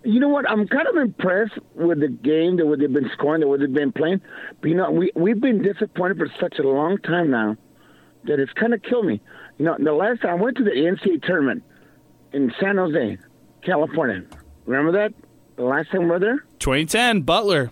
You 0.08 0.22
know 0.22 0.30
what? 0.30 0.49
I'm 0.49 0.66
kind 0.70 0.88
of 0.88 0.95
impressed 0.95 1.60
with 1.76 1.99
the 1.99 2.08
game, 2.08 2.55
the 2.55 2.66
way 2.66 2.78
they've 2.78 2.91
been 2.91 3.10
scoring, 3.12 3.41
the 3.41 3.47
way 3.49 3.58
they've 3.58 3.74
been 3.74 3.91
playing. 3.91 4.22
But 4.62 4.70
you 4.70 4.76
know, 4.76 4.89
we 4.89 5.12
we've 5.16 5.41
been 5.41 5.62
disappointed 5.62 6.18
for 6.18 6.32
such 6.39 6.60
a 6.60 6.64
long 6.64 6.97
time 6.99 7.30
now 7.30 7.58
that 8.24 8.39
it's 8.39 8.53
kind 8.53 8.74
of 8.74 8.82
killed 8.84 9.05
me. 9.05 9.20
You 9.58 9.66
know, 9.66 9.76
the 9.78 9.91
last 9.91 10.22
time 10.22 10.39
I 10.39 10.41
went 10.41 10.55
to 10.58 10.64
the 10.64 10.72
NCAA 10.72 11.24
tournament 11.24 11.62
in 12.32 12.53
San 12.58 12.78
Jose, 12.78 13.18
California. 13.64 14.24
Remember 14.66 14.93
that? 14.93 15.14
The 15.58 15.64
last 15.64 15.91
time 15.91 16.03
we 16.03 16.08
were 16.08 16.20
there, 16.20 16.45
2010, 16.60 17.24
Butler. 17.24 17.72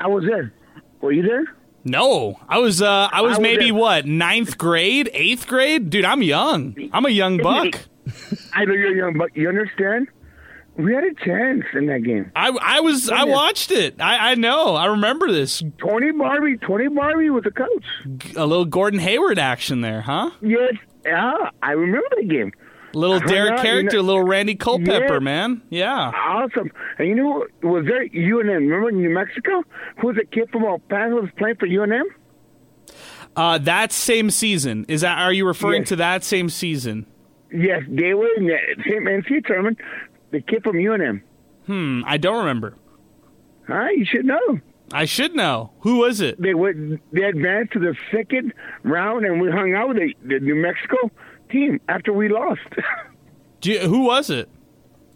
I 0.00 0.08
was 0.08 0.24
there. 0.24 0.52
Were 1.00 1.12
you 1.12 1.22
there? 1.22 1.44
No, 1.84 2.40
I 2.48 2.58
was. 2.58 2.82
Uh, 2.82 3.08
I 3.12 3.20
was, 3.20 3.36
I 3.36 3.38
was 3.38 3.38
maybe 3.38 3.66
there. 3.66 3.74
what 3.74 4.06
ninth 4.06 4.58
grade, 4.58 5.08
eighth 5.12 5.46
grade. 5.46 5.88
Dude, 5.88 6.04
I'm 6.04 6.22
young. 6.22 6.74
I'm 6.92 7.06
a 7.06 7.10
young 7.10 7.38
buck. 7.38 7.78
I 8.54 8.64
know 8.64 8.72
you're 8.72 8.92
a 8.92 8.96
young, 8.96 9.16
but 9.16 9.36
you 9.36 9.48
understand? 9.48 10.08
We 10.78 10.94
had 10.94 11.02
a 11.04 11.12
chance 11.24 11.64
in 11.74 11.86
that 11.86 12.04
game. 12.04 12.30
I, 12.36 12.48
I 12.62 12.80
was. 12.80 13.10
I 13.10 13.24
watched 13.24 13.70
it. 13.72 14.00
I, 14.00 14.30
I 14.30 14.34
know. 14.36 14.76
I 14.76 14.86
remember 14.86 15.30
this. 15.30 15.58
Tony 15.78 16.12
Barbee. 16.12 16.60
Tony 16.64 16.86
Barbee 16.88 17.30
was 17.34 17.42
the 17.44 17.50
coach. 17.50 18.34
A 18.36 18.46
little 18.46 18.64
Gordon 18.64 19.00
Hayward 19.00 19.38
action 19.40 19.80
there, 19.80 20.00
huh? 20.02 20.30
Yes. 20.40 20.74
Yeah, 21.04 21.50
I 21.62 21.72
remember 21.72 22.06
the 22.16 22.24
game. 22.26 22.52
Little 22.94 23.18
Derrick 23.20 23.52
out, 23.52 23.58
you 23.58 23.70
Caracter, 23.70 23.96
know- 23.98 24.02
little 24.02 24.22
Randy 24.22 24.54
Culpepper, 24.54 25.14
Yeah. 25.14 25.18
man. 25.18 25.62
Yeah. 25.68 26.10
Awesome. 26.14 26.70
And 26.98 27.08
you 27.08 27.14
know, 27.16 27.46
was 27.62 27.84
there 27.84 28.06
UNM? 28.08 28.46
Remember 28.70 28.90
New 28.92 29.10
Mexico? 29.10 29.62
Who 30.00 30.06
was 30.06 30.16
a 30.16 30.24
kid 30.26 30.48
from 30.52 30.64
El 30.64 30.78
Paso 30.78 31.20
was 31.20 31.30
playing 31.36 31.56
for 31.56 31.66
UNM? 31.66 32.04
Uh, 33.36 33.58
that 33.58 33.92
same 33.92 34.30
season 34.30 34.84
is 34.88 35.02
that? 35.02 35.18
Are 35.18 35.32
you 35.32 35.46
referring 35.46 35.82
Yes. 35.82 35.88
to 35.90 35.96
that 35.96 36.24
same 36.24 36.48
season? 36.48 37.06
Yes, 37.52 37.82
they 37.88 38.12
were 38.14 38.28
in 38.36 38.46
the 38.46 38.56
same 38.88 39.04
NC 39.06 39.46
tournament. 39.46 39.78
The 40.30 40.40
kid 40.40 40.62
from 40.62 40.76
UNM. 40.76 41.22
Hmm. 41.66 42.02
I 42.06 42.16
don't 42.16 42.38
remember. 42.38 42.76
Huh? 43.66 43.88
You 43.88 44.04
should 44.04 44.24
know. 44.24 44.60
I 44.92 45.04
should 45.04 45.34
know. 45.34 45.72
Who 45.80 45.98
was 45.98 46.20
it? 46.20 46.40
They 46.40 46.54
went. 46.54 47.00
They 47.12 47.22
advanced 47.22 47.72
to 47.74 47.78
the 47.78 47.94
second 48.10 48.54
round, 48.82 49.26
and 49.26 49.40
we 49.40 49.50
hung 49.50 49.74
out 49.74 49.88
with 49.88 49.98
the, 49.98 50.14
the 50.24 50.40
New 50.40 50.54
Mexico 50.54 51.10
team 51.50 51.80
after 51.88 52.12
we 52.12 52.28
lost. 52.28 52.60
Do 53.60 53.72
you, 53.72 53.80
who 53.80 54.04
was 54.04 54.30
it? 54.30 54.48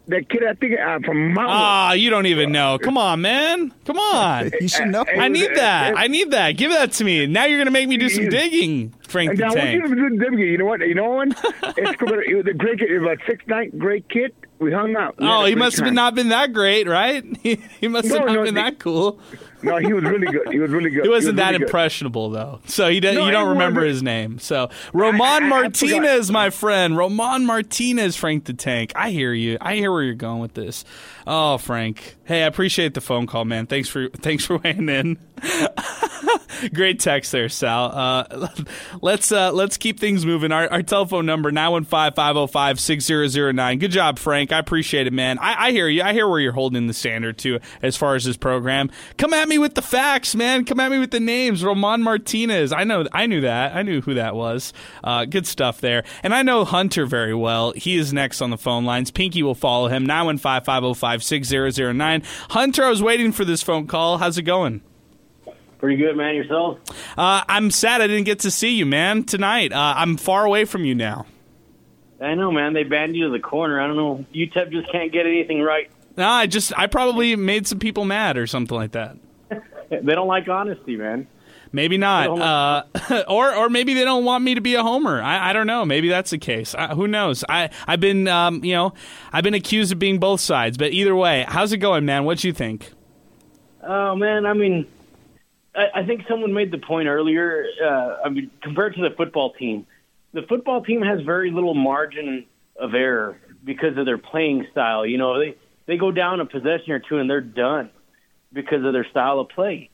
That 0.07 0.29
kid, 0.29 0.43
I 0.43 0.53
think, 0.53 0.79
uh, 0.79 0.99
from 1.05 1.33
Mount. 1.33 1.49
Ah, 1.49 1.93
you 1.93 2.09
don't 2.09 2.25
even 2.25 2.51
know. 2.51 2.77
Come 2.77 2.97
on, 2.97 3.21
man. 3.21 3.73
Come 3.85 3.97
on. 3.99 4.51
You 4.59 4.67
should 4.67 4.87
know. 4.89 5.05
I 5.17 5.27
need 5.29 5.51
that. 5.55 5.93
I 5.97 6.07
need 6.07 6.31
that. 6.31 6.51
Give 6.57 6.71
that 6.71 6.91
to 6.93 7.03
me. 7.03 7.25
Now 7.27 7.45
you're 7.45 7.57
gonna 7.57 7.71
make 7.71 7.87
me 7.87 7.97
do 7.97 8.09
some 8.09 8.27
digging, 8.29 8.93
Frank 9.07 9.31
And 9.31 9.39
the 9.39 9.45
I 9.45 9.47
want 9.47 9.57
you 9.71 9.79
Tank. 9.81 9.83
to 9.89 9.95
do 9.95 10.17
them. 10.17 10.37
You 10.39 10.57
know 10.57 10.65
what? 10.65 10.79
You 10.81 10.95
know 10.95 11.09
what? 11.09 11.77
Escobar, 11.79 12.21
he 12.21 12.35
was 12.35 12.45
a 12.47 12.53
great 12.53 12.79
kid. 12.79 12.89
He 12.89 12.97
was 12.97 13.17
a 13.21 13.25
six 13.31 13.43
nine 13.47 13.71
great 13.77 14.09
kid. 14.09 14.33
We 14.59 14.71
hung 14.71 14.95
out. 14.95 15.17
We 15.17 15.27
Oh, 15.27 15.45
he 15.45 15.53
great 15.53 15.57
must 15.59 15.77
have 15.77 15.85
time. 15.87 15.95
not 15.95 16.15
been 16.15 16.29
that 16.29 16.53
great, 16.53 16.87
right? 16.87 17.23
He, 17.41 17.55
he 17.81 17.87
must 17.87 18.07
have 18.09 18.25
not 18.25 18.33
no, 18.33 18.43
been 18.43 18.55
the- 18.55 18.61
that 18.61 18.79
cool. 18.79 19.19
No, 19.63 19.77
he 19.77 19.93
was 19.93 20.03
really 20.03 20.27
good. 20.27 20.47
He 20.51 20.59
was 20.59 20.71
really 20.71 20.89
good. 20.89 21.03
He 21.03 21.09
wasn't 21.09 21.35
was 21.35 21.37
that 21.37 21.45
really 21.47 21.59
good. 21.59 21.67
impressionable 21.67 22.29
though, 22.29 22.59
so 22.65 22.89
he 22.89 22.99
does, 22.99 23.15
No, 23.15 23.25
you 23.25 23.31
don't 23.31 23.49
remember 23.49 23.81
wasn't. 23.81 23.93
his 23.93 24.03
name. 24.03 24.39
So 24.39 24.69
Roman 24.93 25.21
I 25.21 25.39
Martinez, 25.47 26.31
my 26.31 26.49
friend, 26.49 26.97
Roman 26.97 27.45
Martinez, 27.45 28.15
Frank 28.15 28.45
the 28.45 28.53
Tank. 28.53 28.91
I 28.95 29.11
hear 29.11 29.33
you. 29.33 29.57
I 29.61 29.75
hear 29.75 29.91
where 29.91 30.03
you're 30.03 30.13
going 30.15 30.39
with 30.41 30.53
this. 30.53 30.83
Oh, 31.25 31.57
Frank. 31.57 32.17
Hey, 32.25 32.43
I 32.43 32.47
appreciate 32.47 32.93
the 32.93 33.01
phone 33.01 33.27
call, 33.27 33.45
man. 33.45 33.65
Thanks 33.67 33.87
for 33.89 34.09
thanks 34.09 34.45
for 34.45 34.57
weighing 34.63 34.89
in. 34.89 35.17
Great 36.73 36.99
text 36.99 37.31
there, 37.31 37.47
Sal. 37.49 37.91
Uh, 37.93 38.47
let's 39.01 39.31
uh, 39.31 39.51
let's 39.51 39.77
keep 39.77 39.99
things 39.99 40.25
moving. 40.25 40.51
Our, 40.51 40.67
our 40.71 40.81
telephone 40.81 41.25
number 41.25 41.51
915-505-6009. 41.51 43.79
Good 43.79 43.91
job, 43.91 44.17
Frank. 44.19 44.51
I 44.53 44.59
appreciate 44.59 45.07
it, 45.07 45.13
man. 45.13 45.39
I, 45.39 45.67
I 45.67 45.71
hear 45.71 45.89
you. 45.89 46.03
I 46.03 46.13
hear 46.13 46.27
where 46.27 46.39
you're 46.39 46.53
holding 46.53 46.87
the 46.87 46.93
standard 46.93 47.37
too 47.37 47.59
as 47.81 47.97
far 47.97 48.15
as 48.15 48.23
this 48.23 48.37
program. 48.37 48.89
Come 49.17 49.33
at 49.33 49.49
me 49.49 49.57
with 49.57 49.75
the 49.75 49.81
facts, 49.81 50.35
man. 50.35 50.63
Come 50.63 50.79
at 50.79 50.89
me 50.91 50.99
with 50.99 51.11
the 51.11 51.19
names. 51.19 51.61
Roman 51.63 52.01
Martinez. 52.01 52.71
I 52.71 52.85
know. 52.85 53.05
I 53.11 53.25
knew 53.25 53.41
that. 53.41 53.75
I 53.75 53.81
knew 53.81 53.99
who 54.01 54.13
that 54.13 54.35
was. 54.35 54.71
Uh, 55.03 55.25
good 55.25 55.45
stuff 55.45 55.81
there. 55.81 56.05
And 56.21 56.33
I 56.33 56.43
know 56.43 56.63
Hunter 56.63 57.05
very 57.05 57.35
well. 57.35 57.73
He 57.73 57.97
is 57.97 58.13
next 58.13 58.41
on 58.41 58.51
the 58.51 58.57
phone 58.57 58.85
lines. 58.85 59.11
Pinky 59.11 59.43
will 59.43 59.55
follow 59.55 59.89
him. 59.89 60.05
915-505-6009. 61.19 62.23
Hunter, 62.51 62.83
I 62.83 62.89
was 62.89 63.01
waiting 63.03 63.31
for 63.31 63.45
this 63.45 63.61
phone 63.61 63.87
call. 63.87 64.17
How's 64.17 64.37
it 64.37 64.43
going? 64.43 64.81
Pretty 65.79 65.97
good, 65.97 66.15
man. 66.15 66.35
Yourself? 66.35 66.79
Uh, 67.17 67.43
I'm 67.49 67.69
sad 67.69 68.01
I 68.01 68.07
didn't 68.07 68.23
get 68.23 68.39
to 68.39 68.51
see 68.51 68.75
you, 68.75 68.85
man, 68.85 69.23
tonight. 69.23 69.73
Uh, 69.73 69.93
I'm 69.97 70.15
far 70.17 70.45
away 70.45 70.65
from 70.65 70.85
you 70.85 70.95
now. 70.95 71.25
I 72.21 72.35
know, 72.35 72.51
man. 72.51 72.73
They 72.73 72.83
banned 72.83 73.17
you 73.17 73.25
to 73.25 73.31
the 73.31 73.39
corner. 73.39 73.81
I 73.81 73.87
don't 73.87 73.97
know. 73.97 74.25
UTEP 74.33 74.71
just 74.71 74.89
can't 74.91 75.11
get 75.11 75.25
anything 75.25 75.61
right. 75.61 75.91
No, 76.15 76.29
I 76.29 76.47
just 76.47 76.71
I 76.77 76.87
probably 76.87 77.35
made 77.35 77.67
some 77.67 77.79
people 77.79 78.05
mad 78.05 78.37
or 78.37 78.47
something 78.47 78.75
like 78.75 78.91
that. 78.93 79.17
They 79.89 80.15
don't 80.15 80.27
like 80.27 80.47
honesty, 80.47 80.95
man. 80.95 81.27
Maybe 81.75 81.97
not, 81.97 82.29
uh, 82.29 83.23
or 83.27 83.53
or 83.55 83.67
maybe 83.67 83.95
they 83.95 84.05
don't 84.05 84.23
want 84.25 84.43
me 84.43 84.53
to 84.53 84.61
be 84.61 84.75
a 84.75 84.83
homer. 84.83 85.19
I, 85.19 85.49
I 85.49 85.53
don't 85.53 85.65
know. 85.65 85.83
Maybe 85.85 86.07
that's 86.07 86.29
the 86.29 86.37
case. 86.37 86.75
Uh, 86.75 86.93
who 86.93 87.07
knows? 87.07 87.43
I 87.49 87.71
I've 87.87 87.99
been 87.99 88.27
um, 88.27 88.63
you 88.63 88.73
know 88.73 88.93
I've 89.31 89.43
been 89.43 89.55
accused 89.55 89.91
of 89.91 89.97
being 89.97 90.19
both 90.19 90.39
sides, 90.39 90.77
but 90.77 90.91
either 90.91 91.15
way, 91.15 91.45
how's 91.47 91.73
it 91.73 91.77
going, 91.77 92.05
man? 92.05 92.25
What 92.25 92.37
do 92.37 92.47
you 92.47 92.53
think? 92.53 92.91
Oh 93.81 94.15
man, 94.15 94.45
I 94.45 94.53
mean, 94.53 94.85
I, 95.75 95.87
I 95.95 96.05
think 96.05 96.25
someone 96.29 96.53
made 96.53 96.69
the 96.69 96.77
point 96.77 97.07
earlier. 97.07 97.65
Uh, 97.83 98.17
I 98.23 98.29
mean, 98.29 98.51
compared 98.61 98.93
to 98.95 99.01
the 99.01 99.15
football 99.15 99.53
team, 99.53 99.87
the 100.31 100.43
football 100.43 100.83
team 100.83 101.01
has 101.01 101.21
very 101.21 101.49
little 101.49 101.73
margin 101.73 102.45
of 102.75 102.93
error 102.93 103.39
because 103.63 103.97
of 103.97 104.05
their 104.05 104.19
playing 104.19 104.67
style. 104.71 105.07
You 105.07 105.17
know, 105.17 105.39
they 105.39 105.57
they 105.87 105.97
go 105.97 106.11
down 106.11 106.39
a 106.39 106.45
possession 106.45 106.91
or 106.91 106.99
two 106.99 107.17
and 107.17 107.27
they're 107.27 107.41
done 107.41 107.89
because 108.51 108.85
of 108.85 108.93
their 108.93 109.07
style 109.09 109.39
of 109.39 109.49
play. 109.49 109.89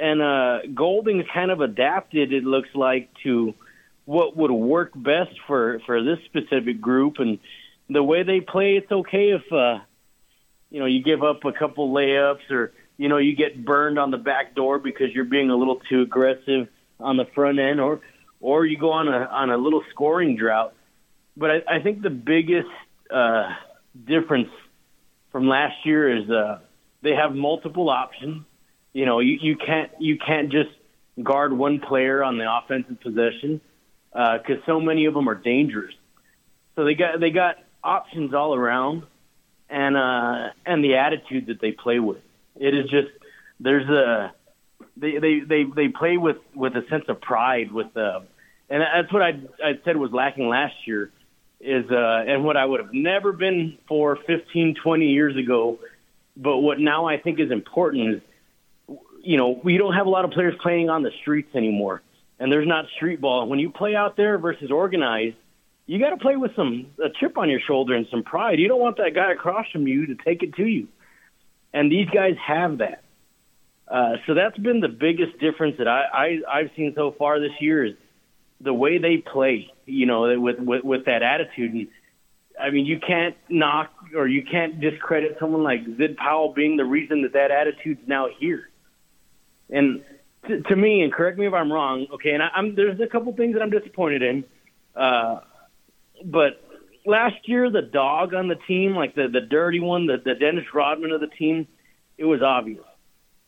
And 0.00 0.22
uh, 0.22 0.58
Golding's 0.74 1.26
kind 1.32 1.50
of 1.50 1.60
adapted. 1.60 2.32
It 2.32 2.44
looks 2.44 2.68
like 2.74 3.10
to 3.24 3.54
what 4.04 4.36
would 4.36 4.50
work 4.50 4.92
best 4.94 5.34
for 5.46 5.80
for 5.84 6.02
this 6.02 6.18
specific 6.24 6.80
group 6.80 7.18
and 7.18 7.38
the 7.90 8.02
way 8.02 8.22
they 8.22 8.40
play. 8.40 8.76
It's 8.76 8.90
okay 8.90 9.32
if 9.32 9.52
uh, 9.52 9.80
you 10.70 10.80
know 10.80 10.86
you 10.86 11.02
give 11.02 11.22
up 11.22 11.44
a 11.44 11.52
couple 11.52 11.92
layups 11.92 12.50
or 12.50 12.72
you 12.96 13.08
know 13.08 13.18
you 13.18 13.36
get 13.36 13.64
burned 13.64 13.98
on 13.98 14.10
the 14.10 14.18
back 14.18 14.54
door 14.54 14.78
because 14.78 15.08
you're 15.14 15.24
being 15.24 15.50
a 15.50 15.56
little 15.56 15.80
too 15.88 16.02
aggressive 16.02 16.68
on 17.00 17.16
the 17.16 17.26
front 17.34 17.58
end, 17.58 17.80
or 17.80 18.00
or 18.40 18.64
you 18.64 18.78
go 18.78 18.92
on 18.92 19.08
a 19.08 19.24
on 19.24 19.50
a 19.50 19.56
little 19.56 19.82
scoring 19.90 20.36
drought. 20.36 20.74
But 21.36 21.50
I, 21.50 21.76
I 21.76 21.82
think 21.82 22.02
the 22.02 22.10
biggest 22.10 22.68
uh, 23.10 23.54
difference 24.06 24.48
from 25.32 25.48
last 25.48 25.84
year 25.84 26.16
is 26.16 26.30
uh, 26.30 26.60
they 27.02 27.14
have 27.14 27.34
multiple 27.34 27.88
options. 27.90 28.44
You 28.92 29.06
know, 29.06 29.20
you, 29.20 29.38
you 29.40 29.56
can't 29.56 29.90
you 29.98 30.18
can't 30.18 30.50
just 30.50 30.70
guard 31.22 31.52
one 31.52 31.80
player 31.80 32.22
on 32.22 32.38
the 32.38 32.50
offensive 32.50 33.00
possession 33.00 33.60
because 34.12 34.62
uh, 34.62 34.66
so 34.66 34.80
many 34.80 35.06
of 35.06 35.14
them 35.14 35.28
are 35.28 35.34
dangerous. 35.34 35.94
So 36.76 36.84
they 36.84 36.94
got 36.94 37.20
they 37.20 37.30
got 37.30 37.56
options 37.82 38.34
all 38.34 38.54
around, 38.54 39.02
and 39.68 39.96
uh, 39.96 40.50
and 40.64 40.82
the 40.82 40.96
attitude 40.96 41.46
that 41.46 41.60
they 41.60 41.72
play 41.72 41.98
with. 41.98 42.22
It 42.56 42.74
is 42.74 42.90
just 42.90 43.08
there's 43.60 43.88
a 43.88 44.32
they 44.96 45.18
they 45.18 45.40
they, 45.40 45.64
they 45.64 45.88
play 45.88 46.16
with 46.16 46.38
with 46.54 46.74
a 46.76 46.86
sense 46.88 47.04
of 47.08 47.20
pride 47.20 47.72
with 47.72 47.96
uh, 47.96 48.20
and 48.70 48.82
that's 48.82 49.12
what 49.12 49.22
I 49.22 49.40
I 49.62 49.78
said 49.84 49.96
was 49.96 50.12
lacking 50.12 50.48
last 50.48 50.74
year 50.86 51.10
is 51.60 51.90
uh, 51.90 52.24
and 52.26 52.44
what 52.44 52.56
I 52.56 52.64
would 52.64 52.80
have 52.80 52.92
never 52.92 53.32
been 53.32 53.78
for 53.88 54.16
15 54.26 54.76
20 54.82 55.06
years 55.06 55.36
ago, 55.36 55.78
but 56.36 56.58
what 56.58 56.78
now 56.78 57.06
I 57.06 57.18
think 57.18 57.40
is 57.40 57.50
important 57.50 58.14
is 58.14 58.22
you 59.22 59.36
know 59.36 59.60
we 59.62 59.76
don't 59.76 59.94
have 59.94 60.06
a 60.06 60.10
lot 60.10 60.24
of 60.24 60.30
players 60.30 60.54
playing 60.62 60.90
on 60.90 61.02
the 61.02 61.10
streets 61.20 61.54
anymore, 61.54 62.02
and 62.38 62.50
there's 62.50 62.66
not 62.66 62.86
street 62.96 63.20
ball. 63.20 63.48
When 63.48 63.58
you 63.58 63.70
play 63.70 63.94
out 63.94 64.16
there 64.16 64.38
versus 64.38 64.70
organized, 64.70 65.36
you 65.86 65.98
got 65.98 66.10
to 66.10 66.16
play 66.16 66.36
with 66.36 66.54
some 66.56 66.86
a 67.02 67.08
chip 67.20 67.38
on 67.38 67.48
your 67.50 67.60
shoulder 67.60 67.94
and 67.94 68.06
some 68.10 68.22
pride. 68.22 68.58
You 68.58 68.68
don't 68.68 68.80
want 68.80 68.96
that 68.98 69.14
guy 69.14 69.32
across 69.32 69.66
from 69.72 69.86
you 69.86 70.06
to 70.06 70.14
take 70.14 70.42
it 70.42 70.54
to 70.54 70.66
you, 70.66 70.88
and 71.72 71.90
these 71.90 72.08
guys 72.10 72.34
have 72.46 72.78
that. 72.78 73.02
Uh, 73.86 74.16
so 74.26 74.34
that's 74.34 74.58
been 74.58 74.80
the 74.80 74.88
biggest 74.88 75.38
difference 75.38 75.76
that 75.78 75.88
I, 75.88 76.02
I 76.12 76.58
I've 76.58 76.70
seen 76.76 76.92
so 76.94 77.14
far 77.18 77.40
this 77.40 77.52
year 77.60 77.84
is 77.84 77.94
the 78.60 78.74
way 78.74 78.98
they 78.98 79.18
play. 79.18 79.72
You 79.86 80.06
know, 80.06 80.38
with 80.40 80.58
with, 80.58 80.84
with 80.84 81.04
that 81.06 81.22
attitude. 81.22 81.72
And, 81.72 81.88
I 82.60 82.70
mean, 82.70 82.86
you 82.86 82.98
can't 82.98 83.36
knock 83.48 83.92
or 84.16 84.26
you 84.26 84.42
can't 84.42 84.80
discredit 84.80 85.36
someone 85.38 85.62
like 85.62 85.80
Zid 85.96 86.16
Powell 86.16 86.52
being 86.52 86.76
the 86.76 86.84
reason 86.84 87.22
that 87.22 87.34
that 87.34 87.50
attitude's 87.50 88.00
now 88.06 88.26
here. 88.38 88.67
And 89.70 90.02
to, 90.46 90.62
to 90.62 90.76
me, 90.76 91.02
and 91.02 91.12
correct 91.12 91.38
me 91.38 91.46
if 91.46 91.52
I'm 91.52 91.72
wrong, 91.72 92.06
okay, 92.14 92.30
and 92.30 92.42
I, 92.42 92.48
I'm 92.54 92.74
there's 92.74 93.00
a 93.00 93.06
couple 93.06 93.32
things 93.34 93.54
that 93.54 93.62
I'm 93.62 93.70
disappointed 93.70 94.22
in. 94.22 94.44
Uh, 94.94 95.40
but 96.24 96.62
last 97.04 97.36
year, 97.48 97.70
the 97.70 97.82
dog 97.82 98.34
on 98.34 98.48
the 98.48 98.56
team, 98.66 98.94
like 98.94 99.14
the 99.14 99.28
the 99.28 99.40
dirty 99.40 99.80
one, 99.80 100.06
the, 100.06 100.16
the 100.24 100.34
Dennis 100.34 100.64
Rodman 100.72 101.12
of 101.12 101.20
the 101.20 101.26
team, 101.26 101.66
it 102.16 102.24
was 102.24 102.42
obvious. 102.42 102.84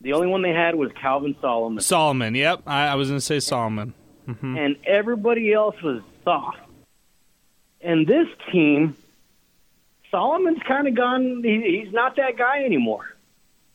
The 0.02 0.14
only 0.14 0.28
one 0.28 0.42
they 0.42 0.52
had 0.52 0.74
was 0.76 0.90
Calvin 1.00 1.36
Solomon. 1.40 1.82
Solomon, 1.82 2.34
yep. 2.34 2.62
I, 2.66 2.88
I 2.88 2.94
was 2.94 3.08
going 3.08 3.18
to 3.18 3.24
say 3.24 3.38
Solomon. 3.38 3.92
Mm-hmm. 4.26 4.56
And 4.56 4.76
everybody 4.86 5.52
else 5.52 5.76
was 5.82 6.00
soft. 6.24 6.58
And 7.82 8.06
this 8.06 8.26
team, 8.50 8.96
Solomon's 10.10 10.62
kind 10.66 10.88
of 10.88 10.94
gone, 10.94 11.42
he, 11.44 11.82
he's 11.82 11.92
not 11.92 12.16
that 12.16 12.38
guy 12.38 12.64
anymore. 12.64 13.14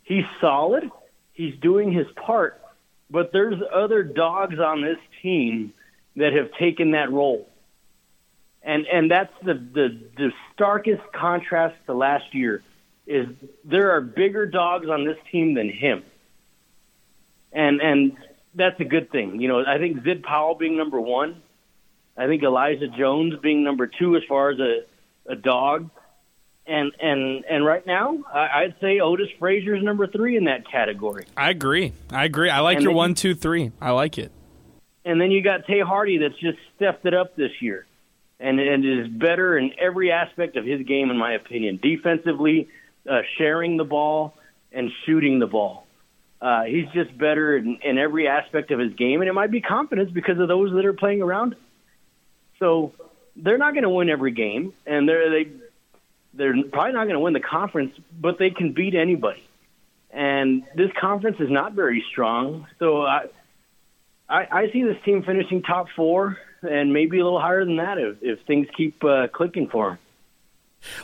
He's 0.04 0.26
solid, 0.42 0.90
he's 1.36 1.56
doing 1.62 1.92
his 1.92 2.08
part, 2.16 2.60
but 3.12 3.32
there's 3.32 3.62
other 3.72 4.02
dogs 4.02 4.60
on 4.60 4.82
this 4.82 4.98
team 5.22 5.74
that 6.16 6.34
have 6.34 6.52
taken 6.58 6.92
that 6.92 7.12
role 7.12 7.48
and 8.66 8.88
and 8.88 9.10
that's 9.10 9.34
the 9.44 9.54
the, 9.54 10.00
the 10.18 10.32
starkest 10.54 11.04
contrast 11.14 11.76
to 11.86 11.94
last 11.94 12.34
year 12.34 12.64
is 13.08 13.28
there 13.64 13.92
are 13.92 14.02
bigger 14.02 14.48
dogs 14.48 14.90
on 14.90 15.06
this 15.06 15.18
team 15.32 15.54
than 15.54 15.70
him, 15.70 16.04
and 17.54 17.80
and 17.80 18.18
that's 18.56 18.80
a 18.80 18.84
good 18.84 19.12
thing. 19.12 19.40
You 19.40 19.48
know, 19.48 19.64
I 19.66 19.78
think 19.78 20.04
Zid 20.04 20.24
Powell 20.24 20.56
being 20.56 20.76
number 20.76 21.00
one, 21.00 21.44
I 22.18 22.26
think 22.26 22.42
Elijah 22.42 22.88
Jones 22.88 23.36
being 23.42 23.64
number 23.64 23.86
two 23.86 24.16
as 24.16 24.24
far 24.28 24.50
as 24.50 24.60
a 24.60 24.82
a 25.28 25.36
dog, 25.36 25.92
and 26.68 26.92
and 27.00 27.46
and 27.46 27.66
right 27.66 27.86
now 27.86 28.18
I'd 28.34 28.76
say 28.82 29.00
Otis 29.00 29.28
Frazier's 29.40 29.84
number 29.84 30.08
three 30.08 30.38
in 30.38 30.46
that 30.46 30.70
category. 30.70 31.26
I 31.38 31.50
agree. 31.50 31.94
I 32.12 32.26
agree. 32.26 32.50
I 32.50 32.60
like 32.60 32.78
And 32.78 32.84
your 32.84 32.92
then- 32.92 32.98
one, 32.98 33.14
two, 33.14 33.36
three. 33.36 33.72
I 33.82 33.92
like 33.92 34.18
it. 34.18 34.32
And 35.04 35.22
then 35.22 35.30
you 35.30 35.44
got 35.44 35.68
Tae 35.68 35.82
Hardy 35.82 36.18
that's 36.18 36.40
just 36.40 36.58
stepped 36.76 37.06
it 37.06 37.14
up 37.14 37.36
this 37.36 37.52
year 37.62 37.86
and, 38.40 38.60
and 38.60 38.84
is 38.84 39.08
better 39.08 39.56
in 39.58 39.72
every 39.80 40.12
aspect 40.12 40.58
of 40.58 40.66
his 40.66 40.82
game, 40.88 41.12
in 41.12 41.18
my 41.18 41.34
opinion. 41.34 41.80
Defensively, 41.82 42.70
uh, 43.08 43.22
sharing 43.38 43.78
the 43.78 43.84
ball, 43.84 44.34
and 44.72 44.90
shooting 45.06 45.38
the 45.38 45.46
ball. 45.46 45.86
Uh, 46.42 46.64
he's 46.64 46.88
just 46.94 47.16
better 47.18 47.56
in, 47.56 47.78
in 47.84 47.98
every 48.00 48.28
aspect 48.28 48.72
of 48.72 48.80
his 48.80 48.94
game, 48.94 49.22
and 49.22 49.30
it 49.30 49.34
might 49.34 49.52
be 49.52 49.62
confidence 49.62 50.10
because 50.12 50.40
of 50.40 50.48
those 50.48 50.74
that 50.74 50.86
are 50.86 50.94
playing 50.94 51.22
around 51.22 51.54
him. 51.54 51.60
So 52.60 52.92
they're 53.36 53.58
not 53.60 53.74
going 53.74 53.84
to 53.84 53.90
win 53.90 54.10
every 54.10 54.32
game, 54.32 54.74
and 54.88 55.08
they're 55.08 55.30
they 55.30 55.52
they're 56.36 56.56
probably 56.72 56.94
not 56.94 57.04
going 57.04 57.16
to 57.16 57.20
win 57.20 57.34
the 57.34 57.40
conference, 57.40 57.94
but 58.20 58.38
they 58.38 58.50
can 58.50 58.74
beat 58.74 58.96
anybody. 58.96 59.44
And 60.12 60.64
this 60.76 60.92
conference 61.00 61.38
is 61.40 61.50
not 61.50 61.74
very 61.74 62.04
strong, 62.12 62.68
so 62.80 63.02
I 63.06 63.26
I, 64.28 64.48
I 64.52 64.72
see 64.72 64.84
this 64.84 64.98
team 65.06 65.24
finishing 65.24 65.62
top 65.62 65.88
four 65.96 66.38
and 66.62 66.94
maybe 66.94 67.20
a 67.20 67.24
little 67.24 67.40
higher 67.40 67.64
than 67.64 67.78
that 67.78 67.98
if, 67.98 68.18
if 68.22 68.40
things 68.48 68.68
keep 68.76 69.04
uh, 69.04 69.28
clicking 69.28 69.68
for 69.68 69.90
them. 69.90 70.00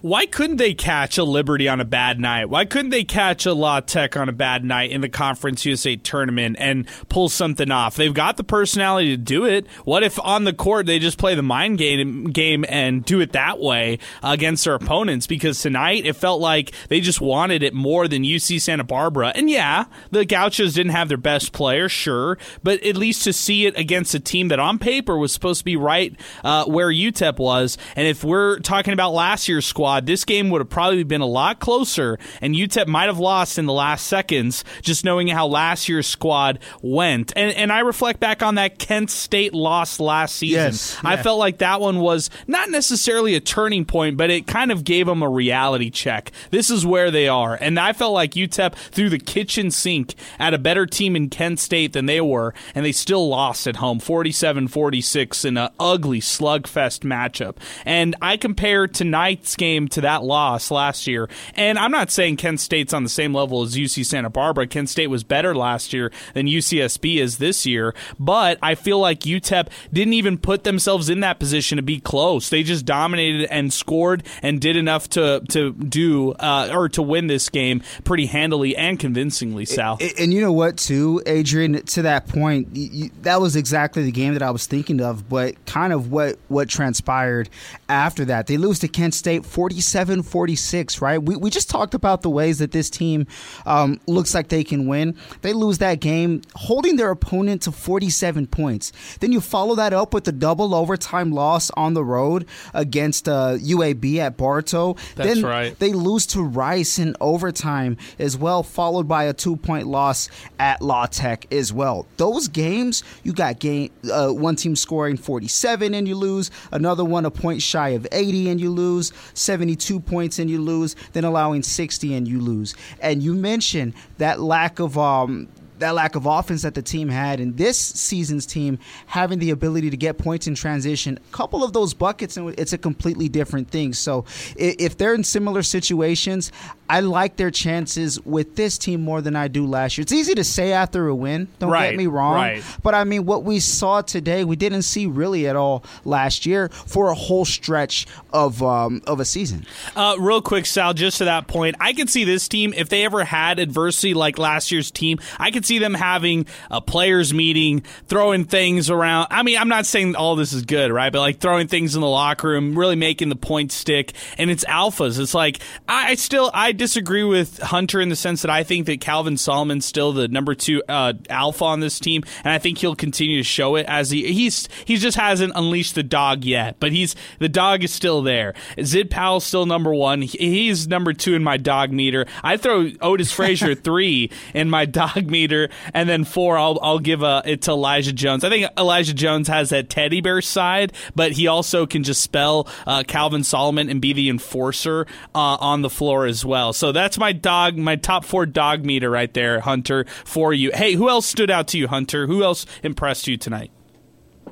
Why 0.01 0.25
couldn't 0.25 0.57
they 0.57 0.73
catch 0.73 1.17
a 1.17 1.23
Liberty 1.23 1.67
on 1.67 1.79
a 1.79 1.85
bad 1.85 2.19
night? 2.19 2.49
Why 2.49 2.65
couldn't 2.65 2.91
they 2.91 3.03
catch 3.03 3.45
a 3.45 3.53
La 3.53 3.79
Tech 3.79 4.17
on 4.17 4.29
a 4.29 4.33
bad 4.33 4.63
night 4.63 4.91
in 4.91 5.01
the 5.01 5.09
Conference 5.09 5.65
USA 5.65 5.95
tournament 5.95 6.55
and 6.59 6.87
pull 7.09 7.29
something 7.29 7.71
off? 7.71 7.95
They've 7.95 8.13
got 8.13 8.37
the 8.37 8.43
personality 8.43 9.15
to 9.15 9.17
do 9.17 9.45
it. 9.45 9.67
What 9.85 10.03
if 10.03 10.19
on 10.19 10.43
the 10.43 10.53
court 10.53 10.85
they 10.85 10.99
just 10.99 11.17
play 11.17 11.35
the 11.35 11.41
mind 11.41 11.77
game 11.77 12.25
game 12.25 12.65
and 12.67 13.03
do 13.03 13.19
it 13.19 13.33
that 13.33 13.59
way 13.59 13.99
against 14.23 14.65
their 14.65 14.75
opponents? 14.75 15.27
Because 15.27 15.61
tonight 15.61 16.05
it 16.05 16.13
felt 16.13 16.41
like 16.41 16.71
they 16.89 17.01
just 17.01 17.21
wanted 17.21 17.63
it 17.63 17.73
more 17.73 18.07
than 18.07 18.23
UC 18.23 18.61
Santa 18.61 18.83
Barbara. 18.83 19.31
And 19.35 19.49
yeah, 19.49 19.85
the 20.11 20.25
Gauchos 20.25 20.73
didn't 20.73 20.91
have 20.91 21.07
their 21.07 21.17
best 21.17 21.51
player, 21.51 21.89
sure, 21.89 22.37
but 22.63 22.83
at 22.83 22.97
least 22.97 23.23
to 23.23 23.33
see 23.33 23.65
it 23.65 23.77
against 23.77 24.13
a 24.13 24.19
team 24.19 24.49
that 24.49 24.59
on 24.59 24.79
paper 24.79 25.17
was 25.17 25.31
supposed 25.31 25.59
to 25.59 25.65
be 25.65 25.75
right 25.75 26.15
uh, 26.43 26.65
where 26.65 26.89
UTEP 26.89 27.37
was. 27.37 27.77
And 27.95 28.07
if 28.07 28.23
we're 28.23 28.59
talking 28.59 28.93
about 28.93 29.13
last 29.13 29.47
year's 29.47 29.65
squad, 29.71 30.05
this 30.05 30.25
game 30.25 30.49
would 30.49 30.59
have 30.59 30.69
probably 30.69 31.03
been 31.03 31.21
a 31.21 31.25
lot 31.25 31.59
closer, 31.59 32.19
and 32.41 32.53
UTEP 32.53 32.87
might 32.87 33.05
have 33.05 33.19
lost 33.19 33.57
in 33.57 33.65
the 33.65 33.73
last 33.73 34.05
seconds, 34.05 34.63
just 34.81 35.05
knowing 35.05 35.29
how 35.29 35.47
last 35.47 35.87
year's 35.87 36.07
squad 36.07 36.59
went. 36.81 37.31
And 37.35 37.51
and 37.53 37.71
I 37.71 37.79
reflect 37.79 38.19
back 38.19 38.43
on 38.43 38.55
that 38.55 38.77
Kent 38.77 39.09
State 39.09 39.53
loss 39.53 39.99
last 39.99 40.35
season. 40.35 40.71
Yes, 40.71 40.97
I 41.03 41.17
felt 41.17 41.39
like 41.39 41.59
that 41.59 41.79
one 41.79 41.99
was 41.99 42.29
not 42.47 42.69
necessarily 42.69 43.35
a 43.35 43.39
turning 43.39 43.85
point, 43.85 44.17
but 44.17 44.29
it 44.29 44.45
kind 44.45 44.71
of 44.71 44.83
gave 44.83 45.05
them 45.07 45.23
a 45.23 45.29
reality 45.29 45.89
check. 45.89 46.31
This 46.51 46.69
is 46.69 46.85
where 46.85 47.09
they 47.09 47.27
are, 47.27 47.57
and 47.59 47.79
I 47.79 47.93
felt 47.93 48.13
like 48.13 48.31
UTEP 48.31 48.75
threw 48.75 49.09
the 49.09 49.19
kitchen 49.19 49.71
sink 49.71 50.15
at 50.37 50.53
a 50.53 50.59
better 50.59 50.85
team 50.85 51.15
in 51.15 51.29
Kent 51.29 51.59
State 51.59 51.93
than 51.93 52.05
they 52.05 52.19
were, 52.19 52.53
and 52.75 52.85
they 52.85 52.91
still 52.91 53.29
lost 53.29 53.67
at 53.67 53.77
home, 53.77 53.99
47-46 53.99 55.45
in 55.45 55.57
an 55.57 55.69
ugly 55.79 56.19
slugfest 56.19 56.99
matchup. 56.99 57.55
And 57.85 58.15
I 58.21 58.35
compare 58.35 58.87
tonight's 58.87 59.55
game 59.61 59.87
to 59.89 60.01
that 60.01 60.23
loss 60.23 60.71
last 60.71 61.05
year, 61.05 61.29
and 61.55 61.77
I'm 61.77 61.91
not 61.91 62.09
saying 62.09 62.37
Kent 62.37 62.59
State's 62.59 62.93
on 62.93 63.03
the 63.03 63.09
same 63.09 63.33
level 63.33 63.61
as 63.61 63.75
UC 63.75 64.05
Santa 64.05 64.29
Barbara. 64.31 64.65
Kent 64.65 64.89
State 64.89 65.07
was 65.07 65.23
better 65.23 65.53
last 65.53 65.93
year 65.93 66.11
than 66.33 66.47
UCSB 66.47 67.17
is 67.17 67.37
this 67.37 67.65
year, 67.65 67.93
but 68.19 68.57
I 68.63 68.73
feel 68.75 68.99
like 68.99 69.21
UTEP 69.21 69.67
didn't 69.93 70.13
even 70.13 70.39
put 70.39 70.63
themselves 70.63 71.09
in 71.09 71.19
that 71.19 71.39
position 71.39 71.75
to 71.75 71.83
be 71.83 71.99
close. 71.99 72.49
They 72.49 72.63
just 72.63 72.85
dominated 72.85 73.47
and 73.51 73.71
scored 73.71 74.23
and 74.41 74.59
did 74.59 74.75
enough 74.75 75.07
to 75.09 75.41
to 75.49 75.73
do 75.73 76.31
uh, 76.33 76.69
or 76.73 76.89
to 76.89 77.01
win 77.01 77.27
this 77.27 77.49
game 77.49 77.83
pretty 78.03 78.25
handily 78.25 78.75
and 78.75 78.99
convincingly. 78.99 79.65
Sal. 79.65 79.97
And, 80.01 80.13
and 80.17 80.33
you 80.33 80.41
know 80.41 80.51
what, 80.51 80.77
too, 80.77 81.21
Adrian. 81.25 81.83
To 81.91 82.01
that 82.03 82.27
point, 82.27 82.69
you, 82.73 83.11
that 83.21 83.39
was 83.39 83.55
exactly 83.55 84.03
the 84.03 84.11
game 84.11 84.33
that 84.33 84.41
I 84.41 84.51
was 84.51 84.65
thinking 84.65 85.01
of. 85.01 85.29
But 85.29 85.63
kind 85.65 85.93
of 85.93 86.11
what 86.11 86.39
what 86.47 86.69
transpired 86.69 87.49
after 87.89 88.25
that, 88.25 88.47
they 88.47 88.57
lose 88.57 88.79
to 88.79 88.87
Kent 88.87 89.13
State 89.13 89.45
47 89.51 90.23
46, 90.23 91.01
right? 91.01 91.21
We, 91.21 91.35
we 91.35 91.49
just 91.49 91.69
talked 91.69 91.93
about 91.93 92.21
the 92.21 92.29
ways 92.29 92.59
that 92.59 92.71
this 92.71 92.89
team 92.89 93.27
um, 93.65 93.99
looks 94.07 94.33
like 94.33 94.47
they 94.47 94.63
can 94.63 94.87
win. 94.87 95.17
They 95.41 95.51
lose 95.51 95.79
that 95.79 95.99
game 95.99 96.41
holding 96.55 96.95
their 96.95 97.11
opponent 97.11 97.63
to 97.63 97.71
47 97.73 98.47
points. 98.47 98.93
Then 99.19 99.33
you 99.33 99.41
follow 99.41 99.75
that 99.75 99.91
up 99.91 100.13
with 100.13 100.25
a 100.29 100.31
double 100.31 100.73
overtime 100.73 101.33
loss 101.33 101.69
on 101.71 101.93
the 101.93 102.03
road 102.03 102.47
against 102.73 103.27
uh, 103.27 103.57
UAB 103.57 104.17
at 104.17 104.37
Bartow. 104.37 104.95
That's 105.15 105.35
then 105.35 105.43
right. 105.43 105.77
they 105.79 105.91
lose 105.91 106.25
to 106.27 106.41
Rice 106.41 106.97
in 106.97 107.17
overtime 107.19 107.97
as 108.19 108.37
well, 108.37 108.63
followed 108.63 109.09
by 109.09 109.25
a 109.25 109.33
two 109.33 109.57
point 109.57 109.87
loss 109.87 110.29
at 110.59 110.81
La 110.81 111.07
Tech 111.07 111.51
as 111.51 111.73
well. 111.73 112.07
Those 112.15 112.47
games, 112.47 113.03
you 113.23 113.33
got 113.33 113.59
game 113.59 113.91
uh, 114.09 114.29
one 114.29 114.55
team 114.55 114.77
scoring 114.77 115.17
47 115.17 115.93
and 115.93 116.07
you 116.07 116.15
lose, 116.15 116.51
another 116.71 117.03
one 117.03 117.25
a 117.25 117.31
point 117.31 117.61
shy 117.61 117.89
of 117.89 118.07
80 118.11 118.49
and 118.49 118.61
you 118.61 118.69
lose, 118.69 119.11
72 119.33 119.99
points 119.99 120.39
and 120.39 120.49
you 120.49 120.61
lose, 120.61 120.95
then 121.13 121.23
allowing 121.23 121.63
60 121.63 122.13
and 122.13 122.27
you 122.27 122.39
lose. 122.39 122.75
And 123.01 123.21
you 123.23 123.33
mentioned 123.33 123.93
that 124.17 124.39
lack 124.39 124.79
of 124.79 124.97
um, 124.97 125.47
that 125.81 125.93
lack 125.93 126.15
of 126.15 126.25
offense 126.25 126.61
that 126.63 126.73
the 126.75 126.81
team 126.81 127.09
had 127.09 127.39
and 127.39 127.57
this 127.57 127.77
season's 127.77 128.45
team 128.45 128.79
having 129.07 129.39
the 129.39 129.51
ability 129.51 129.89
to 129.89 129.97
get 129.97 130.17
points 130.17 130.47
in 130.47 130.55
transition 130.55 131.17
a 131.17 131.35
couple 131.35 131.63
of 131.63 131.73
those 131.73 131.93
buckets 131.93 132.37
and 132.37 132.57
it's 132.57 132.73
a 132.73 132.77
completely 132.77 133.29
different 133.29 133.69
thing. 133.69 133.93
So 133.93 134.25
if 134.55 134.97
they're 134.97 135.13
in 135.13 135.23
similar 135.23 135.61
situations 135.63 136.51
i 136.89 136.99
like 136.99 137.37
their 137.37 137.51
chances 137.51 138.19
with 138.25 138.55
this 138.55 138.77
team 138.77 139.01
more 139.01 139.21
than 139.21 139.35
i 139.35 139.47
do 139.47 139.65
last 139.65 139.97
year. 139.97 140.03
It's 140.03 140.11
easy 140.11 140.35
to 140.35 140.43
say 140.43 140.73
after 140.73 141.07
a 141.07 141.15
win 141.15 141.47
don't 141.59 141.69
Right, 141.69 141.91
get 141.91 141.97
me 141.97 142.07
wrong 142.07 142.35
right. 142.35 142.63
but 142.83 142.93
i 142.95 143.03
mean 143.03 143.25
what 143.25 143.43
we 143.43 143.59
saw 143.59 144.01
today 144.01 144.43
we 144.43 144.55
didn't 144.57 144.81
see 144.83 145.05
really 145.05 145.47
at 145.47 145.55
all 145.55 145.83
last 146.05 146.45
year 146.45 146.69
for 146.69 147.09
a 147.09 147.15
whole 147.15 147.45
stretch 147.45 148.07
of 148.33 148.61
um, 148.63 149.01
of 149.07 149.19
a 149.19 149.25
season. 149.25 149.65
Uh, 149.95 150.15
real 150.19 150.41
quick, 150.41 150.65
Sal, 150.65 150.93
just 150.93 151.17
to 151.17 151.25
that 151.25 151.47
point, 151.47 151.75
I 151.79 151.93
could 151.93 152.09
see 152.09 152.23
this 152.23 152.47
team, 152.47 152.73
if 152.75 152.87
they 152.89 153.03
ever 153.03 153.23
had 153.23 153.59
adversity 153.59 154.13
like 154.13 154.37
last 154.37 154.71
year's 154.71 154.89
team, 154.91 155.19
I 155.39 155.51
could 155.51 155.65
see 155.65 155.70
them 155.79 155.93
having 155.93 156.45
a 156.69 156.81
players' 156.81 157.33
meeting, 157.33 157.81
throwing 158.07 158.45
things 158.45 158.89
around. 158.89 159.27
I 159.31 159.43
mean, 159.43 159.57
I'm 159.57 159.69
not 159.69 159.85
saying 159.85 160.15
all 160.15 160.35
this 160.35 160.53
is 160.53 160.63
good, 160.63 160.91
right? 160.91 161.11
But 161.11 161.19
like 161.19 161.39
throwing 161.39 161.67
things 161.67 161.95
in 161.95 162.01
the 162.01 162.07
locker 162.07 162.49
room, 162.49 162.77
really 162.77 162.95
making 162.95 163.29
the 163.29 163.35
point 163.35 163.71
stick. 163.71 164.13
And 164.37 164.49
it's 164.51 164.63
alphas. 164.65 165.19
It's 165.19 165.33
like, 165.33 165.59
I 165.87 166.11
I 166.11 166.15
still, 166.15 166.51
I 166.53 166.73
disagree 166.73 167.23
with 167.23 167.59
Hunter 167.59 168.01
in 168.01 168.09
the 168.09 168.15
sense 168.15 168.41
that 168.41 168.51
I 168.51 168.63
think 168.63 168.85
that 168.87 168.99
Calvin 169.01 169.37
Solomon's 169.37 169.85
still 169.85 170.11
the 170.11 170.27
number 170.27 170.53
two 170.55 170.83
uh, 170.89 171.13
alpha 171.29 171.63
on 171.63 171.79
this 171.79 171.99
team. 171.99 172.23
And 172.43 172.51
I 172.51 172.57
think 172.59 172.79
he'll 172.79 172.95
continue 172.95 173.37
to 173.37 173.43
show 173.43 173.75
it 173.77 173.85
as 173.87 174.09
he, 174.11 174.33
he's, 174.33 174.67
he 174.85 174.97
just 174.97 175.17
hasn't 175.17 175.53
unleashed 175.55 175.95
the 175.95 176.03
dog 176.03 176.43
yet, 176.43 176.77
but 176.79 176.91
he's, 176.91 177.15
the 177.39 177.47
dog 177.49 177.83
is 177.83 177.93
still 177.93 178.21
there. 178.21 178.53
Zid 178.83 179.09
Powell's 179.09 179.45
still 179.45 179.65
number 179.65 179.93
one. 179.93 180.21
He- 180.21 180.51
He's 180.51 180.87
number 180.87 181.13
two 181.13 181.33
in 181.35 181.43
my 181.43 181.55
dog 181.57 181.91
meter. 181.91 182.25
I 182.43 182.57
throw 182.57 182.89
Otis 183.01 183.31
Frazier 183.31 183.73
three 183.75 184.29
in 184.53 184.69
my 184.69 184.85
dog 184.85 185.27
meter, 185.29 185.60
and 185.93 186.07
then 186.09 186.23
four 186.23 186.57
I'll 186.57 186.79
I'll 186.81 186.99
give 186.99 187.23
uh, 187.23 187.41
it 187.45 187.61
to 187.63 187.71
Elijah 187.71 188.13
Jones. 188.13 188.43
I 188.43 188.49
think 188.49 188.67
Elijah 188.77 189.13
Jones 189.13 189.47
has 189.47 189.69
that 189.69 189.89
teddy 189.89 190.21
bear 190.21 190.41
side, 190.41 190.93
but 191.15 191.31
he 191.33 191.47
also 191.47 191.85
can 191.85 192.03
just 192.03 192.21
spell 192.21 192.67
uh, 192.87 193.03
Calvin 193.07 193.43
Solomon 193.43 193.89
and 193.89 194.01
be 194.01 194.13
the 194.13 194.29
enforcer 194.29 195.05
uh, 195.35 195.57
on 195.59 195.81
the 195.81 195.89
floor 195.89 196.25
as 196.25 196.43
well. 196.45 196.73
So 196.73 196.91
that's 196.91 197.17
my 197.17 197.31
dog, 197.33 197.77
my 197.77 197.95
top 197.95 198.25
four 198.25 198.45
dog 198.45 198.85
meter 198.85 199.09
right 199.09 199.33
there, 199.33 199.59
Hunter, 199.59 200.05
for 200.25 200.53
you. 200.53 200.71
Hey, 200.73 200.93
who 200.93 201.09
else 201.09 201.25
stood 201.25 201.49
out 201.51 201.67
to 201.69 201.77
you, 201.77 201.87
Hunter? 201.87 202.27
Who 202.27 202.43
else 202.43 202.65
impressed 202.83 203.27
you 203.27 203.37
tonight? 203.37 203.71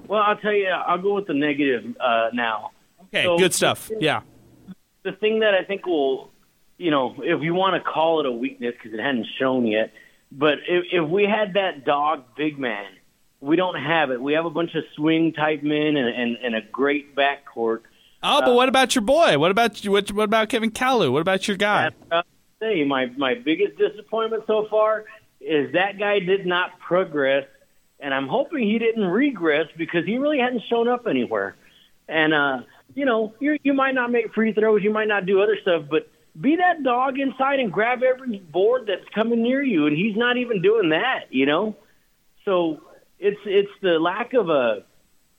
Well, 0.08 0.22
I'll 0.22 0.38
tell 0.38 0.54
you, 0.54 0.68
I'll 0.70 1.02
go 1.02 1.16
with 1.16 1.28
the 1.28 1.34
negative 1.34 1.96
uh, 2.00 2.30
now. 2.34 2.72
Okay, 3.14 3.24
So- 3.24 3.38
good 3.38 3.54
stuff. 3.54 3.92
Yeah. 4.00 4.22
the 5.04 5.12
thing 5.14 5.40
that 5.40 5.54
I 5.54 5.64
think 5.64 5.86
will, 5.86 6.32
you 6.78 6.92
know, 6.92 7.16
if 7.20 7.42
you 7.44 7.54
want 7.54 7.82
to 7.82 7.90
call 7.90 8.20
it 8.20 8.26
a 8.26 8.32
weakness 8.32 8.74
because 8.74 8.98
it 8.98 9.02
hadn't 9.02 9.28
shown 9.40 9.66
yet, 9.68 9.92
but 10.32 10.60
if, 10.68 10.86
if 10.92 11.10
we 11.10 11.24
had 11.24 11.54
that 11.54 11.86
dog 11.86 12.24
big 12.36 12.60
man, 12.60 12.86
we 13.42 13.56
don't 13.56 13.80
have 13.82 14.12
it. 14.12 14.22
We 14.22 14.34
have 14.34 14.46
a 14.46 14.50
bunch 14.50 14.76
of 14.76 14.84
swing 14.96 15.34
type 15.34 15.64
men 15.64 15.96
and, 15.96 16.10
and, 16.10 16.38
and 16.44 16.56
a 16.56 16.62
great 16.62 17.16
backcourt. 17.16 17.82
Oh, 18.22 18.42
but 18.42 18.54
what 18.54 18.68
about 18.68 18.96
your 18.96 19.02
boy? 19.02 19.38
What 19.38 19.50
about 19.50 19.84
you? 19.84 19.92
What, 19.92 20.12
what 20.12 20.26
about 20.26 20.50
Kevin 20.50 20.72
Kalu? 20.72 21.12
What 21.12 21.22
about 21.22 21.48
your 21.48 21.56
guy? 21.56 21.92
Say 22.60 22.84
my 22.84 23.06
my 23.18 23.36
biggest 23.36 23.78
disappointment 23.78 24.44
so 24.46 24.68
far 24.70 25.06
is 25.40 25.72
that 25.72 25.98
guy 25.98 26.20
did 26.20 26.46
not 26.46 26.78
progress, 26.80 27.46
and 28.02 28.14
I'm 28.14 28.28
hoping 28.28 28.68
he 28.68 28.78
didn't 28.78 29.06
regress 29.06 29.68
because 29.78 30.06
he 30.06 30.18
really 30.18 30.40
hadn't 30.40 30.64
shown 30.70 30.90
up 30.90 31.08
anywhere. 31.08 31.56
And 32.10 32.34
uh, 32.34 32.60
you 32.94 33.06
know, 33.06 33.34
you 33.40 33.58
you 33.64 33.74
might 33.74 33.96
not 33.96 34.12
make 34.12 34.34
free 34.34 34.52
throws, 34.52 34.84
you 34.84 34.92
might 34.92 35.08
not 35.08 35.26
do 35.26 35.42
other 35.42 35.58
stuff, 35.62 35.86
but 35.90 36.12
be 36.40 36.56
that 36.58 36.84
dog 36.84 37.20
inside 37.20 37.60
and 37.60 37.72
grab 37.72 38.02
every 38.04 38.40
board 38.40 38.88
that's 38.88 39.08
coming 39.14 39.44
near 39.44 39.62
you, 39.64 39.88
and 39.88 39.96
he's 39.96 40.16
not 40.16 40.38
even 40.38 40.62
doing 40.62 40.90
that. 40.90 41.26
You 41.32 41.46
know, 41.46 41.76
so 42.46 42.82
it's 43.20 43.40
it's 43.46 43.72
the 43.82 44.00
lack 44.00 44.34
of 44.34 44.50
a 44.50 44.84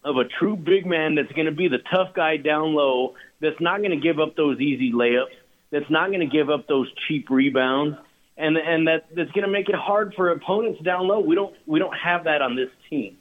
of 0.05 0.17
a 0.17 0.25
true 0.25 0.57
big 0.57 0.87
man 0.87 1.15
that's 1.15 1.33
going 1.33 1.47
to 1.47 1.53
be 1.53 1.69
the 1.69 1.79
tough 1.95 2.15
guy 2.15 2.37
down 2.37 2.75
low, 2.75 3.15
that's 3.41 3.61
not 3.61 3.79
going 3.79 3.91
to 3.91 3.97
give 3.97 4.19
up 4.19 4.35
those 4.35 4.59
easy 4.59 4.93
layups, 4.93 5.37
that's 5.71 5.91
not 5.91 6.09
going 6.09 6.21
to 6.21 6.27
give 6.27 6.49
up 6.49 6.67
those 6.67 6.89
cheap 7.07 7.29
rebounds, 7.31 7.97
and 8.37 8.57
and 8.57 8.89
that 8.89 9.09
that's 9.15 9.31
going 9.33 9.45
to 9.45 9.51
make 9.51 9.69
it 9.69 9.75
hard 9.75 10.15
for 10.15 10.31
opponents 10.31 10.81
down 10.83 11.07
low. 11.07 11.21
We 11.21 11.35
don't 11.35 11.55
we 11.67 11.79
don't 11.79 11.97
have 11.97 12.25
that 12.25 12.43
on 12.43 12.57
this 12.57 12.71
team. 12.89 13.19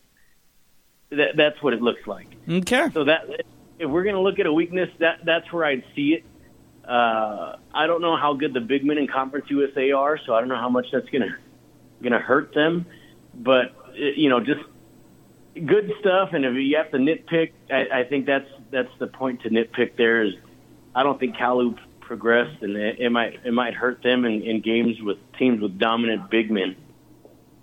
That 1.12 1.36
that's 1.36 1.62
what 1.62 1.74
it 1.74 1.82
looks 1.82 2.06
like. 2.08 2.28
Okay. 2.48 2.90
So 2.94 3.06
that 3.06 3.26
if 3.80 3.90
we're 3.90 4.04
going 4.04 4.16
to 4.16 4.22
look 4.22 4.40
at 4.40 4.46
a 4.46 4.54
weakness, 4.54 4.90
that 5.00 5.20
that's 5.26 5.52
where 5.52 5.66
I'd 5.66 5.84
see 5.96 6.14
it. 6.14 6.24
Uh, 6.90 7.58
I 7.72 7.86
don't 7.86 8.02
know 8.02 8.18
how 8.18 8.34
good 8.34 8.54
the 8.54 8.62
big 8.62 8.84
men 8.84 8.98
in 8.98 9.08
Conference 9.08 9.46
USA 9.50 9.92
are, 9.92 10.20
so 10.26 10.34
I 10.34 10.40
don't 10.40 10.50
know 10.50 10.58
how 10.58 10.70
much 10.70 10.88
that's 10.92 11.08
going 11.10 11.30
to 12.02 12.20
hurt 12.20 12.54
them. 12.56 12.88
But 13.36 13.76
you 13.94 14.30
know, 14.30 14.40
just 14.40 14.62
good 15.54 15.92
stuff. 16.00 16.30
And 16.34 16.46
if 16.46 16.56
you 16.56 16.78
have 16.78 16.92
to 16.92 16.98
nitpick, 16.98 17.52
I, 17.72 18.00
I 18.00 18.04
think 18.06 18.26
that's 18.26 18.50
that's 18.72 18.92
the 18.98 19.08
point 19.08 19.44
to 19.44 19.50
nitpick. 19.50 19.98
There 19.98 20.24
is, 20.24 20.34
I 20.96 21.04
don't 21.04 21.20
think 21.20 21.36
Kalu 21.36 21.78
progressed, 22.00 22.64
and 22.64 22.76
it, 22.76 23.00
it 23.00 23.12
might 23.12 23.40
it 23.46 23.54
might 23.54 23.76
hurt 23.76 24.02
them 24.02 24.26
in, 24.26 24.42
in 24.42 24.62
games 24.62 25.00
with 25.02 25.18
teams 25.38 25.62
with 25.62 25.78
dominant 25.78 26.32
big 26.32 26.50
men. 26.50 26.76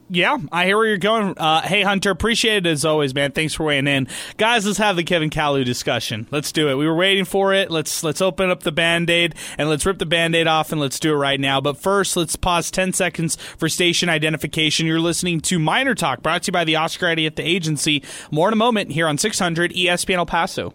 Yeah, 0.08 0.38
I 0.52 0.66
hear 0.66 0.76
where 0.76 0.86
you're 0.86 0.98
going. 0.98 1.36
Uh, 1.36 1.62
hey, 1.62 1.82
Hunter, 1.82 2.10
appreciate 2.12 2.64
it 2.64 2.70
as 2.70 2.84
always, 2.84 3.12
man. 3.12 3.32
Thanks 3.32 3.54
for 3.54 3.64
weighing 3.64 3.88
in, 3.88 4.06
guys. 4.36 4.64
Let's 4.64 4.78
have 4.78 4.94
the 4.94 5.02
Kevin 5.02 5.30
Kalu 5.30 5.64
discussion. 5.64 6.28
Let's 6.30 6.52
do 6.52 6.68
it. 6.68 6.76
We 6.76 6.86
were 6.86 6.94
waiting 6.94 7.24
for 7.24 7.52
it. 7.52 7.72
Let's 7.72 8.04
let's 8.04 8.20
open 8.20 8.48
up 8.48 8.62
the 8.62 8.70
band 8.70 9.10
aid 9.10 9.34
and 9.58 9.68
let's 9.68 9.84
rip 9.84 9.98
the 9.98 10.06
band 10.06 10.36
aid 10.36 10.46
off 10.46 10.70
and 10.70 10.80
let's 10.80 11.00
do 11.00 11.12
it 11.12 11.16
right 11.16 11.40
now. 11.40 11.60
But 11.60 11.76
first, 11.76 12.16
let's 12.16 12.36
pause 12.36 12.70
ten 12.70 12.92
seconds 12.92 13.34
for 13.34 13.68
station 13.68 14.08
identification. 14.08 14.86
You're 14.86 15.00
listening 15.00 15.40
to 15.40 15.58
Miner 15.58 15.96
Talk, 15.96 16.22
brought 16.22 16.44
to 16.44 16.48
you 16.50 16.52
by 16.52 16.62
the 16.62 16.76
Oscar 16.76 17.08
at 17.08 17.16
the 17.36 17.42
agency. 17.42 18.04
More 18.30 18.48
in 18.48 18.52
a 18.52 18.56
moment 18.56 18.92
here 18.92 19.08
on 19.08 19.18
600 19.18 19.72
ESPN 19.72 20.18
El 20.18 20.26
Paso. 20.26 20.72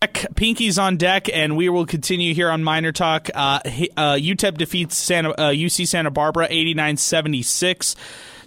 Deck, 0.00 0.26
Pinky's 0.38 0.78
on 0.78 0.96
deck, 0.98 1.28
and 1.34 1.56
we 1.56 1.68
will 1.68 1.84
continue 1.84 2.32
here 2.32 2.48
on 2.48 2.62
Miner 2.62 2.92
Talk. 2.92 3.28
Uh, 3.34 3.58
he- 3.68 3.90
uh, 3.96 4.14
UTEP 4.14 4.56
defeats 4.56 4.96
Santa, 4.96 5.30
uh, 5.30 5.50
UC 5.50 5.84
Santa 5.84 6.12
Barbara 6.12 6.46
89 6.48 6.96
76. 6.96 7.96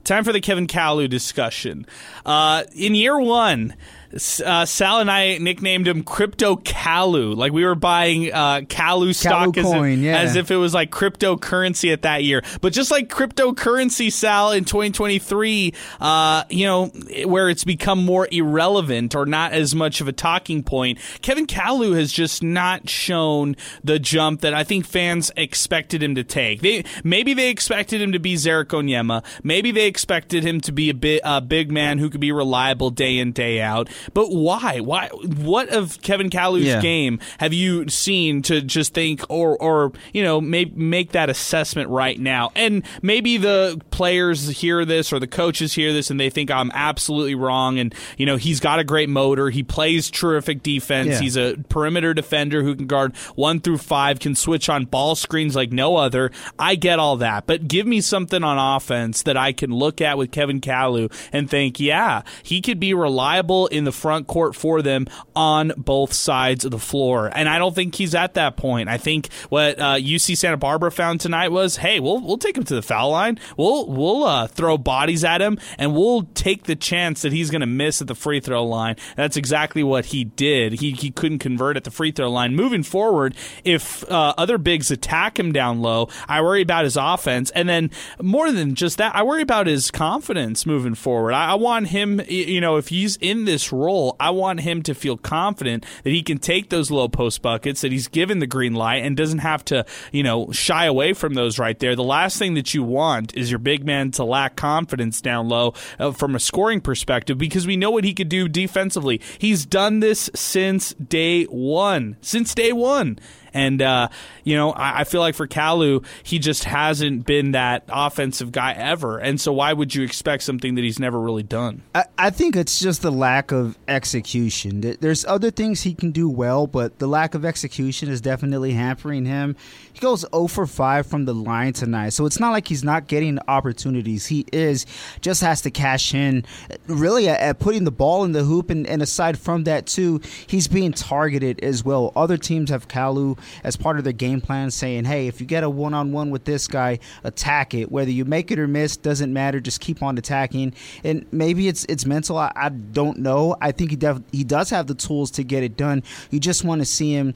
Time 0.06 0.24
for 0.24 0.32
the 0.32 0.40
Kevin 0.40 0.68
Kalu 0.68 1.10
discussion. 1.10 1.86
Uh, 2.26 2.64
in 2.74 2.96
year 2.96 3.20
one, 3.20 3.76
uh, 4.14 4.66
Sal 4.66 5.00
and 5.00 5.10
I 5.10 5.38
nicknamed 5.38 5.88
him 5.88 6.04
Crypto 6.04 6.56
Kalu. 6.58 7.36
Like 7.36 7.52
we 7.52 7.66
were 7.66 7.76
buying 7.76 8.32
uh, 8.32 8.62
Kalu 8.62 9.16
stock 9.16 9.58
as, 9.58 9.64
coin, 9.66 10.00
if, 10.00 10.00
yeah. 10.00 10.20
as 10.20 10.36
if 10.36 10.52
it 10.52 10.58
was 10.58 10.74
like 10.74 10.92
cryptocurrency 10.92 11.94
at 11.94 12.04
that 12.04 12.24
year. 12.24 12.44
But 12.62 12.74
just 12.74 12.92
like 12.92 13.10
cryptocurrency, 13.10 14.12
Sal, 14.12 14.52
in 14.52 14.66
2023, 14.66 15.74
uh, 16.00 16.44
you 16.50 16.66
know, 16.66 16.88
where 17.26 17.50
it's 17.50 17.64
become 17.64 18.04
more 18.04 18.28
irrelevant 18.32 19.16
or 19.16 19.26
not 19.26 19.54
as 19.54 19.74
much 19.74 20.02
of 20.02 20.08
a 20.08 20.14
talking 20.14 20.64
point, 20.64 21.00
Kevin 21.22 21.48
Kalu 21.48 21.96
has 21.96 22.12
just 22.12 22.44
not 22.44 22.90
shown 22.90 23.56
the 23.84 24.00
jump 24.00 24.42
that 24.42 24.54
I 24.54 24.64
think 24.64 24.86
fans 24.86 25.32
expected 25.38 26.04
him 26.04 26.16
to 26.16 26.24
take. 26.24 26.62
They 26.62 26.84
maybe 27.04 27.34
they 27.34 27.50
expected 27.50 28.02
him 28.02 28.12
to 28.12 28.20
be 28.20 28.36
Zarek 28.36 28.68
Onyema. 28.68 29.24
Maybe 29.44 29.72
they 29.72 29.88
expected 29.88 30.44
him 30.44 30.62
to 30.62 30.72
be 30.72 30.90
a 30.90 30.94
bit 30.94 31.22
a 31.24 31.42
big 31.42 31.72
man 31.72 31.98
who 31.98 32.10
could 32.10 32.22
be 32.22 32.32
reliable 32.32 32.90
day 32.90 33.18
in 33.18 33.32
day 33.32 33.62
out. 33.62 33.90
But 34.14 34.30
why? 34.30 34.80
Why? 34.80 35.08
What 35.10 35.70
of 35.70 36.02
Kevin 36.02 36.30
Kalu's 36.30 36.66
Yeah. 36.66 36.82
game 36.82 37.20
have 37.40 37.54
you 37.54 37.88
seen 37.90 38.42
to 38.44 38.62
just 38.62 38.94
think 38.94 39.22
or 39.30 39.58
or 39.58 39.92
you 40.14 40.24
know 40.24 40.40
make 40.42 40.76
make 40.76 41.12
that 41.12 41.30
assessment 41.30 41.90
right 41.90 42.20
now? 42.20 42.52
And 42.56 42.84
maybe 43.02 43.38
the 43.38 43.82
players 43.92 44.48
hear 44.50 44.86
this 44.86 45.12
or 45.14 45.20
the 45.20 45.28
coaches 45.28 45.74
hear 45.74 45.94
this 45.94 46.10
and 46.10 46.20
they 46.20 46.30
think 46.30 46.50
I'm 46.52 46.72
absolutely 46.74 47.36
wrong. 47.36 47.80
And 47.80 47.94
you 48.18 48.26
know 48.26 48.36
he's 48.38 48.60
got 48.60 48.80
a 48.80 48.84
great 48.84 49.10
motor. 49.10 49.50
He 49.50 49.64
plays 49.64 50.10
terrific 50.10 50.64
defense. 50.64 51.10
Yeah. 51.10 51.20
He's 51.20 51.38
a 51.38 51.56
perimeter 51.70 52.14
defender 52.14 52.64
who 52.64 52.76
can 52.76 52.88
guard 52.88 53.16
one 53.36 53.60
through 53.60 53.78
five, 53.80 54.20
can 54.20 54.36
switch 54.36 54.70
on 54.70 54.86
ball 54.86 55.16
screens 55.16 55.56
like 55.56 55.72
no 55.72 55.96
other. 55.98 56.32
I 56.60 56.76
get 56.76 57.00
all 57.00 57.18
that, 57.18 57.46
but 57.48 57.68
give 57.68 57.86
me 57.88 58.02
something 58.02 58.44
on 58.44 58.58
offense 58.76 59.24
that 59.24 59.38
I 59.38 59.52
can 59.54 59.72
look 59.72 60.02
at 60.02 60.18
with 60.18 60.32
Kevin 60.32 60.62
Kalu 60.62 61.12
and 61.32 61.50
think, 61.50 61.80
yeah, 61.80 62.22
he 62.44 62.62
could 62.62 62.80
be 62.80 62.94
reliable 62.94 63.68
in 63.68 63.84
the 63.84 63.91
front 63.92 64.28
court 64.28 64.56
for 64.56 64.82
them 64.82 65.08
on 65.36 65.72
both 65.78 66.14
sides 66.14 66.66
of 66.66 66.72
the 66.72 66.80
floor. 66.80 67.32
And 67.34 67.48
I 67.48 67.58
don't 67.58 67.76
think 67.76 67.96
he's 67.96 68.16
at 68.16 68.36
that 68.36 68.58
point. 68.58 68.90
I 68.90 68.98
think 68.98 69.32
what 69.50 69.80
uh, 69.80 69.96
UC 69.96 70.38
Santa 70.38 70.58
Barbara 70.58 70.92
found 70.92 71.22
tonight 71.22 71.50
was, 71.50 71.78
hey, 71.78 72.00
we'll 72.00 72.20
we'll 72.22 72.38
take 72.38 72.58
him 72.58 72.64
to 72.66 72.76
the 72.76 72.82
foul 72.82 73.12
line. 73.12 73.40
We'll 73.58 73.88
we'll 73.88 74.24
uh, 74.24 74.48
throw 74.48 74.78
bodies 74.78 75.24
at 75.24 75.42
him, 75.42 75.60
and 75.78 75.94
we'll 75.94 76.24
take 76.34 76.64
the 76.64 76.76
chance 76.76 77.22
that 77.22 77.34
he's 77.34 77.50
going 77.50 77.62
to 77.62 77.68
miss 77.68 78.02
at 78.02 78.08
the 78.08 78.16
free 78.16 78.40
throw 78.40 78.66
line. 78.66 78.96
That's 79.16 79.38
exactly 79.38 79.84
what 79.84 80.06
he 80.06 80.24
did. 80.24 80.74
He 80.74 80.92
he 80.92 81.12
couldn't 81.12 81.40
convert 81.40 81.78
at 81.78 81.84
the 81.84 81.92
free 81.92 82.12
throw 82.12 82.30
line. 82.30 82.56
Moving 82.56 82.84
forward, 82.84 83.36
if 83.64 84.10
uh, 84.10 84.34
other 84.38 84.58
bigs 84.58 84.92
attack 84.92 85.40
him 85.40 85.52
down 85.52 85.82
low, 85.82 86.10
I 86.28 86.42
worry 86.42 86.62
about 86.62 86.84
his 86.84 86.98
offense, 86.98 87.52
and 87.52 87.68
then 87.68 87.92
more 88.22 88.52
than 88.52 88.76
just 88.76 88.98
that, 88.98 89.16
I 89.16 89.24
worry 89.24 89.42
about 89.42 89.68
his 89.68 89.92
confidence 89.92 90.66
moving 90.66 90.96
forward. 90.96 91.34
I, 91.34 91.52
I 91.52 91.56
want 91.56 91.88
him, 91.88 92.22
you 92.28 92.62
know, 92.62 92.78
if 92.78 92.88
he's 92.90 93.18
in 93.18 93.46
this 93.46 93.72
role, 93.82 94.16
I 94.20 94.30
want 94.30 94.62
him 94.62 94.82
to 94.84 94.94
feel 94.94 95.18
confident 95.18 95.86
that 96.04 96.10
he 96.12 96.22
can 96.22 96.38
take 96.38 96.70
those 96.70 96.92
low 96.92 97.08
post 97.08 97.42
buckets, 97.42 97.82
that 97.82 97.92
he's 97.92 98.08
given 98.08 98.40
the 98.40 98.48
green 98.48 98.74
light, 98.74 99.04
and 99.04 99.18
doesn't 99.18 99.40
have 99.40 99.66
to, 99.66 99.86
you 100.12 100.24
know, 100.24 100.52
shy 100.52 100.86
away 100.86 101.14
from 101.14 101.34
those 101.34 101.60
right 101.60 101.78
there. 101.80 101.96
The 101.96 102.04
last 102.04 102.38
thing 102.38 102.54
that 102.54 102.74
you 102.74 102.84
want 102.84 103.36
is 103.36 103.50
your 103.52 103.60
big 103.60 103.86
man 103.86 104.12
to 104.12 104.24
lack 104.24 104.56
confidence 104.56 105.22
down 105.22 105.50
low 105.50 105.74
uh, 106.00 106.12
from 106.12 106.36
a 106.36 106.40
scoring 106.40 106.82
perspective 106.82 107.38
because 107.38 107.68
we 107.68 107.78
know 107.78 107.92
what 107.92 108.04
he 108.04 108.14
could 108.14 108.30
do 108.30 108.48
defensively. 108.48 109.22
He's 109.38 109.66
done 109.66 110.00
this 110.00 110.30
since 110.36 110.94
day 110.94 111.46
one. 111.46 112.18
Since 112.22 112.56
day 112.56 112.72
one. 112.72 113.20
And 113.54 113.82
uh, 113.82 114.10
you 114.44 114.56
know, 114.56 114.72
I, 114.72 115.02
I 115.02 115.04
feel 115.04 115.22
like 115.22 115.36
for 115.36 115.48
Kalu, 115.48 116.06
he 116.24 116.40
just 116.40 116.64
hasn't 116.64 117.26
been 117.26 117.52
that 117.52 117.84
offensive 117.90 118.52
guy 118.52 118.74
ever. 118.74 119.18
And 119.18 119.40
so, 119.40 119.54
why 119.54 119.74
would 119.74 119.94
you 119.94 120.04
expect 120.04 120.44
something 120.44 120.76
that 120.76 120.84
he's 120.84 121.00
never 121.00 121.20
really 121.20 121.44
done? 121.44 121.84
I, 121.94 122.06
I 122.18 122.30
think 122.30 122.56
it's 122.56 122.80
just 122.80 123.02
the 123.02 123.12
lack 123.12 123.52
of 123.52 123.78
execution. 123.88 124.82
There's 124.82 125.26
other 125.26 125.52
things 125.52 125.82
he 125.82 125.94
can 125.94 126.12
do 126.12 126.30
well, 126.30 126.68
but 126.68 127.00
the 127.00 127.08
lack 127.08 127.36
of 127.36 127.46
execution 127.46 128.10
is 128.10 128.22
definitely 128.22 128.74
hampering 128.74 129.26
him. 129.26 129.56
He 129.94 130.00
goes 130.00 130.26
0 130.34 130.48
for 130.48 130.66
5 130.66 131.06
from 131.06 131.26
the 131.26 131.34
line 131.34 131.74
tonight, 131.74 132.10
so 132.10 132.26
it's 132.26 132.40
not 132.40 132.52
like 132.52 132.68
he's 132.68 132.84
not 132.84 133.08
getting 133.08 133.40
opportunities. 133.48 134.28
He 134.28 134.46
is, 134.52 134.86
just 135.22 135.42
has 135.42 135.62
to 135.62 135.72
cash 135.72 136.14
in 136.14 136.46
really 136.88 137.30
at, 137.30 137.40
at 137.40 137.60
putting 137.60 137.84
the 137.84 137.92
ball 137.92 138.24
in 138.24 138.32
the 138.32 138.44
hoop. 138.44 138.70
And, 138.70 138.88
and 138.88 139.02
aside 139.02 139.38
from 139.38 139.64
that, 139.66 139.86
too, 139.86 140.22
he's 140.48 140.68
being 140.68 140.92
targeted 140.92 141.64
as 141.64 141.84
well. 141.84 142.12
Other 142.16 142.38
teams 142.38 142.70
have 142.70 142.88
Kalu 142.88 143.38
as 143.64 143.76
part 143.76 143.98
of 143.98 144.04
their 144.04 144.14
game 144.14 144.42
plan 144.42 144.72
saying, 144.72 145.06
hey, 145.06 145.28
if 145.28 145.42
you 145.42 145.48
get 145.48 145.64
a 145.64 145.70
one 145.70 145.94
on 145.94 146.12
one 146.12 146.30
with 146.30 146.46
this 146.46 146.68
guy, 146.68 147.00
attack 147.24 147.74
it. 147.74 147.92
Whether 147.92 148.12
you 148.12 148.26
make 148.26 148.52
it 148.52 148.60
or 148.60 148.68
miss, 148.68 148.98
doesn't 148.98 149.32
matter. 149.32 149.60
Just 149.60 149.82
keep 149.82 150.02
on 150.04 150.18
attacking. 150.18 150.74
And 151.04 151.26
maybe 151.32 151.68
it's 151.68 151.86
it's 151.86 152.06
mental. 152.06 152.38
I, 152.38 152.52
I 152.56 152.70
don't 152.70 153.20
know. 153.20 153.56
I 153.62 153.72
think 153.72 153.92
he 153.92 153.96
def- 153.96 154.22
he 154.32 154.44
does 154.44 154.70
have 154.70 154.88
the 154.88 154.96
tools 154.96 155.32
to 155.32 155.44
get 155.44 155.64
it 155.64 155.78
done. 155.78 156.04
You 156.30 156.40
just 156.40 156.64
want 156.64 156.82
to 156.82 156.86
see 156.86 157.14
him 157.14 157.34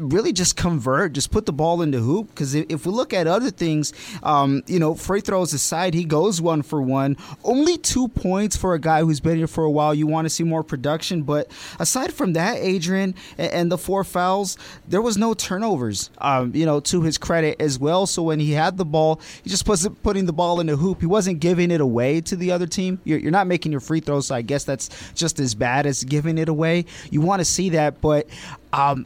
really 0.00 0.32
just 0.32 0.56
convert, 0.56 1.12
just 1.12 1.30
put 1.30 1.46
the 1.46 1.52
ball 1.52 1.82
in 1.82 1.90
the 1.90 1.98
hoop. 1.98 2.28
Because 2.28 2.54
if 2.54 2.86
we 2.86 2.92
look 2.92 3.12
at 3.12 3.26
other 3.26 3.50
things, 3.50 3.92
um, 4.22 4.62
you 4.66 4.78
know, 4.78 4.94
free 4.94 5.20
throws 5.20 5.52
aside, 5.52 5.94
he 5.94 6.04
goes 6.04 6.40
one 6.40 6.62
for 6.62 6.80
one. 6.82 7.16
Only 7.44 7.76
two 7.76 8.08
points 8.08 8.56
for 8.56 8.74
a 8.74 8.78
guy 8.78 9.00
who's 9.00 9.20
been 9.20 9.36
here 9.36 9.46
for 9.46 9.64
a 9.64 9.70
while. 9.70 9.94
You 9.94 10.06
want 10.06 10.24
to 10.26 10.30
see 10.30 10.44
more 10.44 10.62
production, 10.62 11.22
but 11.22 11.50
aside 11.78 12.12
from 12.12 12.32
that, 12.34 12.56
Adrian 12.56 13.14
and, 13.38 13.70
the 13.70 13.78
four 13.78 14.02
fouls, 14.02 14.58
there 14.88 15.00
was 15.00 15.16
no 15.16 15.32
turnovers. 15.32 16.10
Um, 16.18 16.52
you 16.54 16.66
know, 16.66 16.80
to 16.80 17.02
his 17.02 17.18
credit 17.18 17.60
as 17.60 17.78
well. 17.78 18.06
So 18.06 18.22
when 18.22 18.40
he 18.40 18.52
had 18.52 18.78
the 18.78 18.84
ball, 18.84 19.20
he 19.44 19.50
just 19.50 19.68
wasn't 19.68 20.02
putting 20.02 20.26
the 20.26 20.32
ball 20.32 20.58
in 20.58 20.66
the 20.66 20.76
hoop. 20.76 21.00
He 21.00 21.06
wasn't 21.06 21.38
giving 21.38 21.70
it 21.70 21.80
away 21.80 22.20
to 22.22 22.36
the 22.36 22.50
other 22.50 22.66
team. 22.66 23.00
You're, 23.04 23.18
you're 23.20 23.30
not 23.30 23.46
making 23.46 23.70
your 23.70 23.80
free 23.80 24.00
throws, 24.00 24.26
so 24.26 24.34
I 24.34 24.42
guess 24.42 24.64
that's 24.64 24.88
just 25.14 25.38
as 25.38 25.54
bad 25.54 25.86
as 25.86 26.02
giving 26.02 26.36
it 26.38 26.48
away. 26.48 26.86
You 27.10 27.20
want 27.20 27.40
to 27.40 27.44
see 27.44 27.70
that, 27.70 28.00
but. 28.00 28.26
Um, 28.72 29.04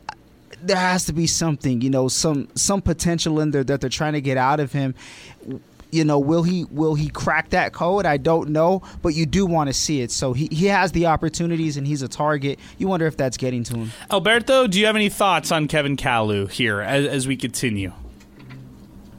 there 0.67 0.77
has 0.77 1.07
to 1.07 1.13
be 1.13 1.27
something, 1.27 1.81
you 1.81 1.91
know, 1.91 2.09
some 2.09 2.49
some 2.55 2.83
potential 2.83 3.41
in 3.41 3.51
there 3.51 3.65
that 3.65 3.81
they're 3.81 3.91
trying 3.91 4.15
to 4.15 4.21
get 4.21 4.37
out 4.37 4.61
of 4.61 4.73
him. 4.73 4.95
You 5.91 6.05
know, 6.05 6.19
will 6.19 6.43
he 6.43 6.65
will 6.65 6.97
he 6.97 7.09
crack 7.09 7.51
that 7.51 7.73
code? 7.73 8.05
I 8.05 8.17
don't 8.17 8.51
know, 8.51 8.83
but 9.01 9.15
you 9.15 9.27
do 9.27 9.47
want 9.47 9.69
to 9.69 9.75
see 9.75 10.01
it. 10.01 10.11
So 10.11 10.33
he, 10.33 10.49
he 10.51 10.67
has 10.67 10.91
the 10.91 11.07
opportunities 11.07 11.77
and 11.77 11.87
he's 11.87 12.03
a 12.03 12.09
target. 12.09 12.59
You 12.79 12.89
wonder 12.89 13.07
if 13.07 13.17
that's 13.17 13.37
getting 13.37 13.63
to 13.65 13.77
him. 13.77 13.93
Alberto, 14.11 14.67
do 14.67 14.81
you 14.81 14.87
have 14.87 14.97
any 14.97 15.09
thoughts 15.09 15.53
on 15.53 15.69
Kevin 15.69 15.97
Kalu 15.97 16.51
here 16.51 16.81
as, 16.81 17.07
as 17.07 17.29
we 17.29 17.37
continue? 17.37 17.93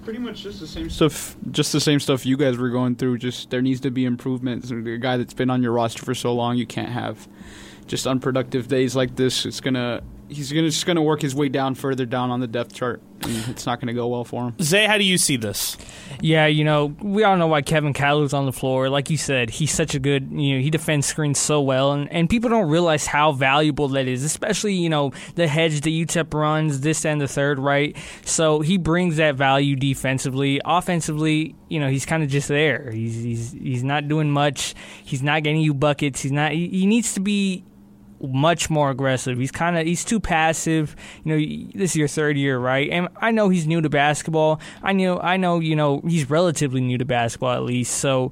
Pretty 0.04 0.20
much 0.20 0.44
just 0.44 0.60
the 0.60 0.68
same 0.68 0.90
stuff. 0.90 1.36
Just 1.50 1.72
the 1.72 1.80
same 1.80 2.00
stuff 2.00 2.26
you 2.26 2.36
guys 2.38 2.58
were 2.58 2.70
going 2.70 2.96
through. 2.96 3.20
Just 3.20 3.50
there 3.52 3.62
needs 3.62 3.80
to 3.82 3.90
be 3.90 4.04
improvement. 4.04 4.70
A 4.70 4.98
guy 4.98 5.18
that's 5.18 5.34
been 5.34 5.50
on 5.50 5.64
your 5.64 5.72
roster 5.72 6.04
for 6.04 6.14
so 6.14 6.34
long, 6.34 6.58
you 6.58 6.68
can't 6.68 6.90
have 6.90 7.28
just 7.88 8.06
unproductive 8.06 8.68
days 8.68 8.96
like 8.96 9.16
this. 9.16 9.46
It's 9.46 9.62
gonna. 9.62 10.02
He's 10.28 10.52
gonna 10.52 10.70
just 10.70 10.86
gonna 10.86 11.02
work 11.02 11.22
his 11.22 11.36
way 11.36 11.50
down 11.50 11.76
further 11.76 12.06
down 12.06 12.32
on 12.32 12.40
the 12.40 12.48
depth 12.48 12.74
chart, 12.74 13.02
and 13.22 13.48
it's 13.50 13.66
not 13.66 13.80
gonna 13.80 13.94
go 13.94 14.08
well 14.08 14.24
for 14.24 14.46
him. 14.46 14.56
Zay, 14.62 14.86
how 14.86 14.98
do 14.98 15.04
you 15.04 15.18
see 15.18 15.38
this? 15.38 15.78
Yeah, 16.22 16.48
you 16.48 16.64
know, 16.64 16.96
we 17.02 17.24
all 17.24 17.38
know 17.38 17.48
why 17.48 17.62
Kevin 17.62 17.94
Kalu's 17.94 18.34
on 18.34 18.46
the 18.46 18.52
floor. 18.52 18.90
Like 18.90 19.10
you 19.10 19.18
said, 19.18 19.50
he's 19.50 19.72
such 19.72 19.94
a 19.94 20.00
good, 20.00 20.32
you 20.32 20.56
know, 20.56 20.62
he 20.62 20.70
defends 20.70 21.06
screens 21.06 21.38
so 21.38 21.62
well, 21.62 21.92
and, 21.92 22.12
and 22.12 22.30
people 22.30 22.50
don't 22.50 22.70
realize 22.70 23.06
how 23.06 23.34
valuable 23.34 23.88
that 23.90 24.08
is, 24.08 24.24
especially, 24.24 24.74
you 24.74 24.90
know, 24.90 25.12
the 25.36 25.48
hedge 25.48 25.82
that 25.82 25.90
UTEP 25.90 26.34
runs, 26.34 26.82
this 26.82 27.06
and 27.06 27.22
the 27.22 27.28
third, 27.28 27.60
right? 27.60 27.96
So 28.24 28.62
he 28.62 28.78
brings 28.78 29.18
that 29.18 29.36
value 29.36 29.76
defensively. 29.76 30.60
Offensively, 30.66 31.56
you 31.70 31.80
know, 31.80 31.90
he's 31.90 32.06
kind 32.06 32.24
of 32.24 32.30
just 32.30 32.48
there. 32.48 32.90
He's, 32.92 33.16
he's, 33.16 33.52
he's 33.52 33.84
not 33.84 34.08
doing 34.08 34.32
much. 34.32 34.74
He's 35.04 35.22
not 35.22 35.44
getting 35.44 35.62
you 35.62 35.74
buckets. 35.74 36.22
He's 36.22 36.32
not, 36.32 36.52
he, 36.52 36.68
he 36.70 36.86
needs 36.86 37.14
to 37.14 37.20
be 37.20 37.64
much 38.28 38.70
more 38.70 38.90
aggressive. 38.90 39.38
He's 39.38 39.52
kind 39.52 39.78
of 39.78 39.86
he's 39.86 40.06
too 40.06 40.20
passive. 40.20 40.96
You 41.24 41.38
know, 41.38 41.70
this 41.74 41.92
is 41.92 41.96
your 41.96 42.08
third 42.08 42.38
year, 42.38 42.58
right? 42.58 42.90
And 42.90 43.08
I 43.18 43.32
know 43.32 43.50
he's 43.50 43.68
new 43.68 43.82
to 43.82 43.90
basketball. 43.90 44.60
I 44.84 44.94
know 44.94 45.20
I 45.20 45.38
know 45.38 45.60
you 45.60 45.76
know 45.76 46.02
he's 46.06 46.30
relatively 46.30 46.82
new 46.82 46.98
to 46.98 47.06
basketball 47.06 47.54
at 47.54 47.64
least. 47.64 47.96
So. 47.96 48.32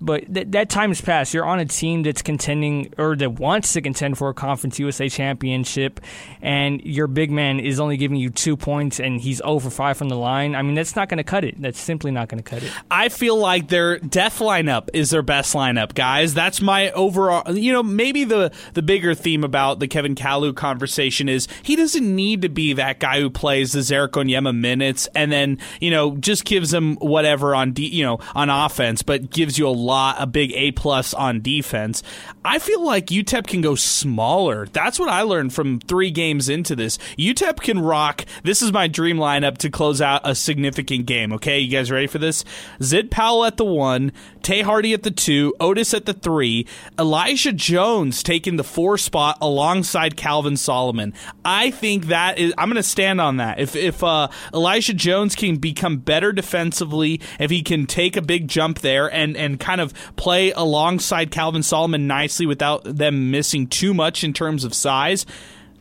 But 0.00 0.32
th- 0.32 0.48
that 0.50 0.68
time 0.68 0.90
has 0.90 1.00
passed. 1.00 1.32
You're 1.34 1.44
on 1.44 1.60
a 1.60 1.66
team 1.66 2.02
that's 2.02 2.22
contending 2.22 2.92
or 2.98 3.14
that 3.16 3.32
wants 3.34 3.72
to 3.74 3.80
contend 3.80 4.18
for 4.18 4.28
a 4.28 4.34
Conference 4.34 4.78
USA 4.78 5.08
championship, 5.08 6.00
and 6.40 6.82
your 6.84 7.06
big 7.06 7.30
man 7.30 7.60
is 7.60 7.78
only 7.78 7.96
giving 7.96 8.16
you 8.16 8.30
two 8.30 8.56
points, 8.56 8.98
and 8.98 9.20
he's 9.20 9.40
oh 9.42 9.52
over 9.52 9.70
five 9.70 9.96
from 9.98 10.08
the 10.08 10.16
line. 10.16 10.54
I 10.54 10.62
mean, 10.62 10.74
that's 10.74 10.96
not 10.96 11.08
going 11.08 11.18
to 11.18 11.24
cut 11.24 11.44
it. 11.44 11.60
That's 11.60 11.78
simply 11.78 12.10
not 12.10 12.28
going 12.28 12.42
to 12.42 12.48
cut 12.48 12.62
it. 12.62 12.72
I 12.90 13.10
feel 13.10 13.36
like 13.36 13.68
their 13.68 13.98
death 13.98 14.38
lineup 14.38 14.88
is 14.94 15.10
their 15.10 15.22
best 15.22 15.54
lineup, 15.54 15.94
guys. 15.94 16.32
That's 16.34 16.60
my 16.60 16.90
overall. 16.92 17.54
You 17.54 17.72
know, 17.72 17.82
maybe 17.82 18.24
the 18.24 18.50
the 18.72 18.82
bigger 18.82 19.14
theme 19.14 19.44
about 19.44 19.78
the 19.78 19.88
Kevin 19.88 20.14
Kalu 20.14 20.56
conversation 20.56 21.28
is 21.28 21.48
he 21.62 21.76
doesn't 21.76 22.16
need 22.16 22.42
to 22.42 22.48
be 22.48 22.72
that 22.72 22.98
guy 22.98 23.20
who 23.20 23.28
plays 23.28 23.72
the 23.72 23.80
Zarek 23.80 24.12
Onyema 24.12 24.56
minutes 24.56 25.06
and 25.14 25.30
then 25.30 25.58
you 25.80 25.90
know 25.90 26.16
just 26.16 26.44
gives 26.44 26.72
him 26.72 26.96
whatever 26.96 27.54
on 27.54 27.72
de- 27.72 27.86
you 27.94 28.04
know 28.04 28.18
on 28.34 28.48
offense, 28.48 29.02
but 29.02 29.30
gives 29.30 29.58
you 29.58 29.68
a 29.68 29.70
lot 29.82 30.16
a 30.18 30.26
big 30.26 30.52
A 30.52 30.72
plus 30.72 31.14
on 31.14 31.40
defense. 31.40 32.02
I 32.44 32.58
feel 32.58 32.84
like 32.84 33.06
UTEP 33.06 33.46
can 33.46 33.60
go 33.60 33.74
smaller. 33.74 34.66
That's 34.66 34.98
what 34.98 35.08
I 35.08 35.22
learned 35.22 35.54
from 35.54 35.80
three 35.80 36.10
games 36.10 36.48
into 36.48 36.74
this. 36.74 36.98
UTEP 37.18 37.60
can 37.60 37.78
rock. 37.78 38.24
This 38.42 38.62
is 38.62 38.72
my 38.72 38.88
dream 38.88 39.16
lineup 39.16 39.58
to 39.58 39.70
close 39.70 40.00
out 40.00 40.22
a 40.24 40.34
significant 40.34 41.06
game. 41.06 41.32
Okay, 41.34 41.58
you 41.60 41.70
guys 41.70 41.90
ready 41.90 42.06
for 42.06 42.18
this? 42.18 42.44
Zid 42.82 43.10
Powell 43.10 43.44
at 43.44 43.56
the 43.56 43.64
one, 43.64 44.12
Tae 44.42 44.62
Hardy 44.62 44.92
at 44.92 45.02
the 45.02 45.10
two, 45.10 45.54
Otis 45.60 45.94
at 45.94 46.06
the 46.06 46.14
three, 46.14 46.66
Elijah 46.98 47.52
Jones 47.52 48.22
taking 48.22 48.56
the 48.56 48.64
four 48.64 48.98
spot 48.98 49.38
alongside 49.40 50.16
Calvin 50.16 50.56
Solomon. 50.56 51.14
I 51.44 51.70
think 51.70 52.06
that 52.06 52.38
is. 52.38 52.52
I'm 52.58 52.68
going 52.68 52.76
to 52.76 52.82
stand 52.82 53.20
on 53.20 53.36
that. 53.36 53.60
If 53.60 53.76
if 53.76 54.02
uh, 54.02 54.28
Elijah 54.52 54.94
Jones 54.94 55.34
can 55.34 55.56
become 55.56 55.98
better 55.98 56.32
defensively, 56.32 57.20
if 57.38 57.50
he 57.50 57.62
can 57.62 57.86
take 57.86 58.16
a 58.16 58.22
big 58.22 58.48
jump 58.48 58.80
there 58.80 59.12
and 59.12 59.36
and 59.36 59.58
kind 59.60 59.71
of 59.80 59.92
play 60.16 60.52
alongside 60.52 61.30
Calvin 61.30 61.62
Solomon 61.62 62.06
nicely 62.06 62.46
without 62.46 62.82
them 62.84 63.30
missing 63.30 63.66
too 63.66 63.94
much 63.94 64.24
in 64.24 64.32
terms 64.32 64.64
of 64.64 64.74
size 64.74 65.26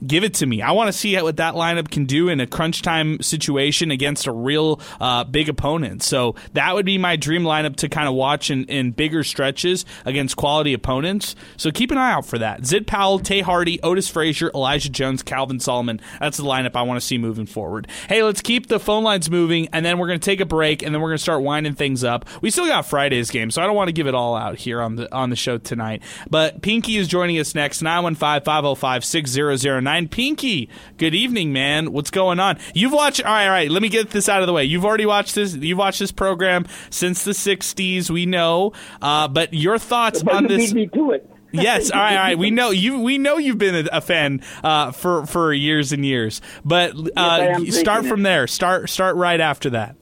Give 0.06 0.24
it 0.24 0.34
to 0.36 0.46
me. 0.46 0.62
I 0.62 0.72
want 0.72 0.88
to 0.88 0.94
see 0.94 1.16
what 1.22 1.38
that 1.38 1.54
lineup 1.54 1.92
can 1.92 2.06
do 2.06 2.28
in 2.28 2.40
a 2.40 2.48
crunch 2.48 2.82
time 2.82 3.22
situation 3.22 3.92
against 3.92 4.26
a 4.26 4.32
real 4.32 4.82
uh, 5.00 5.24
big 5.24 5.48
opponent. 5.48 6.02
So 6.02 6.36
that 6.54 6.74
would 6.74 6.86
be 6.86 6.98
my 6.98 7.16
dream 7.16 7.44
lineup 7.44 7.76
to 7.78 7.90
kind 7.90 8.08
of 8.08 8.16
watch 8.16 8.50
in, 8.50 8.66
in 8.66 8.92
bigger 8.92 9.24
stretches 9.24 9.86
against 10.06 10.38
quality 10.38 10.74
opponents. 10.74 11.36
So 11.58 11.72
keep 11.72 11.92
an 11.92 12.00
eye 12.00 12.14
out 12.14 12.26
for 12.26 12.40
that. 12.40 12.66
Zid 12.66 12.88
Powell, 12.88 13.20
Tae 13.20 13.42
Hardy, 13.42 13.80
Otis 13.84 14.08
Frazier, 14.08 14.50
Elijah 14.56 14.90
Jones, 14.90 15.22
Calvin 15.22 15.60
Solomon. 15.60 16.02
That's 16.20 16.38
the 16.38 16.44
lineup 16.44 16.76
I 16.76 16.82
want 16.82 17.00
to 17.00 17.06
see 17.06 17.20
moving 17.20 17.46
forward. 17.46 17.88
Hey, 18.10 18.24
let's 18.24 18.42
keep 18.42 18.68
the 18.68 18.80
phone 18.80 19.04
lines 19.04 19.30
moving, 19.30 19.68
and 19.72 19.86
then 19.86 20.00
we're 20.00 20.08
going 20.08 20.20
to 20.20 20.26
take 20.26 20.40
a 20.40 20.46
break, 20.46 20.82
and 20.82 20.94
then 20.94 21.02
we're 21.02 21.10
going 21.10 21.18
to 21.18 21.24
start 21.24 21.44
winding 21.44 21.76
things 21.76 22.04
up. 22.04 22.26
We 22.42 22.50
still 22.50 22.68
got 22.68 22.88
Friday's 22.88 23.30
game, 23.30 23.52
so 23.52 23.62
I 23.62 23.68
don't 23.68 23.76
want 23.76 23.90
to 23.90 23.94
give 23.94 24.08
it 24.08 24.16
all 24.16 24.36
out 24.36 24.58
here 24.58 24.82
on 24.82 24.96
the 24.96 25.14
on 25.14 25.30
the 25.30 25.36
show 25.36 25.58
tonight. 25.58 26.02
But 26.30 26.62
Pinky 26.62 26.98
is 26.98 27.08
joining 27.08 27.38
us 27.38 27.54
next 27.54 27.82
915 27.82 28.44
505 28.44 29.06
6009. 29.06 29.91
Pinky, 30.10 30.70
good 30.98 31.14
evening, 31.14 31.52
man. 31.52 31.92
What's 31.92 32.12
going 32.12 32.40
on? 32.40 32.58
You've 32.74 32.94
watched. 32.94 33.22
All 33.22 33.32
right, 33.32 33.46
all 33.46 33.52
right. 33.52 33.70
Let 33.70 33.82
me 33.82 33.90
get 33.90 34.12
this 34.12 34.30
out 34.30 34.42
of 34.42 34.48
the 34.48 34.54
way. 34.54 34.64
You've 34.64 34.86
already 34.86 35.06
watched 35.06 35.36
this. 35.36 35.54
You've 35.54 35.78
watched 35.78 36.00
this 36.00 36.12
program 36.12 36.66
since 36.90 37.24
the 37.24 37.32
'60s. 37.32 38.10
We 38.10 38.26
know. 38.26 38.72
Uh, 39.02 39.28
but 39.28 39.54
your 39.54 39.78
thoughts 39.78 40.24
But 40.24 40.36
on 40.36 40.44
you 40.44 40.50
this? 40.50 40.74
beat 40.74 40.76
me 40.76 40.88
to 41.00 41.12
it. 41.12 41.30
yes, 41.52 41.92
all 41.92 42.00
right, 42.00 42.16
all 42.16 42.24
right. 42.24 42.38
We 42.38 42.50
know 42.50 42.70
you. 42.72 43.00
We 43.00 43.18
know 43.18 43.38
you've 43.38 43.58
been 43.58 43.90
a, 43.92 44.00
fan 44.00 44.42
uh, 44.64 44.92
for 44.92 45.26
for 45.26 45.54
years 45.54 45.92
and 45.92 46.06
years. 46.06 46.42
But 46.64 46.96
uh, 46.96 47.40
am 47.42 47.70
start 47.72 48.06
from 48.06 48.22
it. 48.22 48.24
there. 48.24 48.48
Start 48.48 48.90
start 48.90 49.18
right 49.18 49.42
after 49.42 49.72
that. 49.72 49.98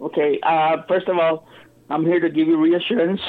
Okay. 0.00 0.38
Uh, 0.42 0.82
first 0.86 1.08
of 1.08 1.18
all, 1.18 1.48
I'm 1.90 2.06
here 2.06 2.20
to 2.20 2.28
give 2.28 2.46
you 2.46 2.60
reassurance. 2.60 3.20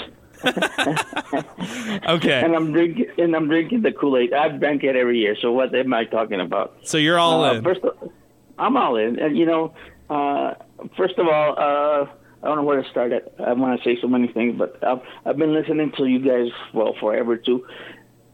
Okay. 2.07 2.41
And 2.43 2.55
I'm 2.55 2.71
drinking 2.71 3.07
and 3.17 3.35
I'm 3.35 3.47
drinking 3.47 3.81
the 3.81 3.91
Kool 3.91 4.17
Aid. 4.17 4.33
I've 4.33 4.59
drank 4.59 4.83
it 4.83 4.95
every 4.95 5.19
year. 5.19 5.35
So 5.41 5.51
what 5.51 5.73
am 5.75 5.93
I 5.93 6.05
talking 6.05 6.39
about? 6.39 6.77
So 6.83 6.97
you're 6.97 7.19
all 7.19 7.43
Uh, 7.43 7.53
in. 7.55 7.63
First, 7.63 7.81
of, 7.83 8.11
I'm 8.57 8.77
all 8.77 8.95
in. 8.95 9.19
And 9.19 9.37
you 9.37 9.45
know, 9.45 9.73
uh, 10.09 10.53
first 10.97 11.17
of 11.17 11.27
all, 11.27 11.53
uh, 11.57 12.05
I 12.43 12.47
don't 12.47 12.57
know 12.57 12.63
where 12.63 12.81
to 12.81 12.89
start. 12.89 13.11
At. 13.11 13.33
I 13.39 13.53
want 13.53 13.81
to 13.81 13.83
say 13.83 13.99
so 14.01 14.07
many 14.07 14.27
things, 14.27 14.55
but 14.57 14.77
I've, 14.83 15.01
I've 15.25 15.37
been 15.37 15.53
listening 15.53 15.91
to 15.97 16.05
you 16.05 16.19
guys 16.19 16.51
well 16.73 16.95
forever 16.99 17.37
too. 17.37 17.65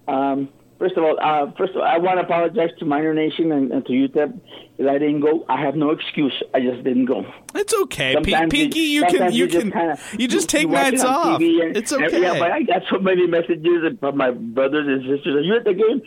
Um, 0.07 0.49
first 0.81 0.97
of 0.97 1.03
all, 1.03 1.15
uh, 1.21 1.51
first 1.57 1.75
of 1.75 1.77
all, 1.77 1.83
I 1.83 1.99
want 1.99 2.17
to 2.17 2.25
apologize 2.25 2.71
to 2.79 2.85
Miner 2.85 3.13
Nation 3.13 3.51
and, 3.51 3.71
and 3.71 3.85
to 3.85 3.91
UTEP 3.93 4.39
that 4.79 4.89
I 4.89 4.97
didn't 4.97 5.21
go. 5.21 5.45
I 5.47 5.61
have 5.61 5.75
no 5.75 5.91
excuse. 5.91 6.33
I 6.55 6.59
just 6.59 6.83
didn't 6.83 7.05
go. 7.05 7.23
It's 7.53 7.73
okay, 7.83 8.15
P- 8.23 8.35
Pinky. 8.49 8.79
You 8.79 9.01
can 9.01 9.11
sometimes 9.11 9.37
you 9.37 9.47
just 9.47 9.61
can 9.61 9.71
kinda, 9.71 9.99
you 10.17 10.27
just 10.27 10.49
take 10.49 10.67
nights 10.67 11.03
off. 11.03 11.39
And- 11.39 11.77
It's 11.77 11.91
and- 11.91 12.05
okay. 12.05 12.21
Yeah, 12.21 12.39
but 12.39 12.51
I 12.51 12.63
got 12.63 12.81
so 12.89 12.97
many 12.97 13.27
messages 13.27 13.95
from 13.99 14.17
my 14.17 14.31
brothers 14.31 14.87
and 14.87 15.01
sisters. 15.01 15.35
Are 15.35 15.41
you 15.41 15.55
at 15.55 15.63
the 15.63 15.73
game? 15.75 16.01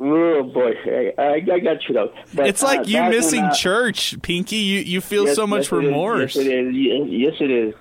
Oh 0.00 0.42
boy, 0.42 0.72
I, 0.86 1.12
I, 1.18 1.32
I 1.34 1.60
got 1.60 1.86
you 1.88 1.94
though. 1.94 2.12
But, 2.34 2.48
it's 2.48 2.62
like 2.62 2.80
uh, 2.80 2.84
you 2.84 2.98
and, 2.98 3.10
missing 3.10 3.44
uh, 3.44 3.54
church, 3.54 4.20
Pinky. 4.22 4.56
You 4.56 4.80
you 4.80 5.00
feel 5.00 5.26
yes, 5.26 5.36
so 5.36 5.46
much 5.46 5.64
yes, 5.64 5.72
it 5.72 5.76
is. 5.76 5.84
remorse. 5.84 6.36
Yes, 6.36 6.46
it 6.46 6.52
is. 6.52 6.74
Yes, 7.10 7.34
it 7.40 7.50
is. 7.50 7.74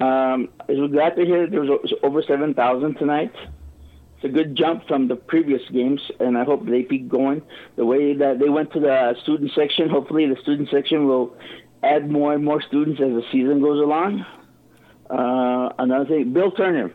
Um, 0.00 0.48
glad 0.66 1.14
to 1.16 1.24
hear 1.24 1.46
there 1.46 1.60
was 1.60 1.92
over 2.02 2.22
seven 2.22 2.54
thousand 2.54 2.96
tonight. 2.96 3.32
It's 4.24 4.32
a 4.32 4.34
good 4.34 4.56
jump 4.56 4.88
from 4.88 5.08
the 5.08 5.16
previous 5.16 5.60
games, 5.70 6.00
and 6.18 6.38
I 6.38 6.44
hope 6.44 6.64
they 6.64 6.82
keep 6.82 7.10
going 7.10 7.42
the 7.76 7.84
way 7.84 8.16
that 8.16 8.38
they 8.38 8.48
went 8.48 8.72
to 8.72 8.80
the 8.80 9.14
student 9.22 9.50
section. 9.54 9.90
Hopefully, 9.90 10.26
the 10.26 10.40
student 10.40 10.70
section 10.70 11.06
will 11.06 11.36
add 11.82 12.10
more 12.10 12.32
and 12.32 12.42
more 12.42 12.62
students 12.62 13.02
as 13.02 13.08
the 13.08 13.22
season 13.30 13.60
goes 13.60 13.82
along. 13.82 14.24
Uh, 15.10 15.74
another 15.78 16.06
thing, 16.06 16.32
Bill 16.32 16.50
Turner. 16.52 16.90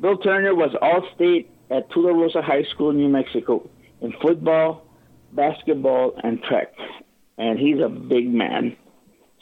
Bill 0.00 0.16
Turner 0.16 0.52
was 0.52 0.74
all 0.82 1.06
state 1.14 1.52
at 1.70 1.88
Tularosa 1.90 2.42
High 2.42 2.64
School, 2.74 2.90
in 2.90 2.96
New 2.96 3.08
Mexico, 3.08 3.70
in 4.00 4.12
football, 4.20 4.84
basketball, 5.30 6.18
and 6.24 6.42
track. 6.42 6.72
And 7.38 7.60
he's 7.60 7.78
a 7.80 7.88
big 7.88 8.28
man. 8.28 8.76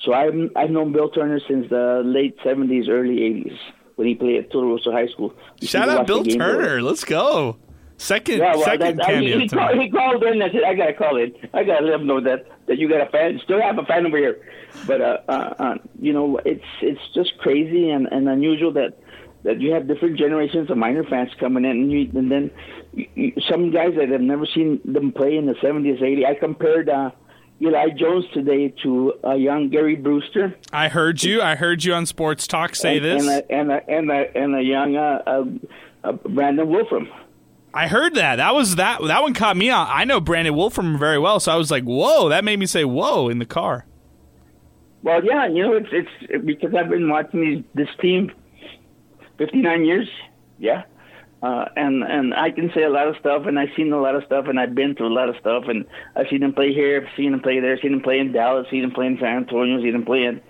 So 0.04 0.12
I've, 0.12 0.34
I've 0.54 0.68
known 0.68 0.92
Bill 0.92 1.08
Turner 1.08 1.40
since 1.48 1.70
the 1.70 2.02
late 2.04 2.36
70s, 2.44 2.90
early 2.90 3.16
80s 3.16 3.58
when 3.98 4.06
he 4.06 4.14
played 4.14 4.36
at 4.36 4.50
Tularosa 4.50 4.92
High 4.92 5.08
School. 5.08 5.34
You 5.58 5.66
Shout 5.66 5.88
out 5.88 6.06
Bill 6.06 6.24
Turner. 6.24 6.80
Let's 6.80 7.04
go. 7.04 7.56
Second 7.96 8.38
Yeah, 8.38 8.54
well, 8.54 8.64
second 8.64 8.98
that, 8.98 9.08
I, 9.08 9.12
cameo 9.12 9.38
he, 9.40 9.48
called, 9.48 9.76
he 9.76 9.90
called 9.90 10.22
in 10.22 10.40
and 10.40 10.52
said, 10.52 10.62
I 10.62 10.74
got 10.74 10.86
to 10.86 10.92
call 10.92 11.16
in. 11.16 11.34
I 11.52 11.64
got 11.64 11.80
to 11.80 11.86
let 11.86 11.94
him 11.94 12.06
know 12.06 12.20
that, 12.20 12.46
that 12.68 12.78
you 12.78 12.88
got 12.88 13.00
a 13.00 13.10
fan. 13.10 13.40
Still 13.42 13.60
have 13.60 13.76
a 13.76 13.82
fan 13.82 14.06
over 14.06 14.16
here. 14.16 14.40
But, 14.86 15.00
uh, 15.00 15.18
uh, 15.28 15.54
uh, 15.58 15.74
you 16.00 16.12
know, 16.12 16.38
it's 16.44 16.64
it's 16.80 17.00
just 17.12 17.36
crazy 17.38 17.90
and, 17.90 18.06
and 18.12 18.28
unusual 18.28 18.72
that, 18.74 19.00
that 19.42 19.60
you 19.60 19.72
have 19.72 19.88
different 19.88 20.16
generations 20.16 20.70
of 20.70 20.76
miner 20.76 21.02
fans 21.02 21.30
coming 21.40 21.64
in. 21.64 21.72
And, 21.72 21.90
you, 21.90 22.08
and 22.14 22.30
then 22.30 22.52
you, 22.92 23.08
you, 23.16 23.32
some 23.50 23.72
guys 23.72 23.94
that 23.98 24.10
have 24.10 24.20
never 24.20 24.46
seen 24.46 24.80
them 24.84 25.10
play 25.10 25.36
in 25.36 25.46
the 25.46 25.54
70s, 25.54 26.00
80s. 26.00 26.24
I 26.24 26.34
compared 26.34 26.88
uh, 26.88 27.10
Eli 27.60 27.90
Jones 27.90 28.24
today 28.32 28.72
to 28.82 29.14
a 29.24 29.36
young 29.36 29.68
Gary 29.68 29.96
Brewster. 29.96 30.54
I 30.72 30.88
heard 30.88 31.22
you. 31.22 31.42
I 31.42 31.56
heard 31.56 31.82
you 31.82 31.92
on 31.92 32.06
Sports 32.06 32.46
Talk 32.46 32.76
say 32.76 32.96
and, 32.96 33.04
this. 33.04 33.22
And 33.22 33.30
a, 33.30 33.52
and 33.52 33.70
a, 33.72 33.90
and 33.90 34.10
a, 34.10 34.36
and 34.36 34.56
a 34.56 34.62
young 34.62 34.96
uh, 34.96 35.22
uh, 35.26 35.44
uh, 36.04 36.12
Brandon 36.12 36.68
Wolfram. 36.68 37.08
I 37.74 37.88
heard 37.88 38.14
that. 38.14 38.36
That 38.36 38.54
was 38.54 38.76
that. 38.76 39.00
That 39.04 39.22
one 39.22 39.34
caught 39.34 39.56
me 39.56 39.70
out. 39.70 39.88
I 39.90 40.04
know 40.04 40.20
Brandon 40.20 40.54
Wolfram 40.54 40.98
very 40.98 41.18
well, 41.18 41.38
so 41.40 41.52
I 41.52 41.56
was 41.56 41.70
like, 41.70 41.84
"Whoa!" 41.84 42.28
That 42.28 42.44
made 42.44 42.58
me 42.58 42.66
say, 42.66 42.84
"Whoa!" 42.84 43.28
in 43.28 43.38
the 43.38 43.46
car. 43.46 43.84
Well, 45.02 45.24
yeah, 45.24 45.46
you 45.46 45.62
know, 45.62 45.74
it's 45.74 45.88
it's 46.22 46.44
because 46.44 46.74
I've 46.74 46.88
been 46.88 47.08
watching 47.08 47.40
these, 47.40 47.64
this 47.74 47.88
team 48.00 48.32
59 49.36 49.84
years, 49.84 50.08
yeah, 50.58 50.84
uh, 51.42 51.66
and 51.76 52.02
and 52.02 52.34
I 52.34 52.50
can 52.50 52.70
say 52.74 52.82
a 52.82 52.90
lot 52.90 53.06
of 53.06 53.16
stuff, 53.20 53.46
and 53.46 53.58
I've 53.58 53.68
seen 53.76 53.92
a 53.92 54.00
lot 54.00 54.16
of 54.16 54.24
stuff, 54.24 54.46
and 54.48 54.58
I've 54.58 54.74
been 54.74 54.96
through 54.96 55.08
a 55.08 55.14
lot 55.14 55.28
of 55.28 55.36
stuff, 55.36 55.64
and 55.68 55.84
I've 56.16 56.26
seen 56.28 56.40
them 56.40 56.52
play 56.52 56.72
here, 56.72 57.08
seen 57.16 57.30
them 57.30 57.40
play 57.40 57.60
there, 57.60 57.78
seen 57.80 57.92
them 57.92 58.02
play 58.02 58.18
in 58.18 58.32
Dallas, 58.32 58.66
seen 58.70 58.82
them 58.82 58.90
play 58.90 59.06
in 59.06 59.18
San 59.20 59.36
Antonio, 59.36 59.80
seen 59.80 59.92
them 59.92 60.04
play 60.04 60.24
in 60.24 60.40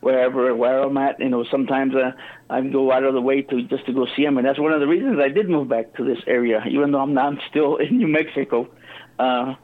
wherever 0.00 0.54
where 0.54 0.82
I'm 0.82 0.96
at. 0.96 1.20
You 1.20 1.28
know, 1.28 1.44
sometimes 1.50 1.94
uh, 1.94 2.12
I 2.48 2.62
go 2.62 2.90
out 2.90 3.04
of 3.04 3.12
the 3.12 3.20
way 3.20 3.42
to 3.42 3.62
just 3.64 3.84
to 3.86 3.92
go 3.92 4.06
see 4.16 4.24
them, 4.24 4.38
and 4.38 4.46
that's 4.46 4.58
one 4.58 4.72
of 4.72 4.80
the 4.80 4.86
reasons 4.86 5.18
I 5.20 5.28
did 5.28 5.50
move 5.50 5.68
back 5.68 5.94
to 5.96 6.04
this 6.04 6.18
area, 6.26 6.64
even 6.70 6.92
though 6.92 7.00
I'm 7.00 7.12
not 7.12 7.26
I'm 7.26 7.40
still 7.50 7.76
in 7.84 7.98
New 7.98 8.08
Mexico. 8.08 8.68
Uh, 9.18 9.54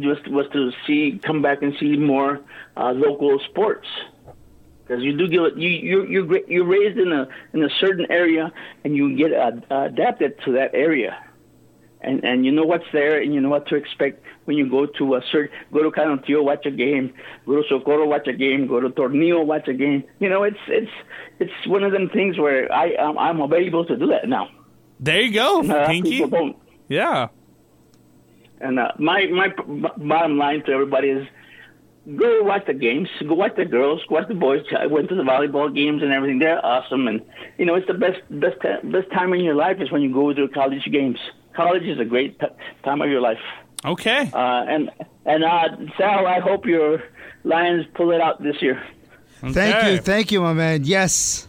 just 0.00 0.26
was 0.28 0.46
to 0.54 0.72
see 0.86 1.20
come 1.22 1.42
back 1.42 1.62
and 1.62 1.74
see 1.78 1.96
more 1.96 2.40
uh, 2.76 2.92
local 2.92 3.38
sports 3.50 3.86
because 4.92 5.04
you 5.04 5.16
do 5.16 5.26
get 5.28 5.56
you 5.56 5.68
you 5.68 6.04
you're 6.04 6.46
you're 6.48 6.64
raised 6.64 6.98
in 6.98 7.12
a 7.12 7.26
in 7.54 7.62
a 7.62 7.70
certain 7.80 8.06
area 8.10 8.52
and 8.84 8.94
you 8.94 9.16
get 9.16 9.32
uh, 9.32 9.52
adapted 9.70 10.38
to 10.44 10.52
that 10.52 10.74
area 10.74 11.16
and 12.02 12.22
and 12.24 12.44
you 12.44 12.52
know 12.52 12.64
what's 12.64 12.84
there 12.92 13.20
and 13.20 13.32
you 13.32 13.40
know 13.40 13.48
what 13.48 13.66
to 13.68 13.74
expect 13.74 14.22
when 14.44 14.56
you 14.56 14.68
go 14.68 14.84
to 14.84 15.14
a 15.14 15.22
certain 15.30 15.56
go 15.72 15.82
to 15.82 15.90
Canutillo 15.90 16.44
watch 16.44 16.66
a 16.66 16.70
game 16.70 17.14
go 17.46 17.56
to 17.56 17.62
Socorro 17.68 18.06
watch 18.06 18.26
a 18.26 18.34
game 18.34 18.66
go 18.66 18.80
to 18.80 18.90
Tornillo 18.90 19.44
watch 19.46 19.66
a 19.68 19.74
game 19.74 20.04
you 20.18 20.28
know 20.28 20.42
it's 20.42 20.60
it's 20.68 20.92
it's 21.38 21.66
one 21.66 21.82
of 21.82 21.92
them 21.92 22.10
things 22.10 22.38
where 22.38 22.70
I 22.70 22.94
I'm, 22.96 23.16
I'm 23.16 23.40
available 23.40 23.86
to 23.86 23.96
do 23.96 24.08
that 24.08 24.28
now 24.28 24.48
There 25.00 25.22
you 25.22 25.32
go, 25.32 25.62
uh, 25.62 25.86
Pinky. 25.86 26.24
Yeah. 26.88 27.28
And 28.60 28.78
uh, 28.78 28.92
my 28.98 29.26
my 29.26 29.48
b- 29.48 29.88
bottom 29.96 30.38
line 30.38 30.62
to 30.66 30.72
everybody 30.72 31.08
is 31.08 31.26
go 32.16 32.42
watch 32.42 32.66
the 32.66 32.74
games, 32.74 33.08
go 33.26 33.34
watch 33.34 33.56
the 33.56 33.64
girls, 33.64 34.00
go 34.08 34.16
watch 34.16 34.28
the 34.28 34.34
boys. 34.34 34.64
I 34.78 34.86
went 34.86 35.08
to 35.10 35.14
the 35.14 35.22
volleyball 35.22 35.74
games 35.74 36.02
and 36.02 36.12
everything. 36.12 36.38
They're 36.38 36.64
awesome, 36.64 37.06
and 37.08 37.22
you 37.58 37.64
know 37.64 37.74
it's 37.74 37.86
the 37.86 37.94
best 37.94 38.20
best 38.30 38.58
best 38.84 39.10
time 39.12 39.32
in 39.34 39.40
your 39.40 39.54
life 39.54 39.80
is 39.80 39.90
when 39.90 40.02
you 40.02 40.12
go 40.12 40.32
to 40.32 40.48
college 40.48 40.84
games. 40.90 41.18
College 41.54 41.82
is 41.82 41.98
a 42.00 42.04
great 42.04 42.38
t- 42.40 42.46
time 42.84 43.02
of 43.02 43.10
your 43.10 43.20
life. 43.20 43.38
Okay. 43.84 44.30
Uh, 44.32 44.64
and 44.68 44.90
and 45.24 45.44
uh, 45.44 45.68
Sal, 45.98 46.26
I 46.26 46.40
hope 46.40 46.66
your 46.66 47.02
Lions 47.44 47.86
pull 47.94 48.12
it 48.12 48.20
out 48.20 48.42
this 48.42 48.60
year. 48.60 48.82
Thank 49.40 49.84
you, 49.86 49.98
thank 49.98 50.30
you, 50.30 50.40
my 50.40 50.52
man. 50.52 50.84
Yes, 50.84 51.48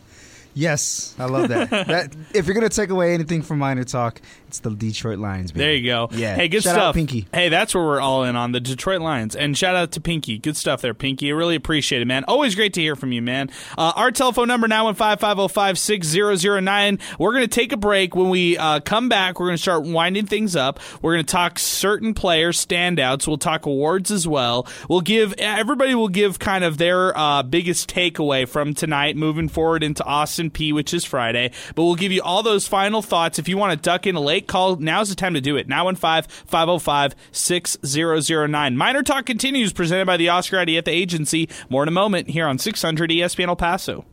yes, 0.56 1.14
I 1.20 1.26
love 1.26 1.50
that. 1.50 1.70
that 1.70 2.16
if 2.34 2.48
you're 2.48 2.56
gonna 2.56 2.70
take 2.70 2.90
away 2.90 3.14
anything 3.14 3.44
from 3.44 3.60
Miner 3.60 3.84
Talk, 3.84 4.20
it's 4.54 4.60
the 4.60 4.70
Detroit 4.70 5.18
Lions. 5.18 5.52
Baby. 5.52 5.64
There 5.64 5.74
you 5.74 5.88
go. 5.88 6.10
Yeah. 6.12 6.36
Hey, 6.36 6.48
good 6.48 6.62
Shout 6.62 6.76
stuff. 6.76 6.94
Pinky. 6.94 7.26
Hey, 7.34 7.50
that's 7.50 7.74
where 7.74 7.84
we're 7.84 8.00
all 8.00 8.24
in 8.24 8.36
on 8.36 8.52
the 8.52 8.60
Detroit 8.60 9.02
Lions. 9.02 9.36
And 9.36 9.58
shout 9.58 9.76
out 9.76 9.94
to 9.94 10.02
Pinky. 10.02 10.38
Good 10.38 10.56
stuff 10.56 10.82
there, 10.82 10.94
Pinky. 10.94 11.32
I 11.32 11.34
really 11.34 11.56
appreciate 11.56 12.04
it, 12.04 12.06
man. 12.06 12.24
Always 12.28 12.54
great 12.54 12.72
to 12.74 12.82
hear 12.82 12.96
from 12.96 13.12
you, 13.12 13.24
man. 13.24 13.50
Uh, 13.80 13.94
our 13.96 14.12
telephone 14.12 14.48
number, 14.48 14.68
915-505-6009. 14.68 17.00
We're 17.18 17.32
going 17.32 17.42
to 17.42 17.48
take 17.48 17.72
a 17.72 17.78
break. 17.78 18.16
When 18.16 18.30
we 18.30 18.56
uh, 18.56 18.80
come 18.82 19.10
back, 19.10 19.40
we're 19.40 19.48
going 19.48 19.58
to 19.58 19.62
start 19.62 19.86
winding 19.86 20.28
things 20.28 20.56
up. 20.56 20.80
We're 21.02 21.16
going 21.16 21.26
to 21.26 21.32
talk 21.32 21.58
certain 21.58 22.14
players, 22.14 22.64
standouts. 22.64 23.28
We'll 23.28 23.40
talk 23.40 23.66
awards 23.66 24.12
as 24.12 24.28
well. 24.28 24.68
We'll 24.88 25.02
give, 25.02 25.34
everybody 25.40 25.96
will 25.96 26.10
give 26.10 26.38
kind 26.38 26.64
of 26.64 26.78
their 26.78 27.18
uh, 27.18 27.42
biggest 27.42 27.90
takeaway 27.90 28.48
from 28.48 28.76
tonight 28.76 29.18
moving 29.18 29.50
forward 29.50 29.82
into 29.82 30.04
Austin 30.04 30.52
Peay, 30.52 30.74
which 30.74 30.94
is 30.94 31.04
Friday. 31.04 31.50
But 31.74 31.86
we'll 31.86 31.96
give 31.96 32.12
you 32.12 32.22
all 32.22 32.44
those 32.44 32.68
final 32.68 33.02
thoughts. 33.02 33.40
If 33.40 33.50
you 33.50 33.58
want 33.58 33.72
to 33.72 33.78
duck 33.82 34.06
in 34.06 34.16
a 34.16 34.22
make 34.44 34.48
call. 34.48 34.76
Now's 34.76 35.10
the 35.10 35.16
time 35.16 35.34
to 35.34 35.42
do 35.42 35.56
it. 35.56 35.68
915 35.68 36.30
505 36.46 37.16
6009. 37.32 38.78
Miner 38.78 39.04
Talk 39.04 39.26
continues, 39.26 39.74
presented 39.74 40.06
by 40.06 40.18
the 40.18 40.30
Oscar 40.30 40.60
ID 40.60 40.78
at 40.78 40.86
the 40.86 40.92
agency. 40.92 41.50
More 41.70 41.84
in 41.84 41.88
a 41.88 41.92
moment 41.92 42.30
here 42.30 42.48
on 42.48 42.58
600 42.58 43.10
ESPN 43.10 43.48
El 43.48 43.56
Paso. 43.56 44.06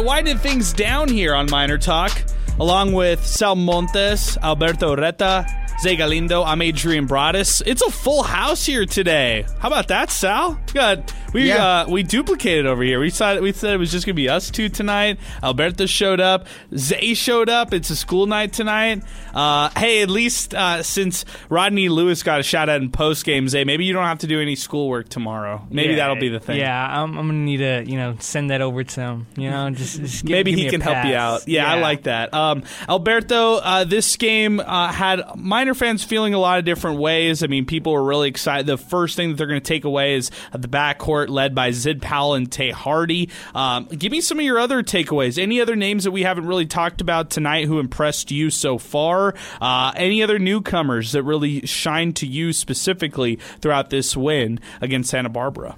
why 0.00 0.22
did 0.22 0.38
things 0.38 0.72
down 0.72 1.08
here 1.08 1.34
on 1.34 1.50
Miner 1.50 1.76
Talk? 1.76 2.12
Along 2.60 2.92
with 2.92 3.24
Sal 3.24 3.54
Montes, 3.54 4.36
Alberto 4.42 4.96
Arieta, 4.96 5.46
Zay 5.80 5.94
Galindo, 5.94 6.42
I'm 6.42 6.60
Adrian 6.60 7.06
Broaddus. 7.06 7.62
It's 7.64 7.82
a 7.82 7.90
full 7.90 8.24
house 8.24 8.66
here 8.66 8.84
today. 8.84 9.46
How 9.60 9.68
about 9.68 9.86
that, 9.88 10.10
Sal? 10.10 10.58
We 10.66 10.72
got 10.72 11.14
we 11.32 11.48
Yeah. 11.48 11.82
uh, 11.82 11.86
we 11.88 12.02
duplicated 12.02 12.66
over 12.66 12.82
here. 12.82 12.98
We 12.98 13.10
said 13.10 13.40
we 13.42 13.52
said 13.52 13.74
it 13.74 13.78
was 13.78 13.92
just 13.92 14.04
gonna 14.04 14.14
be 14.14 14.28
us 14.28 14.50
two 14.50 14.68
tonight. 14.70 15.20
Alberto 15.40 15.86
showed 15.86 16.18
up. 16.20 16.48
Zay 16.76 17.14
showed 17.14 17.48
up. 17.48 17.72
It's 17.72 17.90
a 17.90 17.96
school 17.96 18.26
night 18.26 18.52
tonight. 18.52 19.04
Uh, 19.32 19.70
hey, 19.76 20.02
at 20.02 20.10
least 20.10 20.52
uh, 20.52 20.82
since 20.82 21.24
Rodney 21.48 21.88
Lewis 21.88 22.24
got 22.24 22.40
a 22.40 22.42
shout 22.42 22.68
out 22.68 22.82
in 22.82 22.90
post 22.90 23.24
game, 23.24 23.46
Zay, 23.48 23.62
maybe 23.62 23.84
you 23.84 23.92
don't 23.92 24.04
have 24.06 24.18
to 24.20 24.26
do 24.26 24.40
any 24.40 24.56
schoolwork 24.56 25.08
tomorrow. 25.08 25.64
Maybe 25.70 25.90
Yeah, 25.90 25.96
that'll 25.98 26.16
be 26.16 26.28
the 26.28 26.40
thing. 26.40 26.58
Yeah, 26.58 27.02
I'm, 27.02 27.16
I'm 27.16 27.26
gonna 27.28 27.34
need 27.34 27.58
to, 27.58 27.84
you 27.86 27.96
know, 27.98 28.16
send 28.18 28.50
that 28.50 28.62
over 28.62 28.82
to 28.82 29.00
him. 29.00 29.26
You 29.36 29.50
know, 29.50 29.70
just, 29.74 30.00
just 30.00 30.24
give, 30.24 30.32
Maybe 30.32 30.50
give 30.50 30.60
he 30.60 30.70
can 30.70 30.80
help 30.80 31.04
you 31.06 31.14
out. 31.14 31.46
Yeah, 31.46 31.70
I 31.70 31.78
like 31.78 32.02
that. 32.04 32.34
Um, 32.34 32.64
Alberto, 32.88 33.56
uh, 33.58 33.84
this 33.84 34.16
game 34.16 34.58
uh, 34.58 34.90
had 34.90 35.22
miner 35.68 35.74
fans 35.74 36.02
feeling 36.02 36.32
a 36.32 36.38
lot 36.38 36.58
of 36.58 36.64
different 36.64 36.98
ways. 36.98 37.42
I 37.42 37.46
mean, 37.46 37.66
people 37.66 37.92
are 37.92 38.02
really 38.02 38.30
excited. 38.30 38.66
The 38.66 38.78
first 38.78 39.16
thing 39.16 39.28
that 39.28 39.36
they're 39.36 39.46
going 39.46 39.60
to 39.60 39.68
take 39.68 39.84
away 39.84 40.14
is 40.14 40.30
the 40.50 40.66
backcourt 40.66 41.28
led 41.28 41.54
by 41.54 41.72
Zid 41.72 42.00
Powell 42.00 42.32
and 42.32 42.50
Tae 42.50 42.70
Hardy. 42.70 43.28
Um, 43.54 43.84
give 43.84 44.10
me 44.10 44.22
some 44.22 44.38
of 44.38 44.46
your 44.46 44.58
other 44.58 44.82
takeaways. 44.82 45.36
Any 45.36 45.60
other 45.60 45.76
names 45.76 46.04
that 46.04 46.10
we 46.10 46.22
haven't 46.22 46.46
really 46.46 46.64
talked 46.64 47.02
about 47.02 47.28
tonight 47.28 47.66
who 47.66 47.80
impressed 47.80 48.30
you 48.30 48.48
so 48.48 48.78
far? 48.78 49.34
Uh, 49.60 49.92
any 49.94 50.22
other 50.22 50.38
newcomers 50.38 51.12
that 51.12 51.22
really 51.22 51.66
shined 51.66 52.16
to 52.16 52.26
you 52.26 52.54
specifically 52.54 53.36
throughout 53.60 53.90
this 53.90 54.16
win 54.16 54.60
against 54.80 55.10
Santa 55.10 55.28
Barbara? 55.28 55.76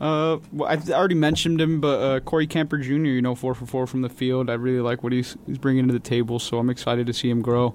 Uh, 0.00 0.38
well, 0.50 0.70
I 0.70 0.92
already 0.92 1.14
mentioned 1.14 1.60
him, 1.60 1.80
but 1.80 2.00
uh, 2.00 2.20
Corey 2.20 2.46
Camper 2.46 2.78
Jr. 2.78 2.90
You 2.90 3.20
know, 3.22 3.34
four 3.34 3.54
for 3.54 3.66
four 3.66 3.86
from 3.86 4.00
the 4.00 4.08
field. 4.08 4.48
I 4.48 4.54
really 4.54 4.80
like 4.80 5.02
what 5.02 5.12
he's 5.12 5.36
he's 5.46 5.58
bringing 5.58 5.86
to 5.88 5.92
the 5.92 6.00
table, 6.00 6.38
so 6.38 6.58
I'm 6.58 6.70
excited 6.70 7.06
to 7.06 7.12
see 7.12 7.28
him 7.28 7.42
grow 7.42 7.74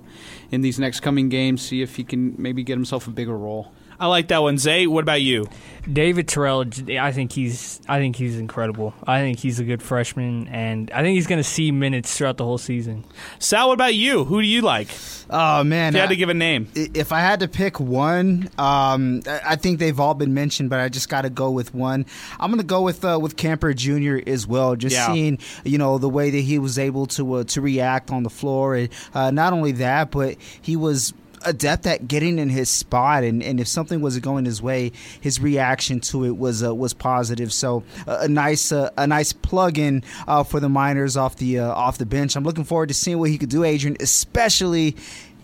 in 0.49 0.61
these 0.61 0.79
next 0.79 1.01
coming 1.01 1.29
games. 1.29 1.61
See 1.61 1.83
if 1.83 1.97
he 1.97 2.03
can 2.03 2.33
maybe 2.37 2.63
get 2.63 2.73
himself 2.73 3.05
a 3.07 3.11
bigger 3.11 3.37
role. 3.37 3.71
I 3.99 4.07
like 4.07 4.27
that 4.29 4.41
one. 4.41 4.57
Zay, 4.57 4.87
what 4.87 5.01
about 5.03 5.21
you? 5.21 5.47
David 5.91 6.27
Terrell, 6.27 6.65
I 6.99 7.11
think 7.11 7.31
he's, 7.31 7.79
I 7.87 7.99
think 7.99 8.15
he's 8.15 8.39
incredible. 8.39 8.95
I 9.05 9.19
think 9.19 9.37
he's 9.37 9.59
a 9.59 9.63
good 9.63 9.83
freshman, 9.83 10.47
and 10.47 10.89
I 10.89 11.03
think 11.03 11.13
he's 11.13 11.27
going 11.27 11.37
to 11.39 11.47
see 11.47 11.71
minutes 11.71 12.17
throughout 12.17 12.37
the 12.37 12.43
whole 12.43 12.57
season. 12.57 13.05
Sal, 13.37 13.67
what 13.67 13.75
about 13.75 13.93
you? 13.93 14.23
Who 14.25 14.41
do 14.41 14.47
you 14.47 14.61
like? 14.63 14.87
Oh 15.29 15.63
man, 15.63 15.89
If 15.89 15.93
you 15.95 15.99
had 16.01 16.07
I- 16.07 16.13
to 16.13 16.15
give 16.15 16.29
a 16.29 16.33
name. 16.33 16.69
If 16.73 17.11
I 17.11 17.19
had 17.19 17.41
to 17.41 17.47
pick 17.47 17.79
one, 17.79 18.49
um, 18.57 19.21
I 19.27 19.41
I 19.45 19.55
think 19.57 19.77
they've 19.77 19.99
all 19.99 20.15
been 20.15 20.33
mentioned, 20.33 20.71
but 20.71 20.79
I 20.79 20.89
just 20.89 21.07
got 21.07 21.21
to 21.21 21.29
go 21.29 21.51
with 21.51 21.73
one. 21.75 22.07
I'm 22.39 22.49
going 22.49 22.59
to 22.61 22.65
go 22.65 22.81
with 22.81 23.05
uh, 23.05 23.19
with 23.21 23.37
Camper 23.37 23.71
Jr. 23.73 24.17
as 24.25 24.47
well. 24.47 24.75
Just 24.75 24.95
Yeah. 24.95 25.13
seeing, 25.13 25.37
you 25.63 25.77
know, 25.77 25.99
the 25.99 26.09
way 26.09 26.31
that 26.31 26.39
he 26.41 26.57
was 26.57 26.79
able 26.79 27.05
to 27.07 27.31
uh, 27.35 27.43
to 27.45 27.61
react 27.61 28.09
on 28.09 28.23
the 28.23 28.29
floor, 28.31 28.75
and 28.75 28.89
uh, 29.13 29.29
not 29.29 29.53
only 29.53 29.71
that, 29.73 30.09
but 30.09 30.35
he 30.63 30.75
was 30.75 31.13
adept 31.45 31.85
at 31.85 32.07
getting 32.07 32.39
in 32.39 32.49
his 32.49 32.69
spot 32.69 33.23
and, 33.23 33.41
and 33.43 33.59
if 33.59 33.67
something 33.67 34.01
wasn't 34.01 34.23
going 34.23 34.45
his 34.45 34.61
way 34.61 34.91
his 35.21 35.39
reaction 35.39 35.99
to 35.99 36.25
it 36.25 36.37
was 36.37 36.63
uh, 36.63 36.73
was 36.73 36.93
positive. 36.93 37.51
So 37.53 37.83
uh, 38.07 38.19
a 38.21 38.27
nice 38.27 38.71
uh, 38.71 38.89
a 38.97 39.07
nice 39.07 39.33
plug 39.33 39.77
in 39.77 40.03
uh, 40.27 40.43
for 40.43 40.59
the 40.59 40.69
miners 40.69 41.17
off 41.17 41.35
the 41.37 41.59
uh, 41.59 41.71
off 41.71 41.97
the 41.97 42.05
bench. 42.05 42.35
I'm 42.35 42.43
looking 42.43 42.63
forward 42.63 42.87
to 42.89 42.93
seeing 42.93 43.19
what 43.19 43.29
he 43.29 43.37
could 43.37 43.49
do 43.49 43.63
Adrian 43.63 43.97
especially 43.99 44.95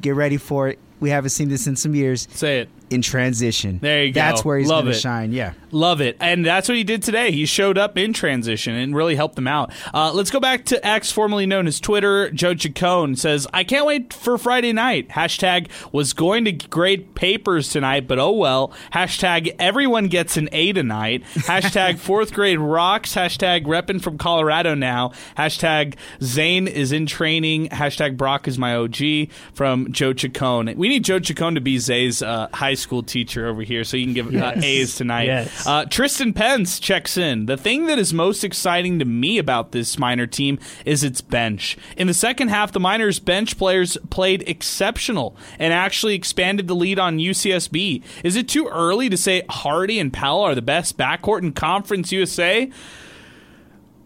get 0.02 0.16
ready 0.16 0.38
for 0.38 0.70
it. 0.70 0.80
We 1.00 1.10
haven't 1.10 1.32
seen 1.32 1.50
this 1.50 1.68
in 1.68 1.76
some 1.76 1.96
years. 1.96 2.28
Say 2.32 2.62
it 2.62 2.70
in 2.92 3.02
transition 3.02 3.80
There 3.82 4.04
you 4.04 4.14
go. 4.14 4.20
that's 4.20 4.46
where 4.46 4.58
he's 4.58 4.68
Love 4.68 4.86
going 4.86 4.94
to 4.94 5.00
shine 5.00 5.32
yeah 5.32 5.54
Love 5.72 6.02
it. 6.02 6.18
And 6.20 6.46
that's 6.46 6.68
what 6.68 6.78
he 6.78 6.84
did 6.84 7.02
today. 7.02 7.32
He 7.32 7.46
showed 7.46 7.78
up 7.78 7.98
in 7.98 8.14
transition 8.14 8.76
and 8.76 8.96
really 8.96 9.16
helped 9.16 9.36
them 9.36 9.48
out. 9.48 9.72
Uh, 9.94 10.12
let's 10.14 10.30
go 10.30 10.40
back 10.40 10.66
to 10.66 10.86
X, 10.86 11.12
formerly 11.12 11.46
known 11.46 11.68
as 11.68 11.80
Twitter. 11.80 12.30
Joe 12.32 12.54
Chacon 12.54 13.16
says, 13.16 13.48
I 13.54 13.64
can't 13.64 13.86
wait 13.86 14.14
for 14.14 14.38
Friday 14.38 14.74
night. 14.74 15.10
Hashtag 15.10 15.70
was 15.92 16.14
going 16.14 16.46
to 16.46 16.52
grade 16.52 17.16
papers 17.16 17.70
tonight, 17.70 18.08
but 18.08 18.20
oh 18.20 18.32
well. 18.32 18.74
Hashtag 18.94 19.56
everyone 19.60 20.08
gets 20.08 20.38
an 20.38 20.50
A 20.52 20.74
tonight. 20.74 21.24
Hashtag 21.34 21.98
fourth 21.98 22.34
grade 22.34 22.60
rocks. 22.60 23.16
Hashtag 23.16 23.66
reppin' 23.66 24.02
from 24.02 24.18
Colorado 24.18 24.76
now. 24.76 25.12
Hashtag 25.38 25.96
Zane 26.22 26.68
is 26.68 26.92
in 26.92 27.06
training. 27.06 27.70
Hashtag 27.70 28.18
Brock 28.18 28.48
is 28.48 28.58
my 28.58 28.76
OG 28.76 29.30
from 29.54 29.92
Joe 29.92 30.14
Chacon. 30.14 30.78
We 30.78 30.90
need 30.90 31.06
Joe 31.06 31.20
Chacon 31.20 31.56
to 31.56 31.62
be 31.62 31.78
Zay's 31.78 32.22
uh, 32.22 32.50
high 32.54 32.74
school 32.82 33.04
teacher 33.04 33.48
over 33.48 33.62
here 33.62 33.84
so 33.84 33.98
you 33.98 34.06
can 34.06 34.14
give 34.14 34.36
uh, 34.36 34.54
A's 34.62 34.96
tonight. 34.96 35.26
Yes. 35.26 35.68
Uh, 35.68 35.86
Tristan 35.86 36.34
Pence 36.34 36.80
checks 36.80 37.18
in. 37.18 37.46
The 37.46 37.58
thing 37.58 37.86
that 37.86 38.00
is 38.00 38.14
most 38.14 38.44
exciting 38.44 39.00
to 39.00 39.06
me 39.06 39.38
about 39.38 39.72
this 39.72 39.98
miner 39.98 40.28
team 40.28 40.60
is 40.86 41.04
its 41.04 41.22
bench. 41.22 41.78
In 41.96 42.08
the 42.08 42.14
second 42.14 42.50
half, 42.50 42.72
the 42.72 42.80
Miners 42.80 43.20
bench 43.20 43.58
players 43.58 43.98
played 44.10 44.44
exceptional 44.48 45.36
and 45.60 45.74
actually 45.74 46.16
expanded 46.16 46.68
the 46.68 46.76
lead 46.76 47.00
on 47.00 47.18
UCSB. 47.18 48.04
Is 48.24 48.36
it 48.36 48.50
too 48.50 48.68
early 48.68 49.10
to 49.10 49.18
say 49.18 49.44
Hardy 49.50 50.00
and 50.00 50.12
Powell 50.12 50.42
are 50.42 50.56
the 50.56 50.62
best 50.62 50.98
backcourt 50.98 51.44
in 51.44 51.54
Conference 51.54 52.12
USA? 52.12 52.70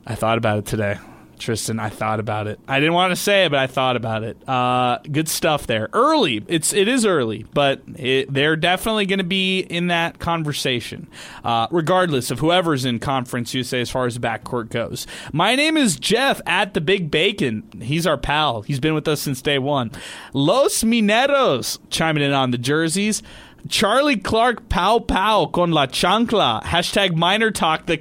I 0.06 0.16
thought 0.16 0.38
about 0.38 0.60
it 0.60 0.66
today. 0.66 0.98
Tristan, 1.40 1.80
I 1.80 1.90
thought 1.90 2.20
about 2.20 2.48
it. 2.48 2.60
I 2.68 2.80
didn't 2.80 2.94
want 2.94 3.12
to 3.12 3.16
say 3.16 3.46
it, 3.46 3.50
but 3.50 3.60
I 3.60 3.68
thought 3.68 3.96
about 3.96 4.24
it. 4.24 4.38
Uh, 4.48 5.00
good 5.12 5.28
stuff 5.28 5.68
there. 5.68 5.90
Early, 5.94 6.44
it's 6.48 6.74
it 6.74 6.88
is 6.88 7.06
early, 7.06 7.46
but 7.54 7.82
it, 7.96 8.34
they're 8.34 8.56
definitely 8.56 9.06
going 9.06 9.20
to 9.20 9.26
be 9.26 9.60
in 9.60 9.88
that 9.88 10.20
conversation, 10.20 11.08
uh, 11.44 11.68
regardless 11.72 12.32
of 12.32 12.40
whoever's 12.40 12.86
in 12.86 13.00
Conference 13.00 13.54
USA 13.54 13.82
as 13.82 13.90
far 13.90 14.06
as 14.06 14.16
the 14.16 14.20
backcourt 14.20 14.70
goes. 14.70 15.08
My 15.32 15.56
name 15.56 15.78
is 15.78 15.98
Jeff 15.98 16.42
at 16.46 16.74
the 16.74 16.82
Big 16.82 17.12
Bacon. 17.12 17.64
He's 17.82 18.08
our 18.08 18.18
pal. 18.18 18.62
He's 18.62 18.80
been 18.80 18.94
with 18.94 19.08
us 19.08 19.22
since 19.22 19.42
day 19.42 19.60
one. 19.60 19.92
Los 20.34 20.84
Mineros 20.84 21.80
chiming 21.90 22.24
in 22.24 22.32
on 22.32 22.52
the 22.52 22.58
jerseys. 22.58 23.22
Charlie 23.68 24.18
Clark 24.18 24.70
Pow 24.70 25.00
Pow 25.00 25.48
con 25.48 25.72
la 25.72 25.88
chancla. 25.88 26.62
Hashtag 26.64 27.16
Miner 27.16 27.52
Talk. 27.52 27.88
The 27.88 27.98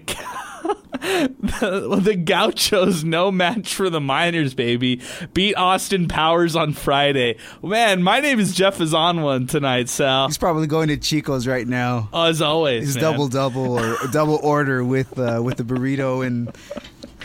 the, 0.65 1.99
the 2.03 2.15
Gauchos 2.17 3.05
no 3.05 3.31
match 3.31 3.75
for 3.75 3.91
the 3.91 4.01
Miners, 4.01 4.55
baby. 4.55 5.01
Beat 5.35 5.55
Austin 5.57 6.09
Powers 6.09 6.57
on 6.57 6.73
Friday. 6.73 7.37
Man, 7.63 8.03
my 8.03 8.21
name 8.21 8.41
is 8.41 8.55
Jeff 8.55 8.81
is 8.81 8.95
on 8.95 9.23
one 9.23 9.47
tonight, 9.47 9.89
Sal. 9.89 10.29
he's 10.29 10.39
probably 10.39 10.67
going 10.67 10.89
to 10.89 10.97
Chico's 10.97 11.47
right 11.47 11.67
now 11.67 12.09
Oh, 12.13 12.25
as 12.25 12.41
always, 12.41 12.87
his 12.87 12.95
man. 12.97 13.03
double 13.03 13.29
double 13.29 13.79
or 13.79 13.97
double 14.13 14.39
order 14.43 14.83
with 14.85 15.19
uh, 15.19 15.41
with 15.45 15.57
the 15.59 15.65
burrito 15.65 16.27
and 16.27 16.55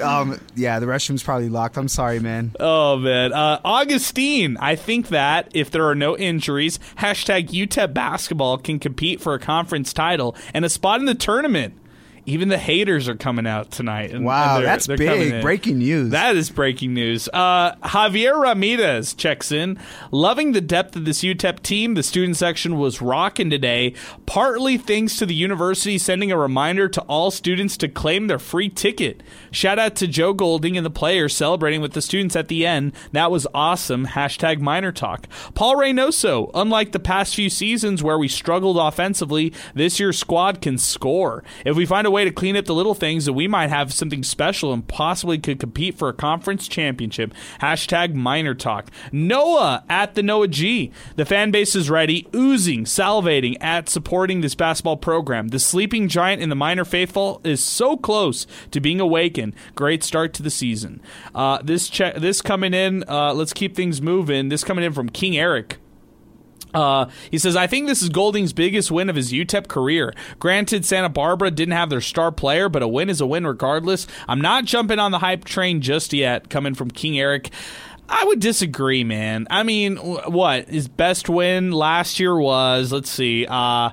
um 0.02 0.40
yeah 0.56 0.80
the 0.80 0.86
restroom's 0.86 1.22
probably 1.24 1.50
locked 1.50 1.76
I'm 1.78 1.90
sorry 1.90 2.20
man 2.22 2.54
Oh 2.60 2.98
man, 2.98 3.34
uh, 3.34 3.60
Augustine. 3.66 4.58
I 4.58 4.76
think 4.76 5.10
that 5.10 5.50
if 5.54 5.72
there 5.72 5.88
are 5.88 5.96
no 5.96 6.18
injuries, 6.18 6.80
hashtag 6.98 7.50
UTEP 7.50 7.94
basketball 7.94 8.58
can 8.58 8.80
compete 8.80 9.20
for 9.22 9.34
a 9.34 9.40
conference 9.40 9.92
title 9.94 10.36
and 10.54 10.64
a 10.66 10.70
spot 10.70 11.00
in 11.00 11.06
the 11.06 11.16
tournament. 11.16 11.74
Even 12.26 12.50
the 12.50 12.58
haters 12.58 13.08
are 13.10 13.16
coming 13.16 13.48
out 13.48 13.72
tonight. 13.72 14.12
and- 14.12 14.26
Wow, 14.26 14.56
and 14.56 14.58
they're- 14.64 14.66
that's 14.72 14.88
they're 14.88 14.98
big. 14.98 15.42
Breaking 15.42 15.80
news. 15.80 16.12
That 16.12 16.36
is 16.36 16.50
breaking 16.50 16.94
news. 16.94 17.28
Uh, 17.34 17.76
Javier 17.84 18.40
Ramirez 18.42 19.14
checks 19.14 19.52
in. 19.52 19.78
Loving 20.12 20.52
the 20.52 20.62
depth 20.62 20.96
of 20.96 21.06
this 21.06 21.24
UTEP 21.24 21.62
team. 21.62 21.94
The 21.96 22.04
student 22.04 22.38
section 22.38 22.78
was 22.78 23.02
rocking 23.02 23.50
today, 23.50 23.94
partly 24.26 24.78
thanks 24.78 25.18
to 25.18 25.26
the 25.26 25.34
university 25.36 25.98
sending 25.98 26.32
a 26.32 26.38
reminder 26.38 26.88
to 26.90 27.02
all 27.02 27.32
students 27.32 27.78
to 27.78 27.88
claim 27.88 28.28
their 28.28 28.40
free 28.40 28.70
ticket. 28.70 29.22
Shout 29.52 29.80
out 29.80 29.96
to 29.98 30.08
Joe 30.08 30.34
Golding 30.34 30.78
and 30.78 30.86
the 30.86 30.90
players 30.90 31.36
celebrating 31.36 31.82
with 31.82 31.94
the 31.94 32.02
students 32.02 32.36
at 32.36 32.48
the 32.48 32.66
end. 32.66 32.94
That 33.12 33.32
was 33.32 33.48
awesome. 33.54 34.08
Hashtag 34.08 34.60
Miner 34.60 34.92
Talk. 34.92 35.28
Paul 35.54 35.76
Reynoso. 35.76 36.52
Unlike 36.54 36.92
the 36.92 37.00
past 37.00 37.36
few 37.36 37.50
seasons 37.50 38.04
where 38.04 38.18
we 38.18 38.28
struggled 38.28 38.78
offensively, 38.78 39.54
this 39.74 40.00
year's 40.00 40.18
squad 40.18 40.62
can 40.62 40.78
score. 40.78 41.44
If 41.66 41.76
we 41.76 41.86
find 41.86 42.06
a 42.06 42.12
way 42.12 42.26
to 42.26 42.32
clean 42.32 42.56
up 42.56 42.66
the 42.66 42.76
little 42.76 42.94
things, 42.94 43.26
then 43.26 43.36
we 43.36 43.48
might 43.48 43.70
have 43.70 43.94
something 43.94 44.24
special 44.24 44.74
and 44.74 44.88
possibly 44.88 45.38
could 45.38 45.60
compete 45.60 45.98
for 45.98 46.10
a 46.10 46.14
conference 46.14 46.68
championship. 46.68 47.34
Hashtag 47.62 48.14
Miner 48.14 48.54
Talk. 48.54 48.90
Noah 49.12 49.84
at 49.90 50.16
the 50.16 50.24
Noah 50.24 50.48
G. 50.48 50.92
The 51.16 51.26
fan 51.26 51.52
base 51.52 51.76
is 51.76 51.90
ready, 51.90 52.28
oozing, 52.36 52.86
salivating 52.86 53.58
at 53.62 53.90
supporting 53.90 54.42
this 54.42 54.56
basketball 54.56 54.98
program. 54.98 55.50
The 55.50 55.60
sleeping 55.60 56.08
giant 56.08 56.42
in 56.42 56.50
the 56.50 56.56
miner 56.56 56.86
faithful 56.86 57.42
is 57.44 57.64
so 57.64 57.98
close 57.98 58.46
to 58.72 58.80
being 58.80 59.00
Great 59.76 60.04
start 60.04 60.34
to 60.36 60.44
the 60.44 60.50
season. 60.50 61.02
Uh, 61.34 61.60
this 61.64 61.90
che- 61.90 62.14
this 62.18 62.42
coming 62.42 62.74
in. 62.74 63.04
Uh, 63.08 63.34
let's 63.34 63.54
keep 63.54 63.76
things 63.76 64.02
moving. 64.02 64.50
This 64.50 64.64
coming 64.64 64.84
in 64.84 64.94
from 64.94 65.10
King 65.10 65.38
Eric. 65.38 65.78
Uh, 66.74 67.10
he 67.32 67.38
says, 67.38 67.56
I 67.56 67.66
think 67.68 67.88
this 67.88 68.04
is 68.04 68.10
Golding's 68.10 68.54
biggest 68.54 68.92
win 68.92 69.10
of 69.10 69.16
his 69.16 69.32
UTEP 69.32 69.68
career. 69.68 70.14
Granted, 70.38 70.86
Santa 70.86 71.10
Barbara 71.10 71.50
didn't 71.50 71.74
have 71.74 71.90
their 71.90 72.02
star 72.02 72.32
player, 72.32 72.70
but 72.70 72.84
a 72.84 72.88
win 72.88 73.10
is 73.10 73.22
a 73.22 73.26
win 73.26 73.48
regardless. 73.48 74.06
I'm 74.28 74.42
not 74.42 74.66
jumping 74.66 75.00
on 75.00 75.12
the 75.12 75.20
hype 75.20 75.46
train 75.46 75.82
just 75.82 76.14
yet, 76.14 76.50
coming 76.50 76.76
from 76.76 76.92
King 76.92 77.20
Eric. 77.20 77.50
I 78.08 78.24
would 78.26 78.40
disagree, 78.40 79.04
man. 79.04 79.48
I 79.50 79.64
mean, 79.64 79.98
what 79.98 80.68
his 80.68 80.88
best 80.88 81.30
win 81.30 81.72
last 81.72 82.20
year 82.20 82.36
was? 82.36 82.92
Let's 82.92 83.10
see. 83.10 83.46
Uh, 83.48 83.92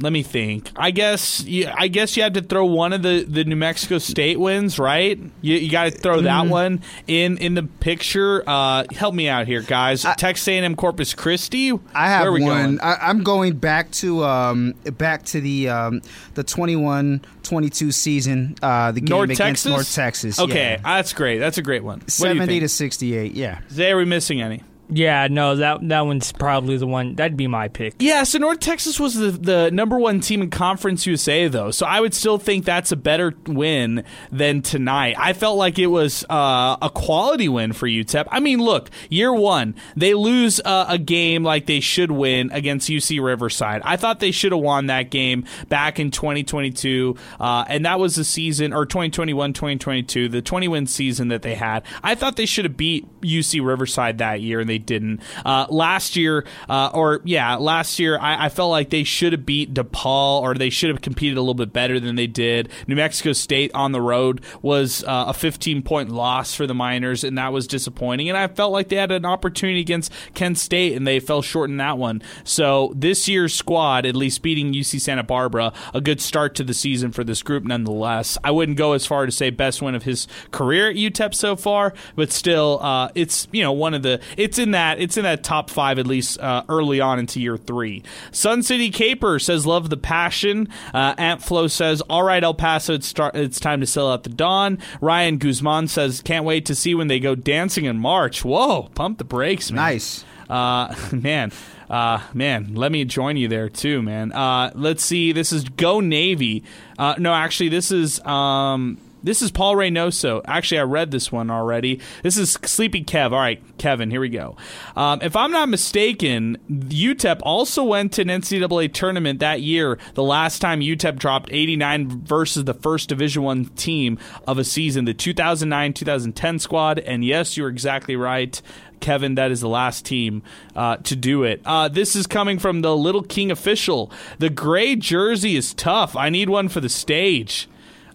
let 0.00 0.12
me 0.12 0.22
think. 0.22 0.70
I 0.76 0.90
guess 0.90 1.44
you, 1.44 1.68
I 1.74 1.88
guess 1.88 2.16
you 2.16 2.22
had 2.22 2.34
to 2.34 2.42
throw 2.42 2.64
one 2.66 2.92
of 2.92 3.02
the, 3.02 3.24
the 3.24 3.44
New 3.44 3.56
Mexico 3.56 3.98
State 3.98 4.38
wins, 4.38 4.78
right? 4.78 5.18
You, 5.42 5.56
you 5.56 5.70
got 5.70 5.84
to 5.84 5.90
throw 5.90 6.20
that 6.22 6.44
Mm. 6.46 6.48
one 6.50 6.82
in 7.06 7.36
in 7.38 7.54
the 7.54 7.64
picture. 7.64 8.42
Uh, 8.48 8.84
help 8.92 9.14
me 9.14 9.28
out 9.28 9.46
here, 9.46 9.60
guys. 9.62 10.04
Texas 10.16 10.46
A&M 10.48 10.76
Corpus 10.76 11.14
Christi. 11.14 11.72
I 11.94 12.08
have 12.08 12.20
Where 12.22 12.28
are 12.30 12.32
we 12.32 12.42
one. 12.42 12.76
going? 12.76 12.80
I, 12.80 12.94
I'm 13.08 13.22
going 13.24 13.56
back 13.56 13.90
to 13.92 14.24
um, 14.24 14.72
back 14.96 15.24
to 15.26 15.40
the 15.40 15.68
um, 15.68 16.02
the 16.34 16.44
21-22 16.44 17.92
season. 17.92 18.56
Uh, 18.62 18.92
the 18.92 19.00
game 19.00 19.16
North 19.16 19.24
against 19.30 19.38
Texas. 19.64 19.66
North 19.70 19.94
Texas. 19.94 20.38
Okay, 20.40 20.72
yeah. 20.72 20.76
that's 20.82 21.12
great. 21.12 21.38
That's 21.38 21.58
a 21.58 21.62
great 21.62 21.82
one. 21.84 22.00
What 22.00 22.10
seventy 22.10 22.60
to 22.60 22.68
sixty-eight. 22.68 23.32
Yeah. 23.34 23.60
Zay, 23.70 23.90
are 23.92 23.96
we 23.96 24.04
missing 24.04 24.40
any? 24.42 24.62
Yeah, 24.90 25.28
no, 25.30 25.56
that 25.56 25.86
that 25.88 26.00
one's 26.00 26.32
probably 26.32 26.78
the 26.78 26.86
one. 26.86 27.14
That'd 27.14 27.36
be 27.36 27.46
my 27.46 27.68
pick. 27.68 27.94
Yeah, 27.98 28.22
so 28.22 28.38
North 28.38 28.60
Texas 28.60 28.98
was 28.98 29.14
the, 29.14 29.30
the 29.30 29.70
number 29.70 29.98
one 29.98 30.20
team 30.20 30.40
in 30.40 30.50
Conference 30.50 31.06
USA, 31.06 31.46
though. 31.48 31.70
So 31.70 31.84
I 31.84 32.00
would 32.00 32.14
still 32.14 32.38
think 32.38 32.64
that's 32.64 32.90
a 32.90 32.96
better 32.96 33.34
win 33.46 34.04
than 34.32 34.62
tonight. 34.62 35.16
I 35.18 35.34
felt 35.34 35.58
like 35.58 35.78
it 35.78 35.88
was 35.88 36.24
uh, 36.30 36.78
a 36.80 36.90
quality 36.90 37.48
win 37.48 37.74
for 37.74 37.86
UTEP. 37.86 38.26
I 38.30 38.40
mean, 38.40 38.60
look, 38.62 38.88
year 39.10 39.32
one, 39.32 39.74
they 39.94 40.14
lose 40.14 40.58
uh, 40.64 40.86
a 40.88 40.96
game 40.96 41.44
like 41.44 41.66
they 41.66 41.80
should 41.80 42.10
win 42.10 42.50
against 42.52 42.88
UC 42.88 43.22
Riverside. 43.22 43.82
I 43.84 43.96
thought 43.96 44.20
they 44.20 44.30
should 44.30 44.52
have 44.52 44.62
won 44.62 44.86
that 44.86 45.10
game 45.10 45.44
back 45.68 46.00
in 46.00 46.10
2022, 46.10 47.14
uh, 47.38 47.64
and 47.68 47.84
that 47.84 48.00
was 48.00 48.16
the 48.16 48.24
season, 48.24 48.72
or 48.72 48.86
2021 48.86 49.52
2022, 49.52 50.28
the 50.30 50.40
20 50.40 50.68
win 50.68 50.86
season 50.86 51.28
that 51.28 51.42
they 51.42 51.54
had. 51.56 51.84
I 52.02 52.14
thought 52.14 52.36
they 52.36 52.46
should 52.46 52.64
have 52.64 52.76
beat 52.76 53.06
UC 53.20 53.64
Riverside 53.64 54.18
that 54.18 54.40
year, 54.40 54.60
and 54.60 54.68
they 54.68 54.77
didn't. 54.78 55.20
Uh, 55.44 55.66
last 55.68 56.16
year, 56.16 56.44
uh, 56.68 56.90
or 56.94 57.20
yeah, 57.24 57.56
last 57.56 57.98
year, 57.98 58.18
I, 58.18 58.46
I 58.46 58.48
felt 58.48 58.70
like 58.70 58.90
they 58.90 59.04
should 59.04 59.32
have 59.32 59.46
beat 59.46 59.74
DePaul, 59.74 60.42
or 60.42 60.54
they 60.54 60.70
should 60.70 60.90
have 60.90 61.00
competed 61.00 61.36
a 61.36 61.40
little 61.40 61.54
bit 61.54 61.72
better 61.72 62.00
than 62.00 62.16
they 62.16 62.26
did. 62.26 62.68
New 62.86 62.96
Mexico 62.96 63.32
State 63.32 63.70
on 63.74 63.92
the 63.92 64.00
road 64.00 64.42
was 64.62 65.04
uh, 65.04 65.26
a 65.28 65.34
15 65.34 65.82
point 65.82 66.10
loss 66.10 66.54
for 66.54 66.66
the 66.66 66.74
Miners, 66.74 67.24
and 67.24 67.36
that 67.38 67.52
was 67.52 67.66
disappointing. 67.66 68.28
And 68.28 68.38
I 68.38 68.48
felt 68.48 68.72
like 68.72 68.88
they 68.88 68.96
had 68.96 69.12
an 69.12 69.24
opportunity 69.24 69.80
against 69.80 70.12
Kent 70.34 70.58
State, 70.58 70.94
and 70.94 71.06
they 71.06 71.20
fell 71.20 71.42
short 71.42 71.70
in 71.70 71.76
that 71.78 71.98
one. 71.98 72.22
So 72.44 72.92
this 72.94 73.28
year's 73.28 73.54
squad, 73.54 74.06
at 74.06 74.16
least 74.16 74.42
beating 74.42 74.72
UC 74.72 75.00
Santa 75.00 75.22
Barbara, 75.22 75.72
a 75.94 76.00
good 76.00 76.20
start 76.20 76.54
to 76.56 76.64
the 76.64 76.74
season 76.74 77.12
for 77.12 77.24
this 77.24 77.42
group, 77.42 77.64
nonetheless. 77.64 78.38
I 78.44 78.50
wouldn't 78.50 78.78
go 78.78 78.92
as 78.92 79.06
far 79.06 79.26
to 79.26 79.32
say 79.32 79.50
best 79.50 79.82
win 79.82 79.94
of 79.94 80.02
his 80.04 80.26
career 80.50 80.90
at 80.90 80.96
UTEP 80.96 81.34
so 81.34 81.56
far, 81.56 81.94
but 82.16 82.30
still, 82.30 82.78
uh, 82.82 83.10
it's 83.14 83.48
you 83.52 83.62
know 83.62 83.72
one 83.72 83.94
of 83.94 84.02
the 84.02 84.20
it's 84.36 84.58
in 84.58 84.67
that 84.72 85.00
it's 85.00 85.16
in 85.16 85.24
that 85.24 85.44
top 85.44 85.70
five 85.70 85.98
at 85.98 86.06
least 86.06 86.38
uh, 86.40 86.64
early 86.68 87.00
on 87.00 87.18
into 87.18 87.40
year 87.40 87.56
three. 87.56 88.02
Sun 88.30 88.62
City 88.62 88.90
Caper 88.90 89.38
says 89.38 89.66
love 89.66 89.90
the 89.90 89.96
passion. 89.96 90.68
Uh, 90.92 91.14
Ant 91.18 91.42
Flo 91.42 91.66
says 91.66 92.00
all 92.02 92.22
right 92.22 92.42
El 92.42 92.54
Paso 92.54 92.94
it's 92.94 93.06
start 93.06 93.34
it's 93.34 93.60
time 93.60 93.80
to 93.80 93.86
sell 93.86 94.10
out 94.10 94.22
the 94.22 94.30
Don. 94.30 94.78
Ryan 95.00 95.38
Guzman 95.38 95.88
says 95.88 96.20
can't 96.22 96.44
wait 96.44 96.66
to 96.66 96.74
see 96.74 96.94
when 96.94 97.08
they 97.08 97.20
go 97.20 97.34
dancing 97.34 97.84
in 97.84 97.98
March. 97.98 98.44
Whoa, 98.44 98.90
pump 98.94 99.18
the 99.18 99.24
brakes, 99.24 99.70
man. 99.70 99.76
Nice. 99.76 100.24
Uh, 100.48 100.94
man, 101.12 101.52
uh, 101.90 102.20
man, 102.34 102.74
let 102.74 102.92
me 102.92 103.04
join 103.04 103.36
you 103.36 103.48
there 103.48 103.68
too, 103.68 104.02
man. 104.02 104.32
Uh, 104.32 104.70
let's 104.74 105.04
see. 105.04 105.32
This 105.32 105.52
is 105.52 105.64
Go 105.64 106.00
Navy. 106.00 106.64
Uh, 106.98 107.14
no, 107.18 107.32
actually, 107.32 107.68
this 107.68 107.90
is 107.90 108.20
um, 108.20 108.98
this 109.22 109.42
is 109.42 109.50
Paul 109.50 109.74
Reynoso. 109.74 110.42
Actually, 110.46 110.80
I 110.80 110.82
read 110.82 111.10
this 111.10 111.32
one 111.32 111.50
already. 111.50 112.00
This 112.22 112.36
is 112.36 112.52
Sleepy 112.52 113.04
Kev. 113.04 113.32
All 113.32 113.38
right, 113.38 113.62
Kevin, 113.78 114.10
here 114.10 114.20
we 114.20 114.28
go. 114.28 114.56
Um, 114.96 115.20
if 115.22 115.36
I'm 115.36 115.50
not 115.50 115.68
mistaken, 115.68 116.58
UTEP 116.68 117.40
also 117.42 117.84
went 117.84 118.12
to 118.14 118.22
an 118.22 118.28
NCAA 118.28 118.92
tournament 118.92 119.40
that 119.40 119.60
year. 119.60 119.98
The 120.14 120.22
last 120.22 120.60
time 120.60 120.80
UTEP 120.80 121.18
dropped 121.18 121.50
89 121.52 122.24
versus 122.24 122.64
the 122.64 122.74
first 122.74 123.08
Division 123.08 123.42
One 123.42 123.66
team 123.66 124.18
of 124.46 124.58
a 124.58 124.64
season, 124.64 125.04
the 125.04 125.14
2009-2010 125.14 126.60
squad. 126.60 126.98
And 126.98 127.24
yes, 127.24 127.56
you're 127.56 127.68
exactly 127.68 128.16
right. 128.16 128.60
Kevin, 129.00 129.36
that 129.36 129.50
is 129.50 129.60
the 129.60 129.68
last 129.68 130.04
team 130.04 130.42
uh, 130.74 130.96
to 130.98 131.16
do 131.16 131.44
it. 131.44 131.60
Uh, 131.64 131.88
this 131.88 132.16
is 132.16 132.26
coming 132.26 132.58
from 132.58 132.82
the 132.82 132.96
Little 132.96 133.22
King 133.22 133.50
official. 133.50 134.10
The 134.38 134.50
gray 134.50 134.96
jersey 134.96 135.56
is 135.56 135.74
tough. 135.74 136.16
I 136.16 136.30
need 136.30 136.48
one 136.48 136.68
for 136.68 136.80
the 136.80 136.88
stage. 136.88 137.68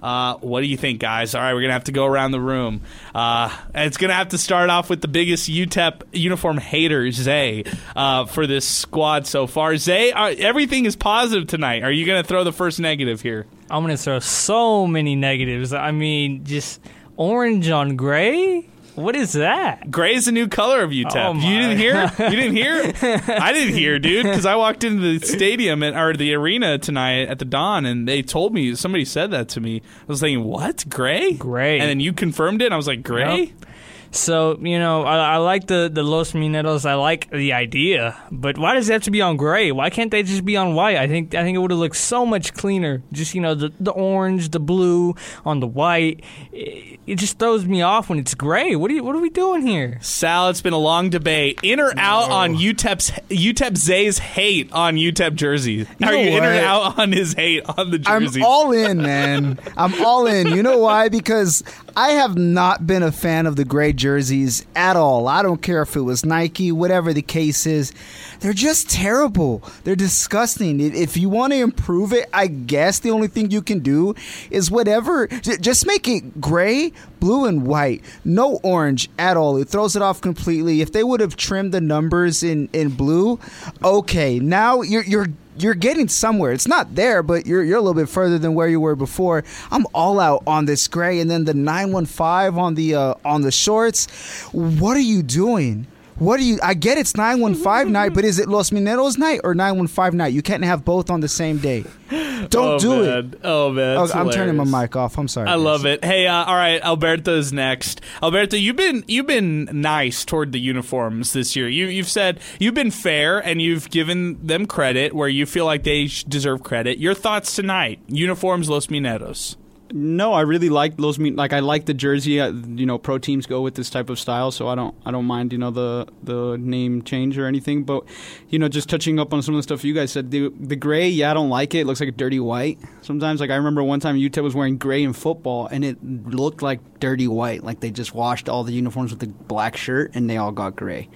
Uh, 0.04 0.36
what 0.42 0.60
do 0.60 0.68
you 0.68 0.76
think, 0.76 1.00
guys? 1.00 1.34
All 1.34 1.42
right, 1.42 1.54
we're 1.54 1.62
gonna 1.62 1.74
have 1.74 1.86
to 1.86 1.94
go 1.94 2.06
around 2.06 2.32
the 2.32 2.42
room. 2.42 2.82
Uh, 3.16 3.56
it's 3.74 3.96
gonna 3.96 4.14
have 4.14 4.30
to 4.30 4.38
start 4.38 4.70
off 4.70 4.90
with 4.90 5.02
the 5.02 5.08
biggest 5.08 5.50
UTEP 5.50 6.02
uniform 6.12 6.58
hater, 6.58 7.10
Zay, 7.10 7.64
uh, 7.96 8.26
for 8.26 8.46
this 8.46 8.68
squad 8.68 9.26
so 9.26 9.48
far. 9.48 9.78
Zay, 9.78 10.12
uh, 10.12 10.36
everything 10.38 10.84
is 10.86 10.98
positive 10.98 11.48
tonight. 11.48 11.84
Are 11.84 11.92
you 11.92 12.06
gonna 12.06 12.24
throw 12.24 12.44
the 12.44 12.52
first 12.52 12.82
negative 12.82 13.22
here? 13.22 13.46
I'm 13.72 13.82
gonna 13.82 13.96
throw 13.96 14.20
so 14.20 14.86
many 14.86 15.16
negatives. 15.16 15.72
I 15.74 15.92
mean, 15.92 16.44
just 16.44 16.82
orange 17.16 17.70
on 17.70 17.96
gray. 17.96 18.68
What 18.96 19.16
is 19.16 19.34
that? 19.34 19.90
Gray 19.90 20.14
is 20.14 20.26
the 20.26 20.32
new 20.32 20.48
color 20.48 20.84
of 20.84 20.92
UTEP. 20.92 21.16
Oh, 21.16 21.34
you 21.34 21.60
didn't 21.60 21.78
hear? 21.78 22.12
You 22.30 22.36
didn't 22.36 22.56
hear? 22.56 22.94
I 23.42 23.52
didn't 23.52 23.74
hear, 23.74 23.98
dude, 23.98 24.24
because 24.24 24.46
I 24.46 24.56
walked 24.56 24.84
into 24.84 25.20
the 25.20 25.26
stadium 25.26 25.82
and, 25.82 25.98
or 25.98 26.14
the 26.14 26.34
arena 26.36 26.78
tonight 26.78 27.28
at 27.28 27.40
the 27.40 27.46
Don, 27.46 27.86
and 27.86 28.08
they 28.08 28.22
told 28.22 28.54
me 28.54 28.76
somebody 28.76 29.06
said 29.06 29.32
that 29.32 29.50
to 29.50 29.62
me. 29.62 29.78
I 29.78 30.06
was 30.08 30.20
thinking, 30.20 30.44
what? 30.44 30.86
Gray? 30.90 31.34
Gray. 31.34 31.80
And 31.80 31.90
then 31.90 32.00
you 32.00 32.14
confirmed 32.14 32.62
it. 32.62 32.66
And 32.66 32.74
I 32.74 32.78
was 32.78 32.88
like, 32.88 33.04
gray. 33.04 33.46
Yep. 33.46 33.66
So 34.14 34.60
you 34.62 34.78
know, 34.78 35.04
I, 35.04 35.34
I 35.34 35.38
like 35.38 35.66
the 35.66 35.90
the 35.92 36.04
Los 36.04 36.34
Mineros. 36.34 36.86
I 36.86 36.94
like 36.94 37.32
the 37.32 37.54
idea, 37.54 38.16
but 38.32 38.60
why 38.60 38.76
does 38.76 38.88
it 38.88 38.94
have 38.94 39.04
to 39.04 39.12
be 39.12 39.22
on 39.22 39.38
gray? 39.38 39.72
Why 39.72 39.90
can't 39.90 40.12
they 40.12 40.22
just 40.22 40.46
be 40.46 40.56
on 40.56 40.76
white? 40.76 40.98
I 40.98 41.08
think 41.08 41.34
I 41.34 41.42
think 41.44 41.56
it 41.56 41.60
would 41.60 41.72
have 41.72 41.80
looked 41.80 41.96
so 41.96 42.24
much 42.24 42.54
cleaner. 42.54 43.02
Just 43.12 43.34
you 43.34 43.42
know, 43.42 43.56
the 43.56 43.74
the 43.80 43.92
orange, 43.92 44.50
the 44.50 44.60
blue 44.60 45.16
on 45.44 45.62
the 45.62 45.68
white. 45.68 46.24
It, 46.52 47.00
it 47.06 47.16
just 47.16 47.40
throws 47.40 47.66
me 47.66 47.82
off 47.82 48.08
when 48.08 48.20
it's 48.20 48.34
gray. 48.34 48.76
What 48.76 48.90
are 48.92 48.94
you, 48.94 49.04
What 49.04 49.16
are 49.16 49.20
we 49.20 49.30
doing 49.30 49.66
here? 49.66 49.98
Sal, 50.02 50.50
it's 50.50 50.62
been 50.62 50.74
a 50.74 50.78
long 50.78 51.10
debate. 51.10 51.60
In 51.64 51.80
or 51.80 51.92
out 51.98 52.30
on 52.30 52.56
UTEP's 52.56 53.12
UTEP 53.30 53.78
Zay's 53.78 54.20
hate 54.20 54.72
on 54.72 54.96
UTEP 54.96 55.36
jerseys? 55.36 55.88
You 56.00 56.08
Are 56.08 56.12
know 56.12 56.20
you 56.20 56.38
in 56.38 56.44
or 56.46 56.54
out 56.54 57.00
on 57.00 57.12
his 57.12 57.34
hate 57.34 57.64
on 57.78 57.92
the 57.92 58.00
jerseys? 58.00 58.38
I'm 58.38 58.44
all 58.44 58.72
in, 58.72 59.02
man. 59.02 59.60
I'm 59.76 60.06
all 60.06 60.28
in. 60.28 60.48
You 60.50 60.64
know 60.64 60.78
why? 60.78 61.10
Because 61.10 61.64
I 61.96 62.12
have 62.12 62.36
not 62.36 62.88
been 62.88 63.04
a 63.04 63.12
fan 63.12 63.46
of 63.46 63.56
the 63.56 63.66
gray 63.66 63.94
jerseys 63.94 64.66
at 64.76 64.96
all. 64.96 65.28
I 65.28 65.44
don't 65.44 65.62
care 65.62 65.84
if 65.84 65.96
it 65.96 66.02
was 66.02 66.26
Nike, 66.26 66.72
whatever 66.72 67.14
the 67.14 67.22
case 67.22 67.68
is. 67.68 67.94
They're 68.40 68.52
just 68.52 68.90
terrible. 68.90 69.62
They're 69.84 69.96
disgusting. 69.96 70.80
If- 70.80 71.14
you 71.18 71.30
want 71.30 71.54
to 71.54 71.60
improve 71.60 72.12
it, 72.12 72.28
I 72.34 72.48
guess 72.48 72.98
the 73.00 73.12
only 73.12 73.28
thing 73.28 73.52
you 73.52 73.62
can 73.62 73.80
do 73.80 74.16
is 74.50 74.72
whatever. 74.72 75.28
Just 75.28 75.86
make 75.86 76.08
it 76.08 76.42
gray, 76.42 76.92
blue, 77.20 77.46
and 77.46 77.68
white. 77.68 78.04
No 78.26 78.60
orange 78.64 79.10
at 79.20 79.38
all. 79.38 79.58
It 79.58 79.70
throws 79.70 79.96
it 79.96 80.02
off 80.02 80.20
completely. 80.20 80.82
If 80.82 80.92
they 80.92 81.04
would 81.04 81.20
have 81.20 81.38
trimmed 81.38 81.72
the 81.72 81.80
numbers 81.82 82.42
in, 82.42 82.68
in 82.74 82.90
blue, 82.90 83.40
okay. 83.84 84.40
Now 84.40 84.82
you're 84.82 85.04
you're 85.04 85.28
you're 85.58 85.74
getting 85.74 86.08
somewhere. 86.08 86.52
It's 86.52 86.68
not 86.68 86.96
there, 86.96 87.24
but 87.24 87.46
you're 87.46 87.64
you're 87.64 87.78
a 87.78 87.82
little 87.82 87.94
bit 87.94 88.10
further 88.10 88.38
than 88.40 88.54
where 88.56 88.68
you 88.68 88.80
were 88.80 88.96
before. 88.96 89.44
I'm 89.72 89.86
all 89.94 90.20
out 90.20 90.44
on 90.48 90.66
this 90.66 90.88
gray, 90.88 91.20
and 91.20 91.30
then 91.30 91.46
the 91.46 91.54
915 91.54 92.60
on 92.60 92.76
the 92.76 92.96
uh, 92.96 93.14
on 93.26 93.42
the 93.42 93.52
shorts. 93.52 94.08
What 94.52 94.98
are 94.98 95.02
you 95.02 95.24
doing? 95.24 95.88
What 96.20 96.38
do 96.38 96.44
you? 96.46 96.60
I 96.64 96.74
get 96.74 96.98
it's 96.98 97.16
915 97.16 97.92
night, 97.92 98.10
but 98.14 98.24
is 98.26 98.40
it 98.40 98.48
Los 98.48 98.70
Mineros 98.70 99.18
night 99.18 99.42
or 99.44 99.54
915 99.56 100.18
night? 100.18 100.34
You 100.34 100.42
can't 100.42 100.64
have 100.64 100.86
both 100.86 101.10
on 101.10 101.20
the 101.22 101.28
same 101.28 101.58
day. 101.58 101.84
Don't 102.50 102.56
Oh, 102.76 102.80
do 102.80 102.90
man. 103.04 103.08
it. 103.34 103.40
Oh 103.44 103.72
man, 103.72 103.98
Oh, 103.98 104.08
I'm 104.14 104.30
turning 104.30 104.56
my 104.58 104.82
mic 104.84 104.96
off. 104.96 105.18
I'm 105.18 105.28
sorry. 105.28 105.48
I 105.48 105.54
guys. 105.56 105.62
love 105.62 105.86
it. 105.86 106.04
Hey, 106.04 106.28
uh, 106.28 106.44
all 106.44 106.56
right, 106.56 106.82
Alberto's 106.82 107.54
next. 107.54 108.02
Alberto, 108.22 108.58
you've 108.58 108.76
been 108.76 109.04
you've 109.08 109.28
been 109.28 109.70
nice 109.72 110.26
toward 110.26 110.52
the 110.52 110.60
uniforms 110.60 111.34
this 111.34 111.56
year. 111.56 111.68
You 111.70 111.88
you've 111.88 112.10
said 112.10 112.40
you've 112.60 112.74
been 112.76 112.92
fair 112.92 113.40
and 113.40 113.62
you've 113.62 113.90
given 113.90 114.46
them 114.46 114.66
credit 114.66 115.14
where 115.14 115.30
you 115.30 115.46
feel 115.46 115.66
like 115.66 115.84
they 115.84 116.10
deserve 116.28 116.64
credit. 116.64 116.98
Your 117.00 117.14
thoughts 117.14 117.56
tonight? 117.56 118.00
Uniforms, 118.08 118.70
Los 118.70 118.88
Mineros. 118.88 119.56
No, 119.96 120.34
I 120.34 120.42
really 120.42 120.70
like 120.70 120.98
those. 120.98 121.20
Like 121.20 121.54
I 121.54 121.60
like 121.60 121.86
the 121.86 121.94
jersey. 121.94 122.42
Uh, 122.42 122.52
you 122.52 122.84
know, 122.88 122.98
pro 122.98 123.20
teams 123.20 123.46
go 123.46 123.62
with 123.62 123.76
this 123.76 123.92
type 123.92 124.10
of 124.10 124.18
style, 124.18 124.50
so 124.50 124.68
I 124.68 124.74
don't 124.74 124.96
I 125.06 125.12
don't 125.12 125.26
mind 125.26 125.54
you 125.54 125.60
know 125.60 125.70
the 125.70 126.08
the 126.24 126.58
name 126.58 127.04
change 127.04 127.38
or 127.38 127.46
anything. 127.46 127.84
But 127.84 128.04
you 128.50 128.58
know, 128.58 128.68
just 128.68 128.90
touching 128.90 129.20
up 129.20 129.36
on 129.36 129.44
some 129.44 129.54
of 129.54 129.60
the 129.60 129.64
stuff 129.64 129.84
you 129.84 129.94
guys 129.94 130.12
said, 130.12 130.32
the 130.32 130.52
the 130.60 130.76
gray, 130.76 131.08
yeah, 131.10 131.30
I 131.30 131.36
don't 131.36 131.50
like 131.50 131.76
it. 131.76 131.82
It 131.82 131.86
looks 131.86 132.00
like 132.00 132.10
a 132.10 132.14
dirty 132.14 132.40
white. 132.40 132.80
Sometimes, 133.04 133.40
like 133.40 133.52
I 133.52 133.56
remember 133.56 133.84
one 133.84 134.00
time 134.00 134.16
UTEP 134.16 134.42
was 134.42 134.56
wearing 134.56 134.80
gray 134.80 135.04
in 135.04 135.14
football, 135.14 135.68
and 135.68 135.86
it 135.86 136.04
looked 136.04 136.64
like 136.64 136.80
dirty 137.00 137.28
white. 137.28 137.64
Like 137.64 137.80
they 137.80 137.92
just 137.92 138.16
washed 138.16 138.50
all 138.50 138.64
the 138.64 138.74
uniforms 138.74 139.12
with 139.12 139.22
a 139.22 139.28
black 139.28 139.78
shirt, 139.78 140.16
and 140.16 140.28
they 140.28 140.38
all 140.38 140.52
got 140.52 140.76
gray. 140.76 141.08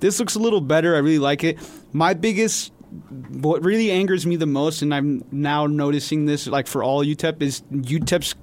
This 0.00 0.18
looks 0.18 0.36
a 0.36 0.38
little 0.38 0.62
better. 0.62 0.94
I 0.94 1.00
really 1.00 1.18
like 1.18 1.44
it. 1.44 1.58
My 1.92 2.14
biggest 2.14 2.72
what 3.30 3.64
really 3.64 3.90
angers 3.90 4.26
me 4.26 4.36
the 4.36 4.46
most, 4.46 4.82
and 4.82 4.94
I'm 4.94 5.24
now 5.30 5.66
noticing 5.66 6.26
this, 6.26 6.46
like 6.46 6.66
for 6.66 6.84
all 6.84 7.04
UTEP, 7.04 7.40
is 7.42 7.62
UTEP's 7.72 8.34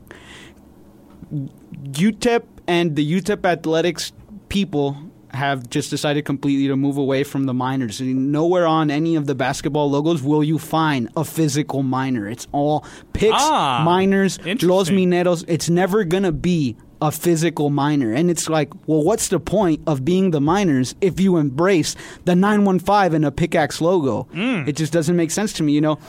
UTEP 1.32 2.44
and 2.68 2.96
the 2.96 3.22
UTEP 3.22 3.46
athletics 3.46 4.12
people 4.50 4.98
have 5.32 5.70
just 5.70 5.92
decided 5.92 6.26
completely 6.26 6.68
to 6.68 6.76
move 6.76 6.98
away 6.98 7.24
from 7.24 7.44
the 7.46 7.54
miners. 7.54 8.00
And 8.00 8.32
nowhere 8.32 8.66
on 8.66 8.90
any 8.90 9.16
of 9.16 9.28
the 9.28 9.36
basketball 9.36 9.92
logos 9.92 10.24
will 10.24 10.44
you 10.44 10.58
find 10.58 11.08
a 11.16 11.24
physical 11.24 11.84
miner. 11.84 12.28
It's 12.28 12.48
all 12.52 12.84
picks, 13.14 13.36
Ah, 13.38 13.84
miners, 13.86 14.40
Los 14.64 14.90
Mineros. 14.90 15.46
It's 15.48 15.70
never 15.70 16.04
going 16.04 16.24
to 16.24 16.32
be 16.32 16.78
a 17.02 17.12
physical 17.12 17.70
miner. 17.70 18.14
And 18.14 18.30
it's 18.30 18.50
like, 18.50 18.70
well, 18.88 19.04
what's 19.04 19.30
the 19.30 19.40
point 19.40 19.82
of 19.88 20.04
being 20.04 20.32
the 20.32 20.42
miners 20.42 20.96
if 21.02 21.20
you 21.20 21.38
embrace 21.38 21.96
the 22.26 22.36
915 22.36 23.16
and 23.16 23.26
a 23.26 23.32
pickaxe 23.32 23.82
logo? 23.82 24.28
Mm. 24.34 24.68
It 24.68 24.76
just 24.76 24.94
doesn't 24.94 25.16
make 25.16 25.32
sense 25.32 25.54
to 25.54 25.64
me, 25.64 25.74
you 25.74 25.82
know? 25.82 26.00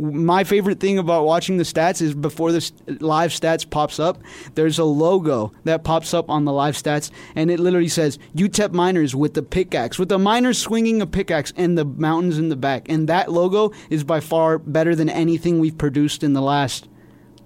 My 0.00 0.44
favorite 0.44 0.78
thing 0.78 0.96
about 0.96 1.24
watching 1.24 1.56
the 1.56 1.64
stats 1.64 2.00
is 2.00 2.14
before 2.14 2.52
the 2.52 2.70
live 3.00 3.32
stats 3.32 3.68
pops 3.68 3.98
up, 3.98 4.22
there's 4.54 4.78
a 4.78 4.84
logo 4.84 5.52
that 5.64 5.82
pops 5.82 6.14
up 6.14 6.30
on 6.30 6.44
the 6.44 6.52
live 6.52 6.76
stats, 6.76 7.10
and 7.34 7.50
it 7.50 7.58
literally 7.58 7.88
says 7.88 8.16
UTEP 8.36 8.70
Miners 8.70 9.16
with 9.16 9.34
the 9.34 9.42
pickaxe, 9.42 9.98
with 9.98 10.08
the 10.08 10.18
miners 10.18 10.56
swinging 10.56 11.02
a 11.02 11.06
pickaxe 11.06 11.52
and 11.56 11.76
the 11.76 11.84
mountains 11.84 12.38
in 12.38 12.48
the 12.48 12.54
back. 12.54 12.88
And 12.88 13.08
that 13.08 13.32
logo 13.32 13.72
is 13.90 14.04
by 14.04 14.20
far 14.20 14.58
better 14.58 14.94
than 14.94 15.08
anything 15.08 15.58
we've 15.58 15.76
produced 15.76 16.22
in 16.22 16.32
the 16.32 16.42
last 16.42 16.88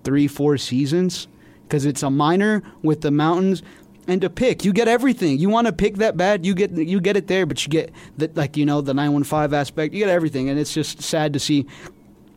three, 0.04 0.28
four 0.28 0.58
seasons 0.58 1.28
because 1.73 1.86
it's 1.86 2.03
a 2.03 2.11
miner 2.11 2.62
with 2.82 3.01
the 3.01 3.11
mountains 3.11 3.62
and 4.07 4.23
a 4.23 4.28
pick. 4.28 4.62
You 4.62 4.74
get 4.74 4.89
everything. 4.89 5.39
You 5.39 5.49
want 5.49 5.69
to 5.69 5.73
pick 5.73 5.97
that 5.97 6.19
bad, 6.19 6.44
you 6.44 6.55
get 6.55 6.70
you 6.73 7.01
get 7.01 7.16
it 7.16 7.28
there, 7.28 7.47
but 7.47 7.65
you 7.65 7.70
get 7.70 7.90
the, 8.19 8.31
like 8.35 8.59
you 8.59 8.66
know 8.66 8.82
the 8.82 8.93
nine 8.93 9.15
one 9.15 9.24
five 9.24 9.55
aspect. 9.55 9.94
You 9.94 10.01
get 10.01 10.11
everything, 10.11 10.51
and 10.51 10.59
it's 10.59 10.74
just 10.74 11.01
sad 11.01 11.32
to 11.32 11.40
see 11.40 11.66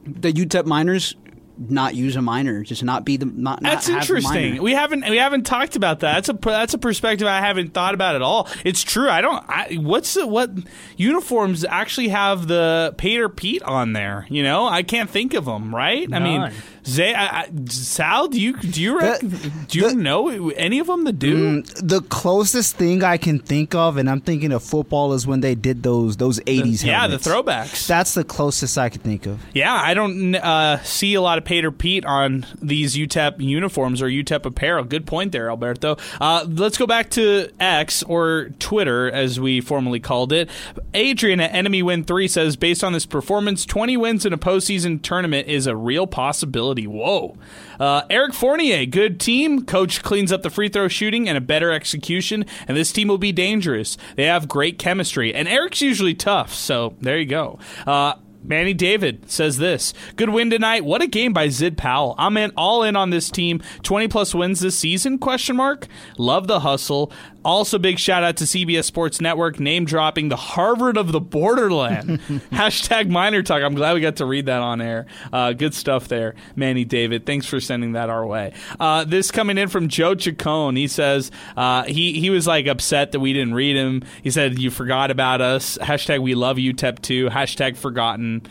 the 0.05 0.31
UTEP 0.31 0.65
miners 0.65 1.15
not 1.57 1.95
use 1.95 2.15
a 2.15 2.21
miner, 2.21 2.63
just 2.63 2.81
not 2.81 3.03
be 3.03 3.17
the 3.17 3.25
not. 3.25 3.61
That's 3.61 3.89
not 3.89 4.01
interesting. 4.01 4.61
We 4.61 4.71
haven't 4.71 5.09
we 5.09 5.17
haven't 5.17 5.43
talked 5.43 5.75
about 5.75 5.99
that. 5.99 6.13
That's 6.13 6.29
a 6.29 6.33
that's 6.33 6.73
a 6.73 6.77
perspective 6.77 7.27
I 7.27 7.41
haven't 7.41 7.73
thought 7.73 7.93
about 7.93 8.15
at 8.15 8.21
all. 8.21 8.47
It's 8.63 8.83
true. 8.83 9.09
I 9.09 9.19
don't. 9.19 9.43
I, 9.49 9.75
what's 9.75 10.13
the, 10.13 10.27
what 10.27 10.51
uniforms 10.95 11.65
actually 11.65 12.09
have 12.09 12.47
the 12.47 12.95
Paydirt 12.97 13.35
Pete 13.35 13.63
on 13.63 13.91
there? 13.91 14.27
You 14.29 14.43
know, 14.43 14.65
I 14.65 14.83
can't 14.83 15.09
think 15.09 15.33
of 15.33 15.43
them. 15.43 15.75
Right? 15.75 16.07
I 16.13 16.19
mean, 16.19 16.41
None. 16.41 16.53
Zay, 16.87 17.13
I, 17.13 17.41
I, 17.41 17.49
Sal, 17.69 18.27
do 18.27 18.39
you 18.39 18.57
do 18.57 18.81
you 18.81 18.99
rec- 18.99 19.21
do 19.67 19.79
you 19.79 19.95
know 19.95 20.49
any 20.51 20.79
of 20.79 20.87
them 20.87 21.03
that 21.05 21.19
do? 21.19 21.61
Mm, 21.61 21.87
the 21.87 22.01
closest 22.01 22.75
thing 22.75 23.03
I 23.03 23.17
can 23.17 23.39
think 23.39 23.73
of, 23.73 23.97
and 23.97 24.09
I'm 24.09 24.21
thinking 24.21 24.51
of 24.51 24.63
football, 24.63 25.13
is 25.13 25.25
when 25.25 25.41
they 25.41 25.55
did 25.55 25.83
those 25.83 26.17
those 26.17 26.39
'80s. 26.41 26.83
yeah, 26.83 27.07
the 27.07 27.17
throwbacks. 27.17 27.87
That's 27.87 28.13
the 28.13 28.23
closest 28.23 28.77
I 28.77 28.89
could 28.89 29.01
think 29.01 29.25
of. 29.25 29.41
Yeah, 29.53 29.73
I 29.73 29.93
don't 29.93 30.35
uh, 30.35 30.81
see 30.83 31.15
a 31.15 31.21
lot 31.21 31.37
of 31.37 31.43
Paydirt 31.43 31.77
Pete 31.77 32.05
on 32.05 32.45
these 32.61 32.95
UTEP 32.95 33.39
uniforms 33.39 34.01
or 34.01 34.07
UTEP 34.07 34.45
apparel. 34.45 34.83
Good 34.83 35.07
point 35.07 35.31
there, 35.31 35.49
Alberto. 35.49 35.97
Uh, 36.21 36.45
let's 36.47 36.77
go 36.77 36.85
back 36.85 37.09
to 37.11 37.49
X 37.59 38.03
or 38.03 38.49
Twitter, 38.59 39.09
as 39.09 39.39
we 39.39 39.61
formerly 39.61 39.99
called 39.99 40.31
it. 40.31 40.49
Adrian 40.93 41.39
at 41.39 41.53
Enemy 41.53 41.83
Win 41.83 42.03
3 42.03 42.27
says, 42.27 42.55
based 42.55 42.83
on 42.83 42.93
this 42.93 43.05
performance, 43.05 43.65
20 43.65 43.97
wins 43.97 44.25
in 44.25 44.33
a 44.33 44.37
postseason 44.37 45.01
tournament 45.01 45.47
is 45.47 45.67
a 45.67 45.75
real 45.75 46.07
possibility. 46.07 46.74
Whoa. 46.83 47.37
Uh, 47.79 48.03
Eric 48.09 48.33
Fournier, 48.33 48.85
good 48.85 49.19
team. 49.19 49.65
Coach 49.65 50.03
cleans 50.03 50.31
up 50.31 50.43
the 50.43 50.49
free 50.49 50.69
throw 50.69 50.87
shooting 50.87 51.27
and 51.29 51.37
a 51.37 51.41
better 51.41 51.71
execution, 51.71 52.45
and 52.67 52.75
this 52.75 52.91
team 52.91 53.07
will 53.07 53.17
be 53.17 53.31
dangerous. 53.31 53.97
They 54.15 54.25
have 54.25 54.47
great 54.47 54.77
chemistry, 54.77 55.33
and 55.33 55.47
Eric's 55.47 55.81
usually 55.81 56.13
tough, 56.13 56.53
so 56.53 56.95
there 57.01 57.17
you 57.17 57.25
go. 57.25 57.57
Uh, 57.87 58.15
Manny 58.43 58.73
David 58.73 59.29
says 59.29 59.57
this: 59.57 59.93
Good 60.15 60.29
win 60.29 60.49
tonight. 60.49 60.85
What 60.85 61.01
a 61.01 61.07
game 61.07 61.33
by 61.33 61.49
Zid 61.49 61.77
Powell. 61.77 62.15
I'm 62.17 62.37
in 62.37 62.51
all 62.55 62.83
in 62.83 62.95
on 62.95 63.09
this 63.09 63.29
team. 63.29 63.61
20 63.83 64.07
plus 64.07 64.35
wins 64.35 64.59
this 64.59 64.77
season? 64.77 65.17
Question 65.17 65.55
mark. 65.55 65.87
Love 66.17 66.47
the 66.47 66.59
hustle. 66.59 67.11
Also, 67.45 67.77
big 67.77 67.99
shout 67.99 68.23
out 68.23 68.37
to 68.37 68.43
CBS 68.45 68.85
Sports 68.85 69.21
Network 69.21 69.59
name 69.59 69.85
dropping 69.85 70.29
the 70.29 70.35
Harvard 70.35 70.97
of 70.97 71.11
the 71.11 71.21
Borderland. 71.21 72.19
Hashtag 72.51 73.07
Miner 73.07 73.43
Talk. 73.43 73.61
I'm 73.61 73.75
glad 73.75 73.93
we 73.93 74.01
got 74.01 74.15
to 74.15 74.25
read 74.25 74.47
that 74.47 74.61
on 74.61 74.81
air. 74.81 75.05
Uh, 75.31 75.53
good 75.53 75.75
stuff 75.75 76.07
there, 76.07 76.33
Manny 76.55 76.85
David. 76.85 77.27
Thanks 77.27 77.45
for 77.45 77.59
sending 77.59 77.91
that 77.91 78.09
our 78.09 78.25
way. 78.25 78.53
Uh, 78.79 79.03
this 79.03 79.29
coming 79.29 79.59
in 79.59 79.69
from 79.69 79.89
Joe 79.89 80.15
Chacon. 80.15 80.75
He 80.75 80.87
says 80.87 81.29
uh, 81.55 81.83
he 81.83 82.19
he 82.19 82.31
was 82.31 82.47
like 82.47 82.65
upset 82.65 83.11
that 83.11 83.19
we 83.19 83.31
didn't 83.31 83.53
read 83.53 83.75
him. 83.75 84.01
He 84.23 84.31
said 84.31 84.57
you 84.57 84.71
forgot 84.71 85.11
about 85.11 85.39
us. 85.39 85.77
Hashtag 85.77 86.23
we 86.23 86.33
love 86.33 86.57
you, 86.57 86.73
Tep 86.73 86.99
two. 87.01 87.29
Hashtag 87.29 87.77
forgotten. 87.77 88.41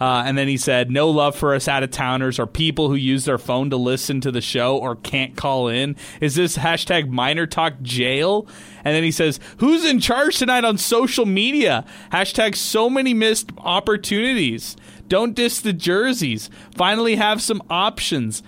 Uh, 0.00 0.22
and 0.24 0.38
then 0.38 0.48
he 0.48 0.56
said, 0.56 0.90
"No 0.90 1.10
love 1.10 1.36
for 1.36 1.54
us 1.54 1.68
out 1.68 1.82
of 1.82 1.90
towners 1.90 2.38
or 2.38 2.46
people 2.46 2.88
who 2.88 2.94
use 2.94 3.26
their 3.26 3.38
phone 3.38 3.68
to 3.70 3.76
listen 3.76 4.20
to 4.22 4.30
the 4.30 4.40
show 4.40 4.78
or 4.78 4.96
can't 4.96 5.36
call 5.36 5.68
in." 5.68 5.94
Is 6.20 6.34
this 6.34 6.56
hashtag 6.56 7.08
Miner 7.10 7.46
Talk 7.46 7.80
jail? 7.82 8.46
And 8.84 8.96
then 8.96 9.02
he 9.02 9.10
says, 9.10 9.38
"Who's 9.58 9.84
in 9.84 10.00
charge 10.00 10.38
tonight 10.38 10.64
on 10.64 10.78
social 10.78 11.26
media?" 11.26 11.84
Hashtag 12.12 12.56
so 12.56 12.88
many 12.88 13.12
missed 13.12 13.50
opportunities. 13.58 14.76
Don't 15.08 15.34
diss 15.34 15.60
the 15.60 15.72
jerseys. 15.72 16.48
Finally 16.74 17.16
have 17.16 17.42
some 17.42 17.62
options. 17.68 18.42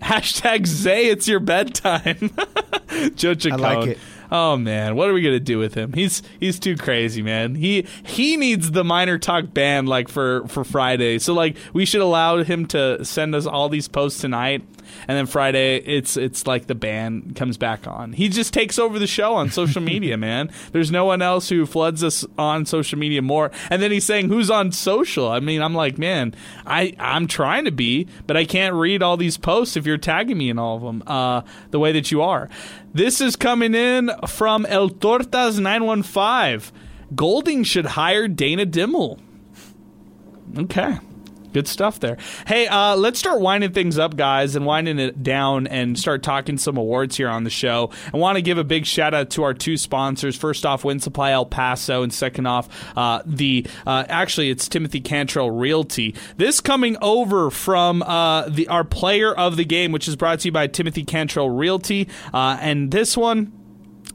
Hashtag 0.00 0.66
Zay, 0.66 1.06
it's 1.06 1.26
your 1.26 1.40
bedtime. 1.40 2.30
Joe 3.14 3.34
Chacon. 3.34 3.60
like 3.60 3.88
it. 3.88 3.98
Oh 4.36 4.56
man, 4.56 4.96
what 4.96 5.08
are 5.08 5.12
we 5.12 5.22
gonna 5.22 5.38
do 5.38 5.60
with 5.60 5.74
him? 5.74 5.92
He's 5.92 6.20
he's 6.40 6.58
too 6.58 6.76
crazy, 6.76 7.22
man. 7.22 7.54
He 7.54 7.86
he 8.04 8.36
needs 8.36 8.72
the 8.72 8.82
Miner 8.82 9.16
Talk 9.16 9.54
ban 9.54 9.86
like 9.86 10.08
for 10.08 10.44
for 10.48 10.64
Friday. 10.64 11.20
So 11.20 11.32
like 11.32 11.56
we 11.72 11.84
should 11.84 12.00
allow 12.00 12.42
him 12.42 12.66
to 12.66 13.04
send 13.04 13.36
us 13.36 13.46
all 13.46 13.68
these 13.68 13.86
posts 13.86 14.20
tonight, 14.20 14.64
and 15.08 15.16
then 15.16 15.26
Friday 15.26 15.76
it's 15.76 16.16
it's 16.16 16.46
like 16.46 16.66
the 16.66 16.74
ban 16.74 17.32
comes 17.34 17.56
back 17.56 17.86
on. 17.86 18.12
He 18.12 18.28
just 18.28 18.52
takes 18.52 18.78
over 18.78 18.98
the 18.98 19.06
show 19.06 19.34
on 19.34 19.50
social 19.50 19.82
media, 19.92 20.16
man. 20.16 20.50
There's 20.72 20.90
no 20.90 21.04
one 21.04 21.22
else 21.22 21.48
who 21.48 21.66
floods 21.66 22.02
us 22.02 22.24
on 22.38 22.66
social 22.66 22.98
media 22.98 23.22
more. 23.22 23.50
And 23.70 23.82
then 23.82 23.90
he's 23.90 24.04
saying 24.04 24.28
who's 24.28 24.50
on 24.50 24.72
social. 24.72 25.28
I 25.28 25.40
mean, 25.40 25.62
I'm 25.62 25.74
like, 25.74 25.98
man, 25.98 26.34
I 26.66 26.94
I'm 26.98 27.26
trying 27.26 27.64
to 27.64 27.72
be, 27.72 28.08
but 28.26 28.36
I 28.36 28.44
can't 28.44 28.74
read 28.74 29.02
all 29.02 29.16
these 29.16 29.36
posts 29.36 29.76
if 29.76 29.86
you're 29.86 29.98
tagging 29.98 30.38
me 30.38 30.50
in 30.50 30.58
all 30.58 30.76
of 30.76 30.82
them 30.82 31.02
uh, 31.06 31.42
the 31.70 31.78
way 31.78 31.92
that 31.92 32.10
you 32.10 32.22
are. 32.22 32.48
This 32.92 33.20
is 33.20 33.36
coming 33.36 33.74
in 33.74 34.10
from 34.26 34.66
El 34.66 34.90
Tortas 34.90 35.58
915. 35.58 36.72
Golding 37.14 37.64
should 37.64 37.86
hire 37.86 38.28
Dana 38.28 38.66
Dimel. 38.66 39.18
Okay. 40.56 40.98
Good 41.54 41.68
stuff 41.68 42.00
there. 42.00 42.16
Hey, 42.48 42.66
uh, 42.66 42.96
let's 42.96 43.16
start 43.16 43.40
winding 43.40 43.70
things 43.70 43.96
up, 43.96 44.16
guys, 44.16 44.56
and 44.56 44.66
winding 44.66 44.98
it 44.98 45.22
down 45.22 45.68
and 45.68 45.96
start 45.96 46.24
talking 46.24 46.58
some 46.58 46.76
awards 46.76 47.16
here 47.16 47.28
on 47.28 47.44
the 47.44 47.50
show. 47.50 47.90
I 48.12 48.16
want 48.16 48.34
to 48.34 48.42
give 48.42 48.58
a 48.58 48.64
big 48.64 48.84
shout 48.86 49.14
out 49.14 49.30
to 49.30 49.44
our 49.44 49.54
two 49.54 49.76
sponsors. 49.76 50.34
First 50.34 50.66
off, 50.66 50.82
Winsupply 50.82 51.30
El 51.30 51.46
Paso, 51.46 52.02
and 52.02 52.12
second 52.12 52.46
off, 52.46 52.68
uh, 52.96 53.22
the 53.24 53.64
uh, 53.86 54.04
actually 54.08 54.50
it's 54.50 54.68
Timothy 54.68 55.00
Cantrell 55.00 55.48
Realty. 55.48 56.16
This 56.38 56.60
coming 56.60 56.96
over 57.00 57.52
from 57.52 58.02
uh, 58.02 58.48
the 58.48 58.66
our 58.66 58.82
player 58.82 59.32
of 59.32 59.56
the 59.56 59.64
game, 59.64 59.92
which 59.92 60.08
is 60.08 60.16
brought 60.16 60.40
to 60.40 60.48
you 60.48 60.52
by 60.52 60.66
Timothy 60.66 61.04
Cantrell 61.04 61.50
Realty, 61.50 62.08
uh, 62.32 62.58
and 62.60 62.90
this 62.90 63.16
one 63.16 63.52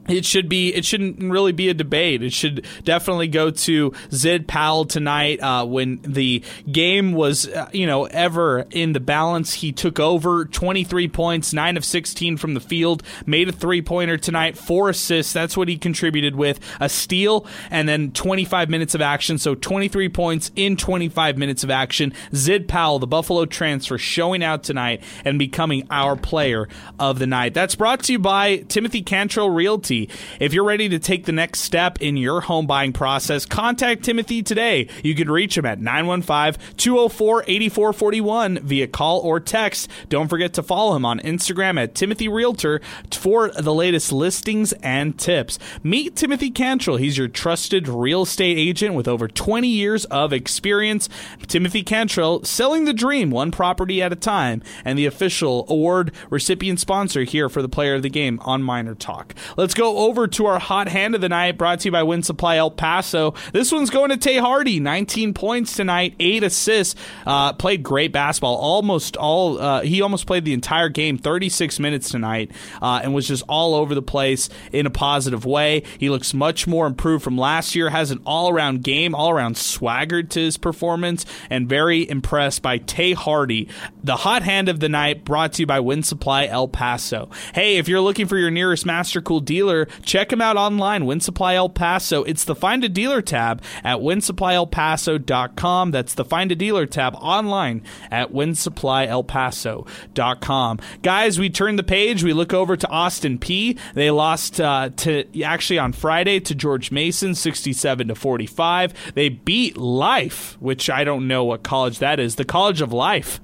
it 0.08 0.24
should 0.24 0.48
be 0.48 0.74
it 0.74 0.84
shouldn't 0.84 1.20
really 1.30 1.52
be 1.52 1.68
a 1.68 1.74
debate. 1.74 2.22
It 2.22 2.32
should 2.32 2.66
definitely 2.84 3.28
go 3.28 3.50
to 3.50 3.92
zid 4.12 4.48
powell 4.48 4.84
tonight 4.84 5.40
uh, 5.40 5.64
when 5.66 6.00
the 6.02 6.42
game 6.70 7.12
was 7.12 7.48
uh, 7.48 7.68
you 7.72 7.86
know 7.86 8.04
ever 8.04 8.66
in 8.70 8.92
the 8.92 9.00
balance. 9.00 9.54
He 9.54 9.72
took 9.72 10.00
over 10.00 10.44
23 10.46 11.08
points 11.08 11.52
9 11.52 11.76
of 11.76 11.84
16 11.84 12.36
from 12.36 12.54
the 12.54 12.60
field 12.60 13.02
made 13.26 13.48
a 13.48 13.52
three-pointer 13.52 14.16
tonight 14.16 14.56
four 14.56 14.88
assists. 14.88 15.32
That's 15.32 15.56
what 15.56 15.68
he 15.68 15.76
contributed 15.76 16.34
with 16.34 16.60
a 16.80 16.88
steal 16.88 17.46
and 17.70 17.88
then 17.88 18.12
25 18.12 18.68
minutes 18.68 18.94
of 18.94 19.00
action. 19.00 19.38
So 19.38 19.54
23 19.54 20.08
points 20.08 20.50
in 20.56 20.76
25 20.76 21.38
minutes 21.38 21.64
of 21.64 21.70
action. 21.70 22.12
Zid 22.34 22.68
powell 22.68 22.98
the 22.98 23.06
buffalo 23.06 23.44
transfer 23.44 23.98
showing 23.98 24.42
out 24.42 24.62
tonight 24.62 25.02
and 25.24 25.38
becoming 25.38 25.86
our 25.90 26.16
player 26.16 26.68
of 26.98 27.18
the 27.18 27.26
night. 27.26 27.54
That's 27.54 27.74
brought 27.74 28.02
to 28.04 28.12
you 28.12 28.18
by 28.18 28.58
timothy 28.58 29.02
cantrell 29.02 29.50
realty 29.80 30.08
if 30.38 30.52
you're 30.52 30.64
ready 30.64 30.88
to 30.90 30.98
take 30.98 31.24
the 31.24 31.32
next 31.32 31.60
step 31.60 32.00
in 32.00 32.16
your 32.16 32.40
home 32.40 32.66
buying 32.66 32.92
process, 32.92 33.46
contact 33.46 34.04
Timothy 34.04 34.42
today. 34.42 34.88
You 35.02 35.14
can 35.14 35.30
reach 35.30 35.56
him 35.56 35.66
at 35.66 35.80
915 35.80 36.76
204 36.76 37.44
8441 37.46 38.58
via 38.60 38.86
call 38.86 39.20
or 39.20 39.40
text. 39.40 39.88
Don't 40.08 40.28
forget 40.28 40.54
to 40.54 40.62
follow 40.62 40.96
him 40.96 41.04
on 41.04 41.20
Instagram 41.20 41.82
at 41.82 41.94
Timothy 41.94 42.28
Realtor 42.28 42.80
for 43.10 43.50
the 43.50 43.74
latest 43.74 44.12
listings 44.12 44.72
and 44.82 45.18
tips. 45.18 45.58
Meet 45.82 46.16
Timothy 46.16 46.50
Cantrell. 46.50 46.96
He's 46.96 47.18
your 47.18 47.28
trusted 47.28 47.88
real 47.88 48.22
estate 48.22 48.58
agent 48.58 48.94
with 48.94 49.08
over 49.08 49.28
20 49.28 49.68
years 49.68 50.04
of 50.06 50.32
experience. 50.32 51.08
Timothy 51.46 51.82
Cantrell, 51.82 52.44
selling 52.44 52.84
the 52.84 52.92
dream 52.92 53.30
one 53.30 53.50
property 53.50 54.02
at 54.02 54.12
a 54.12 54.16
time, 54.16 54.62
and 54.84 54.98
the 54.98 55.06
official 55.06 55.64
award 55.68 56.12
recipient 56.28 56.80
sponsor 56.80 57.24
here 57.24 57.48
for 57.48 57.62
the 57.62 57.68
player 57.68 57.94
of 57.94 58.02
the 58.02 58.10
game 58.10 58.38
on 58.42 58.62
Minor 58.62 58.94
Talk. 58.94 59.34
Let's 59.56 59.69
let's 59.70 59.78
go 59.78 59.98
over 59.98 60.26
to 60.26 60.46
our 60.46 60.58
hot 60.58 60.88
hand 60.88 61.14
of 61.14 61.20
the 61.20 61.28
night, 61.28 61.56
brought 61.56 61.78
to 61.78 61.84
you 61.84 61.92
by 61.92 62.02
Winsupply 62.02 62.56
El 62.56 62.72
Paso. 62.72 63.34
This 63.52 63.70
one's 63.70 63.88
going 63.88 64.10
to 64.10 64.16
Tae 64.16 64.38
Hardy, 64.38 64.80
19 64.80 65.32
points 65.32 65.76
tonight, 65.76 66.16
eight 66.18 66.42
assists. 66.42 67.00
Uh, 67.24 67.52
played 67.52 67.84
great 67.84 68.10
basketball, 68.10 68.56
almost 68.56 69.16
all. 69.16 69.60
Uh, 69.60 69.82
he 69.82 70.02
almost 70.02 70.26
played 70.26 70.44
the 70.44 70.54
entire 70.54 70.88
game, 70.88 71.18
36 71.18 71.78
minutes 71.78 72.10
tonight, 72.10 72.50
uh, 72.82 72.98
and 73.04 73.14
was 73.14 73.28
just 73.28 73.44
all 73.48 73.76
over 73.76 73.94
the 73.94 74.02
place 74.02 74.48
in 74.72 74.86
a 74.86 74.90
positive 74.90 75.44
way. 75.44 75.84
He 75.98 76.10
looks 76.10 76.34
much 76.34 76.66
more 76.66 76.88
improved 76.88 77.22
from 77.22 77.38
last 77.38 77.76
year. 77.76 77.90
Has 77.90 78.10
an 78.10 78.20
all-around 78.26 78.82
game, 78.82 79.14
all-around 79.14 79.56
swagger 79.56 80.24
to 80.24 80.40
his 80.40 80.56
performance, 80.56 81.24
and 81.48 81.68
very 81.68 82.10
impressed 82.10 82.60
by 82.60 82.78
Tae 82.78 83.12
Hardy, 83.12 83.68
the 84.02 84.16
hot 84.16 84.42
hand 84.42 84.68
of 84.68 84.80
the 84.80 84.88
night, 84.88 85.24
brought 85.24 85.52
to 85.52 85.62
you 85.62 85.66
by 85.68 85.78
Winsupply 85.78 86.48
El 86.48 86.66
Paso. 86.66 87.30
Hey, 87.54 87.76
if 87.76 87.86
you're 87.86 88.00
looking 88.00 88.26
for 88.26 88.36
your 88.36 88.50
nearest 88.50 88.84
Master 88.84 89.20
Cool 89.20 89.38
dealer, 89.60 89.86
check 90.02 90.32
him 90.32 90.40
out 90.40 90.56
online, 90.56 91.02
Winsupply 91.02 91.54
El 91.54 91.68
Paso. 91.68 92.24
It's 92.24 92.44
the 92.44 92.54
Find 92.54 92.82
a 92.82 92.88
Dealer 92.88 93.20
tab 93.20 93.62
at 93.84 93.98
winsupplyelpaso.com. 93.98 95.90
That's 95.90 96.14
the 96.14 96.24
Find 96.24 96.50
a 96.50 96.54
Dealer 96.54 96.86
tab 96.86 97.14
online 97.16 97.82
at 98.10 98.32
winsupplyelpaso.com. 98.32 100.80
Guys, 101.02 101.38
we 101.38 101.50
turn 101.50 101.76
the 101.76 101.82
page. 101.82 102.24
We 102.24 102.32
look 102.32 102.54
over 102.54 102.74
to 102.74 102.88
Austin 102.88 103.38
Peay. 103.38 103.78
They 103.92 104.10
lost 104.10 104.62
uh, 104.62 104.88
to 104.96 105.42
actually 105.42 105.78
on 105.78 105.92
Friday 105.92 106.40
to 106.40 106.54
George 106.54 106.90
Mason, 106.90 107.34
67 107.34 108.08
to 108.08 108.14
45. 108.14 109.12
They 109.14 109.28
beat 109.28 109.76
Life, 109.76 110.56
which 110.58 110.88
I 110.88 111.04
don't 111.04 111.28
know 111.28 111.44
what 111.44 111.62
college 111.62 111.98
that 111.98 112.18
is. 112.18 112.36
The 112.36 112.46
College 112.46 112.80
of 112.80 112.94
Life. 112.94 113.42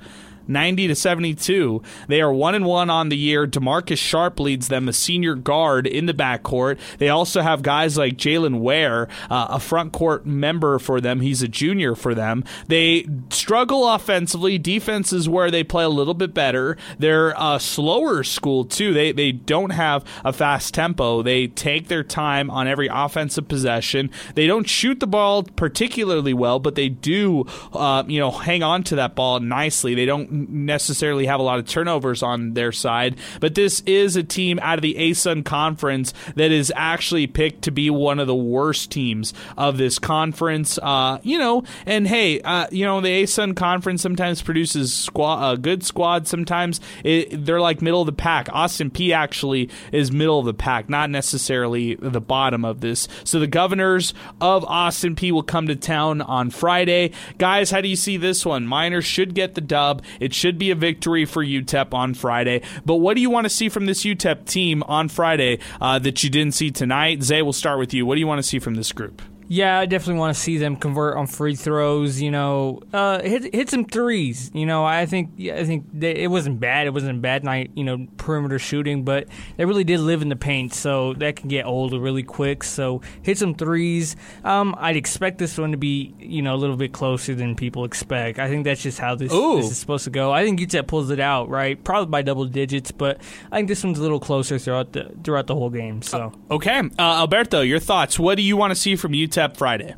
90 0.49 0.89
to 0.89 0.95
72. 0.95 1.83
They 2.09 2.21
are 2.21 2.33
1 2.33 2.55
and 2.55 2.65
1 2.65 2.91
on 2.91 3.09
the 3.09 3.17
year. 3.17 3.47
DeMarcus 3.47 3.99
Sharp 3.99 4.41
leads 4.41 4.69
them, 4.69 4.89
a 4.89 4.93
senior 4.93 5.35
guard 5.35 5.87
in 5.87 6.07
the 6.07 6.15
backcourt. 6.15 6.79
They 6.99 7.09
also 7.09 7.43
have 7.43 7.63
guys 7.63 7.97
like 7.97 8.17
Jalen 8.17 8.61
Ware, 8.61 9.09
uh, 9.31 9.47
a 9.51 9.61
front 9.61 9.93
court 9.93 10.27
member 10.27 10.79
for 10.79 11.01
them. 11.01 11.21
He's 11.21 11.43
a 11.43 11.49
junior 11.49 11.95
for 11.95 12.15
them. 12.15 12.45
They 12.69 13.07
struggle 13.31 13.89
offensively. 13.89 14.59
Defense 14.59 15.13
is 15.13 15.29
where 15.29 15.51
they 15.51 15.65
play 15.65 15.85
a 15.85 15.89
little 15.89 16.15
bit 16.15 16.35
better. 16.35 16.77
They're 16.99 17.35
a 17.39 17.59
slower 17.61 18.23
school, 18.25 18.65
too. 18.65 18.93
They, 18.93 19.13
they 19.13 19.33
don't 19.33 19.71
have 19.71 20.05
a 20.25 20.33
fast 20.33 20.75
tempo. 20.75 21.23
They 21.23 21.47
take 21.49 21.89
their 21.89 22.05
time 22.05 22.51
on 22.51 22.69
every 22.69 22.89
offensive 22.91 23.49
possession. 23.49 24.11
They 24.35 24.47
don't 24.47 24.69
shoot 24.69 25.01
the 25.01 25.07
ball 25.07 25.43
particularly 25.43 26.35
well, 26.35 26.59
but 26.59 26.75
they 26.75 26.89
do, 26.89 27.45
uh, 27.73 28.05
you 28.07 28.21
know, 28.21 28.31
hang 28.31 28.63
on 28.63 28.83
to 28.85 28.97
that 28.97 29.15
ball 29.15 29.41
nicely. 29.41 29.95
They 29.95 30.07
don't 30.07 30.36
necessarily 30.37 31.27
have 31.27 31.41
a 31.41 31.43
lot 31.43 31.59
of 31.59 31.67
turnovers 31.67 32.23
on 32.23 32.55
their 32.55 32.73
side, 32.73 33.17
but 33.41 33.55
this 33.55 33.81
is 33.87 34.17
a 34.17 34.23
team 34.23 34.59
out 34.61 34.79
of 34.79 34.83
the 34.83 34.95
ASUN 34.95 35.45
conference 35.45 36.13
that 36.35 36.51
is 36.51 36.73
actually 36.77 37.27
picked 37.27 37.63
to 37.63 37.71
be 37.71 37.91
one 37.91 38.19
of 38.19 38.27
the 38.27 38.35
worst 38.35 38.91
teams 38.91 39.33
of 39.57 39.79
this 39.79 39.99
conference. 39.99 40.79
Uh, 40.83 41.19
you 41.23 41.39
know, 41.39 41.65
and 41.87 42.07
hey, 42.07 42.41
uh, 42.43 42.67
you 42.71 42.85
know, 42.85 43.01
the 43.01 43.23
ASUN 43.23 43.57
conference 43.57 44.03
sometimes 44.03 44.43
produces 44.43 44.95
squad, 44.95 45.53
a 45.53 45.57
good 45.57 45.85
squad. 45.85 46.27
Sometimes 46.27 46.81
it, 47.05 47.45
they're 47.45 47.61
like 47.61 47.83
middle 47.83 48.01
of 48.03 48.07
the 48.07 48.13
pack. 48.13 48.49
Austin 48.53 48.91
Peay 48.91 49.15
actually 49.15 49.71
is 49.93 50.13
middle 50.13 50.39
of 50.39 50.47
the 50.47 50.55
pack, 50.55 50.89
not 50.89 51.11
necessarily 51.11 51.95
the 51.97 52.21
bottom 52.21 52.65
of 52.65 52.81
this. 52.81 53.09
So 53.25 53.39
the 53.39 53.47
governors 53.47 54.15
of 54.41 54.65
Austin 54.65 55.15
Peay 55.17 55.33
will 55.33 55.43
come 55.43 55.67
to 55.69 55.77
town 55.77 56.21
on 56.21 56.51
Friday. 56.51 57.13
Guys, 57.39 57.71
how 57.71 57.81
do 57.81 57.89
you 57.89 57.97
see 57.97 58.17
this 58.17 58.45
one? 58.45 58.67
Miners 58.67 59.05
should 59.05 59.35
get 59.35 59.55
the 59.55 59.61
dub. 59.61 60.03
It 60.21 60.26
should 60.35 60.59
be 60.59 60.71
a 60.71 60.75
victory 60.75 61.25
for 61.25 61.45
UTEP 61.45 61.93
on 61.93 62.15
Friday. 62.15 62.63
But 62.85 62.97
what 62.97 63.15
do 63.15 63.21
you 63.21 63.31
want 63.31 63.45
to 63.45 63.51
see 63.51 63.69
from 63.69 63.87
this 63.87 64.05
UTEP 64.05 64.47
team 64.47 64.83
on 64.85 65.09
Friday 65.09 65.59
uh, 65.81 65.99
that 66.01 66.23
you 66.23 66.31
didn't 66.31 66.55
see 66.55 66.71
tonight? 66.71 67.23
Zay, 67.23 67.43
we'll 67.43 67.53
start 67.53 67.79
with 67.79 67.95
you. 67.95 68.07
What 68.07 68.15
do 68.15 68.21
you 68.21 68.27
want 68.27 68.39
to 68.39 68.49
see 68.49 68.59
from 68.59 68.75
this 68.75 68.93
group? 68.93 69.23
Yeah, 69.49 69.79
I 69.79 69.87
definitely 69.87 70.19
want 70.19 70.35
to 70.35 70.41
see 70.41 70.59
them 70.59 70.77
convert 70.77 71.17
on 71.17 71.27
free 71.27 71.55
throws. 71.55 72.21
You 72.21 72.31
know, 72.31 72.83
uh, 72.93 73.23
hit 73.23 73.55
hit 73.55 73.71
some 73.71 73.85
threes. 73.85 74.51
You 74.55 74.67
know, 74.67 74.85
I 74.85 75.07
think 75.07 75.33
yeah, 75.37 75.57
I 75.57 75.65
think 75.65 75.87
they, 75.93 76.17
it 76.17 76.31
wasn't 76.31 76.59
bad. 76.59 76.87
It 76.87 76.91
wasn't 76.91 77.19
a 77.19 77.21
bad 77.21 77.45
night. 77.45 77.71
You 77.75 77.85
know, 77.85 78.07
perimeter 78.17 78.59
shooting, 78.59 79.05
but 79.05 79.29
they 79.57 79.65
really 79.65 79.85
did 79.85 80.01
live 80.01 80.23
in 80.23 80.29
the 80.29 80.37
paint, 80.37 80.75
so 80.75 81.15
that 81.15 81.37
can 81.37 81.49
get 81.49 81.65
old 81.65 81.93
really 81.93 82.25
quick. 82.25 82.65
So 82.65 83.03
hit 83.23 83.39
some 83.39 83.55
threes. 83.55 84.17
Um, 84.43 84.75
I'd 84.79 84.97
expect 84.97 85.39
this 85.39 85.57
one 85.59 85.71
to 85.71 85.77
be 85.77 86.15
you 86.19 86.43
know 86.43 86.55
a 86.55 86.59
little 86.59 86.77
bit 86.77 86.93
closer 86.93 87.35
than 87.35 87.55
people 87.55 87.85
expect. 87.85 88.39
I 88.39 88.49
think 88.49 88.65
that's 88.65 88.83
just 88.83 88.99
how 88.99 89.15
this, 89.15 89.31
this 89.31 89.71
is 89.71 89.79
supposed 89.79 90.05
to 90.05 90.11
go. 90.11 90.33
I 90.33 90.45
think 90.45 90.59
UTEP 90.59 90.89
pulls 90.89 91.11
it 91.11 91.21
out 91.21 91.49
right, 91.49 91.83
probably 91.83 92.11
by 92.11 92.23
double 92.23 92.47
digits, 92.47 92.91
but 92.91 93.21
I 93.53 93.57
think 93.57 93.69
this 93.69 93.85
one's 93.85 93.99
a 93.99 94.03
little 94.03 94.21
closer 94.21 94.59
throughout 94.59 94.93
the 94.93 95.15
throughout 95.23 95.47
the 95.47 95.55
whole 95.55 95.71
game. 95.71 96.03
So 96.03 96.33
okay, 96.51 96.81
uh, 96.99 97.03
Alberto, 97.21 97.61
your 97.61 97.79
thoughts? 97.79 98.19
What 98.19 98.35
do 98.35 98.43
you 98.43 98.57
want 98.57 98.73
to 98.73 98.75
see 98.75 98.97
from 98.97 99.13
UTEP? 99.13 99.36
Friday. 99.57 99.95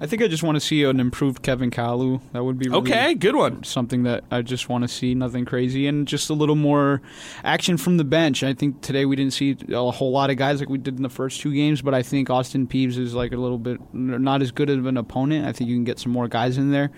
I 0.00 0.06
think 0.06 0.22
I 0.22 0.28
just 0.28 0.42
want 0.42 0.56
to 0.56 0.60
see 0.60 0.82
an 0.82 0.98
improved 0.98 1.42
Kevin 1.42 1.70
Kalu. 1.70 2.20
That 2.32 2.44
would 2.44 2.58
be 2.58 2.68
really 2.68 2.80
okay. 2.80 3.14
Good 3.14 3.36
one. 3.36 3.62
Something 3.62 4.02
that 4.02 4.24
I 4.30 4.42
just 4.42 4.68
want 4.68 4.82
to 4.82 4.88
see. 4.88 5.14
Nothing 5.14 5.44
crazy, 5.44 5.86
and 5.86 6.06
just 6.06 6.30
a 6.30 6.34
little 6.34 6.56
more 6.56 7.00
action 7.44 7.76
from 7.76 7.96
the 7.96 8.04
bench. 8.04 8.42
I 8.42 8.54
think 8.54 8.80
today 8.80 9.04
we 9.04 9.14
didn't 9.14 9.34
see 9.34 9.56
a 9.70 9.90
whole 9.90 10.10
lot 10.10 10.30
of 10.30 10.36
guys 10.36 10.58
like 10.58 10.68
we 10.68 10.78
did 10.78 10.96
in 10.96 11.02
the 11.02 11.08
first 11.08 11.40
two 11.40 11.54
games, 11.54 11.80
but 11.80 11.94
I 11.94 12.02
think 12.02 12.28
Austin 12.28 12.66
Peay's 12.66 12.98
is 12.98 13.14
like 13.14 13.32
a 13.32 13.36
little 13.36 13.58
bit 13.58 13.80
not 13.94 14.42
as 14.42 14.50
good 14.50 14.68
of 14.68 14.84
an 14.86 14.96
opponent. 14.96 15.46
I 15.46 15.52
think 15.52 15.70
you 15.70 15.76
can 15.76 15.84
get 15.84 16.00
some 16.00 16.10
more 16.10 16.26
guys 16.26 16.58
in 16.58 16.72
there. 16.72 16.90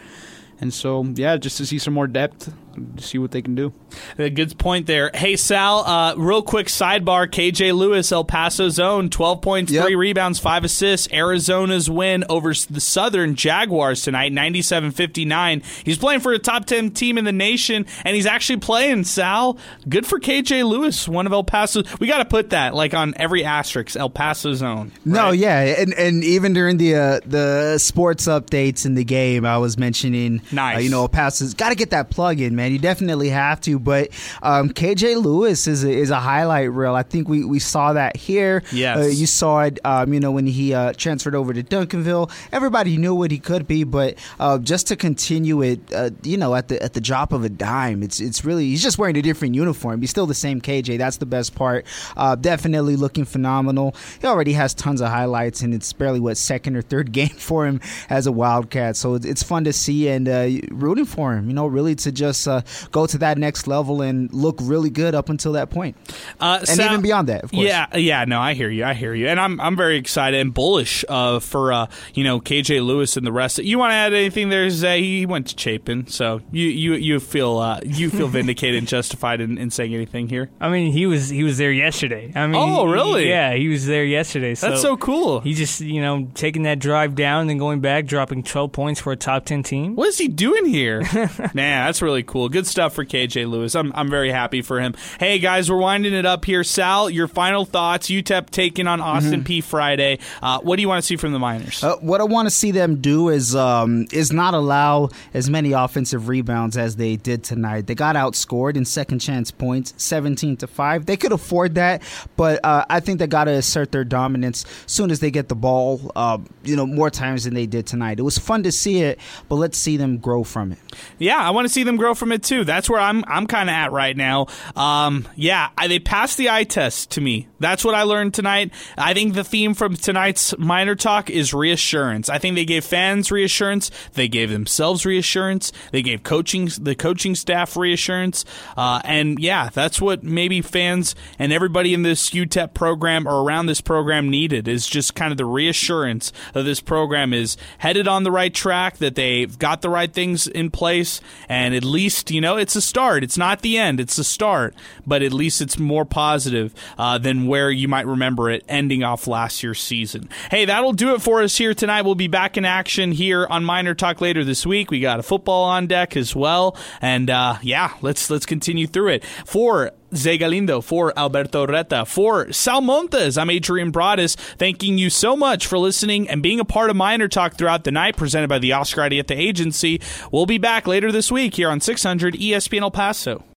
And 0.59 0.73
so, 0.73 1.05
yeah, 1.05 1.37
just 1.37 1.59
to 1.59 1.67
see 1.67 1.79
some 1.79 1.93
more 1.93 2.07
depth, 2.07 2.53
see 2.99 3.19
what 3.19 3.31
they 3.31 3.43
can 3.43 3.55
do. 3.55 3.73
A 4.19 4.31
good 4.31 4.59
point 4.59 4.87
there. 4.87 5.11
Hey, 5.15 5.37
Sal, 5.37 5.81
uh, 5.81 6.15
real 6.17 6.43
quick 6.43 6.67
sidebar 6.69 7.27
KJ 7.27 7.75
Lewis, 7.75 8.11
El 8.13 8.25
Paso 8.25 8.69
zone, 8.69 9.11
12 9.11 9.41
points, 9.41 9.73
yep. 9.73 9.85
3 9.85 9.95
rebounds, 9.95 10.39
5 10.39 10.65
assists. 10.65 11.09
Arizona's 11.13 11.89
win 11.91 12.25
over 12.29 12.53
the 12.71 12.81
Southern 12.81 13.35
Jaguars 13.35 14.03
tonight, 14.03 14.33
97 14.33 14.91
59. 14.91 15.63
He's 15.85 15.99
playing 15.99 16.21
for 16.21 16.33
a 16.33 16.39
top 16.39 16.67
10 16.67 16.91
team 16.91 17.19
in 17.19 17.25
the 17.25 17.33
nation, 17.33 17.87
and 18.05 18.17
he's 18.17 18.27
actually 18.27 18.59
playing, 18.59 19.05
Sal. 19.05 19.59
Good 19.89 20.07
for 20.07 20.19
KJ 20.19 20.65
Lewis, 20.69 21.09
one 21.09 21.27
of 21.27 21.33
El 21.33 21.45
Paso. 21.45 21.83
We 22.01 22.07
got 22.07 22.19
to 22.19 22.25
put 22.25 22.51
that 22.51 22.75
like 22.75 22.95
on 22.95 23.15
every 23.17 23.45
asterisk, 23.45 23.97
El 23.97 24.11
Paso 24.11 24.55
zone. 24.55 24.93
Right? 25.05 25.05
No, 25.05 25.31
yeah. 25.31 25.61
And, 25.61 25.93
and 25.95 26.25
even 26.25 26.53
during 26.53 26.79
the, 26.79 26.95
uh, 26.95 27.21
the 27.25 27.79
sports 27.79 28.27
updates 28.27 28.87
in 28.87 28.95
the 28.95 29.05
game, 29.05 29.45
I 29.45 29.59
was 29.59 29.79
mentioning 29.79 30.43
Nice. 30.53 30.77
Uh, 30.77 30.81
you 30.81 30.91
know, 30.91 31.03
El 31.03 31.09
Paso's 31.09 31.55
got 31.55 31.71
to 31.71 31.75
get 31.75 31.91
that 31.91 32.11
plug 32.11 32.41
in, 32.41 32.57
man. 32.57 32.66
You 32.67 32.79
definitely 32.79 33.31
have 33.31 33.61
to. 33.63 33.79
But 33.79 34.11
um, 34.43 34.71
KJ 34.71 35.23
Lewis 35.23 35.67
is 35.67 35.85
a, 35.85 35.91
is 35.91 36.11
a 36.11 36.21
highlight 36.21 36.71
reel. 36.73 36.95
I 36.95 37.03
think 37.03 37.29
we, 37.29 37.45
we 37.45 37.59
saw 37.59 37.93
that 37.93 38.17
here. 38.17 38.63
Yes. 38.73 38.99
Uh, 38.99 39.09
you 39.09 39.27
saw 39.27 39.61
it, 39.63 39.79
um, 39.85 40.13
you 40.13 40.21
know, 40.21 40.33
when 40.33 40.47
he 40.47 40.75
uh, 40.75 40.93
transferred 40.95 41.35
over 41.35 41.53
to 41.53 41.63
Duncanville. 41.63 42.31
Everybody 42.53 42.97
knew 42.97 43.15
what 43.15 43.31
he 43.31 43.39
could 43.39 43.67
be, 43.67 43.85
but 43.85 44.17
uh, 44.39 44.59
just 44.59 44.87
to 44.89 44.97
continue 44.97 45.63
it, 45.63 45.81
uh, 45.95 46.11
you 46.23 46.37
know, 46.37 46.55
at 46.55 46.69
the 46.69 46.83
at 46.83 46.95
the 46.95 47.01
drop 47.01 47.33
of 47.33 47.45
a 47.45 47.49
dime, 47.49 48.03
it's 48.03 48.21
it's 48.21 48.45
really 48.45 48.67
he's 48.67 48.83
just 48.83 48.99
wearing 48.99 49.17
a 49.17 49.23
different 49.23 49.55
uniform. 49.55 50.01
He's 50.01 50.11
still 50.11 50.27
the 50.27 50.35
same 50.35 50.61
KJ. 50.61 50.99
That's 50.99 51.19
the 51.19 51.27
best 51.27 51.55
part. 51.55 51.87
Uh, 52.17 52.35
definitely 52.35 52.97
looking 52.97 53.25
phenomenal. 53.25 53.95
He 54.21 54.27
already 54.27 54.53
has 54.53 54.75
tons 54.75 55.01
of 55.01 55.09
highlights, 55.09 55.61
and 55.63 55.75
it's 55.75 55.93
barely 55.93 56.21
what 56.21 56.37
second 56.37 56.77
or 56.77 56.83
third 56.83 57.13
game 57.17 57.29
for 57.29 57.67
him 57.67 57.81
as 58.09 58.27
a 58.27 58.33
Wildcat. 58.33 58.97
So 58.97 59.15
it's, 59.15 59.27
it's 59.27 59.43
fun 59.43 59.65
to 59.65 59.73
see 59.73 60.09
and 60.09 60.29
uh, 60.29 60.49
rooting 60.71 61.05
for 61.05 61.35
him. 61.35 61.49
You 61.49 61.55
know, 61.55 61.67
really 61.67 61.95
to 61.97 62.13
just 62.13 62.47
uh, 62.57 62.63
go 62.91 63.07
to 63.07 63.19
that 63.19 63.39
next 63.39 63.67
level 63.67 64.03
and 64.03 64.33
look 64.33 64.57
really 64.61 64.91
good 64.91 65.15
up 65.15 65.29
until 65.29 65.53
that 65.53 65.71
point, 65.71 65.97
uh, 66.41 66.65
and 66.69 66.81
even 66.81 67.03
beyond 67.03 67.29
that. 67.29 67.45
Of 67.45 67.51
course. 67.51 67.67
Yeah, 67.67 67.97
yeah. 67.97 68.25
No, 68.25 68.41
I 68.41 68.55
hear 68.55 68.71
you. 68.71 68.85
I 68.85 68.95
hear 68.95 69.15
you, 69.15 69.29
and 69.29 69.39
I'm 69.39 69.61
I'm 69.61 69.77
very 69.77 69.97
excited 69.97 70.41
and 70.41 70.53
bullish 70.53 71.05
uh, 71.09 71.41
for 71.41 71.73
uh, 71.73 71.87
you 72.15 72.25
know 72.25 72.41
KJ 72.41 72.85
Lewis 72.85 73.17
and 73.17 73.27
the 73.27 73.33
rest. 73.33 73.59
You 73.59 73.79
want 73.79 73.93
to 73.93 73.97
add 73.97 74.15
anything 74.15 74.49
there? 74.49 74.69
Zay? 74.71 75.03
He 75.03 75.27
went 75.27 75.49
to 75.49 75.59
Chapin, 75.59 76.07
so 76.07 76.41
you 76.51 76.69
you 76.69 76.95
you 76.95 77.21
feel 77.21 77.59
uh, 77.59 77.81
you 77.85 78.11
feel 78.11 78.29
vindicated 78.37 78.79
and 78.79 78.89
justified 78.89 79.41
in, 79.41 79.59
in 79.59 79.71
saying 79.71 79.95
anything 79.95 80.29
here. 80.29 80.51
I 80.61 80.69
mean, 80.69 80.93
he 80.93 81.07
was 81.07 81.29
he 81.29 81.45
was 81.45 81.59
there 81.59 81.73
yesterday. 81.73 82.33
I 82.35 82.47
mean, 82.47 82.57
oh 82.57 82.87
really? 82.87 83.25
He, 83.25 83.31
yeah, 83.31 83.55
he 83.55 83.69
was 83.69 83.87
there 83.87 84.05
yesterday. 84.05 84.55
So 84.55 84.71
That's 84.71 84.83
so 84.83 84.97
cool. 84.97 85.41
He 85.41 85.55
just 85.55 85.81
you 85.81 86.01
know 86.01 86.29
taking 86.35 86.63
that 86.65 86.79
drive 86.79 87.15
down, 87.15 87.47
then 87.47 87.59
going 87.59 87.81
back, 87.81 88.07
dropping 88.07 88.43
12 88.43 88.73
points 88.73 89.01
for 89.01 89.13
a 89.13 89.17
top 89.17 89.45
10 89.45 89.63
team. 89.63 89.97
What 89.97 90.09
is 90.09 90.19
he 90.19 90.29
doing 90.29 90.67
here? 90.67 91.01
Man, 91.55 91.87
that's 91.87 92.03
really 92.03 92.23
cool. 92.23 92.46
Good 92.49 92.67
stuff 92.67 92.95
for 92.95 93.05
KJ 93.05 93.49
Lewis. 93.51 93.75
I'm, 93.75 93.93
I'm 93.95 94.09
very 94.11 94.31
happy 94.31 94.63
for 94.63 94.81
him. 94.81 94.95
Hey, 95.19 95.39
guys, 95.39 95.71
we're 95.71 95.77
winding 95.79 96.13
it 96.15 96.27
up 96.27 96.45
here. 96.45 96.65
Sal, 96.65 97.09
your 97.11 97.29
final 97.29 97.65
thoughts. 97.65 98.09
UTEP 98.09 98.51
taking 98.51 98.87
on 98.87 99.01
Austin 99.01 99.43
Mhm. 99.43 99.47
Peay 99.47 99.65
Friday. 99.65 100.19
Uh, 100.43 100.59
what 100.61 100.77
do 100.77 100.83
you 100.83 100.89
want 100.89 101.03
to 101.03 101.07
see 101.07 101.17
from 101.17 101.33
the 101.33 101.39
Miners? 101.39 101.83
Uh, 101.83 101.97
what 101.97 102.21
I 102.21 102.25
want 102.25 102.47
to 102.47 102.51
see 102.51 102.71
them 102.71 103.01
do 103.01 103.29
is 103.29 103.55
um, 103.57 104.07
is 104.13 104.33
not 104.33 104.55
allow 104.55 105.09
as 105.35 105.49
many 105.51 105.73
offensive 105.73 106.29
rebounds 106.29 106.77
as 106.77 106.97
they 106.97 107.17
did 107.17 107.45
tonight. 107.45 107.87
They 107.87 107.95
got 107.95 108.17
outscored 108.17 108.77
in 108.77 108.85
second 108.85 109.19
chance 109.21 109.51
points, 109.51 109.95
seventeen 109.97 110.57
to 110.59 110.67
five. 110.67 111.07
They 111.07 111.17
could 111.17 111.33
afford 111.33 111.75
that, 111.77 112.03
but 112.37 112.65
uh, 112.65 112.85
I 112.89 113.01
think 113.01 113.19
they 113.19 113.27
got 113.27 113.45
to 113.45 113.53
assert 113.53 113.93
their 113.93 114.05
dominance 114.05 114.65
as 114.87 114.93
soon 114.93 115.11
as 115.11 115.21
they 115.21 115.31
get 115.31 115.49
the 115.49 115.55
ball. 115.55 116.13
Uh, 116.17 116.39
you 116.65 116.77
know, 116.77 116.87
more 116.87 117.11
times 117.11 117.45
than 117.45 117.55
they 117.55 117.67
did 117.67 117.87
tonight. 117.87 118.19
It 118.19 118.23
was 118.23 118.39
fun 118.39 118.63
to 118.65 118.73
see 118.73 119.01
it, 119.03 119.19
but 119.49 119.57
let's 119.57 119.79
see 119.79 119.97
them 119.97 120.19
grow 120.19 120.45
from 120.45 120.73
it. 120.73 120.79
Yeah, 121.19 121.37
I 121.39 121.51
want 121.51 121.67
to 121.67 121.73
see 121.73 121.83
them 121.83 121.97
grow 121.97 122.15
from 122.15 122.33
it 122.33 122.36
it 122.37 122.45
too. 122.45 122.65
That's 122.65 122.89
where 122.89 123.01
I'm 123.01 123.25
I'm 123.27 123.47
kind 123.47 123.69
of 123.69 123.75
at 123.75 123.93
right 123.93 124.17
now. 124.17 124.47
Um, 124.77 125.27
yeah, 125.35 125.71
I, 125.77 125.89
they 125.89 125.99
passed 125.99 126.39
the 126.39 126.51
eye 126.51 126.65
test 126.65 127.11
to 127.13 127.21
me. 127.21 127.49
That's 127.59 127.85
what 127.85 127.95
I 127.95 128.03
learned 128.03 128.35
tonight. 128.35 128.73
I 128.97 129.15
think 129.15 129.35
the 129.35 129.45
theme 129.45 129.75
from 129.75 129.97
tonight's 129.97 130.57
Miner 130.59 130.95
Talk 130.95 131.31
is 131.31 131.55
reassurance. 131.55 132.29
I 132.29 132.39
think 132.39 132.55
they 132.55 132.65
gave 132.65 132.85
fans 132.85 133.33
reassurance. 133.33 133.91
They 134.13 134.29
gave 134.29 134.51
themselves 134.51 135.05
reassurance. 135.07 135.73
They 135.91 136.03
gave 136.03 136.23
coaching 136.23 136.71
the 136.81 136.95
coaching 136.95 137.35
staff 137.35 137.77
reassurance. 137.77 138.45
Uh, 138.77 139.01
and 139.05 139.39
yeah, 139.39 139.71
that's 139.73 140.01
what 140.01 140.23
maybe 140.23 140.61
fans 140.61 141.15
and 141.39 141.53
everybody 141.53 141.95
in 141.95 142.03
this 142.03 142.31
UTEP 142.31 142.75
program 142.75 143.27
or 143.27 143.43
around 143.43 143.67
this 143.67 143.81
program 143.81 144.29
needed 144.29 144.69
is 144.69 144.87
just 144.87 145.15
kind 145.15 145.33
of 145.33 145.39
the 145.39 145.45
reassurance 145.45 146.33
that 146.53 146.65
this 146.65 146.81
program 146.81 147.33
is 147.33 147.57
headed 147.79 148.07
on 148.07 148.23
the 148.23 148.31
right 148.31 148.53
track, 148.53 148.99
that 148.99 149.15
they've 149.15 149.59
got 149.59 149.83
the 149.83 149.91
right 149.91 150.13
things 150.13 150.47
in 150.47 150.71
place, 150.71 151.21
and 151.49 151.75
at 151.75 151.85
least 151.85 152.16
you 152.29 152.41
know 152.41 152.57
it's 152.57 152.77
a 152.77 152.81
start. 152.81 153.23
It's 153.25 153.39
not 153.39 153.63
the 153.63 153.79
end; 153.79 154.01
it's 154.01 154.19
a 154.19 154.25
start, 154.25 154.75
but 155.07 155.23
at 155.23 155.33
least 155.33 155.61
it's 155.61 155.79
more 155.79 156.05
positive 156.05 156.75
uh, 156.99 157.19
than 157.19 157.47
where 157.47 157.71
you 157.71 157.89
might 157.89 158.07
remember 158.07 158.51
it 158.51 158.65
ending 158.69 159.03
off 159.03 159.27
last 159.27 159.63
year's 159.63 159.81
season. 159.81 160.29
Hey, 160.51 160.65
that'll 160.65 160.93
do 160.93 161.15
it 161.15 161.23
for 161.23 161.43
us 161.43 161.57
here 161.57 161.75
tonight. 161.75 162.03
We'll 162.03 162.15
be 162.15 162.29
back 162.29 162.57
in 162.57 162.65
action 162.65 163.13
here 163.13 163.47
on 163.49 163.65
Miner 163.65 163.95
Talk 163.95 164.21
later 164.21 164.45
this 164.45 164.67
week. 164.67 164.91
We 164.91 165.01
got 165.01 165.21
a 165.21 165.23
football 165.23 165.65
on 165.65 165.87
deck 165.87 166.17
as 166.17 166.35
well, 166.35 166.77
and 167.01 167.31
uh, 167.31 167.59
yeah, 167.63 167.95
let's 168.03 168.31
let's 168.31 168.47
continue 168.47 168.87
through 168.87 169.09
it 169.15 169.25
for. 169.25 169.93
Zay 170.17 170.39
Galindo, 170.39 170.81
for 170.81 171.17
Alberto 171.19 171.67
Arieta, 171.67 172.07
for 172.07 172.53
Sal 172.53 172.81
Montes. 172.81 173.37
I'm 173.39 173.51
Adrian 173.51 173.93
Broaddus. 173.93 174.37
Thanking 174.37 174.99
you 174.99 175.11
so 175.11 175.37
much 175.37 175.67
for 175.67 175.79
listening 175.79 176.29
and 176.29 176.43
being 176.43 176.61
a 176.61 176.65
part 176.65 176.91
of 176.91 176.97
Miner 176.97 177.29
Talk 177.29 177.57
throughout 177.57 177.85
the 177.85 177.93
night, 177.93 178.17
presented 178.17 178.49
by 178.49 178.59
the 178.59 178.73
Oscar 178.73 179.09
the 179.09 179.25
Agency. 179.31 180.01
We'll 180.33 180.47
be 180.47 180.59
back 180.59 180.87
later 180.87 181.13
this 181.13 181.31
week 181.31 181.55
here 181.55 181.71
on 181.71 181.81
600 181.81 182.35
ESPN 182.35 182.83
El 182.83 182.91
Paso. 182.91 183.47